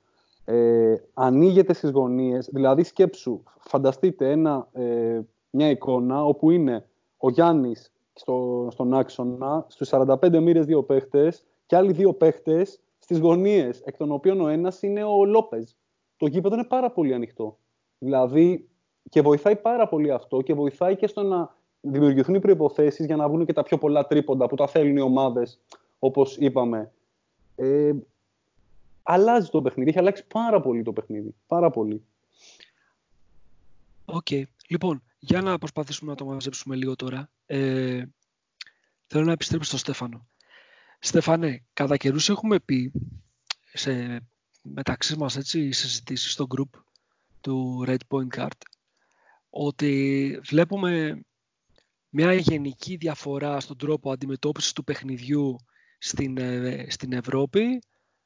ε, 0.45 0.93
ανοίγεται 1.13 1.73
στις 1.73 1.91
γωνίες. 1.91 2.49
Δηλαδή, 2.53 2.83
σκέψου, 2.83 3.43
φανταστείτε 3.59 4.31
ένα, 4.31 4.67
ε, 4.71 5.19
μια 5.49 5.69
εικόνα 5.69 6.25
όπου 6.25 6.51
είναι 6.51 6.87
ο 7.17 7.29
Γιάννης 7.29 7.91
στο, 8.13 8.67
στον 8.71 8.93
άξονα, 8.93 9.65
στους 9.67 9.89
45 9.91 10.39
μοίρες 10.39 10.65
δύο 10.65 10.83
παίχτες 10.83 11.45
και 11.65 11.75
άλλοι 11.75 11.91
δύο 11.91 12.13
παίχτες 12.13 12.81
στις 12.99 13.19
γωνίες, 13.19 13.81
εκ 13.81 13.97
των 13.97 14.11
οποίων 14.11 14.41
ο 14.41 14.47
ένας 14.47 14.81
είναι 14.81 15.03
ο 15.03 15.25
Λόπες. 15.25 15.77
το 16.17 16.27
γήπεδο 16.27 16.55
είναι 16.55 16.63
πάρα 16.63 16.91
πολύ 16.91 17.13
ανοιχτό. 17.13 17.57
Δηλαδή, 17.97 18.69
και 19.09 19.21
βοηθάει 19.21 19.55
πάρα 19.55 19.87
πολύ 19.87 20.11
αυτό 20.11 20.41
και 20.41 20.53
βοηθάει 20.53 20.95
και 20.95 21.07
στο 21.07 21.23
να 21.23 21.55
δημιουργηθούν 21.81 22.35
οι 22.35 22.39
προποθέσει 22.39 23.05
για 23.05 23.15
να 23.15 23.27
βγουν 23.27 23.45
και 23.45 23.53
τα 23.53 23.63
πιο 23.63 23.77
πολλά 23.77 24.07
τρίποντα 24.07 24.47
που 24.47 24.55
τα 24.55 24.67
θέλουν 24.67 24.97
οι 24.97 25.01
ομάδες, 25.01 25.59
όπως 25.99 26.37
είπαμε. 26.37 26.91
Ε, 27.55 27.91
αλλάζει 29.03 29.49
το 29.49 29.61
παιχνίδι. 29.61 29.89
Έχει 29.89 29.99
αλλάξει 29.99 30.25
πάρα 30.27 30.61
πολύ 30.61 30.83
το 30.83 30.93
παιχνίδι. 30.93 31.35
Πάρα 31.47 31.69
πολύ. 31.69 32.03
Οκ. 34.05 34.27
Okay. 34.29 34.43
Λοιπόν, 34.67 35.03
για 35.19 35.41
να 35.41 35.57
προσπαθήσουμε 35.57 36.11
να 36.11 36.17
το 36.17 36.25
μαζέψουμε 36.25 36.75
λίγο 36.75 36.95
τώρα. 36.95 37.29
Ε, 37.45 38.03
θέλω 39.07 39.25
να 39.25 39.31
επιστρέψω 39.31 39.67
στον 39.67 39.79
Στέφανο. 39.79 40.27
Στέφανε, 40.99 41.63
κατά 41.73 41.97
καιρούς 41.97 42.29
έχουμε 42.29 42.59
πει 42.59 42.91
σε 43.73 44.21
μεταξύ 44.61 45.17
μας 45.17 45.37
έτσι, 45.37 45.71
συζητήσεις 45.71 46.31
στο 46.31 46.47
group 46.55 46.79
του 47.41 47.83
Red 47.87 47.97
PointCast 48.07 48.57
ότι 49.49 50.39
βλέπουμε 50.43 51.21
μια 52.09 52.33
γενική 52.33 52.95
διαφορά 52.95 53.59
στον 53.59 53.77
τρόπο 53.77 54.11
αντιμετώπισης 54.11 54.73
του 54.73 54.83
παιχνιδιού 54.83 55.55
στην, 55.97 56.37
ε, 56.37 56.85
στην 56.89 57.13
Ευρώπη 57.13 57.81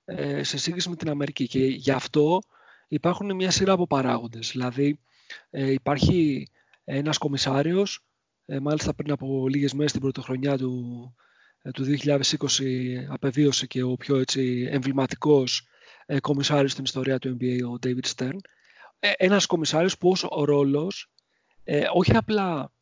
ε, 0.05 0.43
σε 0.43 0.57
σύγκριση 0.57 0.89
με 0.89 0.95
την 0.95 1.09
Αμερική 1.09 1.47
και 1.47 1.65
γι' 1.65 1.91
αυτό 1.91 2.41
υπάρχουν 2.87 3.35
μια 3.35 3.51
σειρά 3.51 3.73
από 3.73 3.87
παράγοντες. 3.87 4.51
Δηλαδή 4.51 4.99
ε, 5.49 5.71
υπάρχει 5.71 6.47
ένας 6.83 7.17
κομισάριος, 7.17 8.05
μάλιστα 8.61 8.93
πριν 8.93 9.11
από 9.11 9.47
λίγες 9.47 9.73
μέρες 9.73 9.91
την 9.91 10.01
πρωτοχρονιά 10.01 10.57
του, 10.57 11.15
του 11.73 11.85
2020 12.03 12.35
απεβίωσε 13.09 13.67
και 13.67 13.83
ο 13.83 13.95
πιο 13.95 14.15
έτσι, 14.15 14.67
εμβληματικός 14.71 15.67
κομισάριος 16.21 16.71
στην 16.71 16.83
ιστορία 16.83 17.19
του 17.19 17.37
NBA, 17.39 17.57
ο 17.73 17.77
David 17.83 18.15
Stern. 18.15 18.37
Ένας 18.99 19.45
κομισάριος 19.45 19.97
που 19.97 20.09
ως 20.09 20.25
ο 20.29 20.43
ρόλος 20.43 21.11
όχι 21.93 22.15
απλά 22.15 22.72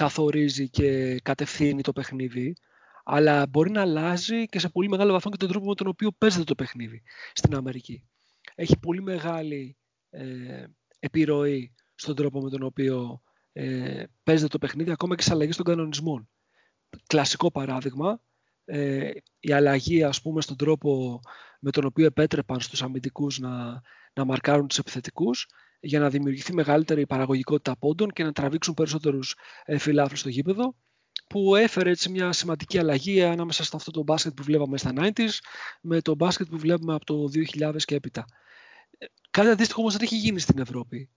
καθορίζει 0.00 0.68
και 0.68 1.20
κατευθύνει 1.22 1.82
το 1.82 1.92
παιχνίδι, 1.92 2.56
αλλά 3.04 3.46
μπορεί 3.46 3.70
να 3.70 3.80
αλλάζει 3.80 4.46
και 4.46 4.58
σε 4.58 4.68
πολύ 4.68 4.88
μεγάλο 4.88 5.12
βαθμό 5.12 5.30
και 5.30 5.36
τον 5.36 5.48
τρόπο 5.48 5.66
με 5.66 5.74
τον 5.74 5.86
οποίο 5.86 6.12
παίζεται 6.18 6.44
το 6.44 6.54
παιχνίδι 6.54 7.02
στην 7.32 7.54
Αμερική. 7.54 8.08
Έχει 8.54 8.78
πολύ 8.78 9.02
μεγάλη 9.02 9.76
ε, 10.10 10.64
επιρροή 10.98 11.74
στον 11.94 12.14
τρόπο 12.14 12.40
με 12.40 12.50
τον 12.50 12.62
οποίο 12.62 13.22
ε, 13.52 14.04
παίζεται 14.22 14.48
το 14.48 14.58
παιχνίδι, 14.58 14.90
ακόμα 14.90 15.14
και 15.14 15.22
σε 15.22 15.32
αλλαγή 15.32 15.52
των 15.52 15.64
κανονισμών. 15.64 16.28
Κλασικό 17.06 17.50
παράδειγμα, 17.50 18.20
ε, 18.64 19.10
η 19.40 19.52
αλλαγή 19.52 20.02
ας 20.02 20.22
πούμε 20.22 20.40
στον 20.40 20.56
τρόπο 20.56 21.20
με 21.60 21.70
τον 21.70 21.84
οποίο 21.84 22.06
επέτρεπαν 22.06 22.60
στους 22.60 22.82
αμυντικούς 22.82 23.38
να, 23.38 23.82
να 24.12 24.24
μαρκάρουν 24.24 24.66
τους 24.66 24.78
επιθετικούς 24.78 25.46
για 25.80 25.98
να 25.98 26.08
δημιουργηθεί 26.08 26.54
μεγαλύτερη 26.54 27.06
παραγωγικότητα 27.06 27.76
πόντων 27.76 28.10
και 28.10 28.24
να 28.24 28.32
τραβήξουν 28.32 28.74
περισσότερους 28.74 29.36
ε, 29.64 29.78
φιλάθλους 29.78 30.20
στο 30.20 30.28
γήπεδο 30.28 30.74
που 31.26 31.56
έφερε 31.56 31.90
έτσι 31.90 32.08
μια 32.08 32.32
σημαντική 32.32 32.78
αλλαγή 32.78 33.22
ανάμεσα 33.22 33.64
σε 33.64 33.70
αυτό 33.74 33.90
το 33.90 34.02
μπάσκετ 34.02 34.34
που 34.34 34.42
βλέπαμε 34.42 34.78
στα 34.78 34.92
90s 34.94 35.38
με 35.80 36.00
το 36.00 36.14
μπάσκετ 36.14 36.46
που 36.48 36.58
βλέπουμε 36.58 36.94
από 36.94 37.04
το 37.04 37.28
2000 37.58 37.76
και 37.84 37.94
έπειτα. 37.94 38.24
Κάτι 39.30 39.48
αντίστοιχο 39.48 39.80
όμως 39.80 39.92
δεν 39.92 40.02
έχει 40.02 40.16
γίνει 40.16 40.40
στην 40.40 40.58
Ευρώπη. 40.58 41.10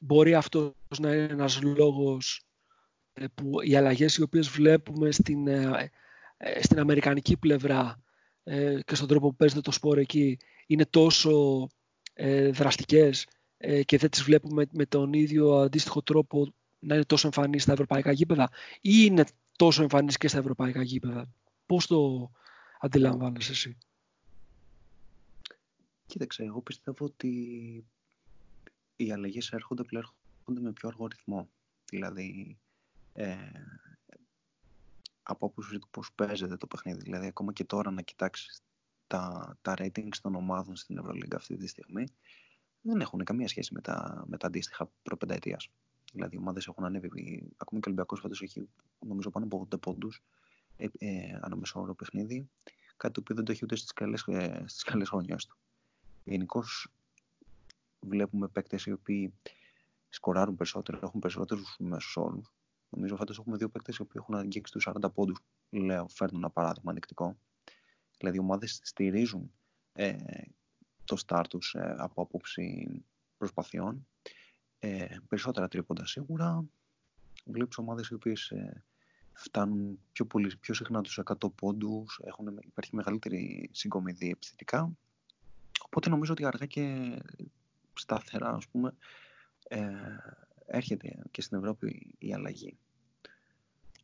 Μπορεί 0.00 0.34
αυτός 0.34 0.72
να 0.98 1.14
είναι 1.14 1.32
ένας 1.32 1.62
λόγος 1.62 2.46
ε, 3.12 3.24
που 3.34 3.62
οι 3.62 3.76
αλλαγές 3.76 4.16
οι 4.16 4.22
οποίες 4.22 4.48
βλέπουμε 4.48 5.10
στην, 5.10 5.46
ε, 5.46 5.90
ε, 6.36 6.62
στην 6.62 6.78
αμερικανική 6.78 7.36
πλευρά 7.36 8.02
και 8.84 8.94
στον 8.94 9.08
τρόπο 9.08 9.28
που 9.28 9.36
παίζεται 9.36 9.60
το 9.60 9.70
σπόρο 9.70 10.00
εκεί 10.00 10.38
είναι 10.66 10.86
τόσο 10.86 11.66
δραστικές 12.50 13.26
και 13.84 13.98
δεν 13.98 14.10
τις 14.10 14.22
βλέπουμε 14.22 14.66
με 14.72 14.86
τον 14.86 15.12
ίδιο 15.12 15.56
αντίστοιχο 15.56 16.02
τρόπο 16.02 16.52
να 16.78 16.94
είναι 16.94 17.04
τόσο 17.04 17.26
εμφανή 17.26 17.58
στα 17.58 17.72
ευρωπαϊκά 17.72 18.12
γήπεδα 18.12 18.50
ή 18.80 18.90
είναι 19.04 19.24
τόσο 19.56 19.82
εμφανή 19.82 20.12
και 20.12 20.28
στα 20.28 20.38
ευρωπαϊκά 20.38 20.82
γήπεδα. 20.82 21.32
Πώς 21.66 21.86
το 21.86 22.30
αντιλαμβάνεσαι 22.80 23.52
εσύ; 23.52 23.76
Κοίταξε, 26.06 26.44
εγώ 26.44 26.60
πιστεύω 26.60 27.04
ότι 27.04 27.28
οι 28.96 29.12
αλλαγές 29.12 29.52
έρχονται 29.52 29.82
πλέον 29.82 30.14
με 30.44 30.72
πιο 30.72 30.88
αργό 30.88 31.06
ρυθμό. 31.06 31.48
Δηλαδή, 31.90 32.58
ε, 33.12 33.36
από 35.22 35.46
άποψη 35.46 35.78
του 35.78 35.88
πώς 35.90 36.12
παίζεται 36.14 36.56
το 36.56 36.66
παιχνίδι. 36.66 37.00
Δηλαδή, 37.00 37.26
ακόμα 37.26 37.52
και 37.52 37.64
τώρα 37.64 37.90
να 37.90 38.02
κοιτάξεις 38.02 38.62
τα, 39.06 39.56
τα 39.62 39.74
ratings 39.78 40.16
των 40.22 40.34
ομάδων 40.34 40.76
στην 40.76 40.98
Ευρωλίγκα 40.98 41.36
αυτή 41.36 41.56
τη 41.56 41.66
στιγμή, 41.66 42.04
δεν 42.82 43.00
έχουν 43.00 43.24
καμία 43.24 43.48
σχέση 43.48 43.74
με 43.74 43.80
τα, 43.80 44.24
με 44.26 44.36
τα 44.36 44.46
αντίστοιχα 44.46 44.90
προπενταετίας. 45.02 45.68
Δηλαδή, 46.12 46.36
οι 46.36 46.38
ομάδες 46.38 46.66
έχουν 46.66 46.84
ανέβει. 46.84 47.08
Ακόμη 47.56 47.80
και 47.80 47.88
ο 47.88 47.90
Ολυμπιακός 47.90 48.20
φέτος 48.20 48.42
έχει, 48.42 48.68
νομίζω, 48.98 49.30
πάνω 49.30 49.44
από 49.44 49.68
80 49.70 49.80
πόντους 49.80 50.22
ε, 50.76 50.86
ε, 50.98 51.40
όρο 51.74 51.94
παιχνίδι. 51.94 52.48
Κάτι 52.96 53.14
το 53.14 53.20
οποίο 53.20 53.34
δεν 53.34 53.44
το 53.44 53.52
έχει 53.52 53.64
ούτε 53.64 53.76
στις 53.76 53.92
καλές 53.92 54.24
ε, 54.26 54.64
στις 54.66 55.08
χρονιές 55.08 55.46
του. 55.46 55.56
Γενικώς 56.24 56.92
βλέπουμε 58.00 58.48
παίκτες 58.48 58.86
οι 58.86 58.92
οποίοι 58.92 59.34
σκοράρουν 60.08 60.56
περισσότερο, 60.56 60.98
έχουν 61.02 61.20
περισσότερους 61.20 61.76
μέσους 61.78 62.16
όρους. 62.16 62.52
Νομίζω 62.90 63.16
φέτος 63.16 63.38
έχουμε 63.38 63.56
δύο 63.56 63.68
παίκτες 63.68 63.96
οι 63.96 64.02
οποίοι 64.02 64.20
έχουν 64.22 64.34
αγγίξει 64.34 64.72
τους 64.72 64.88
40 64.88 65.12
πόντους. 65.14 65.38
Λέω, 65.70 66.08
φέρνω 66.08 66.38
ένα 66.38 66.50
παράδειγμα 66.50 66.90
ανοιχτικό. 66.90 67.36
Δηλαδή, 68.18 68.36
οι 68.36 68.40
ομάδες 68.40 68.80
στηρίζουν 68.82 69.52
ε, 69.92 70.16
το 71.14 71.22
start 71.26 71.44
τους 71.48 71.74
ε, 71.74 71.94
από 71.98 72.22
άποψη 72.22 72.88
προσπαθειών 73.36 74.06
ε, 74.78 75.06
περισσότερα 75.28 75.68
τρίποντα 75.68 76.06
σίγουρα. 76.06 76.64
Βλέπεις 77.44 77.78
ομάδες 77.78 78.08
οι 78.08 78.14
οποίες 78.14 78.50
ε, 78.50 78.84
φτάνουν 79.32 79.98
πιο, 80.12 80.26
πολύ, 80.26 80.56
πιο 80.56 80.74
συχνά 80.74 81.00
τους 81.02 81.20
100 81.24 81.52
πόντους, 81.54 82.20
έχουν, 82.24 82.58
υπάρχει 82.64 82.96
μεγαλύτερη 82.96 83.68
συγκομιδή 83.72 84.30
επιθετικά. 84.30 84.90
Οπότε 85.84 86.08
νομίζω 86.08 86.32
ότι 86.32 86.44
αργά 86.44 86.66
και 86.66 87.16
σταθερά, 87.94 88.48
ας 88.48 88.68
πούμε, 88.68 88.94
ε, 89.68 89.88
έρχεται 90.66 91.22
και 91.30 91.42
στην 91.42 91.58
Ευρώπη 91.58 92.14
η 92.18 92.34
αλλαγή. 92.34 92.76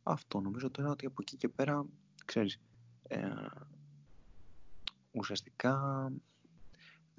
Αυτό 0.03 0.39
νομίζω 0.39 0.69
τώρα 0.69 0.89
ότι 0.89 1.05
από 1.05 1.21
εκεί 1.21 1.37
και 1.37 1.49
πέρα, 1.49 1.85
ξέρεις, 2.25 2.59
ε, 3.07 3.29
ουσιαστικά 5.11 6.11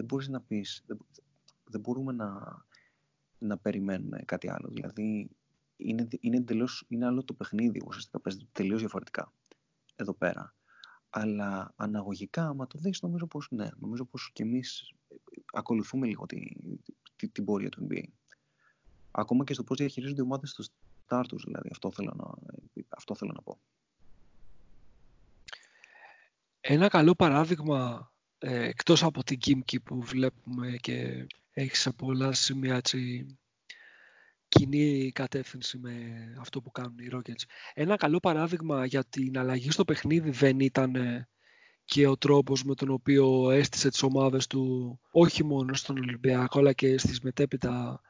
δεν 0.00 0.08
μπορείς 0.08 0.28
να 0.28 0.40
πεις, 0.40 0.82
δεν, 0.86 0.98
δεν 1.64 1.80
μπορούμε 1.80 2.12
να 2.12 2.58
να 3.38 3.58
περιμένουμε 3.58 4.22
κάτι 4.24 4.50
άλλο. 4.50 4.68
Δηλαδή, 4.68 5.30
είναι, 5.76 6.08
είναι, 6.20 6.36
εντελώς, 6.36 6.84
είναι 6.88 7.06
άλλο 7.06 7.24
το 7.24 7.34
παιχνίδι, 7.34 7.82
ουσιαστικά 7.86 8.20
παίζεται 8.20 8.46
τελείως 8.52 8.80
διαφορετικά 8.80 9.32
εδώ 9.96 10.14
πέρα. 10.14 10.54
Αλλά 11.10 11.72
αναγωγικά, 11.76 12.48
άμα 12.48 12.66
το 12.66 12.78
δεις, 12.78 13.02
νομίζω 13.02 13.26
πως 13.26 13.48
ναι, 13.50 13.68
νομίζω 13.76 14.04
πως 14.04 14.30
και 14.32 14.42
εμείς 14.42 14.94
ακολουθούμε 15.52 16.06
λίγο 16.06 16.26
τη, 16.26 16.40
τη, 17.16 17.28
την 17.28 17.44
πορεία 17.44 17.68
του 17.68 17.86
NBA. 17.90 18.04
Ακόμα 19.10 19.44
και 19.44 19.54
στο 19.54 19.64
πώς 19.64 19.78
διαχειρίζονται 19.78 20.20
οι 20.20 20.24
ομάδες 20.24 20.50
στο 20.50 20.64
start 21.06 21.24
τους, 21.28 21.44
δηλαδή, 21.44 21.68
αυτό 21.72 21.90
θέλω 21.92 22.12
να, 22.16 22.54
αυτό 22.88 23.14
θέλω 23.14 23.32
να 23.34 23.42
πω. 23.42 23.58
Ένα 26.60 26.88
καλό 26.88 27.14
παράδειγμα, 27.14 28.09
ε, 28.42 28.64
εκτός 28.64 29.02
από 29.02 29.24
την 29.24 29.38
Κίμκι 29.38 29.80
που 29.80 30.02
βλέπουμε 30.02 30.76
και 30.80 31.26
έχεις 31.52 31.80
σε 31.80 31.92
πολλά 31.92 32.32
σημεία 32.32 32.76
έτσι, 32.76 33.26
κοινή 34.48 35.12
κατεύθυνση 35.12 35.78
με 35.78 35.94
αυτό 36.40 36.60
που 36.60 36.70
κάνουν 36.70 36.98
οι 36.98 37.08
Rockets. 37.12 37.44
Ένα 37.74 37.96
καλό 37.96 38.18
παράδειγμα 38.18 38.86
για 38.86 39.04
την 39.04 39.38
αλλαγή 39.38 39.70
στο 39.70 39.84
παιχνίδι 39.84 40.30
δεν 40.30 40.60
ήταν 40.60 40.94
ε, 40.94 41.28
και 41.84 42.06
ο 42.06 42.16
τρόπος 42.16 42.64
με 42.64 42.74
τον 42.74 42.90
οποίο 42.90 43.50
έστησε 43.50 43.88
τις 43.88 44.02
ομάδες 44.02 44.46
του 44.46 44.98
όχι 45.10 45.44
μόνο 45.44 45.74
στον 45.74 45.98
Ολυμπιακό 45.98 46.58
αλλά 46.58 46.72
και 46.72 46.98
στις 46.98 47.20
μετέπειτα 47.20 48.00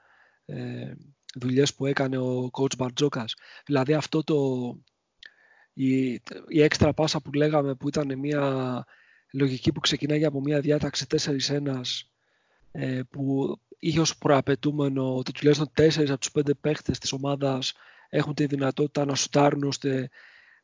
ε, 0.45 0.93
δουλειές 1.35 1.75
που 1.75 1.87
έκανε 1.87 2.19
ο 2.19 2.51
coach 2.53 2.77
Μπαρτζόκας. 2.77 3.35
Δηλαδή 3.67 3.95
αυτό 3.95 4.25
το, 4.25 4.37
η, 5.73 6.13
η 6.49 6.63
έξτρα 6.63 6.95
πάσα 6.95 7.21
που 7.21 7.33
λέγαμε 7.33 7.75
που 7.75 7.89
ήταν 7.89 8.19
μια 8.19 8.85
λογική 9.33 9.73
που 9.73 9.81
ξεκινάει 9.81 10.25
από 10.25 10.41
μια 10.41 10.61
διάταξη 10.61 11.07
4-1 11.09 11.81
ε, 12.73 13.01
που 13.11 13.57
είχε 13.79 14.01
ως 14.01 14.17
προαπαιτούμενο 14.17 15.17
ότι 15.17 15.33
τουλάχιστον 15.33 15.71
τέσσερις 15.73 16.11
από 16.11 16.21
τους 16.21 16.31
πέντε 16.31 16.55
παίχτες 16.55 16.99
της 16.99 17.13
ομάδας 17.13 17.73
έχουν 18.09 18.35
τη 18.35 18.47
δυνατότητα 18.47 19.05
να 19.05 19.15
σουτάρουν 19.15 19.65
ώστε 19.65 20.11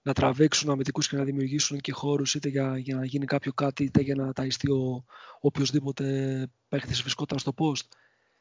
να 0.02 0.12
τραβήξουν 0.12 0.70
αμυντικούς 0.70 1.09
και 1.09 1.16
να 1.16 1.24
δημιουργήσουν 1.24 1.80
και 1.80 1.93
χώρους 1.93 2.34
είτε 2.34 2.48
για, 2.48 2.78
για 2.78 2.97
να 2.97 3.05
γίνει 3.05 3.24
κάποιο 3.24 3.52
κάτι 3.52 3.84
είτε 3.84 4.01
για 4.01 4.14
να 4.14 4.32
ταϊστεί 4.32 4.70
ο 4.70 5.05
οποιοδήποτε 5.40 6.47
παίχτης 6.68 7.01
βρισκόταν 7.01 7.38
στο 7.38 7.55
post. 7.56 7.86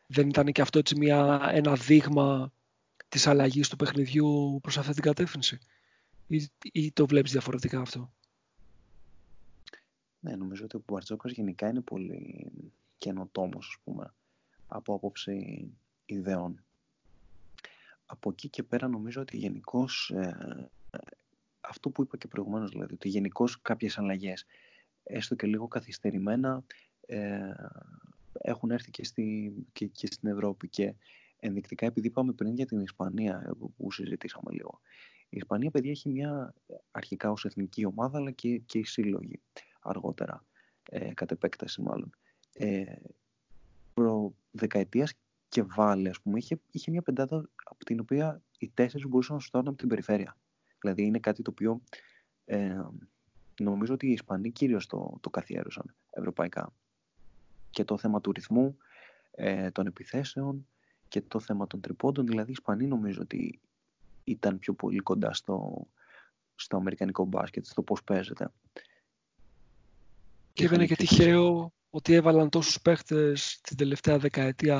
Δεν 0.07 0.29
ήταν 0.29 0.51
και 0.51 0.61
αυτό 0.61 0.79
έτσι 0.79 0.97
μια, 0.97 1.49
ένα 1.53 1.73
δείγμα 1.73 2.53
της 3.09 3.27
αλλαγής 3.27 3.69
του 3.69 3.75
παιχνιδιού 3.75 4.59
προς 4.61 4.77
αυτή 4.77 4.93
την 4.93 5.01
κατεύθυνση; 5.01 5.57
Ή, 6.27 6.47
ή 6.61 6.91
το 6.91 7.05
βλέπεις 7.05 7.31
διαφορετικά 7.31 7.79
αυτό; 7.79 8.13
Ναι, 10.25 10.35
νομίζω 10.35 10.63
ότι 10.63 10.75
ο 10.75 10.83
Μπαρτζόκας 10.87 11.31
γενικά 11.31 11.67
είναι 11.67 11.81
πολύ 11.81 12.51
καινοτόμος, 12.97 13.67
ας 13.67 13.77
πούμε. 13.83 14.13
από 14.67 14.93
άποψη 14.93 15.67
ιδεών. 16.05 16.63
Από 18.05 18.29
εκεί 18.29 18.49
και 18.49 18.63
πέρα 18.63 18.87
νομίζω 18.87 19.21
ότι 19.21 19.37
γενικώς 19.37 20.09
ε, 20.15 20.69
αυτό 21.59 21.89
που 21.89 22.01
είπα 22.01 22.17
και 22.17 22.27
προηγουμένως, 22.27 22.69
δηλαδή, 22.69 22.93
ότι 22.93 23.09
γενικώς 23.09 23.61
κάποιες 23.61 23.97
αλλαγές, 23.97 24.45
έστω 25.03 25.35
και 25.35 25.47
λίγο 25.47 25.67
καθυστερημένα, 25.67 26.63
ε, 27.05 27.53
έχουν 28.33 28.71
έρθει 28.71 28.91
και, 28.91 29.03
στη, 29.03 29.53
και, 29.73 29.85
και 29.85 30.07
στην 30.07 30.29
Ευρώπη 30.29 30.69
και 30.69 30.95
ενδεικτικά 31.39 31.85
επειδή 31.85 32.07
είπαμε 32.07 32.33
πριν 32.33 32.53
για 32.53 32.65
την 32.65 32.79
Ισπανία 32.79 33.55
που 33.77 33.91
συζητήσαμε 33.91 34.51
λίγο. 34.51 34.79
Η 35.29 35.37
Ισπανία, 35.37 35.71
παιδιά, 35.71 35.91
έχει 35.91 36.09
μια 36.09 36.53
αρχικά 36.91 37.31
ως 37.31 37.45
εθνική 37.45 37.85
ομάδα 37.85 38.17
αλλά 38.17 38.31
και, 38.31 38.57
και 38.57 38.79
οι 38.79 38.83
σύλλογοι 38.83 39.41
αργότερα, 39.85 40.45
ε, 40.89 41.13
κατ' 41.13 41.31
επέκταση 41.31 41.81
μάλλον. 41.81 42.09
Ε, 42.53 42.95
προ 43.93 44.35
δεκαετίας 44.51 45.13
και 45.49 45.63
βάλε, 45.63 46.09
ας 46.09 46.21
πούμε, 46.21 46.37
είχε, 46.37 46.59
είχε 46.71 46.91
μια 46.91 47.01
πεντάδα 47.01 47.49
από 47.63 47.85
την 47.85 47.99
οποία 47.99 48.41
οι 48.57 48.69
τέσσερις 48.73 49.07
μπορούσαν 49.07 49.35
να 49.35 49.41
σου 49.41 49.49
από 49.53 49.73
την 49.73 49.87
περιφέρεια. 49.87 50.37
Δηλαδή 50.79 51.03
είναι 51.03 51.19
κάτι 51.19 51.41
το 51.41 51.51
οποίο 51.51 51.81
ε, 52.45 52.81
νομίζω 53.59 53.93
ότι 53.93 54.07
οι 54.07 54.11
Ισπανοί 54.11 54.51
κυρίως 54.51 54.87
το, 54.87 55.17
το 55.21 55.29
καθιέρωσαν 55.29 55.95
ευρωπαϊκά. 56.09 56.73
Και 57.69 57.83
το 57.83 57.97
θέμα 57.97 58.21
του 58.21 58.31
ρυθμού, 58.31 58.77
ε, 59.31 59.71
των 59.71 59.87
επιθέσεων 59.87 60.67
και 61.07 61.21
το 61.21 61.39
θέμα 61.39 61.67
των 61.67 61.81
τριπώντων. 61.81 62.25
Δηλαδή 62.25 62.49
οι 62.49 62.55
Ισπανοί 62.57 62.87
νομίζω 62.87 63.21
ότι 63.21 63.59
ήταν 64.23 64.59
πιο 64.59 64.73
πολύ 64.73 64.99
κοντά 64.99 65.33
στο, 65.33 65.87
στο 66.55 66.77
αμερικανικό 66.77 67.25
μπάσκετ, 67.25 67.65
στο 67.65 67.81
πώς 67.81 68.03
παίζεται. 68.03 68.51
Και 70.55 70.67
δεν 70.67 70.77
είναι 70.79 70.87
και 70.87 70.95
τυχαίο 70.95 71.73
ότι 71.89 72.13
έβαλαν 72.13 72.49
τόσους 72.49 72.81
παίχτες 72.81 73.59
την 73.61 73.77
τελευταία 73.77 74.17
δεκαετία 74.17 74.79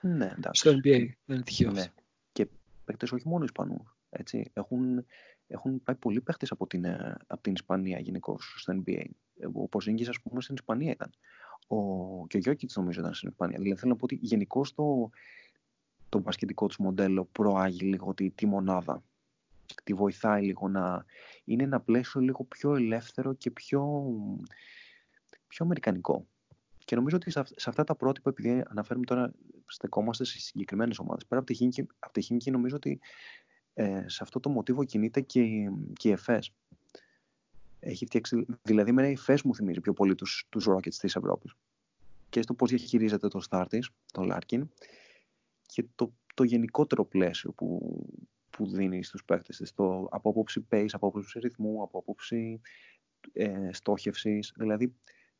ναι, 0.00 0.34
στο 0.50 0.70
NBA. 0.70 1.06
Δεν 1.24 1.36
είναι 1.36 1.42
τυχαίος. 1.42 1.72
Ναι. 1.72 1.84
Και 2.32 2.48
παίχτες 2.84 3.12
όχι 3.12 3.28
μόνο 3.28 3.44
Ισπανούς. 3.44 3.96
Έτσι. 4.10 4.50
Έχουν, 4.52 5.04
έχουν 5.46 5.82
πάει 5.82 5.96
πολλοί 5.96 6.20
παίχτες 6.20 6.50
από 6.50 6.66
την, 6.66 6.84
ε, 6.84 7.16
από 7.26 7.42
την 7.42 7.52
Ισπανία 7.52 7.98
γενικώς 7.98 8.54
στο 8.58 8.82
NBA. 8.84 9.04
Ο 9.52 9.68
Ποζίνγκης, 9.68 10.08
ας 10.08 10.20
πούμε, 10.20 10.40
στην 10.40 10.54
Ισπανία 10.54 10.90
ήταν. 10.90 11.10
Ο, 11.66 12.26
και 12.26 12.36
ο 12.36 12.40
Γιώκητς 12.40 12.76
νομίζω 12.76 13.00
ήταν 13.00 13.14
στην 13.14 13.28
Ισπανία. 13.28 13.58
Δηλαδή 13.58 13.78
θέλω 13.78 13.92
να 13.92 13.98
πω 13.98 14.04
ότι 14.04 14.18
γενικώς 14.20 14.74
το, 14.74 15.10
το 16.08 16.18
μπασκετικό 16.18 16.66
τους 16.66 16.76
μοντέλο 16.78 17.24
προάγει 17.24 17.86
λίγο 17.86 18.14
τη, 18.14 18.30
τη 18.30 18.46
μονάδα. 18.46 19.02
Τη 19.84 19.94
βοηθάει 19.94 20.42
λίγο 20.42 20.68
να 20.68 21.04
είναι 21.44 21.62
ένα 21.62 21.80
πλαίσιο 21.80 22.20
λίγο 22.20 22.44
πιο 22.44 22.74
ελεύθερο 22.74 23.34
και 23.34 23.50
πιο, 23.50 24.02
πιο 25.48 25.64
αμερικανικό. 25.64 26.26
Και 26.84 26.96
νομίζω 26.96 27.16
ότι 27.16 27.30
σε 27.30 27.68
αυτά 27.70 27.84
τα 27.84 27.94
πρότυπα, 27.94 28.30
επειδή 28.30 28.62
αναφέρουμε 28.68 29.04
τώρα, 29.04 29.32
στεκόμαστε 29.66 30.24
σε 30.24 30.40
συγκεκριμένες 30.40 30.98
ομάδες. 30.98 31.26
Πέρα 31.26 31.40
από 31.98 32.12
τη 32.12 32.20
Χίμκι, 32.22 32.50
νομίζω 32.50 32.76
ότι 32.76 33.00
ε, 33.74 34.04
σε 34.06 34.22
αυτό 34.22 34.40
το 34.40 34.48
μοτίβο 34.48 34.84
κινείται 34.84 35.20
και, 35.20 35.42
και 35.92 36.08
η 36.08 36.12
ΕΦΕΣ. 36.12 36.52
Έχει 37.80 38.06
φτιάξει, 38.06 38.46
δηλαδή, 38.62 38.92
με 38.92 39.08
η 39.08 39.12
ΕΦΕΣ 39.12 39.42
μου 39.42 39.54
θυμίζει 39.54 39.80
πιο 39.80 39.92
πολύ 39.92 40.14
τους 40.14 40.46
τους 40.48 40.66
Rockets 40.68 40.94
της 40.94 41.16
Ευρώπης. 41.16 41.54
Και 42.28 42.42
στο 42.42 42.54
πώς 42.54 42.70
διαχειρίζεται 42.70 43.28
το 43.28 43.40
Star 43.50 43.66
τον 44.12 44.24
Λάρκιν, 44.24 44.68
και 45.66 45.84
το, 45.94 46.12
το 46.34 46.42
γενικότερο 46.44 47.04
πλαίσιο 47.04 47.52
που, 47.52 47.96
που 48.50 48.66
δίνει 48.66 49.04
στους 49.04 49.24
παίκτες 49.24 49.56
της, 49.56 49.74
το, 49.74 50.08
από 50.10 50.30
άποψη 50.30 50.66
pace, 50.70 50.88
από 50.92 51.06
άποψη 51.06 51.38
ρυθμού, 51.38 51.82
από 51.82 51.98
άποψη 51.98 52.60
ε, 53.32 53.72
στόχευσης. 53.72 54.52
Δηλαδή, 54.56 54.94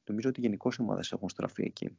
νομίζω 0.06 0.28
ότι 0.28 0.40
γενικώς 0.40 0.76
οι 0.76 0.80
ομάδες 0.80 1.12
έχουν 1.12 1.28
στραφεί 1.28 1.62
εκεί. 1.62 1.98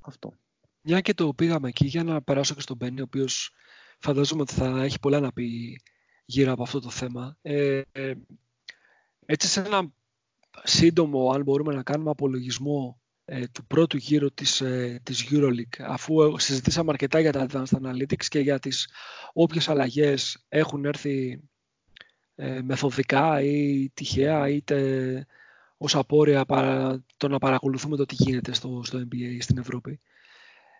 Αυτό. 0.00 0.34
Μια 0.82 1.00
και 1.00 1.14
το 1.14 1.34
πήγαμε 1.34 1.68
εκεί 1.68 1.86
για 1.86 2.04
να 2.04 2.22
περάσω 2.22 2.54
και 2.54 2.60
στον 2.60 2.76
Μπένι, 2.76 3.00
ο 3.00 3.04
οποίος 3.04 3.52
φαντάζομαι 3.98 4.40
ότι 4.40 4.54
θα 4.54 4.82
έχει 4.82 5.00
πολλά 5.00 5.20
να 5.20 5.32
πει 5.32 5.80
γύρω 6.24 6.52
από 6.52 6.62
αυτό 6.62 6.80
το 6.80 6.90
θέμα. 6.90 7.36
Ε, 7.42 7.82
ε, 7.92 8.14
έτσι 9.26 9.48
σε 9.48 9.60
ένα 9.60 9.92
σύντομο, 10.62 11.30
αν 11.30 11.42
μπορούμε 11.42 11.74
να 11.74 11.82
κάνουμε 11.82 12.10
απολογισμό 12.10 13.00
ε, 13.24 13.46
του 13.46 13.66
πρώτου 13.66 13.96
γύρου 13.96 14.32
της, 14.32 14.60
ε, 14.60 15.00
της 15.02 15.28
EuroLeague 15.30 15.82
αφού 15.86 16.38
συζητήσαμε 16.38 16.90
αρκετά 16.90 17.20
για 17.20 17.32
τα 17.32 17.46
Advanced 17.48 17.80
Analytics 17.82 18.24
και 18.28 18.38
για 18.38 18.58
τις 18.58 18.88
όποιες 19.32 19.68
αλλαγές 19.68 20.44
έχουν 20.48 20.84
έρθει 20.84 21.40
ε, 22.34 22.60
μεθοδικά 22.62 23.42
ή 23.42 23.90
τυχαία 23.94 24.48
είτε 24.48 25.26
ως 25.82 25.94
απόρρια 25.94 26.44
παρα, 26.44 27.04
το 27.16 27.28
να 27.28 27.38
παρακολουθούμε 27.38 27.96
το 27.96 28.06
τι 28.06 28.14
γίνεται 28.14 28.52
στο, 28.52 28.80
στο 28.84 28.98
NBA 28.98 29.36
στην 29.40 29.58
Ευρώπη. 29.58 30.00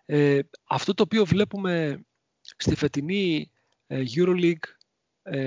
Ε, 0.05 0.39
αυτό 0.67 0.93
το 0.93 1.03
οποίο 1.03 1.25
βλέπουμε 1.25 2.05
στη 2.41 2.75
φετινή 2.75 3.51
EuroLeague 3.87 4.67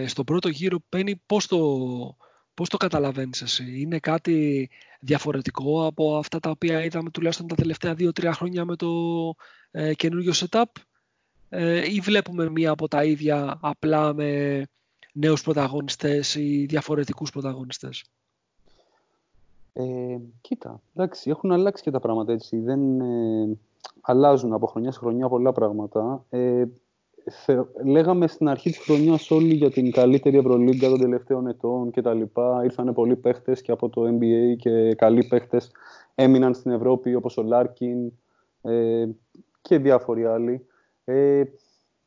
στο 0.07 0.25
πρώτο 0.25 0.49
γύρο 0.49 0.79
παίρνει 0.89 1.17
πώς 1.27 1.47
το, 1.47 1.59
Πώς 2.55 2.69
το 2.69 2.77
καταλαβαίνεις 2.77 3.43
εσύ, 3.43 3.81
είναι 3.81 3.99
κάτι 3.99 4.71
διαφορετικό 5.01 5.87
από 5.87 6.17
αυτά 6.17 6.41
τα 6.41 6.51
οποία 6.51 6.85
είδαμε 6.85 7.11
τουλάχιστον 7.11 7.47
τα 7.47 7.55
τελευταία 7.55 7.95
2-3 7.99 8.31
χρόνια 8.33 8.65
με 8.65 8.77
το 8.77 8.89
ε, 9.71 9.95
καινούργιο 9.95 10.33
setup; 10.35 10.65
Ε, 11.49 11.93
ή 11.95 12.01
βλέπουμε 12.01 12.51
μία 12.51 12.71
από 12.71 12.89
τα 12.89 13.05
ίδια 13.05 13.59
απλά 13.61 14.15
με 14.15 14.63
νέους 15.13 15.43
πρωταγωνιστές 15.43 16.35
ή 16.35 16.67
διαφορετικούς 16.69 17.31
πρωταγωνιστές; 17.31 18.05
Ε, 19.77 20.17
κοίτα, 20.41 20.81
εντάξει, 20.95 21.31
έχουν 21.31 21.53
αλλάξει 21.53 21.83
και 21.83 21.91
τα 21.91 22.01
πράγματα 22.01 22.33
έτσι. 22.33 22.59
Δεν 22.59 23.01
ε, 23.01 23.59
αλλάζουν 24.01 24.53
από 24.53 24.67
χρονιά 24.67 24.93
σε 24.93 24.99
χρονιά 24.99 25.29
πολλά 25.29 25.53
πράγματα. 25.53 26.25
Ε, 26.31 26.65
λέγαμε 27.85 28.27
στην 28.27 28.49
αρχή 28.49 28.71
της 28.71 28.79
χρονιάς 28.79 29.31
όλοι 29.31 29.55
για 29.55 29.71
την 29.71 29.91
καλύτερη 29.91 30.37
Ευρωλίγκα 30.37 30.89
των 30.89 31.01
τελευταίων 31.01 31.47
ετών 31.47 31.91
και 31.91 32.03
τα 32.03 32.15
λοιπά. 32.15 32.65
Ήρθανε 32.65 32.93
πολλοί 32.93 33.17
παίχτες 33.17 33.63
και 33.63 33.73
από 33.73 33.89
το 33.89 34.03
NBA 34.07 34.57
και 34.57 34.95
καλοί 34.95 35.25
παίχτες 35.25 35.71
έμειναν 36.15 36.55
στην 36.55 36.71
Ευρώπη 36.71 37.15
όπως 37.15 37.37
ο 37.37 37.43
Λάρκιν 37.43 38.13
ε, 38.63 39.05
και 39.63 39.79
διάφοροι 39.79 40.25
άλλοι. 40.25 40.67
Ε, 41.05 41.43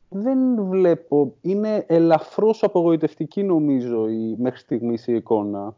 δεν 0.10 0.64
βλέπω. 0.64 1.36
Είναι 1.42 1.86
ελαφρώς 1.88 2.64
απογοητευτική 2.64 3.44
νομίζω 3.44 4.10
η, 4.10 4.36
μέχρι 4.38 4.60
στιγμής 4.60 5.08
η 5.08 5.14
εικόνα. 5.14 5.76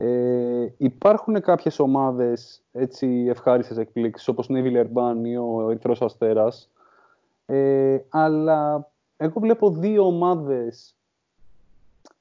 Ε, 0.00 0.68
υπάρχουν 0.76 1.40
κάποιες 1.40 1.78
ομάδες 1.78 2.62
έτσι 2.72 3.26
ευχάριστες 3.28 3.76
εκπλήξεις 3.76 4.28
όπως 4.28 4.46
είναι 4.46 4.58
η 4.58 4.62
Βιλερμπάν 4.62 5.24
ή 5.24 5.36
ο 5.36 5.66
Ερυθρός 5.70 6.02
Αστέρας. 6.02 6.70
Ε, 7.46 7.98
αλλά 8.08 8.90
εγώ 9.16 9.40
βλέπω 9.40 9.70
δύο 9.70 10.06
ομάδες, 10.06 10.96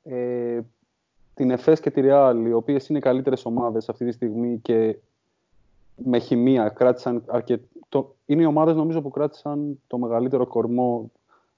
ε, 0.03 0.59
την 1.33 1.51
ΕΦΕΣ 1.51 1.79
και 1.79 1.91
τη 1.91 2.01
Ρεάλ, 2.01 2.45
οι 2.45 2.53
οποίες 2.53 2.87
είναι 2.87 2.97
οι 2.97 3.01
καλύτερες 3.01 3.45
ομάδες 3.45 3.89
αυτή 3.89 4.05
τη 4.05 4.11
στιγμή 4.11 4.59
και 4.61 4.97
με 5.95 6.19
χημεία 6.19 6.69
κράτησαν 6.69 7.23
αρκετό... 7.27 8.15
Είναι 8.25 8.41
οι 8.41 8.45
ομάδες 8.45 8.75
νομίζω 8.75 9.01
που 9.01 9.09
κράτησαν 9.09 9.81
το 9.87 9.97
μεγαλύτερο 9.97 10.47
κορμό, 10.47 11.11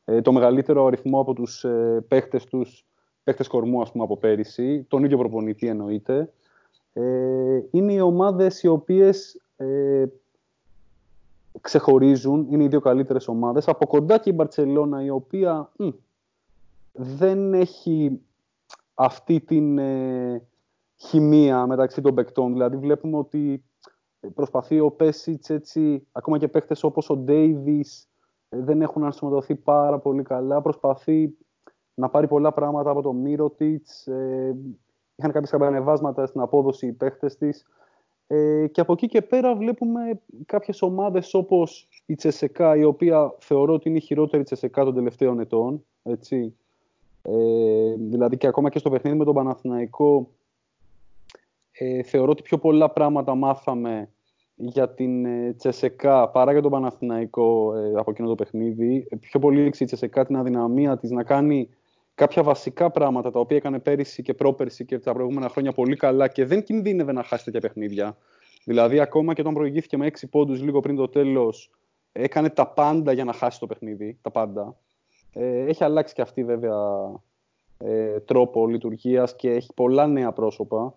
ε, 0.05 0.21
το 0.21 0.31
μεγαλύτερο 0.31 0.85
αριθμό 0.85 1.19
από 1.19 1.33
τους 1.33 1.63
ε, 1.63 2.05
παίχτες 2.07 2.45
τους, 2.45 2.85
παίχτες 3.23 3.47
κορμού 3.47 3.81
ας 3.81 3.91
πούμε 3.91 4.03
από 4.03 4.17
πέρυσι, 4.17 4.85
τον 4.87 5.03
ίδιο 5.03 5.17
προπονητή 5.17 5.67
εννοείται. 5.67 6.33
Ε, 6.93 7.61
είναι 7.71 7.93
οι 7.93 7.99
ομάδες 7.99 8.63
οι 8.63 8.67
οποίες 8.67 9.41
ε, 9.57 10.05
ξεχωρίζουν, 11.61 12.47
είναι 12.49 12.63
οι 12.63 12.67
δύο 12.67 12.79
καλύτερες 12.79 13.27
ομάδες. 13.27 13.67
Από 13.67 13.87
κοντά 13.87 14.17
και 14.17 14.29
η 14.29 14.33
Μπαρτσελώνα, 14.35 15.03
η 15.03 15.09
οποία 15.09 15.71
δεν 16.91 17.53
έχει 17.53 18.21
αυτή 18.93 19.39
την 19.39 19.77
ε, 19.77 20.41
χημεία 20.95 21.67
μεταξύ 21.67 22.01
των 22.01 22.15
παικτών. 22.15 22.53
Δηλαδή 22.53 22.77
βλέπουμε 22.77 23.17
ότι 23.17 23.63
προσπαθεί 24.33 24.79
ο 24.79 24.91
Πέσιτς 24.91 25.49
έτσι, 25.49 26.07
ακόμα 26.11 26.37
και 26.37 26.47
παίχτες 26.47 26.83
όπως 26.83 27.09
ο 27.09 27.17
Ντέιβις 27.17 28.07
ε, 28.49 28.59
δεν 28.61 28.81
έχουν 28.81 29.03
ενσωματωθεί 29.03 29.55
πάρα 29.55 29.99
πολύ 29.99 30.23
καλά. 30.23 30.61
Προσπαθεί 30.61 31.37
να 31.99 32.09
πάρει 32.09 32.27
πολλά 32.27 32.53
πράγματα 32.53 32.89
από 32.89 33.01
τον 33.01 33.15
Μύρωτιτς. 33.15 34.07
Ε, 34.07 34.55
είχαν 35.15 35.31
κάποιες 35.31 35.51
καμπανεβάσματα 35.51 36.25
στην 36.25 36.41
απόδοση 36.41 36.87
οι 36.87 36.91
παίχτες 36.91 37.37
της. 37.37 37.65
Ε, 38.27 38.67
και 38.67 38.81
από 38.81 38.93
εκεί 38.93 39.07
και 39.07 39.21
πέρα 39.21 39.55
βλέπουμε 39.55 40.21
κάποιες 40.45 40.81
ομάδες 40.81 41.33
όπως 41.33 41.87
η 42.05 42.15
Τσεσεκά, 42.15 42.75
η 42.75 42.83
οποία 42.83 43.35
θεωρώ 43.39 43.73
ότι 43.73 43.89
είναι 43.89 43.97
η 43.97 44.01
χειρότερη 44.01 44.43
Τσεσεκά 44.43 44.83
των 44.83 44.95
τελευταίων 44.95 45.39
ετών. 45.39 45.85
Έτσι. 46.03 46.55
Ε, 47.21 47.95
δηλαδή 47.97 48.37
και 48.37 48.47
ακόμα 48.47 48.69
και 48.69 48.79
στο 48.79 48.89
παιχνίδι 48.89 49.17
με 49.17 49.25
τον 49.25 49.33
Παναθηναϊκό 49.33 50.29
ε, 51.71 52.03
θεωρώ 52.03 52.31
ότι 52.31 52.41
πιο 52.41 52.57
πολλά 52.57 52.89
πράγματα 52.89 53.35
μάθαμε 53.35 54.09
για 54.55 54.89
την 54.89 55.25
ε, 55.25 55.53
Τσεσεκά 55.53 56.29
παρά 56.29 56.51
για 56.51 56.61
τον 56.61 56.71
Παναθηναϊκό 56.71 57.75
ε, 57.75 57.91
από 57.95 58.11
εκείνο 58.11 58.27
το 58.27 58.35
παιχνίδι. 58.35 59.07
Ε, 59.09 59.15
πιο 59.15 59.39
πολύ 59.39 59.71
η 59.79 59.85
Τσεσεκά 59.85 60.25
την 60.25 60.35
αδυναμία 60.35 60.97
της 60.97 61.11
να 61.11 61.23
κάνει 61.23 61.69
κάποια 62.19 62.43
βασικά 62.43 62.91
πράγματα 62.91 63.31
τα 63.31 63.39
οποία 63.39 63.57
έκανε 63.57 63.79
πέρυσι 63.79 64.21
και 64.21 64.33
πρόπερσι 64.33 64.85
και 64.85 64.99
τα 64.99 65.13
προηγούμενα 65.13 65.49
χρόνια 65.49 65.71
πολύ 65.71 65.95
καλά 65.95 66.27
και 66.27 66.45
δεν 66.45 66.63
κινδύνευε 66.63 67.11
να 67.11 67.23
χάσει 67.23 67.43
τέτοια 67.43 67.59
παιχνίδια. 67.59 68.17
Δηλαδή, 68.63 68.99
ακόμα 68.99 69.33
και 69.33 69.41
όταν 69.41 69.53
προηγήθηκε 69.53 69.97
με 69.97 70.11
6 70.11 70.29
πόντους 70.29 70.61
λίγο 70.61 70.79
πριν 70.79 70.95
το 70.95 71.07
τέλος, 71.07 71.71
έκανε 72.11 72.49
τα 72.49 72.67
πάντα 72.67 73.11
για 73.11 73.23
να 73.23 73.33
χάσει 73.33 73.59
το 73.59 73.67
παιχνίδι. 73.67 74.17
Τα 74.21 74.31
πάντα. 74.31 74.77
Ε, 75.33 75.65
έχει 75.65 75.83
αλλάξει 75.83 76.13
και 76.13 76.21
αυτή 76.21 76.43
βέβαια 76.43 77.11
ε, 77.77 78.19
τρόπο 78.19 78.67
λειτουργίας 78.67 79.35
και 79.35 79.51
έχει 79.51 79.73
πολλά 79.73 80.07
νέα 80.07 80.31
πρόσωπα. 80.31 80.95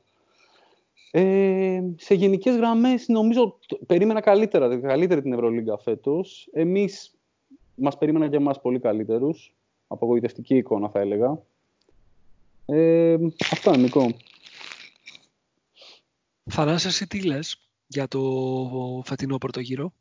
Ε, 1.11 1.83
σε 1.97 2.15
γενικές 2.15 2.57
γραμμές, 2.57 3.09
νομίζω 3.09 3.59
περίμενα 3.87 4.21
καλύτερα, 4.21 4.79
καλύτερη 4.79 5.23
την 5.23 5.33
Ευρωλίγκα 5.33 5.79
φέτος. 5.79 6.49
Εμείς 6.53 7.15
μας 7.75 7.99
περίμεναν 7.99 8.31
και 8.31 8.37
εμάς 8.37 8.61
πολύ 8.61 8.79
καλύτερους. 8.79 9.55
Απογοητευτική 9.93 10.57
εικόνα, 10.57 10.89
θα 10.89 11.01
έλεγα. 11.01 11.43
Ε, 12.67 13.17
αυτά, 13.51 13.77
Νικό. 13.77 14.11
Θανάση, 16.51 16.87
εσύ 16.87 17.07
τι 17.07 17.23
λες 17.23 17.57
για 17.87 18.09
το 18.09 18.23
φετινό 19.05 19.39
πρωτογύρο; 19.39 19.93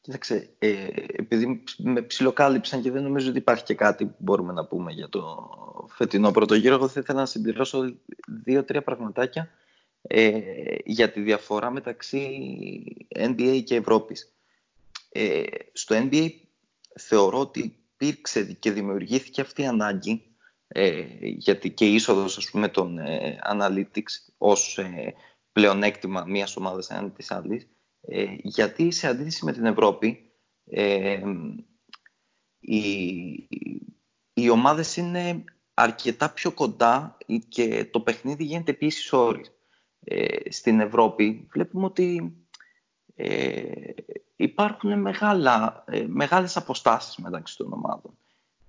Κοίταξε, 0.00 0.50
ε, 0.58 0.86
επειδή 1.12 1.62
με 1.78 2.02
ψιλοκάλυψαν 2.02 2.82
και 2.82 2.90
δεν 2.90 3.02
νομίζω 3.02 3.28
ότι 3.28 3.38
υπάρχει 3.38 3.64
και 3.64 3.74
κάτι 3.74 4.04
που 4.06 4.16
μπορούμε 4.18 4.52
να 4.52 4.64
πούμε 4.66 4.92
για 4.92 5.08
το 5.08 5.48
φετινό 5.88 6.30
πρωτογύρο, 6.30 6.74
εγώ 6.74 6.88
θα 6.88 7.00
ήθελα 7.00 7.18
να 7.18 7.26
συμπληρώσω 7.26 7.94
δύο-τρία 8.44 8.82
πραγματάκια 8.82 9.50
ε, 10.02 10.40
για 10.84 11.10
τη 11.10 11.20
διαφορά 11.20 11.70
μεταξύ 11.70 12.28
NBA 13.14 13.62
και 13.64 13.74
Ευρώπης. 13.74 14.32
Ε, 15.12 15.42
στο 15.72 15.96
NBA 15.98 16.30
θεωρώ 16.98 17.38
ότι 17.38 17.78
υπήρξε 17.92 18.44
και 18.44 18.72
δημιουργήθηκε 18.72 19.40
αυτή 19.40 19.62
η 19.62 19.66
ανάγκη 19.66 20.22
ε, 20.68 21.04
γιατί 21.20 21.70
και 21.70 21.86
η 21.86 21.94
είσοδος 21.94 22.36
ας 22.36 22.50
πούμε, 22.50 22.68
των 22.68 22.98
ε, 22.98 23.38
Analytics 23.52 24.32
ως 24.38 24.78
ε, 24.78 25.14
πλεονέκτημα 25.52 26.24
μιας 26.26 26.56
ομάδας 26.56 26.90
έναντι 26.90 27.10
της 27.10 27.30
άλλης 27.30 27.66
ε, 28.00 28.24
γιατί 28.42 28.90
σε 28.90 29.06
αντίθεση 29.06 29.44
με 29.44 29.52
την 29.52 29.66
Ευρώπη 29.66 30.32
ε, 30.64 31.22
οι, 32.60 32.88
οι 34.32 34.48
ομάδες 34.50 34.96
είναι 34.96 35.44
αρκετά 35.74 36.30
πιο 36.30 36.52
κοντά 36.52 37.16
και 37.48 37.84
το 37.90 38.00
παιχνίδι 38.00 38.44
γίνεται 38.44 38.70
επίσης 38.70 39.12
όρις. 39.12 39.52
Ε, 40.00 40.50
στην 40.50 40.80
Ευρώπη 40.80 41.48
βλέπουμε 41.52 41.84
ότι 41.84 42.36
ε, 43.20 43.94
υπάρχουν 44.36 45.00
μεγάλα, 45.00 45.84
ε, 45.86 46.04
μεγάλες 46.06 46.56
αποστάσεις 46.56 47.16
μεταξύ 47.16 47.56
των 47.56 47.72
ομάδων. 47.72 48.18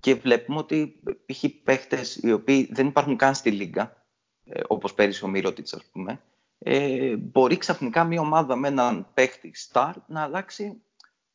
Και 0.00 0.14
βλέπουμε 0.14 0.58
ότι 0.58 1.00
π.χ. 1.26 1.44
παίχτες 1.64 2.16
οι 2.16 2.32
οποίοι 2.32 2.68
δεν 2.72 2.86
υπάρχουν 2.86 3.16
καν 3.16 3.34
στη 3.34 3.50
Λίγκα, 3.50 4.06
ε, 4.44 4.60
όπως 4.66 4.94
πέρυσι 4.94 5.24
ο 5.24 5.28
Μύρωτιτς 5.28 5.72
ας 5.72 5.84
πούμε, 5.92 6.20
ε, 6.58 7.16
μπορεί 7.16 7.56
ξαφνικά 7.56 8.04
μια 8.04 8.20
ομάδα 8.20 8.56
με 8.56 8.68
έναν 8.68 9.06
παίχτη 9.14 9.52
star 9.72 9.92
να 10.06 10.22
αλλάξει 10.22 10.82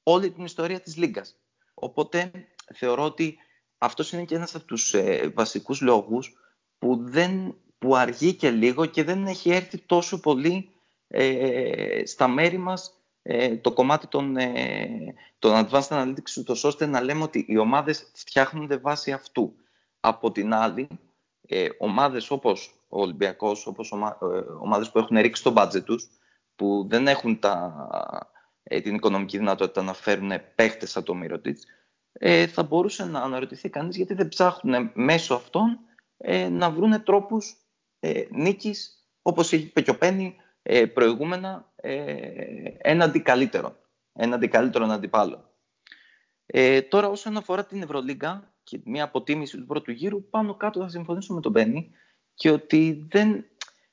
όλη 0.04 0.32
την 0.32 0.46
ιστορία 0.46 0.80
της 0.80 0.98
Λίγκας. 0.98 1.36
Οπότε 1.74 2.32
θεωρώ 2.74 3.04
ότι 3.04 3.38
αυτός 3.78 4.12
είναι 4.12 4.26
και 4.26 4.36
ένας 4.36 4.56
από 4.56 4.66
τους 4.66 4.94
ε, 4.94 5.32
βασικούς 5.36 5.82
λόγους 5.82 6.34
που, 6.78 6.98
δεν, 7.02 7.56
που 7.78 7.96
αργεί 7.96 8.34
και 8.34 8.50
λίγο 8.50 8.86
και 8.86 9.04
δεν 9.04 9.26
έχει 9.26 9.50
έρθει 9.50 9.78
τόσο 9.78 10.20
πολύ 10.20 10.70
ε, 11.08 12.06
στα 12.06 12.28
μέρη 12.28 12.58
μας 12.58 12.88
ε, 12.88 13.05
το 13.62 13.74
κομμάτι 13.74 14.08
των, 14.08 14.38
ε, 14.38 14.88
των 15.40 15.52
advanced 15.54 15.88
analytics 15.88 16.38
ούτως 16.38 16.64
ώστε 16.64 16.86
να 16.86 17.02
λέμε 17.02 17.24
ότι 17.24 17.46
οι 17.48 17.58
ομάδες 17.58 18.12
φτιάχνονται 18.14 18.78
βάσει 18.78 19.12
αυτού. 19.12 19.56
Από 20.00 20.32
την 20.32 20.54
άλλη, 20.54 20.88
ε, 21.48 21.68
ομάδες 21.78 22.32
όπως 22.32 22.86
ο 22.88 23.02
Ολυμπιακός, 23.02 23.68
όπως 23.68 23.92
ομα, 23.92 24.18
ε, 24.22 24.26
ομάδες 24.60 24.92
που 24.92 25.00
έχουν 25.00 25.18
ρίξει 25.18 25.44
το 25.44 25.54
budget 25.58 25.84
τους, 25.84 26.08
που 26.56 26.86
δεν 26.90 27.08
έχουν 27.08 27.40
τα, 27.40 27.88
ε, 28.64 28.82
την 28.82 28.96
οικονομική 28.96 29.38
δυνατότητα 29.38 29.82
να 29.82 29.94
φέρουν 29.94 30.32
παίχτες 30.56 30.98
από 30.98 31.06
το 31.06 31.20
Mirotic, 31.24 31.56
ε, 32.12 32.48
θα 32.48 32.64
μπορούσε 32.64 33.06
να 33.06 33.20
αναρωτηθεί 33.20 33.70
κανείς 33.70 33.96
γιατί 33.96 34.14
δεν 34.14 34.28
ψάχνουν 34.28 34.92
μέσω 34.94 35.34
αυτών 35.34 35.80
ε, 36.18 36.50
να 36.50 36.72
βρουν 36.72 37.04
τρόπους 37.04 37.58
ε, 38.00 38.24
νίκης, 38.30 39.08
όπως 39.22 39.52
είπε 39.52 39.82
και 39.82 39.92
ο 39.92 39.98
Πένι 39.98 40.36
ε, 40.62 40.86
προηγούμενα, 40.86 41.72
ε, 41.75 41.75
έναντι 42.78 43.20
καλύτερων, 43.20 43.76
έναντι 44.14 44.48
καλύτερων 44.48 44.92
αντιπάλων. 44.92 45.50
Ε, 46.46 46.82
τώρα 46.82 47.08
όσον 47.08 47.38
αφορά 47.38 47.66
την 47.66 47.82
Ευρωλίγκα 47.82 48.54
και 48.64 48.80
μια 48.84 49.04
αποτίμηση 49.04 49.58
του 49.58 49.66
πρώτου 49.66 49.92
γύρου, 49.92 50.30
πάνω 50.30 50.56
κάτω 50.56 50.82
θα 50.82 50.90
συμφωνήσω 50.90 51.34
με 51.34 51.42
τον 51.42 51.52
Μπένι 51.52 51.92
και 52.34 52.52
ότι 52.52 53.06
δεν, 53.10 53.46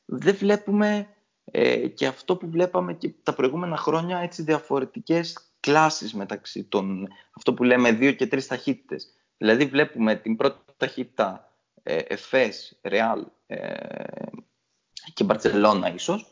δεν 0.04 0.34
βλέπουμε 0.34 1.08
ε, 1.44 1.88
και 1.88 2.06
αυτό 2.06 2.36
που 2.36 2.50
βλέπαμε 2.50 2.94
και 2.94 3.12
τα 3.22 3.34
προηγούμενα 3.34 3.76
χρόνια 3.76 4.18
έτσι 4.18 4.42
διαφορετικές 4.42 5.52
κλάσεις 5.60 6.14
μεταξύ 6.14 6.64
των, 6.64 7.08
αυτό 7.36 7.54
που 7.54 7.64
λέμε 7.64 7.92
δύο 7.92 8.12
και 8.12 8.26
τρεις 8.26 8.46
ταχύτητες. 8.46 9.14
Δηλαδή 9.36 9.64
βλέπουμε 9.64 10.14
την 10.16 10.36
πρώτη 10.36 10.58
ταχύτητα 10.76 11.52
ε, 11.82 11.96
Εφές, 11.96 12.78
Ρεάλ 12.82 13.26
ε, 13.46 13.74
και 15.14 15.24
Μπαρτσελώνα 15.24 15.94
ίσως 15.94 16.31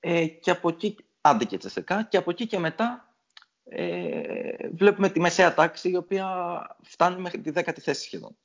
ε, 0.00 0.26
και 0.26 0.50
από 0.50 0.68
εκεί, 0.68 0.96
άντε 1.20 1.44
και 1.44 1.58
τσεσεκά, 1.58 2.02
και 2.02 2.16
από 2.16 2.30
εκεί 2.30 2.46
και 2.46 2.58
μετά 2.58 3.14
ε, 3.64 4.68
βλέπουμε 4.72 5.08
τη 5.08 5.20
μεσαία 5.20 5.54
τάξη 5.54 5.90
η 5.90 5.96
οποία 5.96 6.26
φτάνει 6.82 7.20
μέχρι 7.20 7.40
τη 7.40 7.50
δέκατη 7.50 7.80
θέση 7.80 8.02
σχεδόν. 8.02 8.36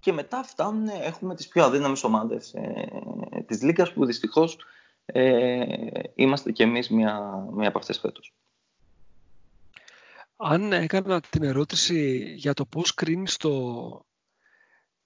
Και 0.00 0.12
μετά 0.12 0.42
φτάνουν, 0.42 0.88
έχουμε 0.88 1.34
τις 1.34 1.48
πιο 1.48 1.64
αδύναμες 1.64 2.04
ομάδες 2.04 2.54
ε, 2.54 2.88
της 3.46 3.62
Λίγκας 3.62 3.92
που 3.92 4.04
δυστυχώς 4.04 4.58
ε, 5.06 5.64
είμαστε 6.14 6.52
κι 6.52 6.62
εμείς 6.62 6.88
μία, 6.88 7.46
μία 7.52 7.68
από 7.68 7.78
αυτές 7.78 7.98
φέτος. 7.98 8.34
Αν 10.36 10.72
έκανα 10.72 11.20
την 11.20 11.42
ερώτηση 11.42 12.32
για 12.36 12.54
το 12.54 12.66
πώς 12.66 12.94
κρίνεις 12.94 13.36
το, 13.36 14.06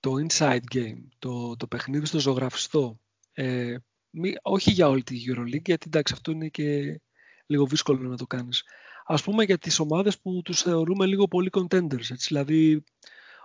το 0.00 0.12
inside 0.26 0.74
game, 0.74 1.02
το, 1.18 1.56
το 1.56 1.66
παιχνίδι 1.66 2.06
στο 2.06 2.18
ζωγραφιστό, 2.18 2.98
ε, 3.32 3.76
μη, 4.10 4.34
όχι 4.42 4.70
για 4.70 4.88
όλη 4.88 5.02
τη 5.02 5.22
EuroLeague, 5.26 5.64
γιατί 5.64 5.84
εντάξει 5.86 6.12
αυτό 6.16 6.30
είναι 6.30 6.48
και 6.48 7.00
λίγο 7.46 7.66
δύσκολο 7.66 8.08
να 8.08 8.16
το 8.16 8.26
κάνεις. 8.26 8.64
Ας 9.04 9.22
πούμε 9.22 9.44
για 9.44 9.58
τις 9.58 9.78
ομάδες 9.78 10.18
που 10.18 10.42
τους 10.44 10.62
θεωρούμε 10.62 11.06
λίγο 11.06 11.28
πολύ 11.28 11.50
contenders, 11.52 12.10
έτσι, 12.10 12.26
δηλαδή 12.28 12.84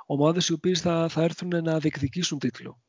ομάδες 0.05 0.47
οι 0.47 0.53
οποίες 0.53 0.81
θα, 0.81 1.07
θα 1.09 1.21
έρθουν 1.23 1.63
να 1.63 1.79
διεκδικήσουν 1.79 2.39
τίτλο. 2.39 2.81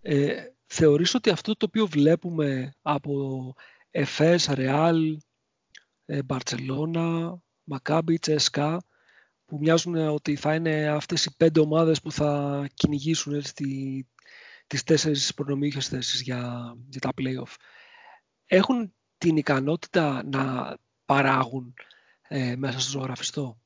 Ε, 0.00 0.42
θεωρείς 0.66 1.14
ότι 1.14 1.30
αυτό 1.30 1.56
το 1.56 1.66
οποίο 1.66 1.86
βλέπουμε 1.86 2.74
από 2.82 3.54
Εφές, 3.90 4.46
Ρεάλ, 4.46 5.18
Μπαρτσελώνα, 6.24 7.38
Μακάμπι, 7.64 8.18
Τσέσκα, 8.18 8.84
που 9.46 9.58
μοιάζουν 9.58 9.96
ότι 9.96 10.36
θα 10.36 10.54
είναι 10.54 10.88
αυτές 10.88 11.24
οι 11.24 11.36
πέντε 11.36 11.60
ομάδες 11.60 12.00
που 12.00 12.12
θα 12.12 12.64
κυνηγήσουν 12.74 13.34
έτσι, 13.34 13.54
τη, 13.54 13.66
τις 14.66 14.82
τέσσερις 14.82 15.34
προνομίχες 15.34 15.88
θέσεις 15.88 16.20
για, 16.22 16.74
για 16.88 17.00
τα 17.00 17.10
play-off. 17.16 17.54
Έχουν 18.46 18.94
την 19.18 19.36
ικανότητα 19.36 20.22
να 20.24 20.76
παράγουν 21.04 21.74
ε, 22.28 22.56
μέσα 22.56 22.80
στο 22.80 22.90
ζωγραφιστό; 22.90 23.58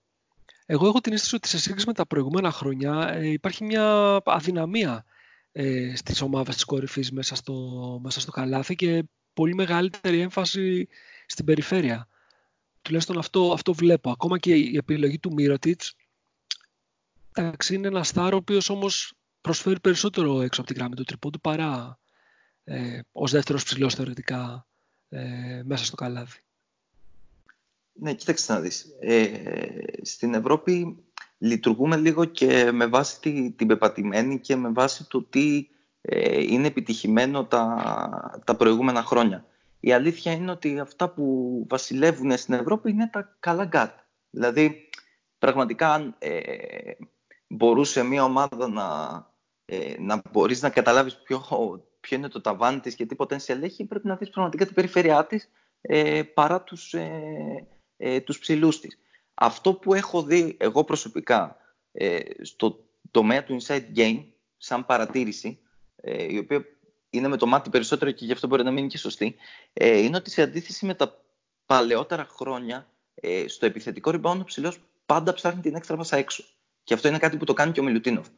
Εγώ 0.66 0.86
έχω 0.86 1.00
την 1.00 1.12
αίσθηση 1.12 1.34
ότι 1.34 1.48
σε 1.48 1.58
σύγκριση 1.58 1.86
με 1.86 1.92
τα 1.92 2.06
προηγούμενα 2.06 2.50
χρόνια 2.50 3.12
ε, 3.12 3.28
υπάρχει 3.28 3.64
μια 3.64 4.16
αδυναμία 4.24 5.04
ε, 5.52 5.96
στις 5.96 6.20
ομάδες 6.20 6.54
της 6.54 6.64
κορυφής 6.64 7.12
μέσα 7.12 7.34
στο, 7.34 7.54
μέσα 8.02 8.20
στο 8.20 8.30
καλάθι 8.30 8.74
και 8.74 9.04
πολύ 9.32 9.54
μεγαλύτερη 9.54 10.20
έμφαση 10.20 10.88
στην 11.26 11.44
περιφέρεια. 11.44 12.08
Τουλάχιστον 12.82 13.18
αυτό, 13.18 13.52
αυτό 13.52 13.74
βλέπω. 13.74 14.10
Ακόμα 14.10 14.38
και 14.38 14.54
η 14.54 14.76
επιλογή 14.76 15.18
του 15.18 15.32
Μύρωτιτς 15.32 15.96
εντάξει, 17.32 17.74
είναι 17.74 17.86
ένας 17.86 18.08
στάρο 18.08 18.36
ο 18.36 18.38
οποίος 18.38 18.68
όμως 18.68 19.12
προσφέρει 19.48 19.80
περισσότερο 19.80 20.40
έξω 20.40 20.60
από 20.60 20.70
την 20.70 20.78
γράμμη 20.78 20.94
του 20.94 21.04
τρυπώντου 21.04 21.40
παρά 21.40 21.98
ε, 22.64 23.00
ως 23.12 23.30
δεύτερος 23.30 23.64
ψηλός 23.64 23.94
θεωρητικά 23.94 24.66
ε, 25.08 25.62
μέσα 25.64 25.84
στο 25.84 25.96
καλάθι. 25.96 26.40
Ναι, 27.92 28.14
κοίταξε 28.14 28.52
να 28.52 28.60
δεις. 28.60 28.86
Ε, 29.00 29.28
στην 30.02 30.34
Ευρώπη 30.34 30.96
λειτουργούμε 31.38 31.96
λίγο 31.96 32.24
και 32.24 32.72
με 32.72 32.86
βάση 32.86 33.20
τη, 33.20 33.50
την 33.50 33.66
πεπατημένη 33.66 34.40
και 34.40 34.56
με 34.56 34.68
βάση 34.68 35.08
το 35.08 35.22
τι 35.22 35.68
ε, 36.00 36.42
είναι 36.42 36.66
επιτυχημένο 36.66 37.44
τα, 37.44 38.40
τα 38.44 38.56
προηγούμενα 38.56 39.02
χρόνια. 39.02 39.44
Η 39.80 39.92
αλήθεια 39.92 40.32
είναι 40.32 40.50
ότι 40.50 40.78
αυτά 40.78 41.08
που 41.08 41.66
βασιλεύουν 41.68 42.36
στην 42.36 42.54
Ευρώπη 42.54 42.90
είναι 42.90 43.08
τα 43.12 43.36
καλά 43.40 43.64
γκάτ. 43.64 43.98
Δηλαδή, 44.30 44.88
πραγματικά 45.38 45.92
αν 45.92 46.14
ε, 46.18 46.40
μπορούσε 47.46 48.02
μια 48.02 48.24
ομάδα 48.24 48.68
να, 48.68 48.86
ε, 49.70 49.94
να 49.98 50.22
μπορείς 50.32 50.62
να 50.62 50.70
καταλάβεις 50.70 51.16
ποιο, 51.16 51.42
ποιο 52.00 52.16
είναι 52.16 52.28
το 52.28 52.40
ταβάνι 52.40 52.80
της 52.80 52.94
και 52.94 53.06
τι 53.06 53.16
potential 53.18 53.62
έχει, 53.62 53.84
πρέπει 53.84 54.06
να 54.06 54.16
δεις 54.16 54.30
πραγματικά 54.30 54.64
την 54.64 54.74
περιφέρειά 54.74 55.26
της 55.26 55.50
ε, 55.80 56.22
παρά 56.22 56.62
τους, 56.62 56.94
ε, 56.94 57.66
ε, 57.96 58.20
τους 58.20 58.38
ψηλούς 58.38 58.80
της. 58.80 58.98
Αυτό 59.34 59.74
που 59.74 59.94
έχω 59.94 60.22
δει 60.22 60.56
εγώ 60.60 60.84
προσωπικά 60.84 61.56
ε, 61.92 62.18
στο 62.40 62.84
τομέα 63.10 63.44
του 63.44 63.56
inside 63.60 63.84
game, 63.96 64.24
σαν 64.56 64.86
παρατήρηση, 64.86 65.58
ε, 65.96 66.32
η 66.32 66.38
οποία 66.38 66.64
είναι 67.10 67.28
με 67.28 67.36
το 67.36 67.46
μάτι 67.46 67.70
περισσότερο 67.70 68.10
και 68.10 68.24
γι' 68.24 68.32
αυτό 68.32 68.46
μπορεί 68.46 68.62
να 68.62 68.70
μην 68.70 68.78
είναι 68.78 68.88
και 68.88 68.98
σωστή, 68.98 69.34
ε, 69.72 69.98
είναι 69.98 70.16
ότι 70.16 70.30
σε 70.30 70.42
αντίθεση 70.42 70.86
με 70.86 70.94
τα 70.94 71.24
παλαιότερα 71.66 72.26
χρόνια, 72.30 72.92
ε, 73.14 73.48
στο 73.48 73.66
επιθετικό 73.66 74.10
rebound 74.14 74.38
ο 74.40 74.44
ψηλός 74.44 74.78
πάντα 75.06 75.32
ψάχνει 75.32 75.60
την 75.60 75.74
έξτρα 75.74 75.96
πάσα 75.96 76.16
έξω. 76.16 76.44
Και 76.84 76.94
αυτό 76.94 77.08
είναι 77.08 77.18
κάτι 77.18 77.36
που 77.36 77.44
το 77.44 77.52
κάνει 77.52 77.72
και 77.72 77.80
ο 77.80 77.82
Μιλουτίνοφ. 77.82 78.28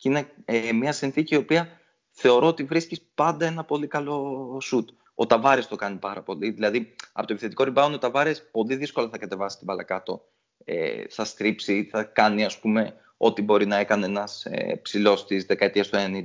Και 0.00 0.08
είναι 0.08 0.32
ε, 0.44 0.72
μια 0.72 0.92
συνθήκη 0.92 1.34
η 1.34 1.36
οποία 1.36 1.80
θεωρώ 2.10 2.46
ότι 2.46 2.64
βρίσκεις 2.64 3.00
πάντα 3.14 3.46
ένα 3.46 3.64
πολύ 3.64 3.86
καλό 3.86 4.58
σουτ. 4.62 4.88
Ο 5.14 5.26
Ταβάρες 5.26 5.66
το 5.68 5.76
κάνει 5.76 5.96
πάρα 5.96 6.22
πολύ. 6.22 6.50
Δηλαδή, 6.50 6.94
από 7.12 7.26
το 7.26 7.32
επιθετικό 7.32 7.64
rebound, 7.66 7.92
ο 7.94 7.98
Ταβάρες 7.98 8.48
πολύ 8.50 8.76
δύσκολα 8.76 9.08
θα 9.08 9.18
κατεβάσει 9.18 9.56
την 9.56 9.66
μπάλα 9.66 9.82
κάτω. 9.82 10.24
Ε, 10.64 11.04
θα 11.08 11.24
στρίψει, 11.24 11.88
θα 11.90 12.02
κάνει 12.02 12.44
ας 12.44 12.58
πούμε 12.58 12.94
ό,τι 13.16 13.42
μπορεί 13.42 13.66
να 13.66 13.76
έκανε 13.76 14.06
ένας 14.06 14.44
ε, 14.44 14.80
ψηλός 14.82 15.26
της 15.26 15.44
δεκαετίας 15.44 15.88
του 15.88 15.96
90. 15.96 16.24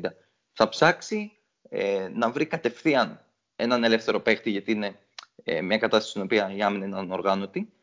Θα 0.51 0.69
ψάξει 0.69 1.31
ε, 1.69 2.07
να 2.13 2.31
βρει 2.31 2.45
κατευθείαν 2.45 3.25
έναν 3.55 3.83
ελεύθερο 3.83 4.19
παίχτη, 4.19 4.49
γιατί 4.49 4.71
είναι 4.71 4.99
ε, 5.43 5.61
μια 5.61 5.77
κατάσταση 5.77 6.09
στην 6.09 6.21
οποία 6.21 6.53
η 6.55 6.61
άμυνα 6.61 6.85
είναι 6.85 6.97
ανοργάνωτη. 6.97 7.73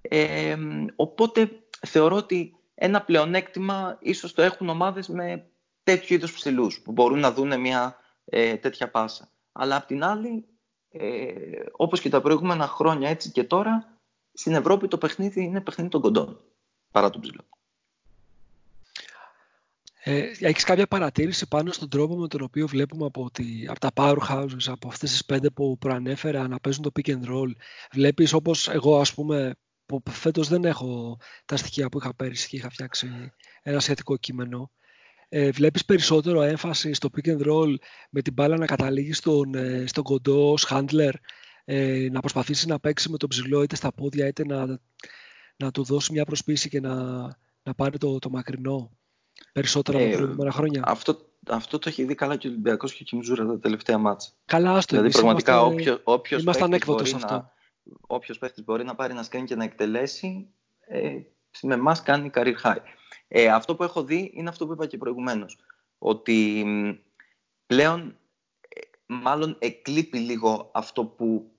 Ε, 0.00 0.56
οπότε 0.96 1.50
θεωρώ 1.86 2.16
ότι 2.16 2.59
ένα 2.82 3.02
πλεονέκτημα 3.02 3.98
ίσως 4.00 4.32
το 4.32 4.42
έχουν 4.42 4.68
ομάδες 4.68 5.08
με 5.08 5.50
τέτοιου 5.82 6.14
είδους 6.14 6.32
ψηλούς 6.32 6.80
που 6.80 6.92
μπορούν 6.92 7.18
να 7.18 7.32
δουν 7.32 7.60
μια 7.60 7.96
ε, 8.24 8.56
τέτοια 8.56 8.90
πάσα. 8.90 9.30
Αλλά 9.52 9.76
απ' 9.76 9.86
την 9.86 10.04
άλλη, 10.04 10.48
ε, 10.90 11.32
όπως 11.72 12.00
και 12.00 12.08
τα 12.08 12.20
προηγούμενα 12.20 12.66
χρόνια 12.66 13.08
έτσι 13.08 13.30
και 13.30 13.44
τώρα, 13.44 13.98
στην 14.32 14.54
Ευρώπη 14.54 14.88
το 14.88 14.98
παιχνίδι 14.98 15.42
είναι 15.42 15.60
παιχνίδι 15.60 15.90
των 15.90 16.00
κοντών 16.00 16.40
παρά 16.90 17.10
τον 17.10 17.20
ψηλό. 17.20 17.44
Ε, 20.02 20.30
έχεις 20.38 20.64
κάποια 20.64 20.86
παρατήρηση 20.86 21.48
πάνω 21.48 21.72
στον 21.72 21.88
τρόπο 21.88 22.16
με 22.16 22.28
τον 22.28 22.42
οποίο 22.42 22.66
βλέπουμε 22.66 23.06
από, 23.06 23.30
τη, 23.30 23.66
από 23.68 23.80
τα 23.80 23.90
powerhouses, 23.94 24.66
από 24.66 24.88
αυτές 24.88 25.10
τις 25.10 25.24
πέντε 25.24 25.50
που 25.50 25.78
προανέφερα 25.78 26.48
να 26.48 26.60
παίζουν 26.60 26.82
το 26.82 26.90
pick 26.94 27.10
and 27.10 27.24
roll; 27.24 27.50
Βλέπεις 27.92 28.32
όπως 28.32 28.68
εγώ 28.68 29.00
ας 29.00 29.14
πούμε 29.14 29.54
που 29.98 30.10
φέτος 30.10 30.48
δεν 30.48 30.64
έχω 30.64 31.18
τα 31.44 31.56
στοιχεία 31.56 31.88
που 31.88 31.98
είχα 31.98 32.14
πέρυσι 32.14 32.48
και 32.48 32.56
είχα 32.56 32.70
φτιάξει 32.70 33.32
ένα 33.62 33.80
σχετικό 33.80 34.16
κείμενο. 34.16 34.70
Ε, 35.28 35.50
βλέπεις 35.50 35.84
περισσότερο 35.84 36.42
έμφαση 36.42 36.92
στο 36.92 37.08
pick 37.16 37.28
and 37.28 37.46
roll 37.46 37.74
με 38.10 38.22
την 38.22 38.32
μπάλα 38.32 38.56
να 38.56 38.66
καταλήγει 38.66 39.12
στον, 39.12 39.54
ε, 39.54 39.84
στον 39.86 40.04
κοντό 40.04 40.52
ως 40.52 40.66
handler, 40.70 41.12
ε, 41.64 42.08
να 42.12 42.20
προσπαθήσει 42.20 42.66
να 42.66 42.80
παίξει 42.80 43.10
με 43.10 43.16
τον 43.16 43.28
ψηλό 43.28 43.62
είτε 43.62 43.76
στα 43.76 43.92
πόδια 43.92 44.26
είτε 44.26 44.44
να, 44.46 44.78
να 45.56 45.70
του 45.70 45.84
δώσει 45.84 46.12
μια 46.12 46.24
προσπίση 46.24 46.68
και 46.68 46.80
να, 46.80 46.94
να 47.62 47.74
πάρει 47.76 47.98
το, 47.98 48.18
το 48.18 48.30
μακρινό 48.30 48.90
περισσότερα 49.52 49.98
ε, 49.98 50.02
από 50.02 50.10
τα 50.12 50.18
προηγούμενα 50.18 50.50
χρόνια. 50.52 50.82
Αυτό, 50.86 51.18
αυτό 51.48 51.78
το 51.78 51.88
έχει 51.88 52.04
δει 52.04 52.14
καλά 52.14 52.36
και 52.36 52.46
ο 52.46 52.50
Ολυμπιακός 52.50 52.92
και 52.92 53.02
ο 53.02 53.04
Κιμζούρα 53.04 53.46
τα 53.46 53.58
τελευταία 53.58 53.98
μάτσα. 53.98 54.30
Καλά, 54.44 54.72
άστο. 54.72 54.96
Δηλαδή, 54.96 55.12
πραγματικά 55.12 55.60
είμαστε, 55.60 56.00
όποιος, 56.04 56.60
ανέκδοτο 56.60 57.02
αυτό. 57.02 57.34
Να, 57.34 57.52
όποιος 58.00 58.38
παίχτης 58.38 58.64
μπορεί 58.64 58.84
να 58.84 58.94
πάρει 58.94 59.12
ένα 59.12 59.22
σκριν 59.22 59.44
και 59.44 59.54
να 59.54 59.64
εκτελέσει, 59.64 60.48
ε, 60.80 61.20
με 61.62 61.74
εμάς 61.74 62.02
κάνει 62.02 62.30
career 62.34 62.54
high. 62.62 62.82
Ε, 63.28 63.48
αυτό 63.48 63.76
που 63.76 63.82
έχω 63.82 64.04
δει 64.04 64.30
είναι 64.34 64.48
αυτό 64.48 64.66
που 64.66 64.72
είπα 64.72 64.86
και 64.86 64.96
προηγουμένως. 64.96 65.58
Ότι 65.98 66.64
πλέον 67.66 68.18
ε, 68.68 68.80
μάλλον 69.06 69.56
εκλείπει 69.58 70.18
λίγο 70.18 70.70
αυτό 70.74 71.04
που 71.04 71.50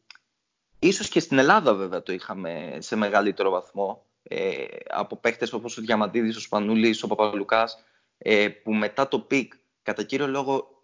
ίσως 0.79 1.09
και 1.09 1.19
στην 1.19 1.37
Ελλάδα 1.37 1.73
βέβαια 1.73 2.03
το 2.03 2.13
είχαμε 2.13 2.77
σε 2.79 2.95
μεγαλύτερο 2.95 3.49
βαθμό 3.49 4.05
ε, 4.23 4.65
από 4.89 5.17
παίχτες 5.17 5.53
όπως 5.53 5.77
ο 5.77 5.81
Διαμαντίδης, 5.81 6.35
ο 6.35 6.39
Σπανούλης, 6.39 7.03
ο 7.03 7.07
Παπαλουκάς 7.07 7.83
ε, 8.17 8.49
που 8.49 8.73
μετά 8.73 9.07
το 9.07 9.19
pick 9.19 9.53
κατά 9.81 10.03
κύριο 10.03 10.27
λόγο 10.27 10.79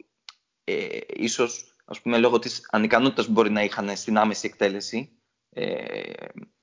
ε, 0.64 0.98
ίσως 1.07 1.76
ας 1.86 2.02
πούμε 2.02 2.18
λόγω 2.18 2.40
της 2.40 2.68
ανικανότητας 2.72 3.26
που 3.26 3.32
μπορεί 3.32 3.49
να 3.49 3.64
είχαν 3.64 3.95
στην 3.95 4.18
άμεση 4.18 4.48
εκτέλεση 4.48 5.10
ε, 5.10 5.16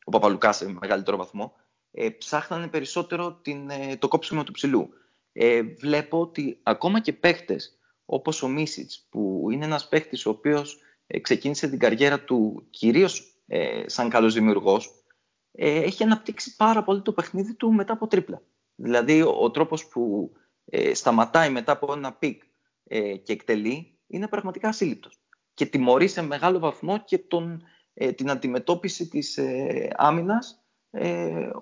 ο 0.04 0.10
Παπαλουκάς 0.10 0.56
σε 0.56 0.72
μεγαλύτερο 0.80 1.16
βαθμό 1.16 1.52
ε, 1.90 2.08
ψάχνανε 2.08 2.68
περισσότερο 2.68 3.32
την, 3.32 3.70
ε, 3.70 3.96
το 3.96 4.08
κόψιμο 4.08 4.44
του 4.44 4.52
ψηλού. 4.52 4.88
Ε, 5.32 5.62
βλέπω 5.62 6.20
ότι 6.20 6.60
ακόμα 6.62 7.00
και 7.00 7.12
παίχτες 7.12 7.78
όπως 8.04 8.42
ο 8.42 8.48
Μίσιτς 8.48 9.06
που 9.10 9.48
είναι 9.50 9.64
ένας 9.64 9.88
παίχτης 9.88 10.26
ο 10.26 10.30
οποίος 10.30 10.80
ε, 11.06 11.20
ξεκίνησε 11.20 11.68
την 11.68 11.78
καριέρα 11.78 12.20
του 12.20 12.66
κυρίως 12.70 13.38
ε, 13.46 13.82
σαν 13.86 14.08
καλός 14.08 14.34
δημιουργός 14.34 15.04
ε, 15.52 15.82
έχει 15.82 16.02
αναπτύξει 16.02 16.56
πάρα 16.56 16.82
πολύ 16.82 17.02
το 17.02 17.12
παιχνίδι 17.12 17.54
του 17.54 17.72
μετά 17.72 17.92
από 17.92 18.06
τρίπλα. 18.06 18.42
Δηλαδή 18.74 19.22
ο, 19.22 19.50
τρόπος 19.50 19.86
που 19.88 20.32
ε, 20.64 20.94
σταματάει 20.94 21.50
μετά 21.50 21.72
από 21.72 21.92
ένα 21.92 22.12
pick 22.12 22.42
ε, 22.84 23.16
και 23.16 23.32
εκτελεί 23.32 23.98
είναι 24.06 24.28
πραγματικά 24.28 24.68
ασύλληπτος. 24.68 25.18
Και 25.54 25.66
τιμωρεί 25.66 26.08
σε 26.08 26.22
μεγάλο 26.22 26.58
βαθμό 26.58 26.98
και 27.04 27.18
τον, 27.18 27.62
ε, 27.94 28.12
την 28.12 28.30
αντιμετώπιση 28.30 29.08
της 29.08 29.36
ε, 29.36 29.90
άμυνας 29.96 30.58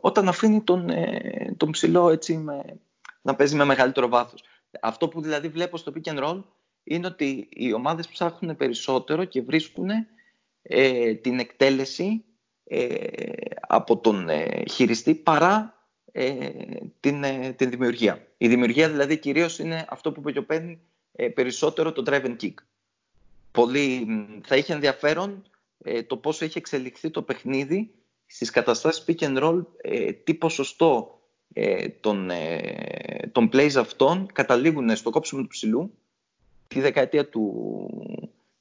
όταν 0.01 0.29
αφήνει 0.29 0.63
τον, 0.63 0.91
τον 1.57 1.71
ψηλό 1.71 2.11
έτσι 2.11 2.37
με, 2.37 2.81
να 3.23 3.35
παίζει 3.35 3.57
με 3.57 3.65
μεγαλύτερο 3.65 4.09
βάθος. 4.09 4.45
Αυτό 4.81 5.09
που 5.09 5.21
δηλαδή 5.21 5.49
βλέπω 5.49 5.77
στο 5.77 5.93
pick 5.95 6.13
and 6.13 6.25
roll 6.25 6.43
είναι 6.85 7.07
ότι 7.07 7.49
οι 7.51 7.73
ομάδες 7.73 8.09
ψάχνουν 8.09 8.57
περισσότερο 8.57 9.25
και 9.25 9.43
βρίσκουν 9.43 9.89
την 11.21 11.39
εκτέλεση 11.39 12.25
ε, 12.75 13.07
από 13.61 13.99
τον 13.99 14.29
ε, 14.29 14.63
χειριστή 14.71 15.15
παρά 15.15 15.87
ε, 16.13 16.51
την, 17.01 17.25
την 17.57 17.71
δημιουργία. 17.71 18.27
Η 18.37 18.49
δημιουργία 18.49 18.91
δηλαδή 18.91 19.19
κυρίως 19.19 19.59
είναι 19.59 19.85
αυτό 19.89 20.13
που 20.13 20.29
είπε 20.29 20.39
ο 20.39 20.45
περισσότερο 21.35 21.93
το 21.93 22.03
drive 22.07 22.25
and 22.25 22.37
kick. 22.41 22.55
Πολύ, 23.53 24.07
θα 24.45 24.57
είχε 24.57 24.73
ενδιαφέρον 24.73 25.43
το 26.07 26.17
πόσο 26.17 26.45
έχει 26.45 26.59
εξελιχθεί 26.59 27.11
το 27.11 27.23
παιχνίδι 27.23 27.95
στις 28.27 28.51
καταστάσεις 28.51 29.05
pick 29.07 29.19
and 29.19 29.43
roll, 29.43 29.63
τι 30.25 30.35
ποσοστό 30.35 31.21
των, 32.01 32.31
των 33.33 33.51
plays 33.53 33.75
αυτών 33.77 34.27
καταλήγουν 34.33 34.97
στο 34.97 35.11
κόψιμο 35.11 35.41
του 35.43 35.47
ψηλού 35.47 35.95
τη 36.69 36.81
δεκαετία 36.81 37.29
του 37.29 37.45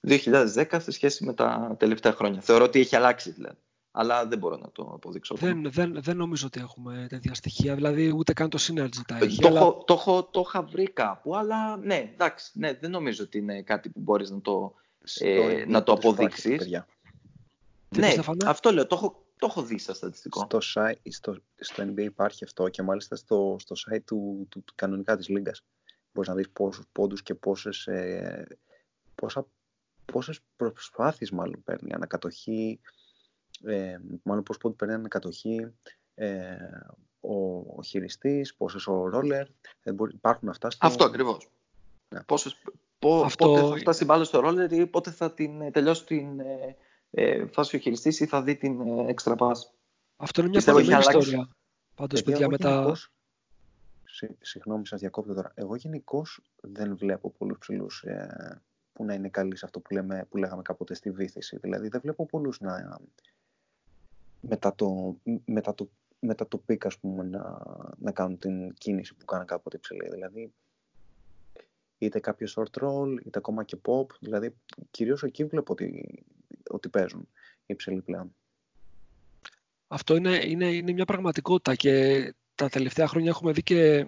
2010 0.07 0.65
σε 0.77 0.91
σχέση 0.91 1.25
με 1.25 1.33
τα 1.33 1.75
τελευταία 1.79 2.11
χρόνια. 2.11 2.41
Θεωρώ 2.41 2.63
ότι 2.63 2.79
έχει 2.79 2.95
αλλάξει 2.95 3.31
δηλαδή 3.31 3.57
αλλά 3.91 4.27
δεν 4.27 4.37
μπορώ 4.37 4.57
να 4.57 4.71
το 4.71 4.91
αποδείξω. 4.93 5.35
Δεν, 5.35 5.71
δεν, 5.71 5.97
δεν 6.01 6.17
νομίζω 6.17 6.45
ότι 6.47 6.59
έχουμε 6.59 7.05
τέτοια 7.09 7.33
στοιχεία, 7.33 7.75
δηλαδή 7.75 8.13
ούτε 8.15 8.33
καν 8.33 8.49
το 8.49 8.57
Synergy 8.61 9.01
τα 9.07 9.17
έχει. 9.21 9.41
Το, 9.41 9.47
αλλά... 9.47 9.59
το, 9.59 9.83
το, 9.85 10.23
το 10.31 10.43
είχα 10.47 10.61
βρει 10.61 10.89
κάπου, 10.89 11.35
αλλά 11.35 11.77
ναι, 11.77 12.11
εντάξει, 12.13 12.51
ναι, 12.53 12.73
δεν 12.73 12.91
νομίζω 12.91 13.23
ότι 13.23 13.37
είναι 13.37 13.61
κάτι 13.61 13.89
που 13.89 13.99
μπορείς 13.99 14.29
να 14.29 14.41
το, 14.41 14.73
ε, 15.19 15.63
να 15.67 15.83
το 15.83 15.93
αποδείξεις. 17.91 18.27
Ναι, 18.27 18.49
αυτό 18.49 18.71
λέω, 18.71 18.87
το 18.87 18.95
έχω, 18.95 19.25
το 19.37 19.47
έχω 19.49 19.61
δει 19.61 19.77
στα 19.77 19.93
στατιστικό. 19.93 20.39
Στο, 20.39 20.61
στο, 21.09 21.35
στο 21.55 21.83
NBA 21.83 21.99
υπάρχει 21.99 22.43
αυτό 22.43 22.69
και 22.69 22.81
μάλιστα 22.81 23.15
στο, 23.15 23.55
στο 23.59 23.75
site 23.75 24.03
του, 24.05 24.47
του, 24.49 24.63
του 24.63 24.73
κανονικά 24.75 25.17
της 25.17 25.27
Λίγκας. 25.27 25.63
Μπορείς 26.13 26.29
να 26.29 26.35
δεις 26.35 26.49
πόσους 26.49 26.85
πόντους 26.91 27.21
και 27.21 27.35
πόσες, 27.35 27.87
ε, 27.87 28.47
πόσα, 29.15 29.47
πόσες 30.05 30.39
προσπάθειες 30.55 31.31
μάλλον 31.31 31.63
παίρνει 31.63 31.93
ανακατοχή, 31.93 32.79
ε, 33.63 33.97
μάλλον 34.23 34.43
πώς 34.43 34.57
πότε 34.57 34.85
παίρνει 34.85 35.07
κατοχή 35.07 35.73
ε, 36.15 36.55
ο, 37.19 37.57
ο 37.57 37.83
χειριστής, 37.85 38.55
πόσες 38.55 38.87
ο 38.87 39.07
ρόλερ, 39.07 39.47
ε, 39.83 39.91
υπάρχουν 40.13 40.49
αυτά 40.49 40.69
στο... 40.69 40.87
Αυτό 40.87 41.03
ακριβώς. 41.03 41.49
Ναι. 42.09 42.23
Πόσες, 42.23 42.61
πό, 42.99 43.21
Αυτό... 43.21 43.45
Πότε 43.45 43.67
θα 43.67 43.77
φτάσει 43.77 44.05
μπάλα 44.05 44.23
στο 44.23 44.39
ρόλερ 44.39 44.71
ή 44.71 44.87
πότε 44.87 45.11
θα 45.11 45.33
την 45.33 45.61
ε, 45.61 45.71
τελειώσει 45.71 46.05
την 46.05 46.39
ε, 46.39 46.75
ε, 47.11 47.45
φάση 47.45 47.75
ο 47.75 47.79
χειριστής 47.79 48.19
ή 48.19 48.25
θα 48.25 48.41
δει 48.41 48.55
την 48.55 48.81
ε, 48.81 49.13
extra 49.13 49.37
pass. 49.37 49.55
Αυτό 50.15 50.41
είναι 50.41 50.49
μια 50.49 50.73
πολύ 50.73 50.97
ιστορία. 50.97 51.49
Πάντως, 51.95 52.23
παιδιά, 52.23 52.49
μετά... 52.49 52.95
Συγγνώμη, 54.41 54.87
σας 54.87 54.99
διακόπτω 54.99 55.33
τώρα. 55.33 55.51
Εγώ 55.55 55.75
γενικώς 55.75 56.41
δεν 56.61 56.97
βλέπω 56.97 57.29
πολλούς 57.29 57.57
ψηλούς 57.57 58.03
ε, 58.03 58.61
που 58.93 59.05
να 59.05 59.13
είναι 59.13 59.29
καλοί 59.29 59.55
σε 59.55 59.65
αυτό 59.65 59.79
που, 59.79 59.93
λέμε, 59.93 60.25
που 60.29 60.37
λέγαμε 60.37 60.61
κάποτε 60.61 60.93
στη 60.93 61.11
βύθιση. 61.11 61.57
Δηλαδή 61.57 61.87
δεν 61.87 62.01
βλέπω 62.01 62.25
πολλούς 62.25 62.59
να, 62.59 62.99
μετά 64.41 64.75
το, 64.75 65.17
μετά 65.45 65.73
το, 65.75 65.89
μετά 66.19 66.47
το 66.47 66.57
pick, 66.57 66.85
ας 66.85 66.97
πούμε, 66.97 67.23
να, 67.23 67.59
να 67.97 68.11
κάνουν 68.11 68.37
την 68.37 68.73
κίνηση 68.73 69.15
που 69.15 69.25
κάνουν 69.25 69.45
κάποτε 69.45 69.77
ψηλοί. 69.77 70.09
Δηλαδή, 70.09 70.53
είτε 71.97 72.19
κάποιος 72.19 72.57
short 72.57 72.83
roll, 72.83 73.15
είτε 73.25 73.37
ακόμα 73.37 73.63
και 73.63 73.77
pop. 73.85 74.05
Δηλαδή, 74.19 74.55
κυρίως 74.91 75.23
εκεί 75.23 75.45
βλέπω 75.45 75.73
ότι, 75.73 76.23
ότι 76.71 76.89
παίζουν 76.89 77.27
οι 77.65 77.75
ψηλοί 77.75 78.01
πλέον. 78.01 78.35
Αυτό 79.87 80.15
είναι, 80.15 80.41
είναι, 80.45 80.65
είναι 80.65 80.91
μια 80.91 81.05
πραγματικότητα 81.05 81.75
και 81.75 82.35
τα 82.55 82.69
τελευταία 82.69 83.07
χρόνια 83.07 83.29
έχουμε 83.29 83.51
δει 83.51 83.63
και 83.63 84.05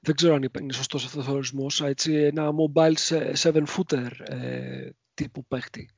δεν 0.00 0.14
ξέρω 0.14 0.34
αν 0.34 0.50
είναι 0.60 0.72
σωστός 0.72 1.04
αυτός 1.04 1.28
ο 1.28 1.32
ορισμός, 1.32 1.80
έτσι, 1.80 2.14
ένα 2.14 2.50
mobile 2.50 2.94
seven 3.34 3.64
footer 3.66 4.10
ε, 4.20 4.90
τύπου 5.14 5.44
παίχτη. 5.44 5.90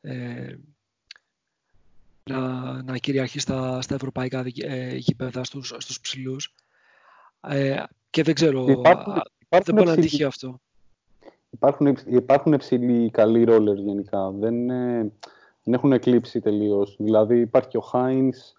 Ε, 0.00 0.56
να, 2.22 2.82
να 2.82 2.98
κυριαρχεί 2.98 3.38
στα, 3.38 3.82
στα 3.82 3.94
ευρωπαϊκά 3.94 4.44
ε, 4.56 4.96
γήπεδα 4.96 5.44
στους, 5.44 5.74
στους 5.78 6.00
ψηλούς. 6.00 6.54
Ε, 7.40 7.82
και 8.10 8.22
δεν 8.22 8.34
ξέρω, 8.34 8.66
υπάρχουν, 8.68 9.22
υπάρχουν 9.38 9.64
δεν 9.64 9.74
μπορεί 9.74 9.96
να 9.96 9.96
τύχει 9.96 10.24
αυτό. 10.24 10.60
Υπάρχουν, 11.50 11.96
υπάρχουν 12.06 12.52
υψηλοί 12.52 13.10
καλοί 13.10 13.44
ρόλερ 13.44 13.76
γενικά. 13.76 14.30
Δεν, 14.30 14.70
ε, 14.70 15.12
δεν 15.62 15.74
έχουν 15.74 15.92
εκλείψει 15.92 16.40
τελείως. 16.40 16.96
Δηλαδή 16.98 17.40
υπάρχει 17.40 17.68
και 17.68 17.76
ο 17.76 17.80
Χάινς, 17.80 18.52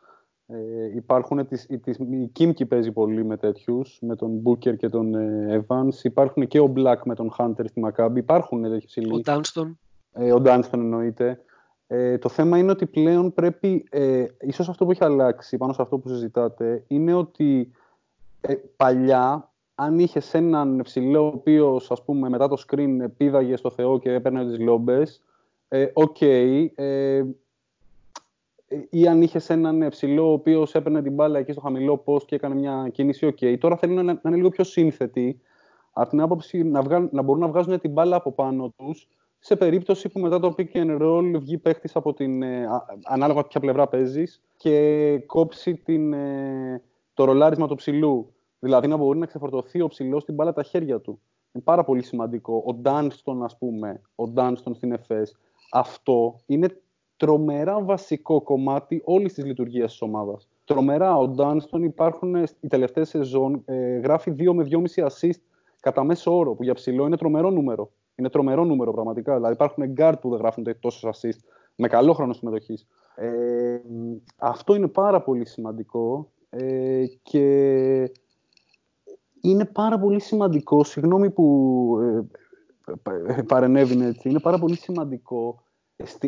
ε, 0.47 0.95
υπάρχουν 0.95 1.47
τις, 1.47 1.67
τις, 1.81 1.97
η 1.97 2.29
Κίμκι 2.31 2.65
παίζει 2.65 2.91
πολύ 2.91 3.25
με 3.25 3.37
τέτοιους, 3.37 3.97
με 4.01 4.15
τον 4.15 4.29
Μπούκερ 4.29 4.75
και 4.75 4.89
τον 4.89 5.15
ε, 5.15 5.65
Evans. 5.67 6.03
Υπάρχουν 6.03 6.47
και 6.47 6.59
ο 6.59 6.67
Μπλακ 6.67 7.05
με 7.05 7.15
τον 7.15 7.31
Χάντερ 7.31 7.67
στη 7.67 7.79
Μακάμπη. 7.79 8.19
Υπάρχουν 8.19 8.61
τέτοιοι 8.61 8.85
ψηλοί. 8.85 9.13
Ο 9.13 9.19
Ντάνστον. 9.19 9.79
Ε, 10.13 10.31
ο 10.31 10.39
Ντάνστον 10.39 10.79
εννοείται. 10.79 11.39
Ε, 11.87 12.17
το 12.17 12.29
θέμα 12.29 12.57
είναι 12.57 12.71
ότι 12.71 12.85
πλέον 12.85 13.33
πρέπει, 13.33 13.87
ε, 13.89 14.25
ίσως 14.39 14.69
αυτό 14.69 14.85
που 14.85 14.91
έχει 14.91 15.03
αλλάξει 15.03 15.57
πάνω 15.57 15.73
σε 15.73 15.81
αυτό 15.81 15.97
που 15.97 16.09
συζητάτε, 16.09 16.83
είναι 16.87 17.13
ότι 17.13 17.71
ε, 18.41 18.53
παλιά 18.75 19.51
αν 19.81 19.99
είχες 19.99 20.33
έναν 20.33 20.81
ψηλό 20.83 21.23
ο 21.23 21.27
οποίος 21.27 21.91
μετά 22.29 22.47
το 22.47 22.63
screen 22.67 23.05
πήδαγε 23.17 23.55
στο 23.55 23.69
Θεό 23.69 23.99
και 23.99 24.13
έπαιρνε 24.13 24.45
τις 24.45 24.59
λόμπες, 24.59 25.03
ε, 25.67 25.87
OK. 25.93 26.17
Okay, 26.19 26.67
ε, 26.75 27.23
ή 28.89 29.07
αν 29.07 29.21
είχες 29.21 29.49
έναν 29.49 29.87
ψηλό 29.89 30.29
ο 30.29 30.31
οποίος 30.31 30.75
έπαιρνε 30.75 31.01
την 31.01 31.13
μπάλα 31.13 31.39
εκεί 31.39 31.51
στο 31.51 31.61
χαμηλό 31.61 32.03
post 32.05 32.23
και 32.23 32.35
έκανε 32.35 32.55
μια 32.55 32.89
κίνηση, 32.91 33.25
OK. 33.25 33.37
Okay. 33.41 33.57
Τώρα 33.59 33.77
θέλουν 33.77 33.95
να, 33.95 34.03
να 34.03 34.19
είναι 34.25 34.35
λίγο 34.35 34.49
πιο 34.49 34.63
σύνθετοι, 34.63 35.41
από 35.91 36.09
την 36.09 36.21
άποψη 36.21 36.63
να, 36.63 37.09
να 37.11 37.21
μπορούν 37.21 37.41
να 37.41 37.47
βγάζουν 37.47 37.79
την 37.79 37.91
μπάλα 37.91 38.15
από 38.15 38.31
πάνω 38.31 38.73
τους 38.77 39.07
σε 39.39 39.55
περίπτωση 39.55 40.09
που 40.09 40.19
μετά 40.19 40.39
το 40.39 40.55
pick 40.57 40.71
and 40.73 41.01
roll 41.01 41.39
βγει 41.39 41.57
παίχτης 41.57 41.95
από 41.95 42.13
την. 42.13 42.41
Ε, 42.41 42.67
ανάλογα 43.03 43.43
ποια 43.43 43.59
πλευρά 43.59 43.87
παίζεις 43.87 44.41
και 44.57 45.17
κόψει 45.25 45.75
την, 45.75 46.13
ε, 46.13 46.81
το 47.13 47.23
ρολάρισμα 47.23 47.67
του 47.67 47.75
ψηλού. 47.75 48.33
Δηλαδή 48.59 48.87
να 48.87 48.97
μπορεί 48.97 49.19
να 49.19 49.25
ξεφορτωθεί 49.25 49.81
ο 49.81 49.87
ψηλός 49.87 50.21
στην 50.21 50.35
μπάλα 50.35 50.53
τα 50.53 50.63
χέρια 50.63 50.99
του. 50.99 51.19
Είναι 51.51 51.63
πάρα 51.63 51.83
πολύ 51.83 52.03
σημαντικό. 52.03 52.63
Ο 52.65 52.73
Ντάνστον, 52.73 53.43
ας 53.43 53.57
πούμε, 53.57 54.01
ο 54.15 54.27
Ντάνστον 54.27 54.73
στην 54.73 54.91
ΕΦΕΣ, 54.91 55.37
αυτό 55.71 56.39
είναι 56.45 56.67
τρομερά 57.17 57.83
βασικό 57.83 58.41
κομμάτι 58.41 59.01
όλης 59.05 59.33
της 59.33 59.45
λειτουργίας 59.45 59.91
της 59.91 60.01
ομάδας. 60.01 60.49
Τρομερά. 60.65 61.17
Ο 61.17 61.27
Ντάνστον 61.27 61.83
υπάρχουν 61.83 62.35
οι 62.59 62.67
τελευταίε 62.67 63.03
σεζόν, 63.03 63.61
ε, 63.65 63.97
γράφει 63.97 64.31
2 64.31 64.53
με 64.53 64.63
2,5 64.63 65.05
assist 65.05 65.39
κατά 65.79 66.03
μέσο 66.03 66.37
όρο, 66.37 66.53
που 66.53 66.63
για 66.63 66.73
ψηλό 66.73 67.05
είναι 67.05 67.17
τρομερό 67.17 67.49
νούμερο. 67.49 67.91
Είναι 68.15 68.29
τρομερό 68.29 68.63
νούμερο 68.63 68.91
πραγματικά. 68.91 69.35
Δηλαδή 69.35 69.53
υπάρχουν 69.53 69.93
guard 69.97 70.13
που 70.21 70.29
δεν 70.29 70.39
γράφουν 70.39 70.65
τόσες 70.79 71.09
assist 71.13 71.39
με 71.75 71.87
καλό 71.87 72.13
χρόνο 72.13 72.33
συμμετοχής. 72.33 72.87
Ε, 73.15 73.79
αυτό 74.37 74.75
είναι 74.75 74.87
πάρα 74.87 75.21
πολύ 75.21 75.45
σημαντικό 75.45 76.31
ε, 76.49 77.05
και 77.21 78.11
είναι 79.41 79.65
πάρα 79.65 79.99
πολύ 79.99 80.21
σημαντικό, 80.21 80.83
συγγνώμη 80.83 81.29
που 81.29 81.97
ε, 83.37 83.41
παρενέβηνε 83.41 84.05
έτσι, 84.05 84.29
είναι 84.29 84.39
πάρα 84.39 84.57
πολύ 84.59 84.75
σημαντικό 84.75 85.63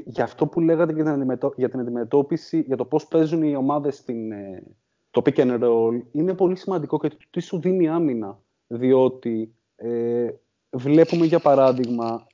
για 0.05 0.23
αυτό 0.23 0.47
που 0.47 0.59
λέγατε 0.59 0.93
για 0.93 1.03
την, 1.03 1.37
για 1.55 1.69
την 1.69 1.79
αντιμετώπιση, 1.79 2.59
για 2.59 2.77
το 2.77 2.85
πώς 2.85 3.07
παίζουν 3.07 3.43
οι 3.43 3.55
ομάδες 3.55 3.95
στην, 3.95 4.31
ε, 4.31 4.63
το 5.11 5.21
pick 5.25 5.35
and 5.35 5.63
roll, 5.63 6.01
είναι 6.11 6.33
πολύ 6.33 6.55
σημαντικό 6.55 6.97
και 6.97 7.11
τι 7.29 7.39
σου 7.39 7.59
δίνει 7.59 7.87
άμυνα. 7.87 8.39
Διότι 8.67 9.53
ε, 9.75 10.29
βλέπουμε 10.69 11.25
για 11.25 11.39
παράδειγμα 11.39 12.27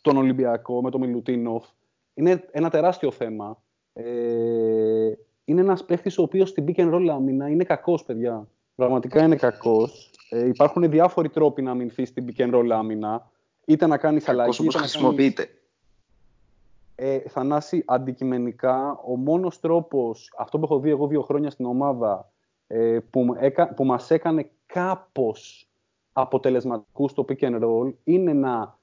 τον 0.00 0.16
Ολυμπιακό 0.16 0.82
με 0.82 0.90
τον 0.90 1.00
Μιλουτίνοφ. 1.00 1.64
Είναι 2.14 2.44
ένα 2.50 2.70
τεράστιο 2.70 3.10
θέμα. 3.10 3.62
Ε, 3.92 5.12
είναι 5.44 5.60
ένας 5.60 5.84
παίχτης 5.84 6.18
ο 6.18 6.22
οποίος 6.22 6.48
στην 6.48 6.64
pick 6.68 6.80
and 6.80 6.94
roll 6.94 7.08
άμυνα 7.08 7.48
είναι 7.48 7.64
κακός, 7.64 8.04
παιδιά. 8.04 8.48
Πραγματικά 8.74 9.22
είναι 9.24 9.36
κακός. 9.36 10.10
Ε, 10.30 10.46
υπάρχουν 10.46 10.90
διάφοροι 10.90 11.28
τρόποι 11.28 11.62
να 11.62 11.70
αμυνθεί 11.70 12.04
στην 12.04 12.26
pick 12.28 12.40
and 12.40 12.54
roll 12.54 12.68
άμυνα. 12.70 13.30
Είτε 13.64 13.86
να 13.86 13.96
κάνεις 13.96 14.28
αλλαγή. 14.28 14.60
Όπως 14.60 14.74
χρησιμοποιείται. 14.74 15.48
Ε, 16.94 17.18
Θανάση, 17.18 17.82
αντικειμενικά, 17.86 19.00
ο 19.06 19.16
μόνος 19.16 19.60
τρόπος, 19.60 20.32
αυτό 20.38 20.58
που 20.58 20.64
έχω 20.64 20.78
δει 20.78 20.90
εγώ 20.90 21.06
δύο 21.06 21.22
χρόνια 21.22 21.50
στην 21.50 21.64
ομάδα, 21.64 22.32
ε, 22.66 22.98
που, 23.10 23.34
έκα, 23.38 23.74
που 23.74 23.84
μας 23.84 24.10
έκανε 24.10 24.50
κάπως 24.66 25.68
αποτελεσματικούς 26.12 27.10
στο 27.10 27.24
pick 27.28 27.38
and 27.38 27.62
roll, 27.62 27.92
είναι 28.04 28.32
να 28.32 28.78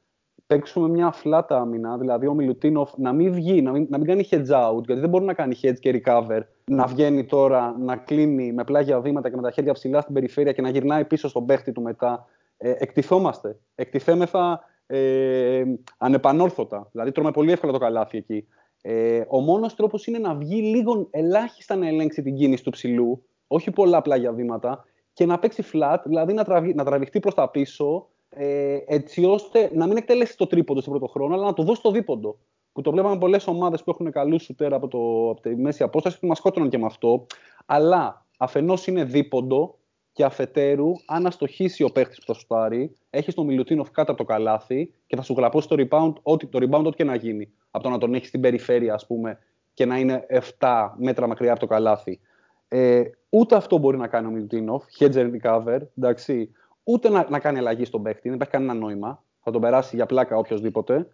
παίξουμε 0.51 0.89
μια 0.89 1.11
φλάτα 1.11 1.59
άμυνα, 1.59 1.97
δηλαδή 1.97 2.27
ο 2.27 2.33
Μιλουτίνοφ 2.33 2.91
να 2.97 3.13
μην 3.13 3.33
βγει, 3.33 3.61
να 3.61 3.71
μην, 3.71 3.87
να 3.89 3.97
μην 3.97 4.07
κάνει 4.07 4.27
hedge 4.31 4.35
out, 4.37 4.83
γιατί 4.85 5.01
δεν 5.01 5.09
μπορεί 5.09 5.25
να 5.25 5.33
κάνει 5.33 5.59
hedge 5.61 5.79
και 5.79 6.01
recover, 6.05 6.39
να 6.65 6.85
βγαίνει 6.85 7.25
τώρα, 7.25 7.75
να 7.79 7.95
κλείνει 7.95 8.53
με 8.53 8.63
πλάγια 8.63 9.01
βήματα 9.01 9.29
και 9.29 9.35
με 9.35 9.41
τα 9.41 9.51
χέρια 9.51 9.73
ψηλά 9.73 10.01
στην 10.01 10.13
περιφέρεια 10.13 10.51
και 10.51 10.61
να 10.61 10.69
γυρνάει 10.69 11.05
πίσω 11.05 11.27
στον 11.27 11.45
παίχτη 11.45 11.71
του 11.71 11.81
μετά. 11.81 12.25
Ε, 12.57 12.73
εκτιθόμαστε. 12.77 13.59
Εκτιθέμεθα 13.75 14.63
ε, 14.85 15.63
ανεπανόρθωτα. 15.97 16.87
Δηλαδή 16.91 17.11
τρώμε 17.11 17.31
πολύ 17.31 17.51
εύκολα 17.51 17.71
το 17.71 17.77
καλάθι 17.77 18.17
εκεί. 18.17 18.47
Ε, 18.81 19.21
ο 19.27 19.39
μόνος 19.39 19.75
τρόπος 19.75 20.07
είναι 20.07 20.17
να 20.17 20.35
βγει 20.35 20.61
λίγο 20.61 21.07
ελάχιστα 21.11 21.75
να 21.75 21.87
ελέγξει 21.87 22.21
την 22.21 22.35
κίνηση 22.35 22.63
του 22.63 22.69
ψηλού, 22.69 23.23
όχι 23.47 23.71
πολλά 23.71 24.01
πλάγια 24.01 24.31
βήματα, 24.31 24.85
και 25.13 25.25
να 25.25 25.39
παίξει 25.39 25.63
flat, 25.73 25.97
δηλαδή 26.05 26.33
να, 26.33 26.43
τραβη, 26.43 26.73
να 26.73 26.83
τραβηχτεί 26.83 27.19
προς 27.19 27.33
τα 27.33 27.49
πίσω, 27.49 28.07
ε, 28.35 28.77
έτσι 28.85 29.25
ώστε 29.25 29.69
να 29.73 29.87
μην 29.87 29.97
εκτελέσει 29.97 30.37
το 30.37 30.47
τρίποντο 30.47 30.81
σε 30.81 30.89
πρώτο 30.89 31.07
χρόνο, 31.07 31.33
αλλά 31.33 31.45
να 31.45 31.53
το 31.53 31.63
δώσει 31.63 31.81
το 31.81 31.91
δίποντο. 31.91 32.37
Που 32.71 32.81
το 32.81 32.91
βλέπαμε 32.91 33.17
πολλές 33.17 33.47
ομάδες 33.47 33.83
που 33.83 33.89
έχουν 33.89 34.11
καλού 34.11 34.39
σουτέρα 34.39 34.75
από, 34.75 34.87
το, 34.87 35.29
από 35.29 35.41
τη 35.41 35.55
μέση 35.55 35.83
απόσταση 35.83 36.19
που 36.19 36.27
μας 36.27 36.37
σκότωναν 36.37 36.69
και 36.69 36.77
με 36.77 36.85
αυτό. 36.85 37.25
Αλλά 37.65 38.25
αφενός 38.37 38.87
είναι 38.87 39.03
δίποντο 39.03 39.75
και 40.11 40.23
αφετέρου, 40.23 40.91
αν 41.05 41.25
αστοχήσει 41.25 41.83
ο 41.83 41.89
παίχτης 41.89 42.19
που 42.19 42.25
θα 42.25 42.33
σου 42.33 42.47
πάρει, 42.47 42.95
έχεις 43.09 43.33
τον 43.33 43.45
Μιλουτίνοφ 43.45 43.91
κάτω 43.91 44.11
από 44.11 44.21
το 44.23 44.33
καλάθι 44.33 44.93
και 45.07 45.15
θα 45.15 45.21
σου 45.21 45.33
γραπώσει 45.37 45.67
το 45.67 45.75
rebound, 45.79 46.13
ό,τι, 46.21 46.47
το 46.47 46.59
rebound 46.61 46.83
ό,τι 46.85 46.95
και 46.95 47.03
να 47.03 47.15
γίνει. 47.15 47.51
Από 47.71 47.83
το 47.83 47.89
να 47.89 47.97
τον 47.97 48.13
έχεις 48.13 48.27
στην 48.27 48.41
περιφέρεια, 48.41 48.93
ας 48.93 49.05
πούμε, 49.05 49.39
και 49.73 49.85
να 49.85 49.97
είναι 49.97 50.25
7 50.59 50.89
μέτρα 50.97 51.27
μακριά 51.27 51.51
από 51.51 51.59
το 51.59 51.65
καλάθι. 51.65 52.19
Ε, 52.67 53.03
ούτε 53.29 53.55
αυτό 53.55 53.77
μπορεί 53.77 53.97
να 53.97 54.07
κάνει 54.07 54.27
ο 54.27 54.29
Μιλουτίνοφ, 54.29 54.83
hedge 54.99 55.13
and 55.13 55.31
recover, 55.41 55.79
εντάξει, 55.97 56.51
ούτε 56.83 57.09
να, 57.09 57.27
να 57.29 57.39
κάνει 57.39 57.57
αλλαγή 57.57 57.85
στον 57.85 58.03
παίχτη, 58.03 58.21
δεν 58.23 58.33
υπάρχει 58.33 58.53
κανένα 58.53 58.73
νόημα. 58.73 59.23
Θα 59.43 59.51
τον 59.51 59.61
περάσει 59.61 59.95
για 59.95 60.05
πλάκα 60.05 60.37
οποιοδήποτε. 60.37 61.07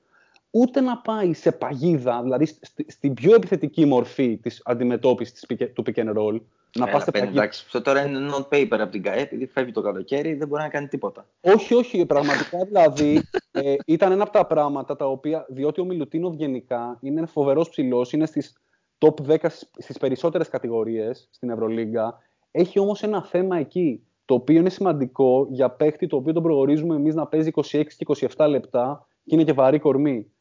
Ούτε 0.51 0.81
να 0.81 0.97
πάει 0.97 1.33
σε 1.33 1.51
παγίδα, 1.51 2.21
δηλαδή 2.21 2.45
στην 2.87 3.13
πιο 3.13 3.35
επιθετική 3.35 3.85
μορφή 3.85 4.37
της 4.37 4.61
αντιμετώπισης 4.65 5.45
του 5.73 5.83
pick 5.85 5.95
and 5.95 6.17
roll, 6.17 6.39
να 6.77 6.87
πας 6.87 7.07
Εντάξει, 7.07 7.63
αυτό 7.65 7.81
τώρα 7.81 8.05
είναι 8.05 8.29
non 8.31 8.53
paper 8.53 8.77
από 8.79 8.91
την 8.91 9.01
ΚΑΕ, 9.01 9.21
επειδή 9.21 9.45
φεύγει 9.45 9.71
το 9.71 9.81
καλοκαίρι, 9.81 10.33
δεν 10.33 10.47
μπορεί 10.47 10.61
να 10.61 10.69
κάνει 10.69 10.87
τίποτα. 10.87 11.27
Όχι, 11.41 11.73
όχι, 11.73 12.05
πραγματικά 12.05 12.65
δηλαδή 12.65 13.21
ε, 13.51 13.75
ήταν 13.85 14.11
ένα 14.11 14.23
από 14.23 14.31
τα 14.31 14.45
πράγματα 14.45 14.95
τα 14.95 15.05
οποία, 15.05 15.45
διότι 15.49 15.81
ο 15.81 15.85
Μιλουτίνο 15.85 16.33
γενικά 16.35 16.97
είναι 17.01 17.25
φοβερός 17.25 17.69
ψηλός, 17.69 18.13
είναι 18.13 18.25
στις 18.25 18.57
top 18.97 19.13
10 19.27 19.35
στις 19.77 19.97
περισσότερες 19.97 20.49
κατηγορίες 20.49 21.27
στην 21.31 21.49
Ευρωλίγκα. 21.49 22.17
Έχει 22.51 22.79
όμως 22.79 23.03
ένα 23.03 23.23
θέμα 23.23 23.57
εκεί, 23.57 24.06
το 24.27 24.33
οποίο 24.33 24.59
είναι 24.59 24.69
σημαντικό 24.69 25.47
για 25.49 25.69
παίχτη 25.69 26.07
το 26.07 26.15
οποίο 26.15 26.33
τον 26.33 26.43
προορίζουμε 26.43 26.95
εμείς 26.95 27.15
να 27.15 27.27
παίζει 27.27 27.51
26 27.53 27.61
και 27.97 28.27
27 28.35 28.47
λεπτά 28.49 29.07
και 29.23 29.35
είναι 29.35 29.43
και 29.43 29.53
βαρύ 29.53 29.79
κορμί. 29.79 30.31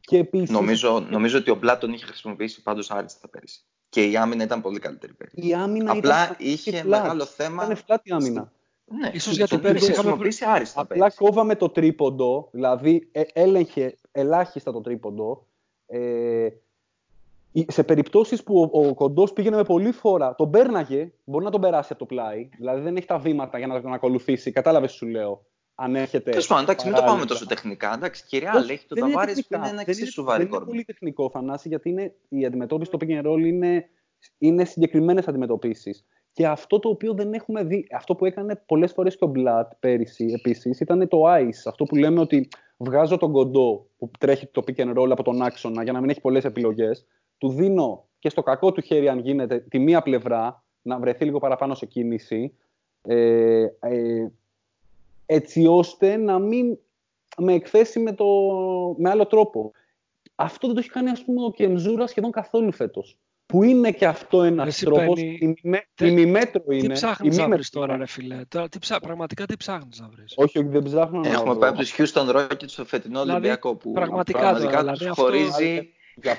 Και 0.00 0.18
επίσης... 0.18 0.50
νομίζω, 0.50 1.06
νομίζω 1.10 1.38
ότι 1.38 1.50
ο 1.50 1.54
Μπλάτον 1.54 1.92
είχε 1.92 2.04
χρησιμοποιήσει 2.04 2.62
πάντως 2.62 2.90
άριστα 2.90 3.28
πέρυσι. 3.28 3.60
Και 3.88 4.04
η 4.04 4.16
άμυνα 4.16 4.44
ήταν 4.44 4.60
πολύ 4.60 4.78
καλύτερη 4.78 5.12
πέρυσι. 5.12 5.48
Η 5.48 5.54
άμυνα 5.54 5.92
Απλά 5.92 6.24
ήταν 6.24 6.36
είχε 6.38 6.84
μεγάλο 6.84 7.24
θέμα. 7.24 7.64
Ήταν 7.64 7.76
φλάτη 7.76 8.08
η 8.08 8.12
άμυνα. 8.12 8.52
Ναι, 8.84 9.10
ίσως 9.12 9.36
γιατί 9.36 9.58
πέρυσι 9.58 9.90
είχαμε 9.90 10.08
χρησιμοποιήσει 10.08 10.44
άριστα. 10.44 10.80
Απλά 10.80 10.96
πέρυσι. 10.98 11.16
κόβαμε 11.16 11.56
το 11.56 11.68
τρίποντο, 11.68 12.48
δηλαδή 12.52 13.08
ε, 13.12 13.22
έλεγχε 13.32 13.96
ελάχιστα 14.12 14.72
το 14.72 14.80
τρίποντο. 14.80 15.46
Ε, 15.86 16.48
σε 17.68 17.82
περιπτώσεις 17.82 18.42
που 18.42 18.70
ο, 18.72 18.88
ο 18.88 18.94
κοντός 18.94 19.32
πήγαινε 19.32 19.56
με 19.56 19.62
πολύ 19.62 19.92
φορά, 19.92 20.34
τον 20.34 20.50
πέρναγε, 20.50 21.12
μπορεί 21.24 21.44
να 21.44 21.50
τον 21.50 21.60
περάσει 21.60 21.88
από 21.90 21.98
το 21.98 22.06
πλάι, 22.06 22.48
δηλαδή 22.56 22.80
δεν 22.80 22.96
έχει 22.96 23.06
τα 23.06 23.18
βήματα 23.18 23.58
για 23.58 23.66
να 23.66 23.80
τον 23.80 23.92
ακολουθήσει. 23.92 24.50
Κατάλαβες 24.50 24.92
σου 24.92 25.06
λέω 25.06 25.46
αν 25.76 25.96
έρχεται. 25.96 26.30
Τέλος 26.30 26.46
πάντων, 26.46 26.64
εντάξει, 26.64 26.86
μην 26.86 26.96
το 26.96 27.02
πάμε 27.02 27.24
τόσο 27.24 27.46
τεχνικά. 27.46 27.94
Εντάξει, 27.94 28.24
κυρία 28.26 28.50
Αλλά 28.50 28.72
έχει 28.72 28.86
το 28.86 28.94
ταβάρι 28.94 29.32
που 29.32 29.54
είναι 29.54 29.68
ένα 29.68 29.82
εξίσου 29.86 30.24
βαρύ 30.24 30.44
Δεν 30.44 30.52
είναι 30.52 30.64
πολύ 30.64 30.84
τεχνικό, 30.84 31.30
Θανάση, 31.30 31.68
γιατί 31.68 31.88
είναι, 31.88 32.14
η 32.28 32.44
αντιμετώπιση 32.44 32.90
στο 32.94 32.98
pick 33.00 33.22
and 33.22 33.30
roll 33.30 33.40
είναι, 33.40 33.88
είναι 34.38 34.64
συγκεκριμένες 34.64 35.28
αντιμετωπίσεις. 35.28 36.06
Και 36.32 36.46
αυτό 36.46 36.78
το 36.78 36.88
οποίο 36.88 37.14
δεν 37.14 37.32
έχουμε 37.32 37.64
δει, 37.64 37.86
αυτό 37.92 38.14
που 38.14 38.24
έκανε 38.24 38.62
πολλές 38.66 38.92
φορές 38.92 39.16
και 39.16 39.24
ο 39.24 39.28
Μπλατ 39.28 39.72
πέρυσι 39.80 40.26
επίσης, 40.36 40.80
ήταν 40.80 41.08
το 41.08 41.22
ice. 41.26 41.62
Αυτό 41.66 41.84
που 41.84 41.96
λέμε 41.96 42.20
ότι 42.20 42.48
βγάζω 42.76 43.16
τον 43.16 43.32
κοντό 43.32 43.86
που 43.98 44.10
τρέχει 44.18 44.46
το 44.46 44.62
pick 44.66 44.80
and 44.80 44.98
roll 44.98 45.10
από 45.10 45.22
τον 45.22 45.42
άξονα 45.42 45.82
για 45.82 45.92
να 45.92 46.00
μην 46.00 46.10
έχει 46.10 46.20
πολλές 46.20 46.44
επιλογές. 46.44 47.06
Του 47.38 47.48
δίνω 47.48 48.06
και 48.18 48.28
στο 48.28 48.42
κακό 48.42 48.72
του 48.72 48.80
χέρι, 48.80 49.08
αν 49.08 49.18
γίνεται, 49.18 49.58
τη 49.58 49.78
μία 49.78 50.02
πλευρά 50.02 50.64
να 50.82 50.98
βρεθεί 50.98 51.24
λίγο 51.24 51.38
παραπάνω 51.38 51.74
σε 51.74 51.86
κίνηση. 51.86 52.54
Ε, 53.02 53.66
ε, 53.80 54.26
έτσι 55.26 55.66
ώστε 55.66 56.16
να 56.16 56.38
μην 56.38 56.78
με 57.36 57.52
εκθέσει 57.52 57.98
με, 58.00 58.12
το, 58.12 58.26
με 58.98 59.10
άλλο 59.10 59.26
τρόπο. 59.26 59.72
Αυτό 60.34 60.66
δεν 60.66 60.76
το 60.76 60.82
έχει 60.82 60.90
κάνει 60.90 61.10
ας 61.10 61.24
πούμε, 61.24 61.44
ο 61.44 61.50
Κεμζούρα 61.50 62.06
σχεδόν 62.06 62.30
καθόλου 62.30 62.72
φέτος. 62.72 63.18
που 63.46 63.62
είναι 63.62 63.92
και 63.92 64.06
αυτό 64.06 64.42
ένας 64.42 64.78
τρόπος. 64.78 65.20
Ημιμέτρο 66.00 66.62
είναι. 66.68 66.80
Τι 66.80 66.92
ψάχνεις 66.92 67.36
να 67.36 67.48
βρεις 67.48 67.70
τώρα, 67.70 67.96
ρε 67.96 68.06
φιλέ. 68.06 68.40
Τώρα, 68.48 68.68
τι 68.68 68.78
ψά... 68.78 69.00
Πραγματικά 69.00 69.46
τι 69.46 69.56
ψάχνεις 69.56 70.00
να 70.00 70.08
βρεις; 70.08 70.34
Όχι, 70.36 70.58
όχι, 70.58 70.68
δεν 70.68 70.82
ψάχνω 70.82 71.20
να 71.20 71.28
Έχουμε 71.28 71.56
πάει 71.56 71.70
από 71.70 71.78
τους 71.78 71.94
Houston 71.98 72.36
Rockets 72.36 72.66
στο 72.66 72.84
φετινό 72.84 73.20
δηλαδή, 73.20 73.38
Ολυμπιακό 73.38 73.74
που 73.76 73.92
πραγματικά, 73.92 74.38
πραγματικά 74.38 74.78
δηλαδή, 74.78 75.06
τους 75.06 75.18
χωρίζει. 75.18 75.92
Για 76.22 76.34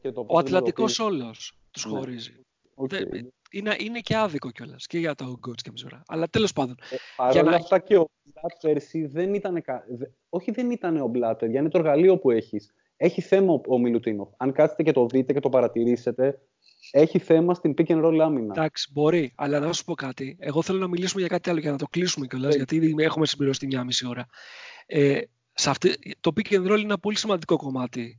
και 0.00 0.10
το 0.12 0.24
Ο 0.28 0.38
Ατλαντικός 0.38 0.98
όλος 0.98 1.52
τους 1.70 1.86
ναι. 1.86 1.98
χωρίζει. 1.98 2.36
Okay. 2.74 3.02
Είναι, 3.50 3.76
είναι 3.78 4.00
και 4.00 4.16
άδικο 4.16 4.50
κιόλας 4.50 4.86
και 4.86 4.98
για 4.98 5.14
το 5.14 5.36
Γκότ 5.38 5.60
και 5.62 5.70
Μιζούρα. 5.70 6.02
Αλλά 6.06 6.28
τέλος 6.28 6.52
πάντων. 6.52 6.76
Ε, 6.90 6.96
Παρ' 7.16 7.36
όλα 7.36 7.56
αυτά 7.56 7.78
και 7.78 7.96
ο 7.96 8.08
Μπλάτ 8.22 8.52
πέρσι 8.60 9.06
δεν 9.06 9.34
ήταν. 9.34 9.62
Όχι, 10.28 10.50
δεν 10.50 10.70
ήταν 10.70 10.96
ο 10.96 11.06
Μπλάτ, 11.06 11.42
είναι 11.42 11.68
το 11.68 11.78
εργαλείο 11.78 12.18
που 12.18 12.30
έχεις. 12.30 12.74
Έχει 12.96 13.20
θέμα 13.20 13.60
ο 13.68 13.78
Μιλουτίνοφ. 13.78 14.28
Αν 14.36 14.52
κάτσετε 14.52 14.82
και 14.82 14.92
το 14.92 15.06
δείτε 15.06 15.32
και 15.32 15.40
το 15.40 15.48
παρατηρήσετε, 15.48 16.40
έχει 16.90 17.18
θέμα 17.18 17.54
στην 17.54 17.74
pick 17.78 17.86
and 17.86 18.04
roll 18.04 18.18
άμυνα. 18.18 18.52
Εντάξει, 18.56 18.90
μπορεί, 18.92 19.32
αλλά 19.36 19.60
να 19.60 19.72
σου 19.72 19.84
πω 19.84 19.94
κάτι. 19.94 20.36
Εγώ 20.40 20.62
θέλω 20.62 20.78
να 20.78 20.88
μιλήσουμε 20.88 21.20
για 21.20 21.30
κάτι 21.30 21.50
άλλο 21.50 21.58
για 21.58 21.70
να 21.70 21.78
το 21.78 21.86
κλείσουμε 21.90 22.26
κιόλας, 22.26 22.54
ε. 22.54 22.56
γιατί 22.56 22.76
ήδη 22.76 22.94
έχουμε 22.98 23.26
συμπληρώσει 23.26 23.66
μια 23.66 23.84
μισή 23.84 24.06
ώρα. 24.06 24.26
Ε, 24.86 25.20
σε 25.52 25.70
αυτή, 25.70 26.16
το 26.20 26.32
pick 26.36 26.52
and 26.52 26.62
roll 26.62 26.64
είναι 26.64 26.80
ένα 26.80 26.98
πολύ 26.98 27.16
σημαντικό 27.16 27.56
κομμάτι 27.56 28.18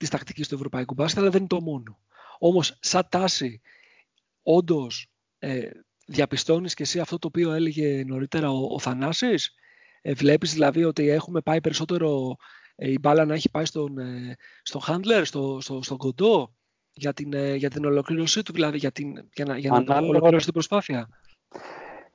της 0.00 0.08
τακτικής 0.08 0.48
του 0.48 0.54
ευρωπαϊκού 0.54 0.94
μπάσκετ, 0.94 1.20
αλλά 1.20 1.30
δεν 1.30 1.38
είναι 1.38 1.48
το 1.48 1.60
μόνο. 1.60 1.98
Όμως, 2.38 2.78
σαν 2.80 3.06
τάση, 3.08 3.60
όντως 4.42 5.10
ε, 5.38 5.70
διαπιστώνεις 6.06 6.74
και 6.74 6.82
εσύ 6.82 7.00
αυτό 7.00 7.18
το 7.18 7.26
οποίο 7.26 7.52
έλεγε 7.52 8.04
νωρίτερα 8.06 8.50
ο, 8.50 8.74
ο 8.74 8.78
Θανάσης; 8.78 9.54
Ε, 10.02 10.12
βλέπεις 10.14 10.52
δηλαδή 10.52 10.84
ότι 10.84 11.08
έχουμε 11.08 11.40
πάει 11.40 11.60
περισσότερο 11.60 12.36
ε, 12.76 12.90
η 12.90 12.98
μπάλα 13.00 13.24
να 13.24 13.34
έχει 13.34 13.50
πάει 13.50 13.64
στον, 13.64 13.98
ε, 13.98 14.36
στον 14.62 14.80
handler, 14.86 15.22
στο, 15.24 15.58
στο, 15.60 15.82
στον 15.82 15.96
κοντό 15.96 16.54
για 16.92 17.12
την, 17.12 17.32
ε, 17.32 17.54
για 17.54 17.70
την 17.70 17.84
ολοκλήρωσή 17.84 18.42
του, 18.42 18.52
δηλαδή 18.52 18.78
για, 18.78 18.92
την, 18.92 19.28
για 19.34 19.44
να, 19.44 19.58
για 19.58 19.70
να 19.70 19.96
ολοκληρώσει 19.98 20.44
την 20.44 20.52
προσπάθεια; 20.52 21.08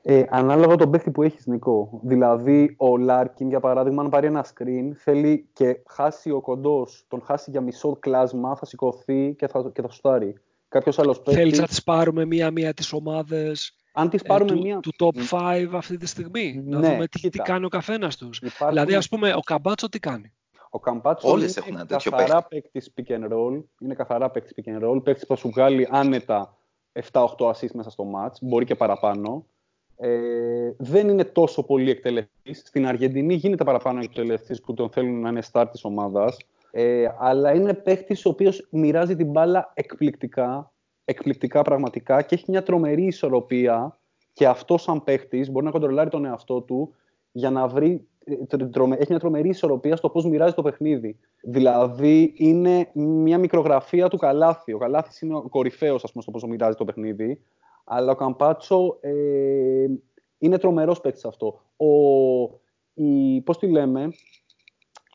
Ε, 0.07 0.23
ανάλογα 0.30 0.76
τον 0.76 0.91
παίχτη 0.91 1.11
που 1.11 1.23
έχεις, 1.23 1.45
Νικό. 1.45 1.99
Δηλαδή, 2.03 2.76
ο 2.77 2.98
Λάρκιν, 2.98 3.48
για 3.48 3.60
παράδειγμα, 3.60 4.02
αν 4.02 4.10
πάρει 4.10 4.27
ένα 4.27 4.45
screen, 4.45 4.91
θέλει 4.95 5.49
και 5.53 5.82
χάσει 5.88 6.32
ο 6.32 6.41
κοντός, 6.41 7.06
τον 7.07 7.22
χάσει 7.22 7.52
για 7.52 7.61
μισό 7.61 7.98
κλάσμα, 7.99 8.56
θα 8.56 8.65
σηκωθεί 8.65 9.36
και 9.38 9.48
θα, 9.48 9.72
και 9.73 9.82
θα 9.82 9.90
σουτάρει. 9.90 10.36
Κάποιος 10.68 10.99
άλλος 10.99 11.22
παίχτη. 11.22 11.40
Θέλεις 11.41 11.60
να 11.60 11.68
τι 11.68 11.76
πάρουμε 11.86 12.26
μία-μία 12.26 12.73
τις 12.73 12.94
ομάδες 12.94 13.76
αν 13.98 14.10
τις 14.10 14.22
πάρουμε 14.22 14.52
του, 14.52 14.61
μία... 14.61 14.80
του 14.80 14.91
top 14.99 15.36
5 15.38 15.68
αυτή 15.73 15.98
τη 15.98 16.06
στιγμή; 16.06 16.61
Ναι, 16.65 16.77
να 16.77 16.90
δούμε 16.90 17.07
τι, 17.07 17.30
τι 17.30 17.38
κάνει 17.38 17.65
ο 17.65 17.69
καθένας 17.69 18.18
τους. 18.18 18.41
Δηλαδή, 18.69 18.95
ας 18.95 19.10
πούμε, 19.10 19.34
ο 19.34 19.40
Καμπάτσο 19.40 19.90
τι 19.90 19.99
κάνει; 19.99 20.34
Ο 20.69 20.80
Καμπάτσο 20.80 21.30
Όλες 21.30 21.56
είναι 21.56 21.86
ένα 21.90 21.99
καθαρά 22.03 22.44
παίκτη 22.44 22.82
pick 22.95 23.11
and 23.11 23.32
roll. 23.34 23.64
Είναι 23.80 23.94
καθαρά 23.94 24.30
παίκτης 24.30 24.53
pick 24.56 24.77
and 24.77 24.90
roll. 24.90 25.03
Παίκτης 25.03 25.26
που 25.26 25.36
θα 25.36 25.40
σου 25.40 25.49
βγάλει 25.49 25.88
άνετα 25.91 26.57
7-8 27.11 27.26
assists 27.38 27.72
μέσα 27.73 27.90
στο 27.90 28.03
match. 28.15 28.34
Μπορεί 28.41 28.65
και 28.65 28.76
παραπάνω. 28.76 29.45
Ε, 29.98 30.72
δεν 30.78 31.10
είναι 31.10 31.24
τόσο 31.24 31.64
πολύ 31.64 31.90
εκτελεστής. 31.90 32.62
Στην 32.66 32.88
Αργεντινή 32.88 33.34
γίνεται 33.34 33.64
παραπάνω 33.64 34.00
εκτελεστής 34.00 34.62
που 34.62 34.74
τον 34.74 34.90
θέλουν 34.90 35.20
να 35.20 35.30
είναι 35.30 35.42
start 35.52 35.68
της 35.72 35.84
ομάδας. 35.84 36.38
Ε, 36.72 37.08
αλλά 37.20 37.54
είναι 37.54 37.74
παίκτης 37.74 38.26
ο 38.26 38.30
οποίος 38.30 38.68
μοιράζει 38.72 39.16
την 39.16 39.32
μπάλα 39.32 39.72
εκπληκτικά. 39.74 40.72
Εκπληκτικά 41.06 41.62
πραγματικά 41.62 42.22
και 42.22 42.36
έχει 42.36 42.46
μια 42.48 42.64
τρομερή 42.64 43.06
ισορροπία. 43.06 44.00
Και 44.34 44.48
αυτό, 44.48 44.78
σαν 44.78 45.04
παίκτης, 45.04 45.52
μπορεί 45.52 45.66
να 45.66 45.72
κοντρολάρει 45.72 46.10
τον 46.10 46.26
εαυτό 46.26 46.62
του 46.62 46.96
για 47.32 47.50
να 47.50 47.68
βρει 47.68 48.08
έχει 48.98 49.06
μια 49.10 49.20
τρομερή 49.20 49.50
ισορροπία 49.50 49.96
στο 49.96 50.10
πώς 50.10 50.26
μοιράζει 50.26 50.54
το 50.54 50.62
παιχνίδι. 50.62 51.20
Δηλαδή, 51.42 52.34
είναι 52.36 52.90
μια 52.94 53.38
μικρογραφία 53.38 54.08
του 54.08 54.18
Καλάθη. 54.18 54.74
Ο 54.74 54.78
Καλάθις 54.78 55.22
είναι 55.22 55.36
ο 55.36 55.42
κορυφαίος 55.42 56.02
στο 56.02 56.32
πώς 56.32 56.48
μοιράζει 56.48 56.78
το 56.78 56.86
παιχνίδι. 56.86 57.42
Αλλά 57.88 58.12
ο 58.12 58.16
Καμπάτσο 58.16 58.98
ε, 59.02 59.86
είναι 60.38 60.57
τρομερός 60.57 61.02
παίκτης 61.02 61.26
αυτό. 61.26 61.62
Ο, 61.78 61.88
η, 62.94 63.41
πώς 63.41 63.57
τη 63.57 63.68
λέμε, 63.68 64.10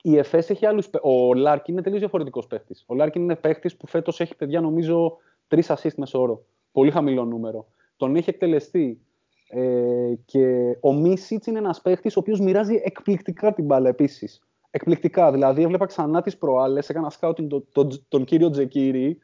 η 0.02 0.16
ΕΦΕΣ 0.16 0.50
έχει 0.50 0.66
άλλους 0.66 0.90
Ο 1.02 1.34
Λάρκιν 1.34 1.72
είναι 1.72 1.82
τελείως 1.82 2.00
διαφορετικός 2.00 2.46
παίκτης. 2.46 2.84
Ο 2.86 2.94
Λάρκιν 2.94 3.22
είναι 3.22 3.36
παίκτης 3.36 3.76
που 3.76 3.86
φέτος 3.86 4.20
έχει 4.20 4.36
παιδιά, 4.36 4.60
νομίζω, 4.60 5.16
τρεις 5.48 5.70
assist 5.70 5.94
μεσόωρο. 5.96 6.44
Πολύ 6.72 6.90
χαμηλό 6.90 7.24
νούμερο. 7.24 7.66
Τον 7.96 8.16
έχει 8.16 8.30
εκτελεστεί 8.30 9.00
ε, 9.48 10.12
και 10.24 10.76
ο 10.80 10.92
Μίσιτς 10.92 11.46
είναι 11.46 11.58
ένας 11.58 11.80
παίχτη 11.80 12.08
ο 12.08 12.12
οποίος 12.14 12.40
μοιράζει 12.40 12.80
εκπληκτικά 12.84 13.52
την 13.52 13.64
μπάλα 13.64 13.88
επίσης. 13.88 14.42
Εκπληκτικά. 14.70 15.32
Δηλαδή, 15.32 15.62
έβλεπα 15.62 15.86
ξανά 15.86 16.22
τις 16.22 16.38
προάλλες, 16.38 16.88
έκανα 16.88 17.10
σκάουτινγκ 17.10 17.48
τον, 17.48 17.66
τον, 17.72 18.04
τον 18.08 18.24
κύριο 18.24 18.50
Τζεκίρι. 18.50 19.18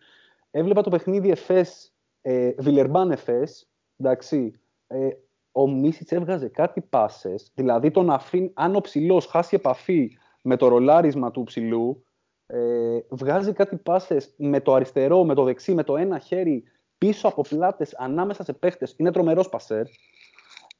Έβλεπα 0.50 0.82
το 0.82 0.90
παιχνίδι 0.90 1.30
Εφές, 1.30 1.94
ε, 2.28 2.52
Βιλερμπάν 2.58 3.10
Εφέ. 3.10 3.42
Εντάξει. 3.96 4.52
Ε, 4.86 5.08
ο 5.52 5.68
Μίσιτς 5.68 6.12
έβγαζε 6.12 6.48
κάτι 6.48 6.80
πάσες. 6.80 7.52
Δηλαδή, 7.54 7.90
τον 7.90 8.10
αφήνει, 8.10 8.50
αν 8.54 8.76
ο 8.76 8.80
ψηλός 8.80 9.26
χάσει 9.26 9.54
επαφή 9.54 10.16
με 10.42 10.56
το 10.56 10.68
ρολάρισμα 10.68 11.30
του 11.30 11.42
ψηλού, 11.42 12.04
ε, 12.46 12.98
βγάζει 13.10 13.52
κάτι 13.52 13.76
πάσες 13.76 14.34
με 14.36 14.60
το 14.60 14.74
αριστερό, 14.74 15.24
με 15.24 15.34
το 15.34 15.42
δεξί, 15.42 15.74
με 15.74 15.82
το 15.82 15.96
ένα 15.96 16.18
χέρι 16.18 16.64
πίσω 16.98 17.28
από 17.28 17.42
πλάτες 17.42 17.94
ανάμεσα 17.94 18.44
σε 18.44 18.52
παίχτες. 18.52 18.94
Είναι 18.96 19.10
τρομερός 19.10 19.48
πασέρ. 19.48 19.86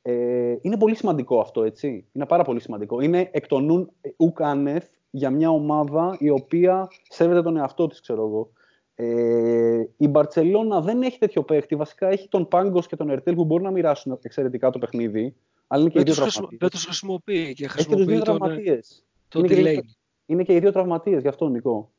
Ε, 0.02 0.56
είναι 0.60 0.78
πολύ 0.78 0.94
σημαντικό 0.94 1.40
αυτό, 1.40 1.62
έτσι. 1.62 2.09
Είναι 2.12 2.27
πάρα 2.27 2.44
πολύ 2.44 2.60
σημαντικό. 2.60 3.01
Είναι 3.01 3.28
εκ 3.32 3.47
των 3.47 3.64
νουν 3.64 3.93
ουκανεφ 4.16 4.85
για 5.10 5.31
μια 5.31 5.51
ομάδα 5.51 6.16
η 6.18 6.31
οποία 6.31 6.89
σέβεται 7.09 7.43
τον 7.43 7.56
εαυτό 7.56 7.86
της, 7.86 8.01
ξέρω 8.01 8.27
εγώ. 8.27 8.51
Ε, 8.98 9.85
η 9.97 10.09
Μπαρτσελώνα 10.09 10.81
δεν 10.81 11.02
έχει 11.02 11.18
τέτοιο 11.18 11.43
παίχτη. 11.43 11.77
Βασικά 11.77 12.09
έχει 12.09 12.28
τον 12.28 12.48
Πάγκος 12.48 12.86
και 12.86 12.97
τον 12.97 13.10
Ερτέλ 13.10 13.35
που 13.35 13.44
μπορούν 13.44 13.64
να 13.64 13.70
μοιράσουν 13.70 14.18
εξαιρετικά 14.23 14.70
το 14.70 14.78
παιχνίδι. 14.78 15.35
Αλλά 15.66 15.82
είναι 15.82 15.90
και 15.90 16.01
οι 16.01 16.02
δύο 16.02 16.14
τραυματίες. 16.14 16.59
Δεν 16.60 16.70
τους 16.70 16.85
χρησιμοποιεί 16.85 17.55
και 17.55 17.68
χρησιμοποιεί 17.68 18.02
έχει 18.02 18.18
και 18.18 18.24
τραυματίες. 18.24 19.05
Είναι, 19.35 19.47
και, 19.48 19.85
είναι 20.27 20.43
και 20.43 20.55
οι 20.55 20.59
δύο 20.59 20.73
τραυματίες, 20.73 21.23
γι' 21.23 21.28
αυτό 21.28 21.48
Νικό. 21.48 21.90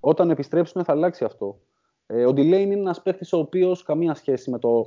Όταν 0.00 0.30
επιστρέψουν 0.30 0.84
θα 0.84 0.92
αλλάξει 0.92 1.24
αυτό. 1.24 1.60
Ε, 2.06 2.24
ο 2.24 2.32
Ντιλέιν 2.32 2.70
είναι 2.70 2.80
ένας 2.80 3.02
παίχτης 3.02 3.32
ο 3.32 3.38
οποίος 3.38 3.82
καμία 3.82 4.14
σχέση 4.14 4.50
με 4.50 4.58
το 4.58 4.84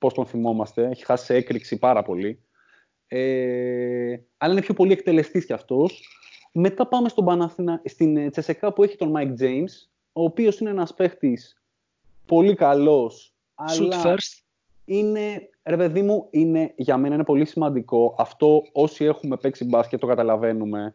Πώς 0.00 0.14
τον 0.14 0.26
θυμόμαστε. 0.26 0.88
Έχει 0.88 1.04
χάσει 1.04 1.24
σε 1.24 1.34
έκρηξη 1.34 1.78
πάρα 1.78 2.02
πολύ. 2.02 2.42
Ε, 3.06 4.16
αλλά 4.36 4.52
είναι 4.52 4.60
πιο 4.60 4.74
πολύ 4.74 4.92
εκτελεστής 4.92 5.44
κι 5.44 5.52
αυτός. 5.52 6.02
Μετά 6.52 6.88
πάμε 6.88 7.08
στον 7.08 7.24
Παναθήνα, 7.24 7.82
στην 7.84 8.16
ε, 8.16 8.30
Τσεσεκά 8.30 8.72
που 8.72 8.82
έχει 8.82 8.96
τον 8.96 9.12
Mike 9.16 9.42
James, 9.42 9.88
ο 10.12 10.22
οποίος 10.22 10.60
είναι 10.60 10.70
ένας 10.70 10.94
παίχτης 10.94 11.60
πολύ 12.26 12.54
καλός, 12.54 13.34
αλλά 13.54 14.02
first. 14.04 14.42
είναι, 14.84 15.50
ρε 15.64 15.76
παιδί 15.76 16.02
μου, 16.02 16.26
είναι, 16.30 16.72
για 16.76 16.96
μένα 16.96 17.14
είναι 17.14 17.24
πολύ 17.24 17.44
σημαντικό. 17.44 18.14
Αυτό 18.18 18.62
όσοι 18.72 19.04
έχουμε 19.04 19.36
παίξει 19.36 19.64
μπάσκετ 19.64 20.00
το 20.00 20.06
καταλαβαίνουμε. 20.06 20.94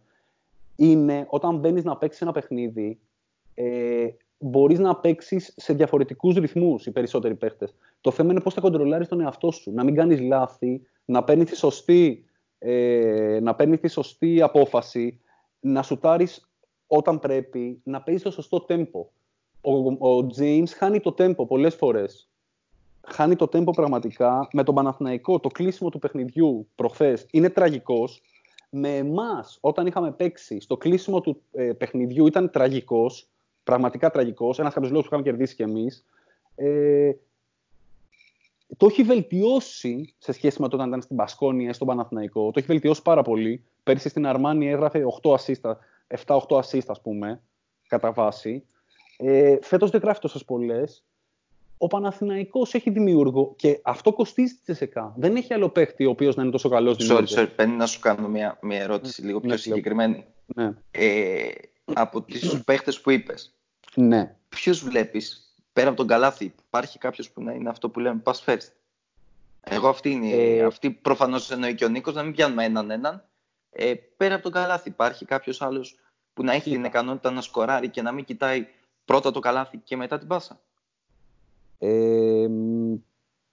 Είναι 0.76 1.26
όταν 1.30 1.58
μπαίνεις 1.58 1.84
να 1.84 1.98
παίξεις 1.98 2.22
ένα 2.22 2.32
παιχνίδι, 2.32 3.00
ε, 3.54 4.08
μπορείς 4.38 4.80
να 4.80 4.96
παίξεις 4.96 5.54
σε 5.58 5.74
διαφορετικούς 5.74 6.36
ρυθμούς 6.36 6.86
οι 6.86 6.92
περισσότεροι 6.92 7.36
παίχτες. 7.36 7.76
Το 8.02 8.12
θέμα 8.12 8.32
είναι 8.32 8.42
πώς 8.42 8.54
θα 8.54 8.62
κοντρολάρεις 8.62 9.08
τον 9.08 9.22
εαυτό 9.22 9.52
σου, 9.52 9.72
να 9.72 9.84
μην 9.84 9.96
κάνεις 9.96 10.20
λάθη, 10.20 10.82
να 11.06 11.24
παίρνεις 11.24 11.50
τη 11.50 11.56
σωστή, 11.58 12.26
ε, 12.60 13.40
να 13.42 13.56
παίρνεις 13.56 13.80
τη 13.80 13.88
σωστή 13.88 14.42
απόφαση, 14.42 15.20
να 15.60 15.84
σουτάρεις 15.84 16.45
όταν 16.88 17.20
πρέπει, 17.20 17.82
να 17.84 18.02
παίζεις 18.02 18.24
το 18.24 18.32
σωστό 18.32 18.60
τέμπο. 18.60 19.08
Ο, 19.62 20.08
ο 20.10 20.28
James 20.38 20.70
χάνει 20.78 21.00
το 21.00 21.12
τέμπο 21.12 21.46
πολλές 21.46 21.76
φορές. 21.76 22.30
Χάνει 23.08 23.36
το 23.36 23.48
τέμπο 23.48 23.72
πραγματικά 23.72 24.48
με 24.52 24.64
τον 24.64 24.76
Παναθηναϊκό. 24.76 25.40
Το 25.40 25.50
κλείσιμο 25.50 25.90
του 25.90 26.00
παιχνιδιού 26.00 26.68
προχθές 26.76 27.26
είναι 27.32 27.50
τραγικός. 27.50 28.22
Με 28.70 28.98
εμάς, 28.98 29.58
όταν 29.62 29.88
είχαμε 29.88 30.12
παίξει 30.12 30.60
στο 30.60 30.78
κλείσιμο 30.78 31.22
του 31.22 31.42
ε, 31.52 31.72
παιχνιδιού, 31.74 32.28
ήταν 32.28 32.50
τραγικός 32.50 33.28
πραγματικά 33.64 34.10
τραγικός. 34.10 34.60
Ένας 34.60 34.72
από 34.72 34.82
τους 34.82 34.90
λόγους 34.90 35.08
που 35.08 35.14
είχαμε 35.14 35.30
κερδίσει 35.30 35.56
κι 35.56 35.62
εμείς. 35.62 36.06
Ε, 36.56 37.12
το 38.78 38.86
έχει 38.86 39.04
βελτιώσει 39.04 40.14
σε 40.18 40.32
σχέση 40.32 40.62
με 40.62 40.68
το 40.68 40.76
όταν 40.76 40.88
ήταν 40.88 41.02
στην 41.02 41.16
Πασκόνια 41.16 41.70
ή 41.70 41.74
στον 41.74 41.88
Παναθηναϊκό. 41.88 42.46
Το 42.52 42.54
έχει 42.56 42.68
βελτιώσει 42.68 43.02
πάρα 43.02 43.22
πολύ. 43.22 43.64
Πέρυσι 43.84 44.10
στην 44.10 44.26
Αρμάνη 44.26 44.70
έγραφε 44.70 45.04
8 45.24 45.34
ασίστα, 45.34 45.78
7-8 46.26 46.40
ασίστα, 46.50 46.92
ας 46.92 47.02
πούμε, 47.02 47.42
κατά 47.88 48.12
βάση. 48.12 48.66
Ε, 49.18 49.58
Φέτος 49.62 49.90
δεν 49.90 50.02
γράφει 50.02 50.20
τόσες 50.20 50.46
πολλές. 50.46 51.04
Ο 51.78 51.88
Παναθηναϊκός 51.88 52.74
έχει 52.74 52.90
δημιούργο 52.90 53.54
και 53.56 53.80
αυτό 53.84 54.14
κοστίζει 54.14 54.56
τη 54.66 54.74
ΣΕΚΑ. 54.74 55.14
Δεν 55.18 55.36
έχει 55.36 55.54
άλλο 55.54 55.70
παίχτη 55.70 56.06
ο 56.06 56.10
οποίος 56.10 56.36
να 56.36 56.44
είναι 56.44 56.52
τόσο 56.52 56.70
καλός 56.70 56.98
δημιούργο. 56.98 57.28
Sorry, 57.30 57.40
sorry, 57.40 57.50
παίρνει 57.56 57.76
να 57.76 57.86
σου 57.86 58.00
κάνω 58.00 58.28
μια, 58.28 58.58
μια 58.62 58.82
ερώτηση 58.82 59.22
ναι, 59.22 59.28
λίγο 59.28 59.40
πιο 59.40 59.50
ναι, 59.50 59.58
συγκεκριμένη. 59.58 60.26
Ναι. 60.46 60.74
Ε, 60.92 61.50
από 61.94 62.22
τις 62.22 62.64
παίχτες 62.66 63.02
που 63.02 63.10
είπες. 63.10 63.56
Ναι. 63.96 64.36
Ποιους 64.50 64.84
βλέπεις, 64.84 65.56
πέρα 65.74 65.88
από 65.88 65.98
τον 65.98 66.08
Καλάθι, 66.08 66.54
υπάρχει 66.68 66.98
κάποιος 66.98 67.30
που 67.30 67.44
να 67.44 67.54
είναι 67.54 67.70
αυτό 67.70 67.90
που 67.90 68.00
λέμε 68.00 68.22
pass 68.26 68.44
first; 68.46 68.72
Εγώ 69.64 69.88
αυτή 69.88 70.10
είναι, 70.10 70.30
ε... 70.30 70.64
αυτή 70.64 70.92
προφανώς 70.92 71.52
εννοεί 71.52 71.76
και 71.76 71.86
ο 71.86 71.90
Νίκος, 71.90 72.14
να 72.14 72.24
μην 72.24 72.34
πιάνουμε 72.34 72.64
έναν 72.64 72.92
έναν. 72.92 73.30
Ε, 73.78 73.94
πέρα 74.18 74.34
από 74.34 74.44
τον 74.44 74.52
Καλάθι 74.52 74.90
υπάρχει 74.90 75.26
κάποιος 75.26 75.62
άλλος 75.62 76.00
που 76.34 76.44
να 76.44 76.54
έχει 76.54 76.72
την 76.72 76.84
ικανότητα 76.84 77.32
να 77.32 77.42
σκοράρει 77.42 77.90
και 77.90 78.02
να 78.02 78.12
μην 78.12 78.26
κοιτάει 78.26 78.68
πρώτα 79.06 79.32
το 79.32 79.40
Καλάθι 79.40 79.78
και 79.78 79.96
μετά 79.96 80.18
την 80.18 80.28
πάσα; 80.28 80.60
Ε, 81.80 82.48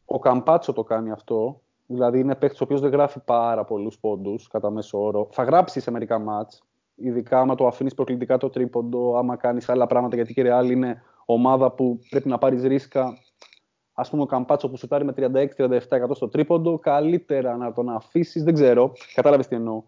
ο 0.05 0.19
Καμπάτσο 0.19 0.73
το 0.73 0.82
κάνει 0.82 1.11
αυτό. 1.11 1.61
Δηλαδή 1.86 2.19
είναι 2.19 2.35
παίκτης 2.35 2.61
ο 2.61 2.65
οποίος 2.65 2.81
δεν 2.81 2.90
γράφει 2.90 3.20
πάρα 3.24 3.65
πολλούς 3.65 3.99
πόντους 3.99 4.49
κατά 4.49 4.70
μέσο 4.70 5.05
όρο. 5.05 5.28
Θα 5.31 5.43
γράψει 5.43 5.81
σε 5.81 5.90
μερικά 5.90 6.19
μάτς. 6.19 6.62
Ειδικά 6.94 7.40
άμα 7.40 7.55
το 7.55 7.66
αφήνεις 7.66 7.94
προκλητικά 7.94 8.36
το 8.36 8.51
τρίποντο, 8.51 9.16
άμα 9.16 9.36
κάνεις 9.36 9.69
άλλα 9.69 9.86
πράγματα. 9.86 10.16
Γιατί 10.16 10.32
η 10.40 10.44
Real 10.47 10.70
είναι 10.70 11.03
ομάδα 11.24 11.70
που 11.70 11.99
πρέπει 12.11 12.28
να 12.28 12.39
πάρεις 12.39 12.62
ρίσκα. 12.62 13.19
Α 13.93 14.09
πούμε, 14.09 14.23
ο 14.23 14.27
Καμπάτσο 14.27 14.70
που 14.70 14.77
σουτάρει 14.77 15.05
με 15.05 15.12
36-37% 15.16 16.11
στο 16.15 16.28
τρίποντο, 16.28 16.78
καλύτερα 16.78 17.57
να 17.57 17.73
τον 17.73 17.89
αφήσεις. 17.89 18.43
Δεν 18.43 18.55
ξέρω. 18.55 18.93
Κατάλαβες 19.15 19.47
τι 19.47 19.55
εννοώ. 19.55 19.82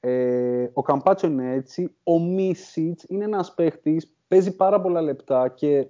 Ε, 0.00 0.70
ο 0.72 0.82
Καμπάτσο 0.82 1.26
είναι 1.26 1.52
έτσι. 1.52 1.94
Ο 2.02 2.18
Μίσιτς 2.18 3.04
είναι 3.08 3.24
ένας 3.24 3.54
παίχτης, 3.54 4.12
παίζει 4.28 4.56
πάρα 4.56 4.80
πολλά 4.80 5.00
λεπτά 5.02 5.48
και 5.48 5.86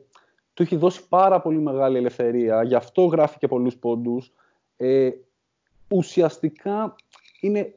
του 0.54 0.62
έχει 0.62 0.76
δώσει 0.76 1.08
πάρα 1.08 1.40
πολύ 1.40 1.58
μεγάλη 1.58 1.96
ελευθερία. 1.96 2.62
Γι' 2.62 2.74
αυτό 2.74 3.04
γράφει 3.04 3.38
και 3.38 3.48
πολλούς 3.48 3.76
πόντους. 3.76 4.32
Ε, 4.76 5.10
ουσιαστικά 5.88 6.94
είναι 7.40 7.74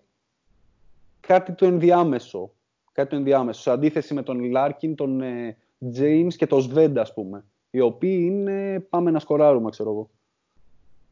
κάτι 1.19 1.51
το 1.51 1.65
ενδιάμεσο. 1.65 2.51
Κάτι 2.91 3.09
το 3.09 3.15
ενδιάμεσο. 3.15 3.61
Σε 3.61 3.71
αντίθεση 3.71 4.13
με 4.13 4.23
τον 4.23 4.43
Λάρκιν, 4.43 4.95
τον 4.95 5.21
ε, 5.21 5.57
James 5.97 6.33
και 6.35 6.47
τον 6.47 6.61
Σβέντα, 6.61 7.01
ας 7.01 7.13
πούμε. 7.13 7.45
Οι 7.69 7.79
οποίοι 7.79 8.19
είναι 8.31 8.79
πάμε 8.79 9.11
να 9.11 9.19
σκοράρουμε, 9.19 9.69
ξέρω 9.69 9.89
εγώ. 9.89 10.09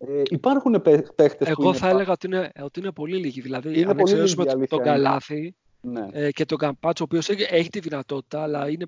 Ε, 0.07 0.21
υπάρχουν 0.29 0.81
παίχτες 1.15 1.47
Εγώ 1.47 1.71
που 1.71 1.75
θα 1.75 1.89
έλεγα 1.89 2.11
ότι 2.11 2.27
είναι, 2.27 2.51
ότι 2.61 2.79
είναι 2.79 2.91
πολύ 2.91 3.17
λίγοι. 3.17 3.41
Δηλαδή, 3.41 3.79
είναι 3.79 3.91
αν 3.91 3.99
εξαιρέσουμε 3.99 4.45
τον, 4.45 4.67
τον 4.67 4.83
Καλάθι 4.83 5.55
ναι. 5.81 6.07
ε, 6.11 6.31
και 6.31 6.45
τον 6.45 6.57
Καμπάτσο, 6.57 7.03
ο 7.03 7.07
οποίος 7.09 7.29
έχει, 7.29 7.55
έχει 7.55 7.69
τη 7.69 7.79
δυνατότητα, 7.79 8.41
αλλά 8.41 8.69
είναι 8.69 8.85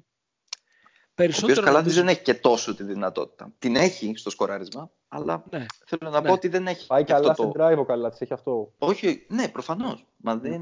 περισσότερο. 1.16 1.74
Ο 1.74 1.78
οποίος 1.78 1.96
δεν 1.96 2.08
έχει 2.08 2.22
και 2.22 2.34
τόσο 2.34 2.76
τη 2.76 2.84
δυνατότητα. 2.84 3.52
Την 3.60 3.76
έχει 3.76 4.14
στο 4.16 4.30
σκοράρισμα, 4.30 4.90
αλλά 5.08 5.44
ναι. 5.50 5.66
θέλω 5.86 6.10
να 6.12 6.22
ναι. 6.22 6.28
πω 6.28 6.34
ότι 6.34 6.48
δεν 6.48 6.68
έχει. 6.68 6.88
Πάει 6.88 7.04
καλά 7.04 7.34
το... 7.34 7.52
drive 7.58 7.78
ο 7.78 7.84
Καλάθι, 7.86 8.18
έχει 8.20 8.34
αυτό. 8.34 8.72
Όχι, 8.78 9.26
ναι, 9.30 9.48
προφανώς. 9.48 10.06
Μα 10.18 10.36
δεν 10.36 10.62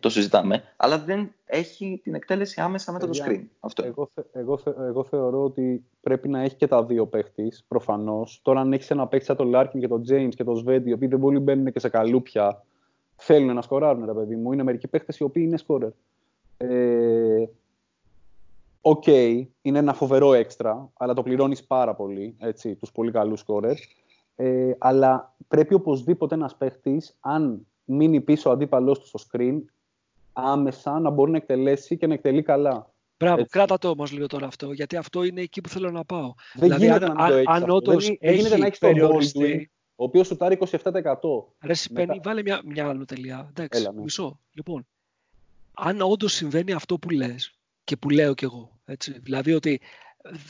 το 0.00 0.08
συζητάμε. 0.08 0.62
Αλλά 0.76 0.98
δεν 0.98 1.32
έχει 1.44 2.00
την 2.02 2.14
εκτέλεση 2.14 2.60
άμεσα 2.60 2.92
με 2.92 2.98
το 2.98 3.10
screen. 3.12 3.44
Αυτό. 3.60 3.84
Εγώ, 3.84 4.10
εγώ, 4.32 4.60
εγώ 4.86 5.04
θεωρώ 5.04 5.44
ότι 5.44 5.84
πρέπει 6.00 6.28
να 6.28 6.40
έχει 6.40 6.54
και 6.54 6.66
τα 6.66 6.84
δύο 6.84 7.06
παίχτης, 7.06 7.64
προφανώς. 7.68 8.40
Τώρα, 8.42 8.60
αν 8.60 8.72
έχεις 8.72 8.90
ένα 8.90 9.06
παίχτη 9.06 9.26
σαν 9.26 9.36
τον 9.36 9.48
Λάρκιν 9.48 9.80
και 9.80 9.88
τον 9.88 10.04
James 10.08 10.34
και 10.36 10.44
τον 10.44 10.56
Σβέντι, 10.56 10.90
οι 10.90 10.92
οποίοι 10.92 11.08
δεν 11.08 11.20
πολύ 11.20 11.38
μπαίνουν 11.38 11.72
και 11.72 11.78
σε 11.78 11.88
καλούπια, 11.88 12.64
θέλουν 13.16 13.54
να 13.54 13.62
σκοράρουν, 13.62 14.04
ρε 14.04 14.12
παιδί 14.12 14.36
μου. 14.36 14.52
Είναι 14.52 14.62
μερικοί 14.62 14.88
παίχτες 14.88 15.18
οι 15.18 15.22
οποίοι 15.22 15.42
είναι 15.46 15.56
σκόρερ. 15.56 15.90
Ε, 16.56 17.44
OK, 18.84 19.02
okay, 19.06 19.46
είναι 19.62 19.78
ένα 19.78 19.94
φοβερό 19.94 20.32
έξτρα, 20.32 20.90
αλλά 20.92 21.14
το 21.14 21.22
πληρώνεις 21.22 21.64
πάρα 21.64 21.94
πολύ, 21.94 22.36
έτσι, 22.38 22.74
τους 22.74 22.92
πολύ 22.92 23.10
καλούς 23.10 23.40
σκόρερ. 23.40 23.76
Ε, 24.36 24.72
αλλά 24.78 25.34
πρέπει 25.48 25.74
οπωσδήποτε 25.74 26.34
ένας 26.34 26.56
παίχτης, 26.56 27.16
αν 27.20 27.66
μείνει 27.84 28.20
πίσω 28.20 28.50
ο 28.50 28.52
αντίπαλός 28.52 28.98
του 28.98 29.06
στο 29.06 29.18
screen, 29.30 29.60
άμεσα 30.32 31.00
να 31.00 31.10
μπορεί 31.10 31.30
να 31.30 31.36
εκτελέσει 31.36 31.96
και 31.96 32.06
να 32.06 32.14
εκτελεί 32.14 32.42
καλά. 32.42 32.90
Μπράβο, 33.18 33.40
έτσι. 33.40 33.50
κράτα 33.52 33.78
το 33.78 33.88
όμως 33.88 34.12
λίγο 34.12 34.26
τώρα 34.26 34.46
αυτό, 34.46 34.72
γιατί 34.72 34.96
αυτό 34.96 35.24
είναι 35.24 35.40
εκεί 35.40 35.60
που 35.60 35.68
θέλω 35.68 35.90
να 35.90 36.04
πάω. 36.04 36.34
Δεν 36.52 36.62
δηλαδή, 36.62 36.84
γίνεται 36.84 37.04
αν, 37.04 37.12
να 37.12 37.28
το 37.28 37.42
αν 37.46 37.70
όντως 37.70 38.06
δεν, 38.06 38.16
έχει 38.20 38.36
γίνεται 38.36 38.56
να 38.56 38.66
έχεις 38.66 38.78
περιφερειακό, 38.78 39.70
ο 39.94 40.04
οποίος 40.04 40.26
σουτάρει 40.26 40.58
27%. 40.70 40.82
Ρε 41.60 41.74
Σιπένι, 41.74 42.20
βάλε 42.22 42.42
μια, 42.42 42.60
μια 42.64 42.88
άλλη 42.88 43.04
τελεία. 43.04 43.46
Εντάξει, 43.48 43.80
Έλα, 43.80 43.92
ναι. 43.92 44.00
μισό. 44.00 44.38
Λοιπόν, 44.52 44.86
αν 45.74 46.00
όντως 46.00 46.32
συμβαίνει 46.32 46.72
αυτό 46.72 46.98
που 46.98 47.10
λες, 47.10 47.61
και 47.84 47.96
που 47.96 48.10
λέω 48.10 48.34
κι 48.34 48.44
εγώ. 48.44 48.80
Έτσι. 48.84 49.18
Δηλαδή 49.18 49.52
ότι 49.52 49.80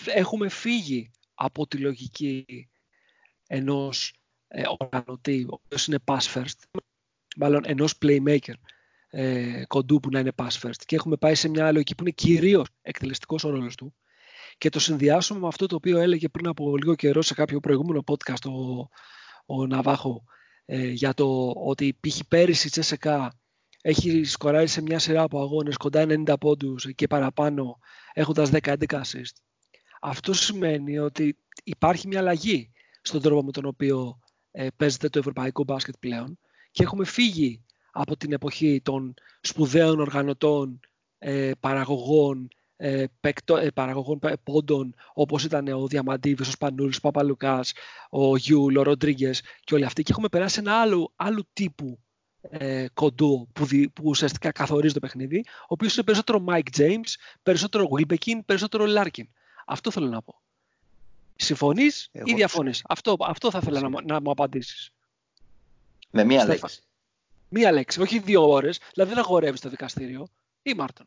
έχουμε 0.06 0.48
φύγει 0.48 1.10
από 1.34 1.66
τη 1.66 1.78
λογική 1.78 2.68
ενός 3.46 4.14
ε, 4.48 4.62
οργανωτή, 4.78 5.46
ο 5.50 5.60
οποίος 5.64 5.86
είναι 5.86 5.98
pass 6.04 6.34
first, 6.34 6.80
μάλλον 7.36 7.62
ενός 7.66 7.94
playmaker 8.02 8.54
ε, 9.08 9.64
κοντού 9.66 10.00
που 10.00 10.08
να 10.10 10.18
είναι 10.18 10.32
pass 10.36 10.60
first 10.60 10.82
και 10.86 10.96
έχουμε 10.96 11.16
πάει 11.16 11.34
σε 11.34 11.48
μια 11.48 11.64
άλλη 11.64 11.72
λογική 11.72 11.94
που 11.94 12.02
είναι 12.02 12.12
κυρίως 12.12 12.68
εκτελεστικός 12.82 13.44
ο 13.44 13.50
ρόλος 13.50 13.74
του 13.74 13.94
και 14.58 14.68
το 14.68 14.78
συνδυάσουμε 14.78 15.40
με 15.40 15.46
αυτό 15.46 15.66
το 15.66 15.74
οποίο 15.74 15.98
έλεγε 15.98 16.28
πριν 16.28 16.46
από 16.46 16.76
λίγο 16.76 16.94
καιρό 16.94 17.22
σε 17.22 17.34
κάποιο 17.34 17.60
προηγούμενο 17.60 18.04
podcast 18.06 18.50
ο, 18.50 18.88
ο 19.46 19.66
Ναβάχο 19.66 20.24
ε, 20.64 20.88
για 20.88 21.14
το 21.14 21.52
ότι 21.56 21.98
π.χ. 22.00 22.20
πέρυσι 22.28 22.66
η 22.66 22.70
Τσέσεκα 22.70 23.40
έχει 23.82 24.24
σκοράρει 24.24 24.66
σε 24.66 24.82
μια 24.82 24.98
σειρά 24.98 25.22
από 25.22 25.40
αγώνες 25.40 25.76
κοντά 25.76 26.06
90 26.08 26.34
πόντους 26.40 26.94
και 26.94 27.06
παραπάνω 27.06 27.78
έχοντας 28.12 28.50
10-11 28.52 28.74
assist. 28.88 29.34
Αυτό 30.00 30.32
σημαίνει 30.32 30.98
ότι 30.98 31.38
υπάρχει 31.64 32.06
μια 32.08 32.18
αλλαγή 32.18 32.72
στον 33.02 33.22
τρόπο 33.22 33.44
με 33.44 33.50
τον 33.50 33.64
οποίο 33.64 34.18
ε, 34.50 34.66
παίζεται 34.76 35.08
το 35.08 35.18
ευρωπαϊκό 35.18 35.64
μπάσκετ 35.64 35.94
πλέον 36.00 36.38
και 36.70 36.82
έχουμε 36.82 37.04
φύγει 37.04 37.64
από 37.92 38.16
την 38.16 38.32
εποχή 38.32 38.80
των 38.84 39.14
σπουδαίων 39.40 40.00
οργανωτών, 40.00 40.80
ε, 41.18 41.50
παραγωγών, 41.60 42.48
ε, 42.76 43.04
παικτο, 43.20 43.56
ε, 43.56 43.70
παραγωγών 43.70 44.18
πόντων 44.42 44.94
όπως 45.14 45.44
ήταν 45.44 45.68
ο 45.68 45.86
Διαμαντίβης, 45.86 46.48
ο 46.48 46.50
Σπανούλης, 46.50 46.96
ο 46.96 47.00
Παπαλουκάς, 47.00 47.72
ο 48.10 48.36
Γιουλ, 48.36 48.76
ο 48.76 48.82
Ροντρίγκες 48.82 49.42
και 49.64 49.74
όλοι 49.74 49.84
αυτοί 49.84 50.02
και 50.02 50.12
έχουμε 50.12 50.28
περάσει 50.28 50.58
ένα 50.58 50.80
άλλο, 50.80 51.12
άλλο 51.16 51.42
τύπου 51.52 51.98
ε, 52.50 52.86
κοντού 52.94 53.48
που, 53.52 53.66
που 53.92 54.02
ουσιαστικά 54.04 54.52
καθορίζει 54.52 54.94
το 54.94 55.00
παιχνίδι, 55.00 55.44
ο 55.46 55.66
οποίος 55.66 55.94
είναι 55.94 56.04
περισσότερο 56.04 56.44
Mike 56.48 56.78
James, 56.78 57.14
περισσότερο 57.42 57.88
Wilbekin, 57.90 58.40
περισσότερο 58.44 58.84
Larkin. 58.88 59.24
Αυτό 59.66 59.90
θέλω 59.90 60.06
να 60.06 60.22
πω. 60.22 60.40
Συμφωνείς 61.36 62.10
ή 62.12 62.34
διαφωνείς; 62.34 62.84
Αυτό, 62.88 63.16
αυτό 63.20 63.50
θα 63.50 63.58
ήθελα 63.62 63.88
να, 63.88 64.02
να 64.04 64.20
μου 64.20 64.30
απαντήσεις. 64.30 64.92
Με 66.10 66.24
μία 66.24 66.46
λέξη. 66.46 66.82
Μία 67.48 67.72
λέξη, 67.72 68.00
όχι 68.00 68.18
δύο 68.18 68.50
ώρες. 68.50 68.80
Δηλαδή 68.92 69.10
δεν 69.14 69.22
αγορεύεις 69.24 69.60
στο 69.60 69.68
δικαστήριο. 69.68 70.26
Ήμαρτον. 70.62 71.06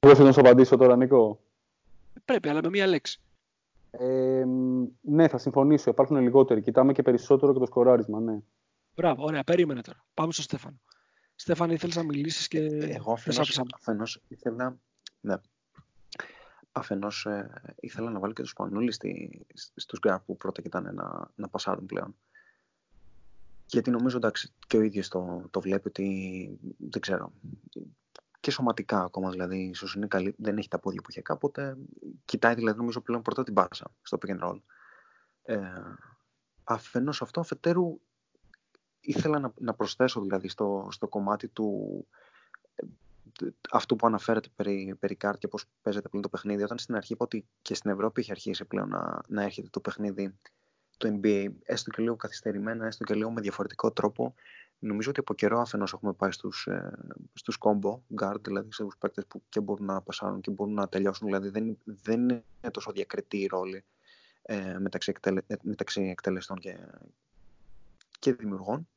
Πώς 0.00 0.14
θα 0.14 0.22
να 0.22 0.32
σου 0.32 0.40
απαντήσω 0.40 0.76
τώρα, 0.76 0.96
Νίκο. 0.96 1.40
Πρέπει, 2.24 2.48
αλλά 2.48 2.60
με 2.62 2.68
μία 2.68 2.86
λέξη. 2.86 3.20
Ε, 3.90 4.44
ναι, 5.00 5.28
θα 5.28 5.38
συμφωνήσω. 5.38 5.90
Υπάρχουν 5.90 6.16
λιγότεροι. 6.16 6.62
Κοιτάμε 6.62 6.92
και 6.92 7.02
περισσότερο 7.02 7.52
και 7.52 7.58
το 7.58 7.66
σκοράρισμα, 7.66 8.20
ναι. 8.20 8.38
Μπράβο, 9.00 9.24
ωραία, 9.24 9.44
περίμενε 9.44 9.80
τώρα. 9.80 10.04
Πάμε 10.14 10.32
στο 10.32 10.42
Στέφανο. 10.42 10.80
Στέφανο, 11.34 11.72
ήθελες 11.72 11.96
να 11.96 12.02
μιλήσεις 12.02 12.48
και 12.48 12.58
Εγώ 12.66 13.12
αφενός, 13.12 13.60
αφενός 13.74 14.22
ήθελα... 14.28 14.78
Ναι. 15.20 15.34
Αφενός 16.72 17.26
ε, 17.26 17.50
ήθελα 17.80 18.10
να 18.10 18.18
βάλω 18.18 18.32
και 18.32 18.42
το 18.42 18.48
Σπανούλη 18.48 18.92
στη, 18.92 19.46
στους 19.54 19.98
γκραπ 19.98 20.24
που 20.24 20.36
πρώτα 20.36 20.62
κοιτάνε 20.62 20.90
να, 20.90 21.30
να 21.34 21.48
πασάρουν 21.48 21.86
πλέον. 21.86 22.16
Γιατί 23.66 23.90
νομίζω 23.90 24.16
εντάξει 24.16 24.52
και 24.66 24.76
ο 24.76 24.80
ίδιος 24.80 25.08
το, 25.08 25.48
το 25.50 25.60
βλέπει 25.60 25.88
ότι 25.88 26.58
δεν 26.78 27.00
ξέρω 27.00 27.32
και 28.40 28.50
σωματικά 28.50 29.02
ακόμα 29.02 29.30
δηλαδή 29.30 29.58
ίσως 29.58 29.94
είναι 29.94 30.06
καλή, 30.06 30.34
δεν 30.38 30.58
έχει 30.58 30.68
τα 30.68 30.78
πόδια 30.78 31.00
που 31.00 31.10
είχε 31.10 31.22
κάποτε 31.22 31.76
κοιτάει 32.24 32.54
δηλαδή 32.54 32.78
νομίζω 32.78 33.00
πλέον 33.00 33.22
πρώτα 33.22 33.42
την 33.42 33.54
πάσα 33.54 33.94
στο 34.02 34.18
pick 34.20 34.30
and 34.30 34.48
roll 34.48 34.60
ε, 35.42 35.58
αφενός 36.64 37.22
αυτό 37.22 37.40
αφετέρου 37.40 38.00
ήθελα 39.00 39.38
να, 39.38 39.52
να 39.58 39.74
προσθέσω 39.74 40.20
δηλαδή 40.20 40.48
στο, 40.48 40.88
στο 40.90 41.08
κομμάτι 41.08 41.48
του 41.48 42.06
ε, 42.74 42.86
αυτού 43.70 43.96
που 43.96 44.06
αναφέρεται 44.06 44.48
περί, 44.56 44.96
περί 45.00 45.14
κάρτ 45.14 45.38
και 45.38 45.48
πώς 45.48 45.64
παίζεται 45.82 46.08
πλέον 46.08 46.22
το 46.22 46.28
παιχνίδι. 46.28 46.62
Όταν 46.62 46.78
στην 46.78 46.94
αρχή 46.94 47.12
είπα 47.12 47.24
ότι 47.24 47.46
και 47.62 47.74
στην 47.74 47.90
Ευρώπη 47.90 48.20
έχει 48.20 48.30
αρχίσει 48.30 48.64
πλέον 48.64 48.88
να, 48.88 49.20
να 49.28 49.42
έρχεται 49.42 49.68
το 49.70 49.80
παιχνίδι 49.80 50.34
το 50.96 51.18
NBA, 51.22 51.46
έστω 51.64 51.90
και 51.90 52.02
λίγο 52.02 52.16
καθυστερημένα, 52.16 52.86
έστω 52.86 53.04
και 53.04 53.14
λίγο 53.14 53.30
με 53.30 53.40
διαφορετικό 53.40 53.90
τρόπο. 53.90 54.34
Νομίζω 54.78 55.10
ότι 55.10 55.20
από 55.20 55.34
καιρό 55.34 55.60
αφενός 55.60 55.92
έχουμε 55.92 56.12
πάει 56.12 56.30
στους, 56.30 56.66
ε, 56.66 56.92
στους 57.34 57.58
combo 57.60 57.98
guard, 58.20 58.40
δηλαδή 58.40 58.72
σε 58.72 58.86
παίκτες 58.98 59.26
που 59.26 59.42
και 59.48 59.60
μπορούν 59.60 59.86
να 59.86 60.00
πασάρουν 60.00 60.40
και 60.40 60.50
μπορούν 60.50 60.74
να 60.74 60.88
τελειώσουν. 60.88 61.26
Δηλαδή 61.26 61.48
δεν, 61.48 61.78
δεν 61.84 62.20
είναι 62.20 62.44
τόσο 62.70 62.92
διακριτή 62.92 63.38
η 63.38 63.46
ρόλη 63.46 63.84
ε, 64.42 64.78
μεταξύ, 64.78 65.10
εκτελε, 65.10 65.40
ε, 65.46 65.54
μεταξύ 65.62 66.02
εκτελεστών 66.02 66.58
και, 66.58 66.76
και 68.20 68.32
δημιουργών. 68.32 68.88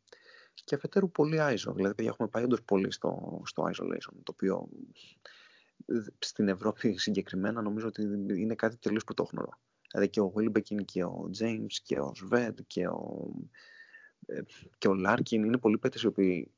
Και 0.53 0.75
αφετέρου 0.75 1.11
πολύ 1.11 1.37
ISO. 1.39 1.73
Δηλαδή, 1.75 2.05
έχουμε 2.05 2.27
πάει 2.27 2.43
όντως 2.43 2.63
πολύ 2.63 2.91
στο, 2.91 3.41
στο 3.45 3.63
isolation, 3.63 4.13
το 4.23 4.31
οποίο 4.31 4.69
στην 6.19 6.47
Ευρώπη 6.47 6.97
συγκεκριμένα 6.97 7.61
νομίζω 7.61 7.87
ότι 7.87 8.01
είναι 8.35 8.55
κάτι 8.55 8.77
τελείως 8.77 9.03
πρωτόχνορο. 9.03 9.49
Δηλαδή 9.91 10.09
και 10.09 10.21
ο 10.21 10.33
Wilbekin 10.35 10.85
και 10.85 11.03
ο 11.03 11.29
James 11.39 11.73
και 11.83 11.99
ο 11.99 12.11
Σβέντ 12.15 12.59
και 12.67 12.87
ο, 12.87 13.31
ε, 14.25 14.41
και 14.77 14.87
ο 14.87 14.93
Λάρκιν 14.93 15.43
είναι 15.43 15.57
πολλοί 15.57 15.77
παίκτες 15.77 16.01
οι 16.01 16.07
οποίοι 16.07 16.51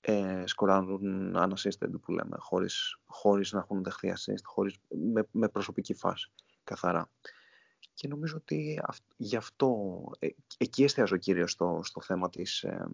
ε, 0.00 0.42
σκοράρουν 0.46 1.36
unassisted 1.36 2.00
που 2.02 2.12
λέμε, 2.12 2.36
χωρίς, 2.38 2.98
χωρίς 3.06 3.52
να 3.52 3.58
έχουν 3.58 3.82
δεχθεί 3.82 4.12
assist, 4.16 4.42
χωρίς, 4.42 4.76
με, 4.88 5.28
με 5.30 5.48
προσωπική 5.48 5.94
φάση 5.94 6.30
καθαρά. 6.64 7.10
Και 7.94 8.08
νομίζω 8.08 8.36
ότι 8.36 8.80
γι' 9.16 9.36
αυτό, 9.36 10.00
ε, 10.18 10.28
εκεί 10.58 10.84
εστιάζω 10.84 11.16
κυρίως 11.16 11.50
στο, 11.50 11.80
στο 11.82 12.00
θέμα 12.00 12.30
της, 12.30 12.62
ε, 12.62 12.88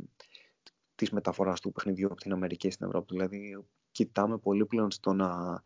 της 0.94 1.10
μεταφοράς 1.10 1.60
του 1.60 1.72
παιχνιδιού 1.72 2.06
από 2.06 2.20
την 2.20 2.32
Αμερική 2.32 2.70
στην 2.70 2.86
Ευρώπη. 2.86 3.14
Δηλαδή, 3.14 3.64
κοιτάμε 3.90 4.38
πολύ 4.38 4.66
πλέον 4.66 4.90
στο 4.90 5.12
να, 5.12 5.62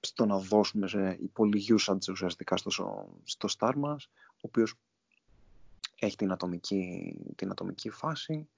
στο 0.00 0.26
να 0.26 0.38
δώσουμε 0.38 0.88
σε 0.88 1.18
πολύ 1.32 1.64
usage 1.68 2.08
ουσιαστικά 2.10 2.56
στο, 2.56 2.70
στο 3.24 3.48
star 3.58 3.72
μας, 3.76 4.08
ο 4.28 4.40
οποίος 4.40 4.74
έχει 5.98 6.16
την 6.16 6.32
ατομική, 6.32 7.14
την 7.36 7.50
ατομική 7.50 7.90
φάση 7.90 8.48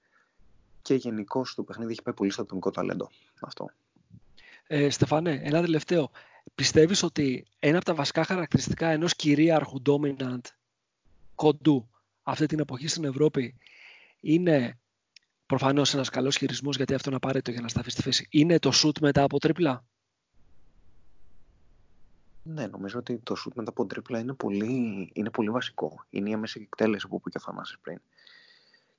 και 0.81 0.95
γενικώς 0.95 1.55
το 1.55 1.63
παιχνίδι 1.63 1.91
έχει 1.91 2.01
πάει 2.01 2.13
πολύ 2.13 2.31
στο 2.31 2.41
ατομικό 2.41 2.71
ταλέντο. 2.71 3.09
Αυτό. 3.41 3.69
Ε, 4.67 4.89
Στεφανέ, 4.89 5.41
ένα 5.43 5.61
τελευταίο. 5.61 6.11
Πιστεύεις 6.55 7.03
ότι 7.03 7.45
ένα 7.59 7.77
από 7.77 7.85
τα 7.85 7.93
βασικά 7.93 8.23
χαρακτηριστικά 8.23 8.87
ενός 8.87 9.15
κυρίαρχου 9.15 9.81
dominant 9.85 10.41
κοντού 11.35 11.89
αυτή 12.23 12.45
την 12.45 12.59
εποχή 12.59 12.87
στην 12.87 13.03
Ευρώπη 13.03 13.55
είναι 14.19 14.79
προφανώς 15.45 15.93
ένας 15.93 16.09
καλός 16.09 16.37
χειρισμός 16.37 16.75
γιατί 16.75 16.93
αυτό 16.93 17.09
είναι 17.09 17.17
απαραίτητο 17.17 17.51
για 17.51 17.61
να 17.61 17.67
σταθεί 17.67 17.89
στη 17.89 18.01
θέση. 18.01 18.27
Είναι 18.29 18.59
το 18.59 18.71
shoot 18.73 18.99
μετά 19.01 19.23
από 19.23 19.39
τρίπλα; 19.39 19.85
Ναι, 22.43 22.67
νομίζω 22.67 22.99
ότι 22.99 23.17
το 23.17 23.35
shoot 23.37 23.53
μετά 23.55 23.69
από 23.69 23.85
τρίπλα 23.85 24.19
είναι 24.19 24.33
πολύ, 24.33 25.09
είναι 25.13 25.29
πολύ 25.29 25.49
βασικό. 25.49 26.05
Είναι 26.09 26.29
η 26.29 26.33
άμεση 26.33 26.59
εκτέλεση 26.61 27.07
που 27.07 27.15
είπε 27.15 27.29
και 27.29 27.37
ο 27.37 27.41
Θανάσης 27.41 27.79
πριν. 27.79 28.01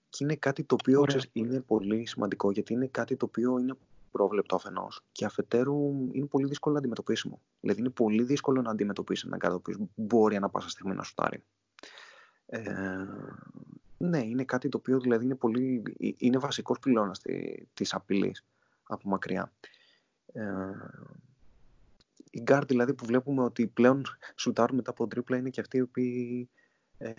Και 0.09 0.24
είναι 0.24 0.36
κάτι 0.36 0.64
το 0.64 0.77
οποίο 0.81 1.05
είναι 1.32 1.60
πολύ 1.60 2.06
σημαντικό 2.06 2.51
γιατί 2.51 2.73
είναι 2.73 2.86
κάτι 2.86 3.16
το 3.16 3.24
οποίο 3.24 3.59
είναι 3.59 3.74
πρόβλεπτο 4.10 4.56
αφενός 4.56 5.02
και 5.12 5.24
αφετέρου 5.24 6.08
είναι 6.12 6.26
πολύ 6.26 6.46
δύσκολο 6.46 6.74
να 6.74 6.80
αντιμετωπίσιμο. 6.80 7.40
Δηλαδή 7.60 7.80
είναι 7.80 7.90
πολύ 7.90 8.22
δύσκολο 8.22 8.62
να 8.62 8.70
αντιμετωπίσει 8.70 9.24
έναν 9.26 9.38
κάτι 9.38 9.54
ο 9.54 9.56
οποίος 9.56 9.78
μπορεί 9.94 10.36
ανά 10.36 10.48
πάσα 10.48 10.68
στιγμή 10.68 10.94
να 10.94 11.02
σουτάρει. 11.02 11.42
Ε, 12.46 12.62
ναι, 13.98 14.18
είναι 14.18 14.44
κάτι 14.44 14.68
το 14.68 14.78
οποίο 14.78 15.00
δηλαδή 15.00 15.24
είναι, 15.24 15.34
πολύ, 15.34 15.82
ε, 15.98 16.08
είναι 16.16 16.38
βασικός 16.38 16.78
πυλώνας 16.78 17.22
της 17.74 17.94
απειλής 17.94 18.44
από 18.86 19.08
μακριά. 19.08 19.52
Ε, 20.32 20.44
οι 22.30 22.40
γκαρντ 22.42 22.64
δηλαδή 22.64 22.94
που 22.94 23.06
βλέπουμε 23.06 23.42
ότι 23.42 23.66
πλέον 23.66 24.02
σουτάρουν 24.34 24.76
μετά 24.76 24.90
από 24.90 25.06
τρίπλα 25.06 25.36
είναι 25.36 25.50
και 25.50 25.60
αυτοί 25.60 25.76
οι 25.76 25.80
οποίοι 25.80 26.48
ε, 26.98 27.12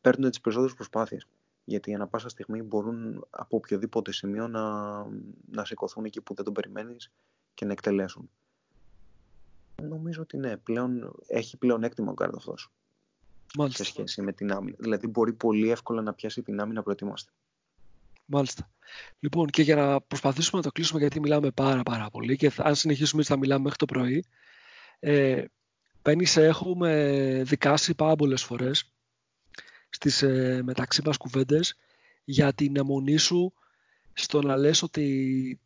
παίρνουν 0.00 0.30
τις 0.30 0.40
περισσότερες 0.40 0.74
προσπάθειες. 0.74 1.26
Γιατί 1.64 1.94
ανά 1.94 2.06
πάσα 2.06 2.28
στιγμή 2.28 2.62
μπορούν 2.62 3.26
από 3.30 3.56
οποιοδήποτε 3.56 4.12
σημείο 4.12 4.48
να, 4.48 4.92
να 5.50 5.64
σηκωθούν 5.64 6.04
εκεί 6.04 6.20
που 6.20 6.34
δεν 6.34 6.44
τον 6.44 6.54
περιμένεις 6.54 7.12
και 7.54 7.64
να 7.64 7.72
εκτελέσουν. 7.72 8.30
Νομίζω 9.82 10.22
ότι 10.22 10.36
ναι, 10.36 10.56
πλέον, 10.56 11.12
έχει 11.26 11.56
πλεονέκτημα 11.56 12.10
ο 12.10 12.12
γκαρντ 12.12 12.34
αυτός. 12.34 12.72
Μάλιστα. 13.56 13.84
Σε 13.84 13.90
σχέση 13.90 14.22
με 14.22 14.32
την 14.32 14.52
άμυνα. 14.52 14.76
Δηλαδή 14.78 15.06
μπορεί 15.06 15.32
πολύ 15.32 15.70
εύκολα 15.70 16.02
να 16.02 16.14
πιάσει 16.14 16.42
την 16.42 16.60
άμυνα 16.60 16.82
προετοίμαστε. 16.82 17.32
Μάλιστα. 18.24 18.70
Λοιπόν, 19.18 19.46
και 19.46 19.62
για 19.62 19.76
να 19.76 20.00
προσπαθήσουμε 20.00 20.60
να 20.60 20.66
το 20.66 20.72
κλείσουμε, 20.72 21.00
γιατί 21.00 21.20
μιλάμε 21.20 21.50
πάρα 21.50 21.82
πάρα 21.82 22.10
πολύ 22.10 22.36
και 22.36 22.52
αν 22.56 22.74
συνεχίσουμε 22.74 23.20
έτσι 23.20 23.32
θα 23.32 23.38
μιλάμε 23.38 23.62
μέχρι 23.62 23.78
το 23.78 23.84
πρωί, 23.84 24.24
ε, 24.98 25.44
σε 26.22 26.44
έχουμε 26.46 27.42
δικάσει 27.44 27.94
πάρα 27.94 28.14
πολλές 28.14 28.44
φορές 28.44 28.92
στις 30.02 30.22
ε, 30.22 30.62
μεταξύ 30.64 31.02
μας 31.04 31.16
κουβέντες 31.16 31.74
για 32.24 32.52
την 32.52 32.76
αιμονή 32.76 33.16
σου 33.16 33.52
στο 34.12 34.42
να 34.42 34.56
λες 34.56 34.82
ότι 34.82 35.60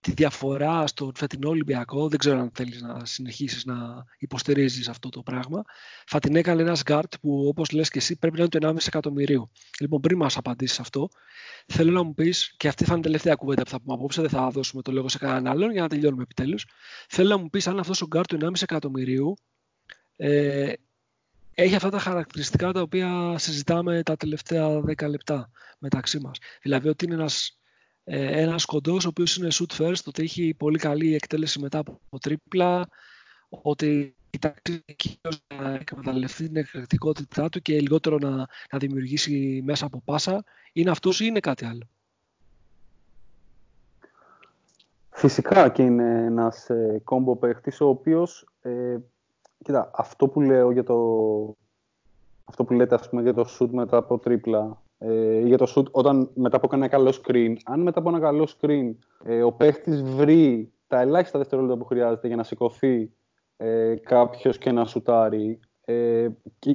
τη 0.00 0.12
διαφορά 0.12 0.86
στον 0.86 1.12
φετινό 1.14 1.48
Ολυμπιακό, 1.48 2.08
δεν 2.08 2.18
ξέρω 2.18 2.40
αν 2.40 2.50
θέλεις 2.54 2.82
να 2.82 3.04
συνεχίσεις 3.04 3.64
να 3.64 4.04
υποστηρίζεις 4.18 4.88
αυτό 4.88 5.08
το 5.08 5.22
πράγμα, 5.22 5.62
θα 6.06 6.18
την 6.18 6.36
έκανε 6.36 6.62
ένας 6.62 6.82
γκαρντ 6.82 7.14
που 7.20 7.46
όπως 7.48 7.70
λες 7.70 7.88
και 7.88 7.98
εσύ 7.98 8.16
πρέπει 8.16 8.36
να 8.36 8.42
είναι 8.42 8.58
το 8.58 8.68
1,5 8.68 8.86
εκατομμυρίου. 8.86 9.50
Λοιπόν, 9.80 10.00
πριν 10.00 10.18
μας 10.18 10.36
απαντήσεις 10.36 10.80
αυτό, 10.80 11.08
θέλω 11.66 11.90
να 11.90 12.02
μου 12.02 12.14
πεις, 12.14 12.54
και 12.56 12.68
αυτή 12.68 12.84
θα 12.84 12.90
είναι 12.90 13.00
η 13.00 13.02
τελευταία 13.04 13.34
κουβέντα 13.34 13.62
που 13.62 13.70
θα 13.70 13.80
πούμε 13.80 13.94
απόψε, 13.94 14.20
δεν 14.20 14.30
θα 14.30 14.50
δώσουμε 14.50 14.82
το 14.82 14.92
λόγο 14.92 15.08
σε 15.08 15.18
κανέναν 15.18 15.46
άλλον 15.46 15.70
για 15.70 15.82
να 15.82 15.88
τελειώνουμε 15.88 16.22
επιτέλους. 16.22 16.66
Θέλω 17.08 17.28
να 17.28 17.36
μου 17.36 17.50
πεις 17.50 17.66
αν 17.66 17.78
αυτός 17.78 18.02
ο 18.02 18.06
γκαρντ 18.06 18.28
του 18.28 18.38
1,5 18.40 18.62
εκατομμυρίου 18.62 19.36
ε, 20.16 20.72
έχει 21.62 21.74
αυτά 21.74 21.90
τα 21.90 21.98
χαρακτηριστικά 21.98 22.72
τα 22.72 22.80
οποία 22.80 23.34
συζητάμε 23.38 24.02
τα 24.02 24.16
τελευταία 24.16 24.80
10 24.80 25.08
λεπτά 25.08 25.50
μεταξύ 25.78 26.18
μας. 26.20 26.38
Δηλαδή 26.62 26.88
ότι 26.88 27.04
είναι 27.04 27.14
ένας 27.14 27.58
ε, 28.04 28.40
ένας 28.40 28.64
κοντός 28.64 29.04
ο 29.04 29.08
οποίος 29.08 29.36
είναι 29.36 29.48
shoot 29.52 29.76
first, 29.76 30.02
ότι 30.06 30.22
έχει 30.22 30.54
πολύ 30.54 30.78
καλή 30.78 31.14
εκτέλεση 31.14 31.60
μετά 31.60 31.78
από 31.78 32.18
τρίπλα, 32.20 32.88
ότι 33.48 34.16
κοιτάξει 34.30 34.84
κυρίως 34.96 35.44
να 35.54 35.74
εκμεταλλευτεί 35.74 36.46
την 36.46 36.56
εκρηκτικότητά 36.56 37.48
του 37.48 37.60
και 37.60 37.80
λιγότερο 37.80 38.18
να, 38.18 38.30
να 38.72 38.78
δημιουργήσει 38.78 39.62
μέσα 39.64 39.86
από 39.86 40.02
πάσα. 40.04 40.44
Είναι 40.72 40.90
αυτός 40.90 41.20
ή 41.20 41.24
είναι 41.28 41.40
κάτι 41.40 41.64
άλλο; 41.64 41.88
Φυσικά 45.10 45.68
και 45.68 45.82
είναι 45.82 46.24
ένας 46.24 46.70
ε, 46.70 47.00
κόμπο 47.04 47.36
παίχτης 47.36 47.80
ο 47.80 47.88
οποίος 47.88 48.48
ε, 48.60 48.96
κοίτα, 49.64 49.90
αυτό 49.94 50.28
που 50.28 50.40
λέω 50.40 50.70
για 50.70 50.84
το 50.84 50.96
αυτό 52.44 52.64
που 52.64 52.72
λέτε 52.72 52.94
ας 52.94 53.08
πούμε 53.08 53.22
για 53.22 53.34
το 53.34 53.46
shoot 53.58 53.68
μετά 53.70 53.96
από 53.96 54.18
τρίπλα 54.18 54.82
ε, 54.98 55.40
για 55.40 55.56
το 55.58 55.72
shoot 55.74 55.90
όταν 55.90 56.30
μετά 56.34 56.56
από 56.56 56.68
ένα 56.72 56.88
καλό 56.88 57.14
screen. 57.22 57.54
Αν 57.64 57.80
μετά 57.80 57.98
από 57.98 58.08
ένα 58.08 58.20
καλό 58.20 58.48
screen 58.60 58.90
ε, 59.24 59.42
ο 59.42 59.52
παίχτης 59.52 60.02
βρει 60.02 60.72
τα 60.86 61.00
ελάχιστα 61.00 61.38
δευτερόλεπτα 61.38 61.76
που 61.76 61.84
χρειάζεται 61.84 62.26
για 62.26 62.36
να 62.36 62.42
σηκωθεί 62.42 63.12
ε, 63.56 63.94
κάποιος 63.94 64.58
και 64.58 64.72
να 64.72 64.84
σουτάρει, 64.84 65.60
ε, 65.84 66.28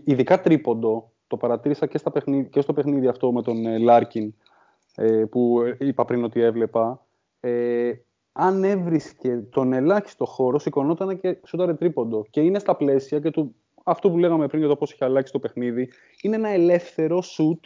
ειδικά 0.03 0.41
τρίποντο, 0.41 1.11
το 1.27 1.37
παρατήρησα 1.37 1.85
και, 1.85 1.97
στα 1.97 2.11
παιχνίδι, 2.11 2.49
και 2.49 2.61
στο 2.61 2.73
παιχνίδι 2.73 3.07
αυτό 3.07 3.31
με 3.31 3.41
τον 3.41 3.65
ε, 3.65 3.77
Λάρκιν 3.77 4.33
ε, 4.95 5.25
που 5.25 5.61
είπα 5.79 6.05
πριν 6.05 6.23
ότι 6.23 6.41
έβλεπα, 6.41 7.05
ε, 7.39 7.91
αν 8.33 8.63
έβρισκε 8.63 9.43
τον 9.49 9.73
ελάχιστο 9.73 10.25
χώρο, 10.25 10.59
σηκωνόταν 10.59 11.19
και 11.19 11.37
σουτάρε 11.47 11.73
τρίποντο. 11.73 12.25
Και 12.29 12.41
είναι 12.41 12.59
στα 12.59 12.75
πλαίσια 12.75 13.19
και 13.19 13.31
του, 13.31 13.55
αυτό 13.83 14.09
που 14.11 14.17
λέγαμε 14.17 14.47
πριν 14.47 14.59
για 14.59 14.69
το 14.69 14.75
πώς 14.75 14.91
έχει 14.91 15.03
αλλάξει 15.03 15.31
το 15.31 15.39
παιχνίδι, 15.39 15.89
είναι 16.21 16.35
ένα 16.35 16.49
ελεύθερο 16.49 17.21
σουτ 17.21 17.65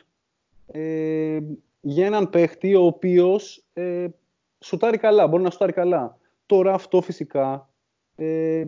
ε, 0.68 1.39
για 1.81 2.06
έναν 2.06 2.30
παίχτη 2.30 2.76
ο 2.76 2.85
οποίος 2.85 3.65
ε, 3.73 4.07
σουτάρει 4.60 4.98
καλά, 4.98 5.27
μπορεί 5.27 5.44
να 5.44 5.49
σουτάρει 5.49 5.73
καλά. 5.73 6.18
Τώρα 6.45 6.73
αυτό 6.73 7.02
φυσικά 7.02 7.69
ε, 8.15 8.65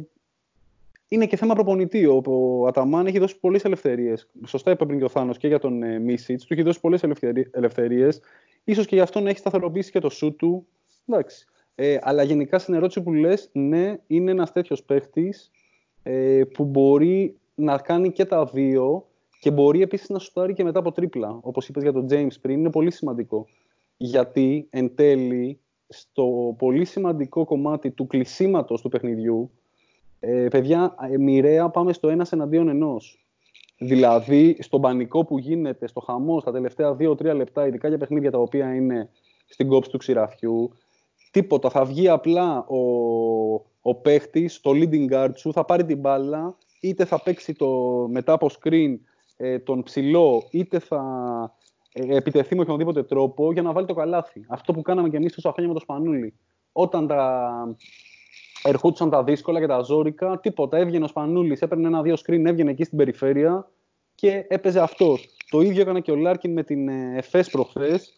είναι 1.07 1.26
και 1.26 1.35
θέμα 1.35 1.53
προπονητή. 1.53 2.05
Ο, 2.05 2.21
ο 2.26 2.65
Αταμάν 2.67 3.05
έχει 3.05 3.19
δώσει 3.19 3.39
πολλές 3.39 3.63
ελευθερίες. 3.63 4.30
Σωστά 4.45 4.71
είπε 4.71 4.85
πριν 4.85 4.99
και 4.99 5.05
ο 5.05 5.09
Θάνος 5.09 5.38
και 5.38 5.47
για 5.47 5.59
τον 5.59 5.84
ε, 5.84 5.99
Μίσιτς. 5.99 6.45
Του 6.45 6.53
έχει 6.53 6.63
δώσει 6.63 6.80
πολλές 6.80 7.03
ελευθερίες. 7.51 8.21
Ίσως 8.63 8.85
και 8.85 8.95
γι' 8.95 9.01
αυτό 9.01 9.19
να 9.19 9.30
έχει 9.30 9.39
σταθεροποιήσει 9.39 9.91
και 9.91 9.99
το 9.99 10.09
σου 10.09 10.35
του. 10.35 10.67
Εντάξει. 11.07 11.47
Ε, 11.81 11.97
αλλά 12.01 12.23
γενικά 12.23 12.60
στην 12.60 12.73
ερώτηση 12.73 13.01
που 13.01 13.14
λες, 13.14 13.49
ναι, 13.51 13.97
είναι 14.07 14.31
ένας 14.31 14.51
τέτοιος 14.51 14.84
παίχτης 14.84 15.51
ε, 16.03 16.41
που 16.53 16.64
μπορεί 16.64 17.38
να 17.56 17.77
κάνει 17.77 18.11
και 18.11 18.26
τα 18.26 18.45
δύο 18.45 19.06
και 19.39 19.51
μπορεί 19.51 19.81
επίσης 19.81 20.10
να 20.10 20.19
σουτάρει 20.19 20.53
και 20.53 20.64
μετά 20.64 20.80
από 20.80 20.91
τρίπλα. 20.91 21.39
Όπως 21.41 21.68
είπες 21.69 21.84
για 21.84 21.91
τον 21.91 22.07
James 22.10 22.41
πριν, 22.41 22.60
είναι 22.60 22.69
πολύ 22.69 22.91
σημαντικό. 22.91 23.47
Γιατί 23.97 24.68
εν 24.69 24.95
τέλει, 24.95 25.60
στο 25.88 26.56
πολύ 26.57 26.85
σημαντικό 26.85 27.45
κομμάτι 27.45 27.91
του 27.91 28.07
κλεισίματος 28.07 28.81
του 28.81 28.89
παιχνιδιού, 28.89 29.51
ε, 30.19 30.47
παιδιά, 30.49 30.95
ε, 31.11 31.18
μοιραία 31.18 31.69
πάμε 31.69 31.93
στο 31.93 32.10
ένας 32.10 32.31
εναντίον 32.31 32.68
ενός. 32.68 33.26
Δηλαδή, 33.77 34.57
στον 34.60 34.81
πανικό 34.81 35.26
που 35.26 35.38
γίνεται, 35.38 35.88
στο 35.88 35.99
χαμό, 35.99 36.39
στα 36.39 36.51
τελευταία 36.51 36.93
2-3 36.93 37.34
λεπτά, 37.34 37.68
ειδικά 37.68 37.88
για 37.88 37.97
παιχνίδια 37.97 38.31
τα 38.31 38.38
οποία 38.38 38.76
είναι 38.76 39.10
στην 39.45 39.68
κόψη 39.68 39.89
του 39.89 39.97
ξηραφιού, 39.97 40.72
τίποτα. 41.31 41.69
Θα 41.69 41.85
βγει 41.85 42.07
απλά 42.07 42.65
ο, 42.68 42.80
ο 43.81 43.95
παίχτης, 43.95 44.61
το 44.61 44.72
leading 44.73 45.14
guard 45.14 45.31
σου, 45.35 45.53
θα 45.53 45.65
πάρει 45.65 45.85
την 45.85 45.99
μπάλα, 45.99 46.57
είτε 46.80 47.06
θα 47.06 47.22
παίξει 47.22 47.53
το 47.53 47.68
μετά 48.10 48.34
από 48.34 48.49
screen 48.60 48.95
ε, 49.38 49.60
τον 49.60 49.84
ψηλό 49.84 50.47
είτε 50.51 50.80
θα 50.80 51.03
ε, 51.93 52.15
επιτεθεί 52.15 52.56
με 52.56 52.61
οποιονδήποτε 52.61 53.03
τρόπο 53.03 53.51
για 53.51 53.61
να 53.61 53.72
βάλει 53.72 53.88
το 53.88 53.93
καλάθι. 53.93 54.45
Αυτό 54.47 54.73
που 54.73 54.81
κάναμε 54.81 55.10
και 55.10 55.18
εμείς 55.18 55.34
τόσα 55.34 55.51
χρόνια 55.51 55.73
με 55.73 55.80
το 55.80 55.84
Σπανούλι. 55.84 56.34
Όταν 56.72 57.07
τα 57.07 57.51
ερχόντουσαν 58.64 59.10
τα 59.10 59.23
δύσκολα 59.23 59.60
και 59.60 59.68
τα 59.68 59.81
ζώρικα, 59.81 60.39
τίποτα. 60.39 60.77
Έβγαινε 60.77 61.03
ο 61.03 61.07
Σπανούλης, 61.07 61.61
έπαιρνε 61.61 61.88
ένα-δύο 61.88 62.15
screen, 62.26 62.45
έβγαινε 62.45 62.72
εκεί 62.72 62.84
στην 62.84 62.97
περιφέρεια 62.97 63.69
και 64.15 64.45
έπαιζε 64.47 64.81
αυτός. 64.81 65.27
Το 65.49 65.61
ίδιο 65.61 65.81
έκανε 65.81 65.99
και 66.01 66.11
ο 66.11 66.15
Λάρκιν 66.15 66.53
με 66.53 66.64
την 66.64 66.88
ε, 66.88 67.14
ΕΦΕΣ 67.18 67.49
προχθές 67.49 68.14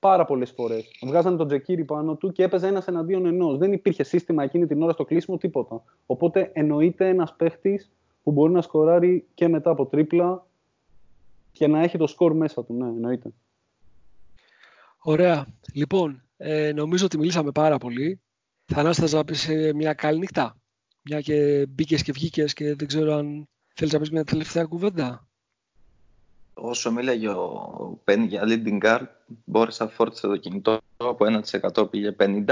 πάρα 0.00 0.24
πολλές 0.24 0.50
φορές. 0.50 0.90
Βγάζανε 1.06 1.36
τον 1.36 1.46
Τζεκίρι 1.46 1.84
πάνω 1.84 2.16
του 2.16 2.32
και 2.32 2.42
έπαιζε 2.42 2.66
ένας 2.66 2.86
εναντίον 2.86 3.26
ενός. 3.26 3.58
Δεν 3.58 3.72
υπήρχε 3.72 4.02
σύστημα 4.02 4.42
εκείνη 4.42 4.66
την 4.66 4.82
ώρα 4.82 4.92
στο 4.92 5.04
κλείσιμο, 5.04 5.36
τίποτα. 5.36 5.82
Οπότε 6.06 6.50
εννοείται 6.52 7.08
ένας 7.08 7.34
παίχτης 7.36 7.90
που 8.22 8.32
μπορεί 8.32 8.52
να 8.52 8.62
σκοράρει 8.62 9.26
και 9.34 9.48
μετά 9.48 9.70
από 9.70 9.86
τρίπλα 9.86 10.46
και 11.52 11.66
να 11.66 11.82
έχει 11.82 11.98
το 11.98 12.06
σκορ 12.06 12.34
μέσα 12.34 12.64
του, 12.64 12.74
ναι, 12.74 12.86
εννοείται. 12.86 13.32
Ωραία. 14.98 15.46
Λοιπόν, 15.74 16.22
ε, 16.36 16.72
νομίζω 16.72 17.04
ότι 17.04 17.18
μιλήσαμε 17.18 17.50
πάρα 17.50 17.78
πολύ. 17.78 18.20
Θα 18.64 18.92
θες 18.92 19.12
να 19.12 19.24
πεις 19.24 19.48
ε, 19.48 19.72
μια 19.74 19.94
καλή 19.94 20.18
νύχτα. 20.18 20.60
Μια 21.02 21.20
και 21.20 21.66
μπήκες 21.68 22.02
και 22.02 22.12
βγήκες 22.12 22.52
και 22.52 22.74
δεν 22.74 22.86
ξέρω 22.86 23.14
αν 23.14 23.48
θέλεις 23.74 23.92
να 23.92 23.98
πεις 23.98 24.10
μια 24.10 24.24
τελευταία 24.24 24.64
κουβέντα. 24.64 25.28
Όσο 26.62 26.92
μίλαγε 26.92 27.28
ο 27.28 28.00
Πεν 28.04 28.24
για 28.24 28.42
leading 28.46 28.82
guard, 28.82 29.06
μπόρεσα 29.44 29.88
φόρτισα 29.88 30.28
το 30.28 30.36
κινητό 30.36 30.80
από 30.96 31.26
1% 31.82 31.90
πήγε 31.90 32.16
50% 32.18 32.44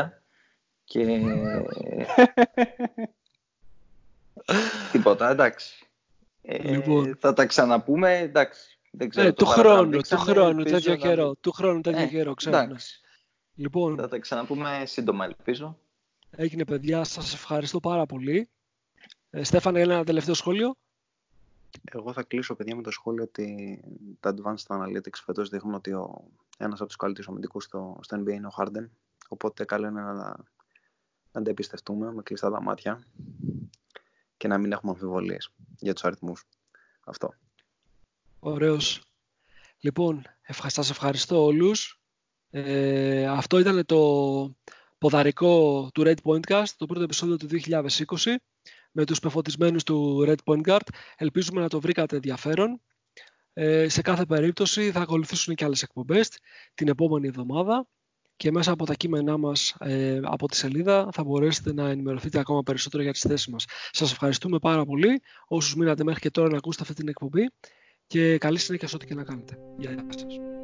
και 0.85 1.05
τίποτα, 4.93 5.30
εντάξει. 5.30 5.86
Ε, 6.43 6.70
λοιπόν. 6.70 7.16
Θα 7.20 7.32
τα 7.32 7.47
ξαναπούμε, 7.47 8.18
εντάξει. 8.18 8.78
Δεν 8.90 9.09
ξέρω, 9.09 9.26
ε, 9.26 9.32
του 9.32 9.47
χρόνου, 9.47 10.01
του 10.01 10.16
χρόνου, 10.16 10.62
τέτοιο 10.62 10.97
καιρό. 10.97 11.35
Του 11.40 11.52
χρόνου, 11.52 11.80
τέτοιο 11.80 12.02
ε, 12.02 12.06
καιρό, 12.06 12.35
ξέρω. 12.35 12.76
Λοιπόν, 13.55 13.97
θα 13.97 14.09
τα 14.09 14.18
ξαναπούμε 14.18 14.82
σύντομα, 14.86 15.24
ελπίζω. 15.24 15.78
Έγινε, 16.30 16.64
παιδιά. 16.64 17.05
Σας 17.05 17.35
ευχαριστώ 17.35 17.80
πάρα 17.80 18.06
πολύ. 18.06 18.48
Ε, 19.30 19.43
Στέφανε, 19.43 19.80
ένα 19.80 20.05
τελευταίο 20.05 20.35
σχόλιο. 20.35 20.76
Εγώ 21.85 22.12
θα 22.12 22.23
κλείσω, 22.23 22.55
παιδιά, 22.55 22.77
με 22.77 22.82
το 22.82 22.90
σχόλιο 22.90 23.23
ότι 23.23 23.81
τα 24.20 24.35
Advanced 24.36 24.66
Analytics 24.66 25.20
φέτος 25.24 25.49
δείχνουν 25.49 25.74
ότι 25.74 25.93
ο, 25.93 26.24
ένας 26.59 26.78
από 26.78 26.89
τους 26.89 26.97
καλύτερους 26.97 27.28
αμυντικούς 27.28 27.65
στο, 27.65 27.99
στο 28.03 28.20
NBA 28.20 28.32
είναι 28.32 28.47
ο 28.47 28.53
Harden. 28.57 28.89
Οπότε 29.28 29.65
καλό 29.65 29.86
είναι 29.86 30.01
να, 30.01 30.15
να 31.32 31.43
τα 31.43 31.51
εμπιστευτούμε 31.51 32.12
με 32.12 32.23
κλειστά 32.23 32.51
τα 32.51 32.62
μάτια 32.62 33.07
και 34.36 34.49
να 34.49 34.59
μην 34.59 34.73
έχουμε 34.73 34.93
αμφιβολίες 34.93 35.51
για 35.78 35.95
τους 35.95 36.05
αριθμούς. 36.05 36.45
Αυτό. 37.05 37.35
Ωραίος. 38.40 39.03
Λοιπόν, 39.81 40.23
σας 40.66 40.90
ευχαριστώ 40.90 41.45
όλους. 41.45 42.01
Ε, 42.51 43.27
αυτό 43.27 43.59
ήταν 43.59 43.86
το 43.86 44.55
ποδαρικό 44.99 45.89
του 45.95 46.03
Red 46.05 46.16
Point 46.23 46.47
Cast, 46.47 46.70
το 46.77 46.86
πρώτο 46.86 47.03
επεισόδιο 47.03 47.36
του 47.36 47.49
2020 47.66 48.35
με 48.99 49.05
τους 49.05 49.19
πεφωτισμένους 49.19 49.83
του 49.83 50.25
Red 50.27 50.37
Point 50.45 50.69
Guard. 50.69 50.89
Ελπίζουμε 51.16 51.61
να 51.61 51.69
το 51.69 51.81
βρήκατε 51.81 52.16
ενδιαφέρον. 52.16 52.81
Ε, 53.53 53.89
σε 53.89 54.03
κάθε 54.03 54.25
περίπτωση 54.25 54.91
θα 54.91 55.01
ακολουθήσουν 55.01 55.55
και 55.55 55.65
άλλες 55.65 55.83
εκπομπές 55.83 56.39
την 56.75 56.89
επόμενη 56.89 57.27
εβδομάδα 57.27 57.87
και 58.37 58.51
μέσα 58.51 58.73
από 58.73 58.85
τα 58.85 58.95
κείμενά 58.95 59.37
μας 59.37 59.75
ε, 59.79 60.20
από 60.23 60.47
τη 60.49 60.57
σελίδα 60.57 61.09
θα 61.12 61.25
μπορέσετε 61.25 61.73
να 61.73 61.89
ενημερωθείτε 61.89 62.39
ακόμα 62.39 62.62
περισσότερο 62.62 63.03
για 63.03 63.12
τις 63.12 63.20
θέσεις 63.20 63.47
μας. 63.47 63.65
Σας 63.91 64.12
ευχαριστούμε 64.12 64.59
πάρα 64.59 64.85
πολύ 64.85 65.23
όσους 65.47 65.75
μείνατε 65.75 66.05
μέχρι 66.05 66.20
και 66.20 66.31
τώρα 66.31 66.49
να 66.49 66.57
ακούσετε 66.57 66.83
αυτή 66.83 66.95
την 66.95 67.09
εκπομπή 67.09 67.51
και 68.07 68.39
καλή 68.39 68.59
συνέχεια 68.59 68.89
σε 68.89 68.95
ό,τι 68.95 69.07
και 69.07 69.15
να 69.15 69.25
κάνετε. 69.25 69.59
Γεια 69.79 70.07
σας. 70.09 70.57